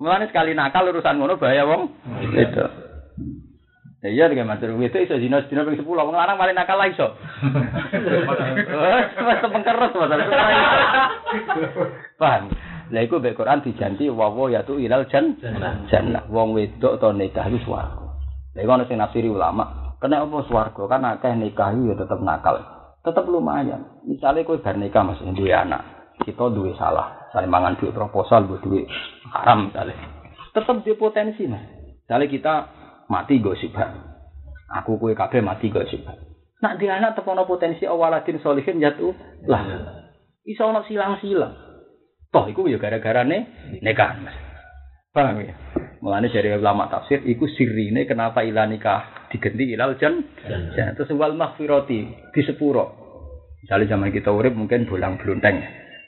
Mulane 0.00 0.32
sekali 0.32 0.56
nakal 0.56 0.88
urusan 0.88 1.20
ngono 1.20 1.36
bahaya 1.36 1.68
wong 1.68 1.92
wedok. 2.32 2.87
Ya 3.98 4.14
iya 4.14 4.24
dengan 4.30 4.54
matur 4.54 4.78
itu 4.78 4.94
iso 4.94 5.18
dino 5.18 5.42
dino 5.50 5.66
ping 5.66 5.74
10 5.74 5.82
wong 5.82 6.14
lanang 6.14 6.38
paling 6.38 6.54
nakal 6.54 6.78
iso. 6.86 7.18
Wes 9.26 9.42
pengkeres 9.42 9.90
masalah. 9.90 10.26
Paham. 12.14 12.54
Lah 12.94 13.02
iku 13.02 13.18
mek 13.18 13.34
Quran 13.34 13.58
dijanti 13.66 14.06
wa 14.06 14.30
wa 14.30 14.46
ya 14.46 14.62
tu 14.62 14.78
ilal 14.78 15.02
jan 15.10 15.34
jannah. 15.90 16.30
Wong 16.30 16.54
wedok 16.54 17.02
to 17.02 17.10
nikah 17.10 17.50
iku 17.50 17.58
swarga. 17.66 18.06
Lah 18.54 18.60
iku 18.62 18.70
ana 18.70 18.86
sing 18.86 19.02
nafsiri 19.02 19.26
ulama. 19.26 19.98
Kena 19.98 20.22
apa 20.22 20.46
swarga? 20.46 20.82
Kan 20.86 21.02
akeh 21.02 21.34
nikah 21.34 21.74
ya 21.74 21.98
tetep 21.98 22.22
nakal. 22.22 22.62
Tetep 23.02 23.26
lumayan. 23.26 23.82
Misalnya 24.06 24.46
kowe 24.46 24.62
bar 24.62 24.78
nikah 24.78 25.02
Mas 25.02 25.18
duwe 25.34 25.50
anak. 25.50 26.14
Kita 26.22 26.54
duwe 26.54 26.70
salah. 26.78 27.28
Saling 27.34 27.50
mangan 27.50 27.74
duit 27.82 27.90
proposal, 27.90 28.46
duit 28.46 28.86
haram 29.34 29.74
misalnya. 29.74 29.98
Tetep 30.54 30.86
di 30.86 30.94
potensi 30.94 31.50
Mas. 31.50 31.66
Misalnya 32.06 32.26
kita 32.30 32.54
mati 33.08 33.40
gosibah. 33.40 33.88
Aku 34.80 35.00
kue 35.00 35.16
kabeh 35.16 35.40
mati 35.40 35.72
gosibah. 35.72 36.14
Nak 36.58 36.76
di 36.76 36.86
anak 36.90 37.16
tepono 37.16 37.48
potensi 37.48 37.88
awaladin 37.88 38.42
solihin 38.42 38.82
jatuh 38.82 39.14
lah. 39.48 39.62
Iso 40.44 40.64
ono 40.64 40.84
silang-silang. 40.84 41.54
Toh 42.28 42.44
iku 42.48 42.68
ya 42.68 42.76
gara-gara 42.76 43.24
ne 43.24 43.48
nikah. 43.80 44.20
Paham 45.12 45.40
ya? 45.40 45.54
Mulane 45.98 46.30
dari 46.30 46.52
ulama 46.54 46.86
tafsir 46.86 47.24
iku 47.26 47.48
sirine 47.50 48.06
kenapa 48.06 48.46
ilah 48.46 48.68
nikah 48.68 49.30
diganti 49.32 49.64
ilal 49.74 49.96
jan. 49.96 50.22
Terus 50.94 51.10
wal 51.16 51.34
maghfirati 51.34 52.00
di 52.32 52.40
sepuro. 52.44 53.08
Misalnya 53.64 53.98
zaman 53.98 54.14
kita 54.14 54.30
urip 54.30 54.54
mungkin 54.54 54.86
bulang 54.86 55.18
blunteng. 55.18 55.58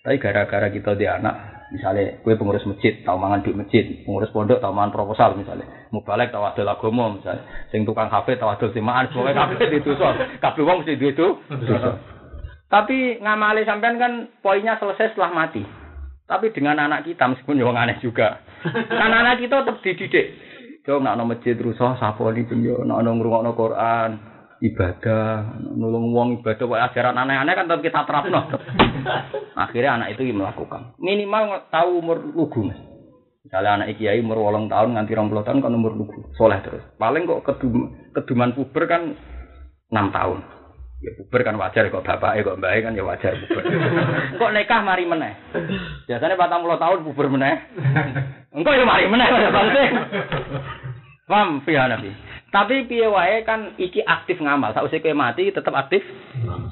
Tapi 0.01 0.17
gara-gara 0.17 0.73
kita 0.73 0.97
di 0.97 1.05
anak, 1.05 1.60
Misalnya, 1.71 2.19
gue 2.27 2.35
pengurus 2.35 2.67
masjid, 2.67 2.99
tau 3.07 3.15
mangan 3.15 3.47
di 3.47 3.55
masjid, 3.55 3.87
pengurus 4.03 4.35
pondok 4.35 4.59
tau 4.59 4.75
mangan 4.75 4.91
proposal 4.91 5.39
misalnya, 5.39 5.87
mau 5.95 6.03
balik 6.03 6.35
tau 6.35 6.43
adol 6.43 6.67
agomo 6.67 7.15
misalnya, 7.15 7.47
sing 7.71 7.87
tukang 7.87 8.11
kafe 8.11 8.35
tau 8.35 8.51
adol 8.51 8.75
simaan, 8.75 9.07
pokoknya 9.15 9.55
kafe 9.55 9.79
itu 9.79 9.95
so, 9.95 10.11
kafe 10.43 10.67
uang 10.67 10.83
mesti 10.83 10.99
duit 10.99 11.15
itu. 11.15 11.29
Tapi 12.67 13.23
ngamali 13.23 13.63
sampean 13.63 14.03
kan 14.03 14.13
poinnya 14.43 14.83
selesai 14.83 15.15
setelah 15.15 15.31
mati. 15.31 15.63
Tapi 16.27 16.55
dengan 16.55 16.79
anak 16.79 17.07
kita 17.07 17.27
meskipun 17.27 17.59
yang 17.59 17.75
aneh 17.75 17.99
juga, 18.03 18.43
kan 18.67 19.11
anak 19.11 19.43
kita 19.43 19.67
tetap 19.67 19.83
dididik. 19.83 20.27
Coba 20.87 21.15
nak 21.15 21.23
masjid 21.27 21.59
rusuh, 21.59 21.99
sapo 21.99 22.31
ini 22.31 22.67
yo, 22.67 22.83
nak 22.87 23.03
nongkrong 23.03 23.51
Quran, 23.53 24.30
ibadah, 24.61 25.57
nulung 25.73 26.13
wong 26.13 26.29
ibadah, 26.41 26.65
wae 26.69 26.81
ajaran 26.81 27.17
aneh-aneh 27.17 27.55
kan 27.57 27.67
tetap 27.67 27.81
kita 27.81 28.01
terapno. 28.05 28.41
Akhirnya 29.65 29.97
anak 29.97 30.17
itu 30.17 30.29
melakukan. 30.37 30.97
Minimal 31.01 31.69
tahu 31.73 32.01
umur 32.05 32.21
lugu. 32.21 32.69
Misalnya 33.41 33.81
anak 33.81 33.97
kiai 33.97 34.21
umur 34.21 34.45
wolong 34.45 34.69
tahun 34.69 34.95
nganti 34.95 35.17
rong 35.17 35.33
tahun 35.33 35.65
kan 35.65 35.73
umur 35.73 35.97
lugu, 35.97 36.29
soleh 36.37 36.61
terus. 36.61 36.85
Paling 37.01 37.25
kok 37.25 37.45
kedum, 37.49 37.89
keduman 38.13 38.53
puber 38.53 38.85
kan 38.85 39.17
enam 39.89 40.13
tahun. 40.13 40.39
Ya 41.01 41.17
puber 41.17 41.41
kan 41.41 41.57
wajar 41.57 41.89
kok 41.89 42.05
bapak 42.05 42.45
kok 42.45 42.61
mbak 42.61 42.85
kan 42.85 42.93
ya 42.93 43.01
wajar 43.01 43.33
puber. 43.33 43.65
kok 44.41 44.53
nikah 44.53 44.81
mari 44.85 45.09
meneh. 45.09 45.33
Biasanya 46.05 46.37
patang 46.37 46.61
puluh 46.61 46.77
tahun 46.77 47.01
puber 47.09 47.33
meneh. 47.33 47.57
Engkau 48.53 48.77
ya 48.77 48.85
mari 48.85 49.09
meneh 49.09 49.25
pada. 49.25 49.49
Paham 51.31 51.65
piye 51.65 51.81
nabi. 51.81 52.30
Tapi 52.51 52.91
piye 52.91 53.07
wae 53.07 53.47
kan 53.47 53.79
iki 53.79 54.03
aktif 54.03 54.43
ngamal. 54.43 54.75
Sausé 54.75 54.99
kowe 54.99 55.15
mati 55.15 55.55
tetep 55.55 55.71
aktif 55.71 56.03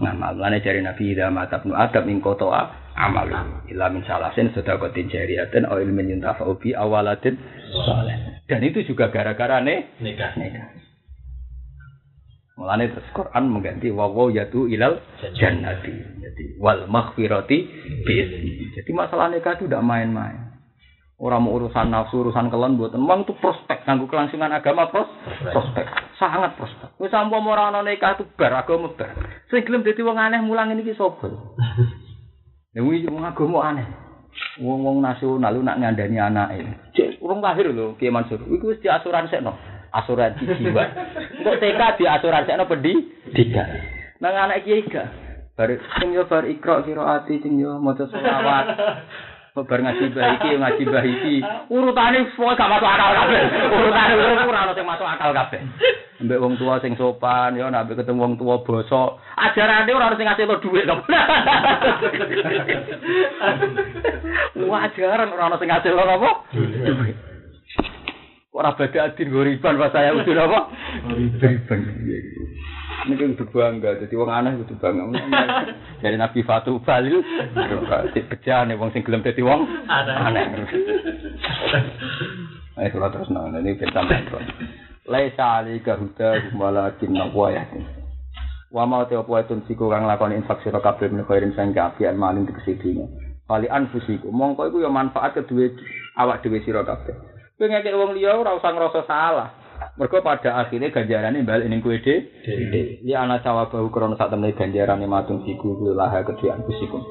ngamal. 0.02 0.34
Lane 0.34 0.58
jari 0.58 0.82
Nabi 0.82 1.14
ida 1.14 1.30
mata 1.30 1.62
ibnu 1.62 1.70
Adam 1.70 2.02
ing 2.10 2.18
kotoa 2.18 2.66
amal. 2.98 3.30
Ila 3.70 3.86
min 3.86 4.02
salasin 4.02 4.50
sedekatin 4.50 5.06
jariyatin 5.06 5.70
aw 5.70 5.78
ilmin 5.78 6.18
yuntafa'u 6.18 6.58
bi 6.58 6.74
awalatin 6.74 7.38
saleh. 7.86 8.42
Dan 8.50 8.66
itu 8.66 8.82
juga 8.90 9.14
gara-gara 9.14 9.62
nih 9.62 10.02
Nikah. 10.02 10.34
nikah. 10.34 10.66
Mulane 12.58 12.90
terus 12.90 13.06
Quran 13.14 13.46
mengganti 13.46 13.86
wa 13.94 14.10
wa 14.10 14.34
yatu 14.34 14.66
ilal 14.66 14.98
jannati. 15.38 15.94
Jadi 16.18 16.58
wal 16.58 16.90
maghfirati 16.90 17.58
bi 18.02 18.14
Jadi 18.74 18.90
masalah 18.90 19.30
nikah 19.30 19.54
itu 19.54 19.70
tidak 19.70 19.86
main-main. 19.86 20.47
Orang 21.18 21.50
mau 21.50 21.58
urusan 21.58 21.90
nafsu, 21.90 22.22
urusan 22.22 22.46
kelon 22.46 22.78
buat 22.78 22.94
emang 22.94 23.26
itu 23.26 23.34
prospek 23.42 23.82
nganggo 23.82 24.06
kelangsungan 24.06 24.54
agama 24.54 24.86
pros, 24.86 25.10
prospek. 25.50 26.14
Sangat 26.14 26.54
prospek. 26.54 26.94
Wis 27.02 27.10
sampun 27.10 27.42
ora 27.42 27.74
ana 27.74 27.82
nikah 27.82 28.14
itu 28.14 28.22
bar 28.38 28.54
agama 28.54 28.94
bar. 28.94 29.18
Sing 29.50 29.66
gelem 29.66 29.82
dadi 29.82 29.98
wong 30.06 30.14
aneh 30.14 30.38
mulang 30.46 30.70
ini 30.70 30.86
ki 30.86 30.94
sapa? 30.94 31.26
Ya 32.76 32.84
wong 32.84 33.02
wong 33.10 33.24
agama 33.26 33.58
aneh. 33.66 33.86
Wong-wong 34.58 34.98
nasional 35.02 35.54
lu 35.54 35.62
nak 35.62 35.78
ngandani 35.78 36.18
anake. 36.18 36.62
Cek 36.94 37.22
urung 37.22 37.42
lahir 37.42 37.70
lho 37.70 37.94
Kiai 37.98 38.10
Mansur. 38.10 38.42
Iku 38.42 38.74
wis 38.74 38.82
diasuransikno. 38.82 39.54
Asuransi 39.94 40.46
jiwa. 40.46 40.84
Engko 41.38 41.52
TK 41.58 41.80
diasuransikno 41.98 42.66
pendidikan. 42.66 43.68
Nang 44.18 44.34
anak 44.34 44.66
kiai 44.66 44.86
gak. 44.86 45.06
Bar 45.54 45.70
sing 45.98 46.14
yo 46.14 46.26
bar 46.26 46.46
ikra 46.46 46.86
kira 46.86 47.22
ati 47.22 47.42
sing 47.42 47.58
yo 47.58 47.78
maca 47.82 48.06
selawat. 48.06 48.66
Bar 49.64 49.80
ngaji 49.82 50.14
bahiki 50.14 50.50
ngaji 50.54 50.84
bahiki. 50.86 51.36
Urutane 51.72 52.30
semua 52.36 52.54
gak 52.54 52.70
masuk 52.70 52.86
akal 52.86 53.10
kabeh. 53.16 53.42
Urutane 53.74 54.12
ora 54.46 54.60
ono 54.68 54.72
sing 54.76 54.86
masuk 54.86 55.08
akal 55.08 55.30
kabeh. 55.34 55.60
Mbek 56.18 56.42
wong 56.42 56.54
tua 56.58 56.78
sing 56.78 56.94
sopan 56.98 57.58
ya 57.58 57.70
nek 57.70 57.90
ketemu 57.90 58.22
wong 58.22 58.34
tua 58.38 58.62
bosok. 58.62 59.18
Ajarane 59.34 59.90
ora 59.90 60.14
sing 60.14 60.26
ngasih 60.26 60.46
lo 60.46 60.62
dhuwit 60.62 60.86
to. 60.86 60.96
Wah, 64.68 64.86
ajaran 64.86 65.32
ora 65.34 65.48
ono 65.50 65.56
sing 65.58 65.70
ngasih 65.70 65.90
lo 65.94 66.02
apa? 66.06 66.30
Dhuwit. 66.54 67.16
Ora 68.54 68.74
beda 68.74 69.14
adin 69.14 69.30
goriban 69.30 69.78
pas 69.78 69.94
saya 69.94 70.10
udah 70.14 70.46
apa? 70.50 70.60
Goriban. 71.06 71.80
Ini 73.06 73.14
kan 73.14 73.38
kudu 73.38 73.54
bangga, 73.54 74.02
jadi 74.02 74.14
wong 74.18 74.26
aneh 74.26 74.58
kudu 74.66 74.74
bangga. 74.82 75.06
Dari 76.02 76.18
Nabi 76.18 76.42
Fatu 76.42 76.82
Balil, 76.82 77.22
bejane 78.26 78.74
wong 78.74 78.90
sing 78.90 79.06
gelem 79.06 79.22
dadi 79.22 79.44
wong 79.44 79.62
aneh. 79.86 80.46
Ayo 82.78 82.94
kalau 82.94 83.10
terus 83.10 83.26
nang 83.34 83.50
ini 83.58 83.74
kita 83.74 84.06
metro. 84.06 84.38
Laisa 85.10 85.58
alika 85.58 85.98
huda 85.98 86.54
walakin 86.54 87.10
naqwa 87.10 87.50
ya. 87.50 87.66
Wa 88.70 88.86
mau 88.86 89.02
te 89.02 89.18
opo 89.18 89.34
etun 89.34 89.66
siku 89.66 89.90
kang 89.90 90.06
lakoni 90.06 90.38
infak 90.38 90.62
sira 90.62 90.78
kabeh 90.78 91.10
menika 91.10 91.34
irin 91.34 91.58
sang 91.58 91.74
kapian 91.74 92.14
maling 92.14 92.46
tegese 92.46 92.78
dina. 92.78 93.02
Kali 93.50 93.66
anfusiku 93.66 94.30
mongko 94.30 94.70
iku 94.70 94.78
ya 94.78 94.94
manfaat 94.94 95.34
kedue 95.34 95.74
awak 96.14 96.46
dhewe 96.46 96.62
sira 96.62 96.86
kabeh. 96.86 97.18
Kowe 97.58 97.66
ngekek 97.66 97.98
wong 97.98 98.14
liya 98.14 98.38
ora 98.38 98.54
usah 98.54 98.70
ngrasa 98.70 99.02
salah. 99.10 99.57
Mergo 99.98 100.22
pada 100.22 100.62
akhirnya 100.62 100.94
ganjarane 100.94 101.42
balik 101.42 101.66
ning 101.66 101.82
kowe 101.82 101.94
dhewe. 101.94 103.02
Ya 103.02 103.26
ana 103.26 103.42
sawabahu 103.42 103.90
krana 103.90 104.14
sak 104.14 104.30
temene 104.30 104.54
ganjarane 104.54 105.06
matung 105.10 105.42
siku 105.42 105.74
laha 105.90 106.22
kedue 106.22 106.54
anfusikum. 106.54 107.02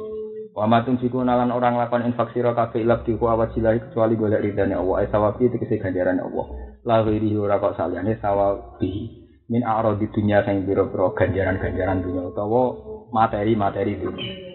Wa 0.56 0.66
matung 0.66 0.96
siku 0.98 1.20
nalan 1.22 1.52
orang 1.52 1.76
lakon 1.76 2.08
infak 2.08 2.32
sira 2.32 2.56
kabeh 2.56 2.88
ilab 2.88 3.04
diku 3.04 3.28
awajilahi 3.28 3.92
kecuali 3.92 4.16
golek 4.16 4.40
ridane 4.40 4.80
Allah. 4.80 5.04
Ai 5.04 5.12
sawabi 5.12 5.52
tegese 5.52 5.84
ganjarane 5.84 6.24
Allah. 6.24 6.46
La 6.88 7.04
ghairihi 7.04 7.36
ora 7.36 7.60
kok 7.60 7.76
saliyane 7.76 8.18
sawabi. 8.24 9.28
Min 9.48 9.64
a'radi 9.64 10.08
dunya 10.12 10.44
sing 10.44 10.68
pira-pira 10.68 11.12
ganjaran-ganjaran 11.16 12.04
dunya 12.04 12.24
utawa 12.24 12.76
materi-materi 13.12 13.96
dunya. 13.96 14.47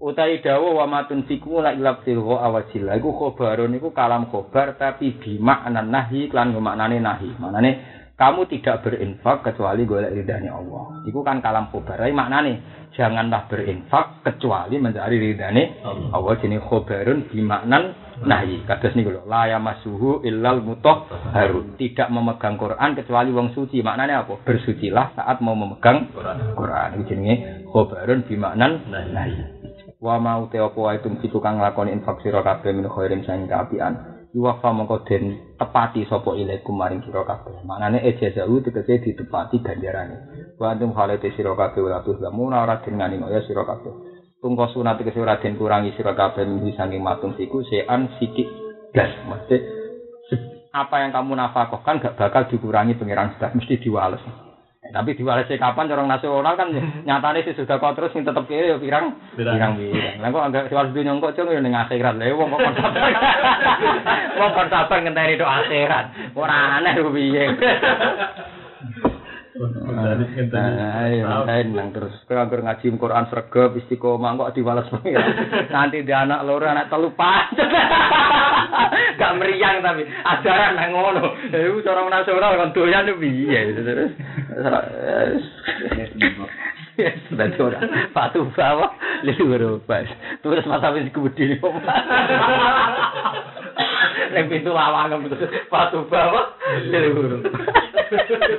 Utai 0.00 0.40
dawa 0.40 0.80
wa 0.80 0.86
matun 0.88 1.28
siku 1.28 1.60
la 1.60 1.76
ilab 1.76 2.00
silho 2.08 2.40
awajillah 2.40 2.96
iku 2.96 3.12
khobarun 3.12 3.76
iku 3.76 3.92
kalam 3.92 4.32
khobar 4.32 4.80
tapi 4.80 5.20
bimakna 5.20 5.84
nahi 5.84 6.24
klan 6.32 6.56
maknane 6.56 7.04
nahi. 7.04 7.36
Manane 7.36 7.70
kamu 8.16 8.48
tidak 8.48 8.80
berinfak 8.80 9.44
kecuali 9.44 9.84
golek 9.84 10.16
ridhanya 10.16 10.56
Allah. 10.56 11.04
Iku 11.04 11.20
kan 11.20 11.44
kalam 11.44 11.68
khobar. 11.68 12.00
Tapi 12.00 12.16
maknane 12.16 12.52
janganlah 12.96 13.44
berinfak 13.52 14.24
kecuali 14.24 14.80
mencari 14.80 15.20
ridhane 15.20 15.84
Allah. 16.16 16.32
Jenenge 16.40 16.64
khobarun 16.64 17.28
bimaknan 17.28 17.92
nahi. 18.24 18.64
Kados 18.64 18.96
niku 18.96 19.12
lho, 19.12 19.28
la 19.28 19.52
yamassuhu 19.52 20.24
illal 20.24 20.64
mutahharun. 20.64 21.76
Tidak 21.76 22.08
memegang 22.08 22.56
Quran 22.56 22.96
kecuali 22.96 23.36
wong 23.36 23.52
suci. 23.52 23.84
Maknanya 23.84 24.24
apa? 24.24 24.48
Bersucilah 24.48 25.12
saat 25.12 25.44
mau 25.44 25.52
memegang 25.52 26.08
Quran. 26.56 26.88
Iku 26.96 27.04
jenenge 27.04 27.68
khobarun 27.68 28.24
bimaknan 28.24 28.88
nahi. 28.88 29.59
Wa 30.00 30.16
mau 30.16 30.48
te 30.48 30.56
apa 30.56 30.80
wae 30.80 30.98
tum 31.04 31.20
situ 31.20 31.36
kang 31.44 31.60
nglakoni 31.60 31.92
infak 31.92 32.24
sira 32.24 32.40
kabeh 32.40 32.72
min 32.72 32.88
khairin 32.88 33.20
sang 33.28 33.44
kaapian 33.44 34.20
yuwafa 34.32 34.72
mongko 34.72 35.04
den 35.04 35.36
tepati 35.58 36.06
sapa 36.06 36.32
ilaikum 36.38 36.78
maring 36.78 37.02
sira 37.02 37.26
kabeh. 37.26 37.60
Manane 37.66 38.00
ejazahu 38.00 38.62
tegese 38.62 39.02
ditepati 39.02 39.58
ganjarane. 39.60 40.16
Wa 40.56 40.70
antum 40.72 40.94
halate 40.94 41.34
sira 41.34 41.52
kabeh 41.52 41.82
ora 41.82 42.00
tuh 42.00 42.16
lamun 42.22 42.54
ora 42.54 42.78
den 42.80 42.96
ngani 42.96 43.20
ya 43.28 43.42
sira 43.42 43.66
kabeh. 43.66 43.92
Tungko 44.40 44.70
sunat 44.72 45.02
tegese 45.02 45.20
ora 45.20 45.36
den 45.36 45.58
kurangi 45.58 45.92
sira 45.98 46.14
kabeh 46.14 46.46
min 46.46 46.72
saking 46.72 47.02
matung 47.02 47.34
siku 47.34 47.60
sean 47.66 48.08
sikik 48.16 48.46
gas. 48.94 49.10
Mesti 49.26 49.56
apa 50.70 51.02
yang 51.02 51.10
kamu 51.10 51.34
nafkahkan 51.34 51.98
gak 51.98 52.14
bakal 52.14 52.46
dikurangi 52.46 52.94
pangeran 52.94 53.34
sudah 53.34 53.50
mesti 53.58 53.74
diwales 53.82 54.22
tapi 54.90 55.14
diwalesi 55.14 55.56
kapan 55.56 55.90
orang 55.90 56.10
nasional 56.10 56.54
kan 56.58 56.68
nyatane 57.08 57.46
sih 57.46 57.54
sudah 57.54 57.78
kau 57.78 57.94
terus 57.94 58.14
tetep 58.14 58.44
kiri 58.46 58.74
ya 58.74 58.78
pirang 58.78 59.16
pirang 59.34 59.78
pirang. 59.78 60.16
Lah 60.20 60.28
kok 60.28 60.46
agak 60.50 60.64
diwales 60.68 60.94
dunia 60.94 61.18
kok 61.18 61.34
cung 61.38 61.50
ya 61.50 61.60
ning 61.62 61.74
akhirat. 61.74 62.14
Lah 62.18 62.26
wong 62.34 62.48
kok 62.50 62.74
sabar. 62.76 63.02
Wong 64.38 64.50
kok 64.54 64.68
sabar 64.70 64.98
ngenteni 65.00 65.40
tok 65.40 65.54
akhirat. 65.64 66.04
Ora 66.34 66.82
aneh 66.82 66.94
piye. 66.98 67.44
Ayo, 69.60 71.28
nang 71.76 71.92
terus 71.92 72.16
kowe 72.24 72.40
anggur 72.40 72.64
ngaji 72.64 72.96
Quran 72.96 73.28
sregep 73.28 73.76
istiqomah 73.76 74.32
kok 74.40 74.56
diwales 74.56 74.88
Nanti 75.74 76.00
di 76.00 76.12
anak 76.16 76.48
loro 76.48 76.64
anak 76.64 76.88
telu 76.88 77.12
pancet. 77.12 77.68
Gak 79.20 79.36
meriang 79.36 79.84
tapi 79.84 80.08
ajaran 80.08 80.80
nang 80.80 80.96
ngono. 80.96 81.36
Iku 81.52 81.84
cara 81.84 82.08
nasional 82.08 82.56
kan 82.56 82.72
doyan 82.72 83.12
piye 83.20 83.60
terus. 83.76 84.12
Sudah 87.28 87.52
ora. 87.60 87.78
Patu 88.16 88.48
bawa 88.56 88.96
liru 89.28 89.84
pas. 89.84 90.08
Terus 90.40 90.64
masa 90.64 90.88
wis 90.96 91.12
kebudi. 91.12 91.60
Nek 94.32 94.46
pintu 94.48 94.72
lawang 94.72 95.20
terus 95.28 95.52
patu 95.68 96.08
bawa 96.08 96.56
liru. 98.10 98.56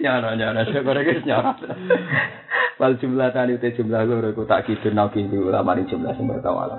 nyara 0.00 0.36
nyara 0.36 0.64
syukur 0.68 0.96
guys 1.00 1.24
nyara 1.24 1.54
wal 2.78 2.94
jumlah 3.00 3.32
tani 3.32 3.58
te 3.58 3.72
jumlah 3.72 4.04
loro 4.04 4.32
ku 4.36 4.44
tak 4.44 4.66
kidun 4.66 4.94
nang 4.94 5.10
ulama 5.32 5.78
jumlah 5.88 6.12
sing 6.16 6.26
bertawala 6.28 6.76